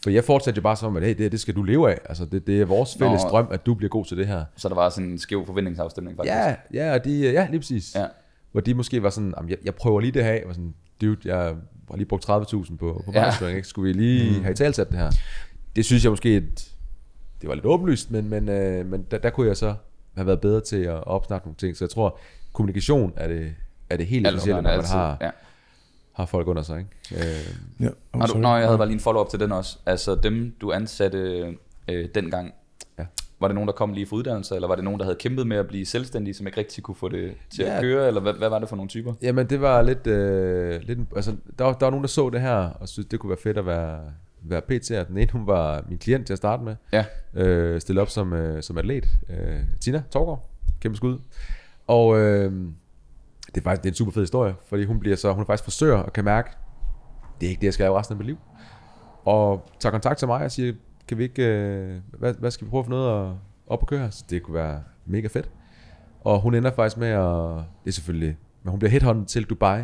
For 0.03 0.09
jeg 0.09 0.23
fortsatte 0.23 0.57
jo 0.57 0.61
bare 0.61 0.75
som, 0.75 0.97
at 0.97 1.03
hey, 1.03 1.17
det, 1.17 1.31
det 1.31 1.39
skal 1.39 1.55
du 1.55 1.63
leve 1.63 1.91
af. 1.91 1.99
Altså, 2.05 2.25
det, 2.25 2.47
det 2.47 2.61
er 2.61 2.65
vores 2.65 2.95
fælles 2.99 3.23
Nå. 3.23 3.29
drøm, 3.29 3.47
at 3.51 3.65
du 3.65 3.73
bliver 3.73 3.89
god 3.89 4.05
til 4.05 4.17
det 4.17 4.27
her. 4.27 4.45
Så 4.55 4.69
der 4.69 4.75
var 4.75 4.89
sådan 4.89 5.09
en 5.09 5.19
skæv 5.19 5.45
forventningsafstemning, 5.45 6.17
faktisk. 6.17 6.35
Ja, 6.35 6.55
ja, 6.73 6.97
de, 6.97 7.31
ja, 7.31 7.47
lige 7.49 7.59
præcis. 7.59 7.95
Ja. 7.95 8.05
Hvor 8.55 8.61
de 8.61 8.73
måske 8.73 9.03
var 9.03 9.09
sådan, 9.09 9.33
"Jamen, 9.37 9.49
jeg, 9.49 9.57
jeg 9.65 9.75
prøver 9.75 9.99
lige 9.99 10.11
det 10.11 10.23
her 10.23 10.31
af. 10.31 10.43
Og 10.45 10.53
sådan, 10.55 10.73
dude, 11.01 11.17
jeg 11.25 11.37
har 11.89 11.95
lige 11.95 12.05
brugt 12.05 12.25
30.000 12.29 12.77
på, 12.77 13.01
på 13.05 13.11
Ja. 13.13 13.21
markedsføring, 13.21 13.55
ikke? 13.57 13.67
Skulle 13.67 13.93
vi 13.93 13.99
lige 13.99 14.37
mm. 14.37 14.43
have 14.43 14.51
i 14.51 14.55
talsat 14.55 14.89
det 14.89 14.97
her? 14.97 15.11
Det 15.75 15.85
synes 15.85 16.03
jeg 16.03 16.11
måske, 16.11 16.35
et, 16.35 16.71
det 17.41 17.49
var 17.49 17.55
lidt 17.55 17.65
åbenlyst, 17.65 18.11
men, 18.11 18.29
men, 18.29 18.49
øh, 18.49 18.85
men 18.85 19.05
der, 19.11 19.17
der 19.17 19.29
kunne 19.29 19.47
jeg 19.47 19.57
så 19.57 19.75
have 20.15 20.27
været 20.27 20.41
bedre 20.41 20.61
til 20.61 20.77
at 20.83 21.03
opsnakke 21.07 21.47
nogle 21.47 21.55
ting. 21.57 21.77
Så 21.77 21.83
jeg 21.85 21.89
tror, 21.89 22.19
kommunikation 22.53 23.13
er 23.15 23.27
det, 23.27 23.53
er 23.89 23.97
det 23.97 24.07
helt 24.07 24.27
essentielle, 24.27 24.61
når 24.61 24.69
man 24.69 24.79
altid. 24.79 24.93
har, 24.95 25.17
Ja. 25.21 25.29
har 26.13 26.25
folk 26.25 26.47
under 26.47 26.61
sig. 26.63 26.77
Ikke? 26.79 27.25
Øh, 27.25 27.55
ja, 27.79 27.89
oh, 28.13 28.19
Har 28.19 28.27
du, 28.27 28.39
jeg 28.47 28.65
havde 28.65 28.77
bare 28.77 28.87
lige 28.87 28.93
en 28.95 28.99
follow-up 28.99 29.29
til 29.29 29.39
den 29.39 29.51
også. 29.51 29.77
Altså 29.85 30.15
dem, 30.15 30.55
du 30.61 30.71
ansatte 30.71 31.17
øh, 31.89 32.09
dengang, 32.15 32.47
Ja. 32.47 32.51
Var 33.39 33.47
det 33.47 33.55
nogen, 33.55 33.67
der 33.67 33.73
kom 33.73 33.93
lige 33.93 34.05
fra 34.05 34.15
uddannelse, 34.15 34.55
eller 34.55 34.67
var 34.67 34.75
det 34.75 34.83
nogen, 34.83 34.99
der 34.99 35.05
havde 35.05 35.17
kæmpet 35.19 35.47
med 35.47 35.57
at 35.57 35.67
blive 35.67 35.85
selvstændige, 35.85 36.33
som 36.33 36.47
ikke 36.47 36.59
rigtig 36.59 36.83
kunne 36.83 36.95
få 36.95 37.09
det 37.09 37.33
til 37.49 37.65
Ja. 37.65 37.75
at 37.75 37.81
køre, 37.81 38.07
eller 38.07 38.21
hvad, 38.21 38.33
hvad 38.33 38.49
var 38.49 38.59
det 38.59 38.69
for 38.69 38.75
nogle 38.75 38.89
typer? 38.89 39.13
Jamen, 39.21 39.47
det 39.47 39.61
var 39.61 39.81
lidt... 39.81 40.07
Øh, 40.07 40.81
lidt 40.81 40.99
altså, 41.15 41.35
der, 41.59 41.65
var, 41.65 41.73
der 41.73 41.85
var 41.85 41.89
nogen, 41.91 42.03
der 42.03 42.07
så 42.07 42.29
det 42.29 42.41
her, 42.41 42.55
og 42.69 42.89
synes 42.89 43.07
det 43.07 43.19
kunne 43.19 43.29
være 43.29 43.39
fedt 43.43 43.57
at 43.57 43.65
være, 43.65 43.99
være 44.41 44.61
PT'er. 44.71 45.07
Den 45.07 45.17
ene, 45.17 45.31
hun 45.31 45.47
var 45.47 45.83
min 45.89 45.97
klient 45.97 46.25
til 46.25 46.33
at 46.33 46.37
starte 46.37 46.63
med. 46.63 46.75
Ja. 46.93 47.05
Øh, 47.33 47.81
stille 47.81 48.01
op 48.01 48.09
som, 48.09 48.33
øh, 48.33 48.63
som 48.63 48.77
atlet. 48.77 49.05
Øh, 49.29 49.59
Tina 49.81 50.03
Torgård. 50.11 50.49
Kæmpe 50.81 50.97
skud. 50.97 51.19
Og 51.87 52.19
øh, 52.19 52.51
det 53.47 53.57
er 53.57 53.63
faktisk 53.63 53.83
det 53.83 53.89
er 53.89 53.91
en 53.91 53.95
super 53.95 54.11
fed 54.11 54.21
historie, 54.21 54.55
fordi 54.67 54.85
hun 54.85 54.99
bliver 54.99 55.15
så, 55.15 55.31
hun 55.33 55.41
er 55.41 55.45
faktisk 55.45 55.63
frisør 55.63 55.97
og 55.97 56.13
kan 56.13 56.25
mærke, 56.25 56.49
det 57.41 57.45
er 57.45 57.49
ikke 57.49 57.59
det, 57.59 57.65
jeg 57.65 57.73
skal 57.73 57.83
lave 57.83 57.99
resten 57.99 58.13
af 58.13 58.17
mit 58.17 58.25
liv. 58.27 58.37
Og 59.25 59.69
tager 59.79 59.91
kontakt 59.91 60.19
til 60.19 60.27
mig 60.27 60.43
og 60.45 60.51
siger, 60.51 60.73
kan 61.07 61.17
vi 61.17 61.23
ikke, 61.23 61.43
øh, 61.43 62.01
hvad, 62.19 62.33
hvad 62.33 62.51
skal 62.51 62.65
vi 62.65 62.69
prøve 62.69 62.83
for 62.83 62.89
noget 62.89 63.29
at, 63.29 63.35
op 63.67 63.81
at 63.81 63.87
køre? 63.87 64.11
Så 64.11 64.25
det 64.29 64.43
kunne 64.43 64.53
være 64.53 64.83
mega 65.05 65.27
fedt. 65.27 65.49
Og 66.21 66.41
hun 66.41 66.55
ender 66.55 66.71
faktisk 66.71 66.97
med 66.97 67.07
at, 67.07 67.65
det 67.83 67.89
er 67.89 67.91
selvfølgelig, 67.91 68.37
men 68.63 68.69
hun 68.71 68.79
bliver 68.79 68.91
headhunted 68.91 69.25
til 69.25 69.43
Dubai. 69.43 69.79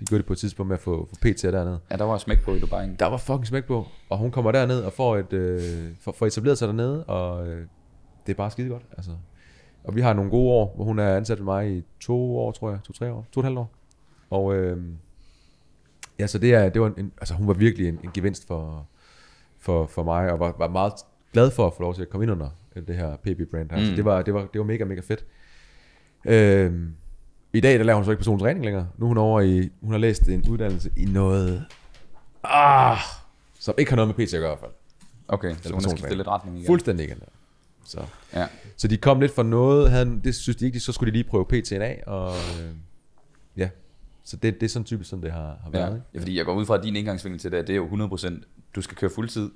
De 0.00 0.04
gjorde 0.04 0.18
det 0.18 0.26
på 0.26 0.32
et 0.32 0.38
tidspunkt 0.38 0.68
med 0.68 0.76
at 0.76 0.80
få, 0.80 1.08
få 1.08 1.14
PT 1.14 1.42
dernede. 1.42 1.80
Ja, 1.90 1.96
der 1.96 2.04
var 2.04 2.18
smæk 2.18 2.42
på 2.42 2.54
i 2.54 2.60
Dubai. 2.60 2.88
Der 2.98 3.06
var 3.06 3.16
fucking 3.16 3.46
smæk 3.46 3.64
på, 3.64 3.86
og 4.08 4.18
hun 4.18 4.30
kommer 4.30 4.52
derned 4.52 4.82
og 4.82 4.92
får, 4.92 5.16
et, 5.16 5.32
øh, 5.32 5.60
får, 6.00 6.12
får 6.12 6.26
etableret 6.26 6.58
sig 6.58 6.68
dernede, 6.68 7.04
og 7.04 7.48
øh, 7.48 7.66
det 8.26 8.32
er 8.32 8.36
bare 8.36 8.50
skide 8.50 8.68
godt. 8.68 8.82
Altså. 8.96 9.10
Og 9.84 9.96
vi 9.96 10.00
har 10.00 10.12
nogle 10.12 10.30
gode 10.30 10.52
år, 10.52 10.72
hvor 10.76 10.84
hun 10.84 10.98
er 10.98 11.16
ansat 11.16 11.38
med 11.38 11.44
mig 11.44 11.76
i 11.76 11.82
to 12.00 12.38
år, 12.38 12.52
tror 12.52 12.70
jeg, 12.70 12.78
to-tre 12.84 13.12
år, 13.12 13.26
to 13.32 13.40
og 13.40 13.42
et 13.42 13.44
halvt 13.44 13.58
år. 13.58 13.70
Og 14.30 14.54
øh, 14.54 14.82
ja, 16.18 16.26
så 16.26 16.38
det, 16.38 16.54
er, 16.54 16.68
det 16.68 16.82
var 16.82 16.92
en, 16.96 17.12
altså 17.18 17.34
hun 17.34 17.46
var 17.46 17.54
virkelig 17.54 17.88
en, 17.88 17.98
en 18.04 18.10
gevinst 18.14 18.46
for, 18.46 18.86
for, 19.60 19.86
for 19.86 20.02
mig, 20.02 20.32
og 20.32 20.40
var, 20.40 20.54
var 20.58 20.68
meget 20.68 20.92
glad 21.32 21.50
for 21.50 21.66
at 21.66 21.72
få 21.76 21.82
lov 21.82 21.94
til 21.94 22.02
at 22.02 22.08
komme 22.08 22.24
ind 22.24 22.32
under 22.32 22.48
det 22.86 22.96
her 22.96 23.16
PB-brand 23.16 23.70
her. 23.70 23.78
Mm. 23.78 23.84
Så 23.84 23.92
det 23.96 24.04
var, 24.04 24.22
det, 24.22 24.34
var, 24.34 24.40
det 24.40 24.58
var 24.58 24.64
mega, 24.64 24.84
mega 24.84 25.00
fedt. 25.00 25.24
Øh, 26.24 26.72
I 27.52 27.60
dag, 27.60 27.78
der 27.78 27.84
laver 27.84 27.96
hun 27.96 28.04
så 28.04 28.10
ikke 28.10 28.20
personlig 28.20 28.44
træning 28.44 28.64
længere. 28.64 28.88
Nu 28.98 29.04
er 29.04 29.08
hun 29.08 29.18
over 29.18 29.40
i, 29.40 29.70
hun 29.80 29.90
har 29.90 29.98
læst 29.98 30.28
en 30.28 30.48
uddannelse 30.48 30.90
i 30.96 31.04
noget, 31.04 31.64
ah, 32.44 32.98
som 33.58 33.74
ikke 33.78 33.90
har 33.90 33.96
noget 33.96 34.16
med 34.16 34.26
PT 34.26 34.34
at 34.34 34.40
gøre 34.40 34.48
i 34.48 34.50
hvert 34.50 34.58
fald. 34.58 34.70
Okay, 35.28 35.54
så 35.62 35.72
hun 35.72 35.82
har 35.82 35.90
skiftet 35.90 36.16
lidt 36.16 36.28
retning 36.28 36.56
igen. 36.56 36.66
Fuldstændig 36.66 37.06
igen. 37.06 37.18
Så. 37.84 38.00
Ja. 38.34 38.46
så 38.76 38.88
de 38.88 38.96
kom 38.96 39.20
lidt 39.20 39.34
for 39.34 39.42
noget, 39.42 39.90
havde, 39.90 40.20
det 40.24 40.34
synes 40.34 40.56
de 40.56 40.66
ikke, 40.66 40.80
så 40.80 40.92
skulle 40.92 41.12
de 41.12 41.16
lige 41.16 41.28
prøve 41.30 41.46
PT'en 41.52 41.82
af, 41.82 42.02
og 42.06 42.28
øh, 42.28 42.70
så 44.28 44.36
det, 44.36 44.54
det 44.60 44.62
er 44.62 44.68
sådan 44.70 44.84
typisk, 44.84 45.10
som 45.10 45.20
det 45.20 45.32
har, 45.32 45.58
har 45.64 45.70
været. 45.70 45.88
Ja. 45.88 45.94
ikke? 45.94 46.06
ja, 46.14 46.18
fordi 46.20 46.36
jeg 46.38 46.44
går 46.44 46.54
ud 46.54 46.66
fra, 46.66 46.74
at 46.78 46.82
din 46.82 46.96
indgangsvinkel 46.96 47.40
til 47.40 47.52
det, 47.52 47.66
det 47.66 47.72
er 47.72 47.76
jo 47.76 47.86
100%, 48.16 48.40
du 48.74 48.80
skal 48.80 48.96
køre 48.96 49.10
fuldtid, 49.10 49.50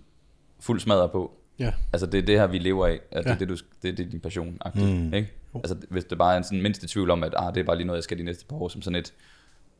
fuld 0.60 0.80
smadret 0.80 1.10
på. 1.10 1.32
Ja. 1.58 1.72
Altså 1.92 2.06
det 2.06 2.18
er 2.18 2.22
det 2.22 2.38
her, 2.38 2.46
vi 2.46 2.58
lever 2.58 2.86
af. 2.86 3.00
Altså, 3.10 3.28
Ja. 3.30 3.34
det, 3.34 3.42
er 3.42 3.46
det, 3.46 3.48
du, 3.48 3.64
det, 3.82 3.98
det 3.98 4.06
er 4.06 4.10
din 4.10 4.20
passion 4.20 4.58
mm. 4.74 5.14
ikke? 5.14 5.32
Altså 5.54 5.76
hvis 5.88 6.04
det 6.04 6.18
bare 6.18 6.32
er 6.34 6.38
en 6.38 6.44
sådan 6.44 6.62
mindste 6.62 6.86
tvivl 6.88 7.10
om, 7.10 7.22
at 7.24 7.34
ah, 7.36 7.54
det 7.54 7.60
er 7.60 7.64
bare 7.64 7.76
lige 7.76 7.86
noget, 7.86 7.96
jeg 7.96 8.04
skal 8.04 8.18
de 8.18 8.22
næste 8.22 8.46
par 8.46 8.56
år, 8.56 8.68
som 8.68 8.82
sådan 8.82 8.96
et 8.98 9.12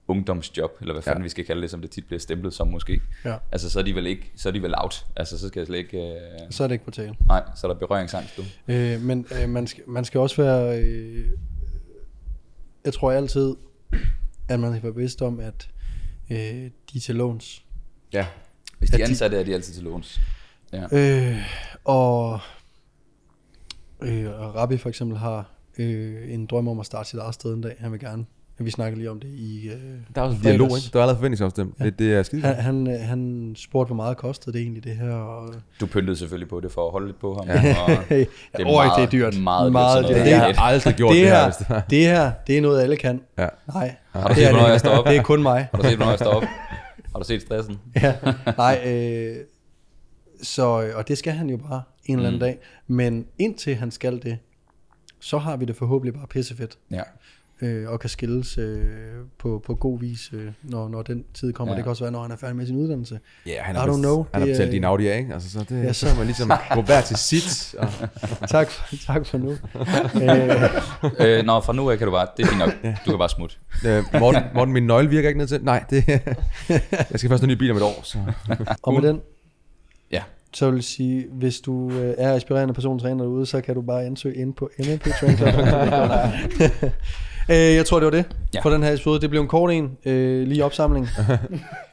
ungdomsjob, 0.09 0.71
eller 0.81 0.95
hvad 0.95 1.03
fanden 1.03 1.23
Ja. 1.23 1.23
vi 1.23 1.29
skal 1.29 1.45
kalde 1.45 1.63
det, 1.63 1.71
som 1.71 1.81
det 1.81 1.91
tit 1.91 2.07
bliver 2.07 2.21
stemplet 2.21 2.55
som 2.55 2.69
måske. 2.69 3.01
Ja. 3.25 3.37
Altså 3.53 3.71
så 3.71 3.79
er 3.79 3.83
de 3.83 3.95
vel 3.95 4.07
ikke, 4.07 4.33
så 4.37 4.49
er 4.49 4.53
de 4.53 4.63
vel 4.63 4.75
out. 4.77 5.07
Altså 5.17 5.39
så 5.39 5.49
skal 5.49 5.61
jeg 5.61 5.67
slet 5.67 5.79
ikke, 5.79 5.99
øh, 5.99 6.17
Så 6.51 6.65
er 6.65 6.69
det 6.69 6.75
ikke 6.75 6.85
på 6.85 6.91
tale. 6.91 7.15
nej, 7.27 7.43
så 7.57 7.67
er 7.67 7.73
der 7.73 7.79
berøringsangst 7.79 8.37
du. 8.37 8.43
Øh, 8.69 9.01
men 9.01 9.27
øh, 9.43 9.49
man, 9.49 9.67
skal, 9.67 9.85
man 9.87 10.05
skal 10.05 10.21
også 10.21 10.43
være... 10.43 10.81
Øh, 10.83 11.27
jeg 12.85 12.93
tror 12.93 13.13
altid, 13.13 13.55
at 14.49 14.61
man 14.61 14.73
skal 14.73 14.83
være 14.83 14.93
bevidst 14.93 15.23
om, 15.23 15.41
at 15.41 15.69
øh, 16.31 16.37
de 16.39 16.71
er 16.97 17.01
til 17.01 17.15
låns. 17.15 17.65
Ja. 18.13 18.27
Hvis 18.79 18.91
de 18.91 18.95
er 18.95 18.99
de- 19.07 19.11
ansatte, 19.11 19.37
er 19.37 19.45
de 19.45 19.55
altid 19.55 19.75
til 19.75 19.83
låns. 19.85 20.21
Ja. 20.73 20.87
Øh, 20.93 21.39
og, 21.85 22.41
øh, 24.03 24.31
Rabbi 24.31 24.77
for 24.77 24.89
eksempel 24.89 25.19
har 25.19 25.51
øh, 25.79 26.33
en 26.35 26.47
drøm 26.47 26.69
om 26.69 26.81
at 26.81 26.87
starte 26.87 27.09
sit 27.11 27.19
eget 27.19 27.35
sted 27.35 27.55
en 27.55 27.61
dag. 27.61 27.77
Han 27.79 27.93
vil 27.93 28.01
gerne. 28.01 28.27
Vi 28.65 28.71
snakker 28.71 28.99
lige 28.99 29.11
om 29.11 29.21
det 29.21 29.29
i... 29.29 29.67
Øh, 29.69 29.73
Der 30.15 30.21
er 30.21 30.25
også 30.25 30.37
en 30.37 30.43
dialog, 30.43 30.67
ikke? 30.79 30.89
Der 30.93 30.99
er 30.99 31.03
allerede 31.03 31.17
forventningsafstemt. 31.17 31.75
Ja. 31.81 31.85
Det, 31.85 31.99
det 31.99 32.13
er 32.15 32.23
skide 32.23 32.43
Han, 32.43 32.55
han, 32.57 32.87
øh, 32.87 33.01
han 33.01 33.53
spurgte, 33.59 33.89
hvor 33.89 33.97
meget 33.97 34.17
kostede 34.17 34.53
det 34.53 34.63
egentlig, 34.63 34.85
det 34.85 34.97
her. 34.97 35.13
Og, 35.15 35.55
Du 35.81 35.87
pyntede 35.87 36.17
selvfølgelig 36.17 36.49
på 36.49 36.61
det 36.61 36.73
for 36.73 36.87
at 36.87 36.93
holde 36.93 37.07
lidt 37.07 37.21
på 37.21 37.35
ham. 37.35 37.47
Ja. 37.49 37.75
Og 37.83 37.89
det 38.09 38.29
er 38.53 38.67
Øj, 38.67 38.73
meget, 38.87 38.93
det 38.97 39.05
er 39.05 39.11
dyrt. 39.11 39.41
Meget, 39.43 39.73
Meget 39.73 40.05
dyrt. 40.05 40.17
dyrt. 40.17 40.25
Det 40.27 40.33
har 40.35 40.47
Det 40.49 40.57
jeg 40.57 40.65
aldrig 40.65 40.95
gjort 40.95 41.13
det, 41.15 41.21
det, 41.21 41.29
her. 41.29 41.45
her, 41.45 41.51
det 41.51 41.67
var. 41.69 41.81
det 41.91 41.99
her, 42.07 42.33
det 42.47 42.57
er 42.59 42.61
noget, 42.61 42.83
alle 42.83 42.97
kan. 42.97 43.21
Ja. 43.39 43.49
Nej, 43.75 43.95
Har 44.13 44.23
du 44.23 44.29
det 44.29 44.37
set, 44.37 44.45
er 44.47 44.51
hvornår 44.51 44.65
det 44.67 44.73
jeg 44.73 44.81
står 44.81 44.91
op? 44.91 45.07
Det 45.07 45.17
er 45.17 45.23
kun 45.23 45.43
mig. 45.43 45.69
Har 45.75 45.79
du 45.83 45.89
set, 45.89 45.97
hvornår 45.97 46.13
jeg 46.13 46.19
står 46.19 46.31
op? 46.33 46.43
Har 47.13 47.19
du 47.19 47.25
set 47.25 47.43
stressen? 47.43 47.79
ja, 48.03 48.15
nej, 48.57 48.81
øh, 48.87 49.37
så, 50.43 50.91
og 50.95 51.09
det 51.09 51.19
skal 51.19 51.33
han 51.33 51.51
jo 51.51 51.57
bare. 51.57 51.83
en 52.07 52.15
eller 52.17 52.29
anden 52.29 52.41
dag. 52.41 52.59
Men 52.87 53.27
indtil 53.39 53.75
han 53.75 53.91
skal 53.91 54.23
det, 54.23 54.39
så 55.21 55.39
har 55.39 55.57
vi 55.57 55.65
det 55.65 55.77
forhåbentlig 55.77 56.15
bare 56.15 56.27
pissefedt. 56.27 56.79
Ja. 56.91 57.01
Øh, 57.61 57.89
og 57.91 58.01
kan 58.01 58.11
skilles 58.11 58.59
øh, 58.59 58.81
på, 59.39 59.63
på 59.67 59.75
god 59.75 60.01
vis, 60.01 60.31
øh, 60.33 60.53
når, 60.63 60.89
når 60.89 61.03
den 61.03 61.25
tid 61.35 61.53
kommer. 61.53 61.73
Ja. 61.75 61.77
Det 61.77 61.85
kan 61.85 61.91
også 61.91 62.05
være, 62.05 62.13
når 62.13 62.23
han 62.23 62.31
er 62.31 62.37
færdig 62.37 62.57
med 62.57 62.67
sin 62.67 62.77
uddannelse. 62.77 63.21
Ja, 63.47 63.63
han 63.63 63.75
I 63.75 63.79
har, 63.79 63.87
know. 63.87 64.17
Han 64.17 64.27
har 64.33 64.41
Det 64.41 64.49
er- 64.53 64.57
betalt 64.57 64.73
din 64.73 64.85
Audi 64.85 65.09
af, 65.09 65.19
ikke? 65.19 65.35
Altså, 65.35 65.51
så 65.51 65.65
det 65.69 65.85
Ja, 65.85 65.93
så- 65.93 66.09
så 66.09 66.17
man 66.17 66.27
ligesom 66.27 66.53
gå 66.75 66.83
hver 66.83 67.01
til 67.01 67.17
sit. 67.17 67.75
Og, 67.79 67.89
tak, 68.49 68.71
for, 68.71 68.97
tak 69.07 69.27
for 69.27 69.39
nu. 69.39 69.51
øh, 69.51 71.39
øh, 71.39 71.45
nå, 71.45 71.61
fra 71.61 71.73
nu 71.73 71.91
af 71.91 71.99
kan 71.99 72.07
du 72.07 72.11
bare, 72.13 72.27
det 72.37 72.43
er 72.43 72.47
fint 72.49 72.59
nok. 72.59 72.73
Du 73.07 73.11
kan 73.11 73.19
bare 73.19 73.29
smutte. 73.29 73.57
øh, 73.87 74.05
Morten, 74.21 74.43
Morten, 74.55 74.75
min 74.75 74.87
nøgle 74.87 75.09
virker 75.11 75.29
ikke 75.29 75.39
ned 75.39 75.47
til. 75.47 75.65
Nej, 75.65 75.85
det, 75.91 76.09
jeg 76.09 76.21
skal 77.15 77.29
først 77.29 77.43
have 77.43 77.43
en 77.43 77.49
ny 77.49 77.59
bil 77.59 77.71
om 77.71 77.77
et 77.77 77.83
år. 77.83 78.01
Så. 78.03 78.19
og 78.83 78.95
med 78.95 79.03
den, 79.03 79.21
Ja. 80.13 80.23
så 80.53 80.67
vil 80.71 80.77
jeg 80.77 80.85
sige, 80.85 81.27
hvis 81.33 81.61
du 81.61 81.91
øh, 81.91 82.15
er 82.19 82.35
aspirerende 82.35 82.75
persontræner 82.75 83.25
derude, 83.25 83.47
så 83.47 83.61
kan 83.61 83.75
du 83.75 83.83
bare 83.83 84.05
ansøge 84.05 84.35
ind 84.37 84.55
på 84.55 84.71
Club. 85.19 85.31
øh, 87.51 87.57
jeg 87.57 87.87
tror, 87.87 87.99
det 88.01 88.05
var 88.05 88.11
det 88.11 88.25
Ja. 88.55 88.61
for 88.61 88.71
den 88.71 88.83
her 88.83 88.93
episode. 88.93 89.21
Det 89.21 89.31
blev 89.31 89.43
en 89.43 89.49
kort 89.49 89.71
en, 89.73 89.91
øh, 90.07 90.47
lige 90.49 90.65
opsamling. 90.65 91.07
Vi 91.09 91.19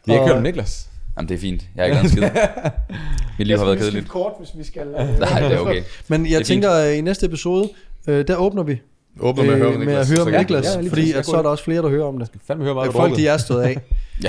har 0.08 0.14
ikke 0.14 0.22
Og- 0.22 0.28
hørt 0.28 0.38
om 0.38 0.44
Niklas. 0.44 0.90
Jamen, 1.18 1.30
det 1.30 1.36
er 1.36 1.40
fint. 1.40 1.62
Jeg 1.76 1.82
har 1.82 1.86
ikke 1.86 1.96
lavet 1.96 2.12
skid. 2.12 2.24
Mit 3.40 3.48
liv 3.48 3.58
har 3.58 3.66
været 3.66 3.78
kedeligt. 3.80 4.08
kort, 4.08 4.32
hvis 4.40 4.50
vi 4.58 4.64
skal... 4.64 4.88
Nej, 5.20 5.40
det 5.40 5.52
er 5.54 5.60
okay. 5.60 5.84
Men 6.08 6.22
Det 6.22 6.28
er 6.28 6.32
jeg 6.32 6.38
fint. 6.38 6.48
tænker, 6.48 6.74
øh, 6.90 6.98
i 6.98 7.02
næste 7.02 7.26
episode, 7.26 7.70
øh, 8.08 8.28
der 8.28 8.36
åbner 8.36 8.64
vi 8.64 8.82
Åbner 9.20 9.44
med 9.44 9.54
at 9.54 9.58
høre 9.60 9.68
om 9.68 9.74
med 9.74 9.86
Niklas. 9.86 10.12
at 10.12 10.18
høre 10.18 10.28
om 10.28 10.40
Niklas, 10.40 10.66
Ja, 10.84 10.90
fordi 10.90 11.12
at 11.14 11.26
så 11.26 11.36
er 11.38 11.42
der 11.42 11.50
også 11.50 11.64
flere, 11.64 11.82
der 11.82 11.90
hører 11.90 12.06
om 12.06 12.20
det. 12.20 12.28
Fandme 12.48 12.64
høre 12.66 12.74
meget, 12.74 12.88
Øh, 12.88 12.94
Folk, 12.94 13.16
de 13.16 13.28
er 13.28 13.38
stået 13.38 13.62
af. 13.64 13.78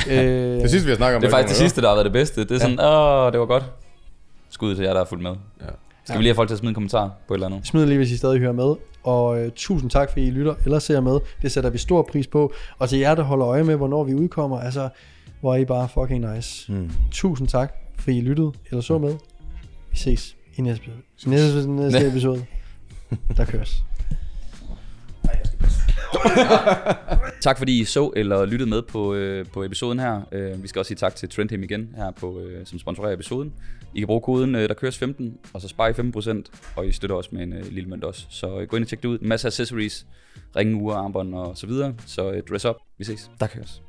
Ja. 0.08 0.24
øh, 0.24 0.60
Det 0.62 0.70
sidste, 0.70 0.86
vi 0.86 0.90
har 0.90 0.96
snakket 0.96 1.16
om. 1.16 1.20
Det 1.22 1.28
er 1.28 1.32
faktisk 1.32 1.48
det 1.48 1.56
sidste, 1.56 1.80
der 1.82 1.88
har 1.88 1.94
været 1.94 2.04
det 2.04 2.12
bedste. 2.12 2.40
Det 2.44 2.50
er 2.50 2.58
sådan, 2.58 2.80
åh, 2.80 3.32
det 3.32 3.40
var 3.40 3.46
godt. 3.46 3.64
Skud 4.50 4.74
til 4.76 4.84
jer, 4.84 4.92
der 4.94 5.00
er 5.00 5.04
fuldt 5.04 5.22
med. 5.22 5.30
Ja. 5.60 5.66
Skal 6.04 6.18
vi 6.18 6.22
lige 6.22 6.28
have 6.30 6.34
folk 6.34 6.48
til 6.48 6.54
at 6.54 6.58
smide 6.58 6.70
en 6.70 6.74
kommentar 6.74 7.10
på 7.28 7.34
et 7.34 7.36
eller 7.36 7.46
andet? 7.46 7.66
Smid 7.66 7.86
lige, 7.86 7.96
hvis 7.96 8.10
I 8.10 8.16
stadig 8.16 8.40
hører 8.40 8.52
med. 8.52 8.74
Og 9.02 9.40
øh, 9.40 9.50
tusind 9.56 9.90
tak, 9.90 10.10
fordi 10.10 10.26
I 10.26 10.30
lytter 10.30 10.54
eller 10.64 10.78
ser 10.78 11.00
med. 11.00 11.18
Det 11.42 11.52
sætter 11.52 11.70
vi 11.70 11.78
stor 11.78 12.02
pris 12.02 12.26
på. 12.26 12.52
Og 12.78 12.88
til 12.88 12.98
jer, 12.98 13.14
der 13.14 13.22
holder 13.22 13.48
øje 13.48 13.64
med, 13.64 13.76
hvornår 13.76 14.04
vi 14.04 14.14
udkommer, 14.14 14.60
altså, 14.60 14.88
hvor 15.40 15.54
er 15.54 15.58
I 15.58 15.64
bare 15.64 15.88
fucking 15.88 16.34
nice. 16.34 16.72
Mm. 16.72 16.90
Tusind 17.10 17.48
tak, 17.48 17.74
fordi 17.98 18.18
I 18.18 18.20
lyttede 18.20 18.52
eller 18.70 18.80
så 18.80 18.98
med. 18.98 19.14
Vi 19.90 19.96
ses 19.96 20.36
i 20.56 20.62
næste 20.62 20.84
episode. 20.84 21.30
Næste, 21.30 21.70
næste 21.70 22.08
episode. 22.08 22.44
Der 23.36 23.44
køres. 23.44 23.82
Tak 27.40 27.58
fordi 27.58 27.80
I 27.80 27.84
så 27.84 28.12
eller 28.16 28.44
lyttede 28.44 28.70
med 28.70 28.82
på, 28.82 29.14
øh, 29.14 29.46
på 29.46 29.64
episoden 29.64 29.98
her. 29.98 30.20
Øh, 30.32 30.62
vi 30.62 30.68
skal 30.68 30.78
også 30.78 30.88
sige 30.88 30.96
tak 30.96 31.16
til 31.16 31.28
Trendham 31.28 31.62
igen 31.62 31.88
her, 31.96 32.10
på, 32.10 32.40
øh, 32.40 32.66
som 32.66 32.78
sponsorerer 32.78 33.12
episoden. 33.12 33.52
I 33.94 33.98
kan 33.98 34.06
bruge 34.06 34.20
koden, 34.20 34.54
øh, 34.54 34.68
der 34.68 34.74
køres 34.74 34.98
15, 34.98 35.38
og 35.52 35.60
så 35.60 35.68
sparer 35.68 35.88
I 35.88 35.92
15%, 35.92 36.50
og 36.76 36.86
I 36.86 36.92
støtter 36.92 37.16
også 37.16 37.30
med 37.32 37.42
en 37.42 37.52
øh, 37.52 37.72
lille 37.72 37.90
mønt 37.90 38.04
også. 38.04 38.26
Så 38.30 38.60
øh, 38.60 38.68
gå 38.68 38.76
ind 38.76 38.84
og 38.84 38.88
tjek 38.88 39.02
det 39.02 39.08
ud. 39.08 39.18
Masser 39.18 39.48
af 39.48 39.50
accessories, 39.50 40.06
ringe, 40.56 40.74
ure, 40.74 40.96
armbånd 40.96 41.34
og 41.34 41.58
så 41.58 41.66
videre. 41.66 41.94
Så 42.06 42.30
øh, 42.30 42.42
dress 42.50 42.64
up. 42.64 42.76
Vi 42.98 43.04
ses. 43.04 43.30
Der 43.40 43.46
køres. 43.46 43.82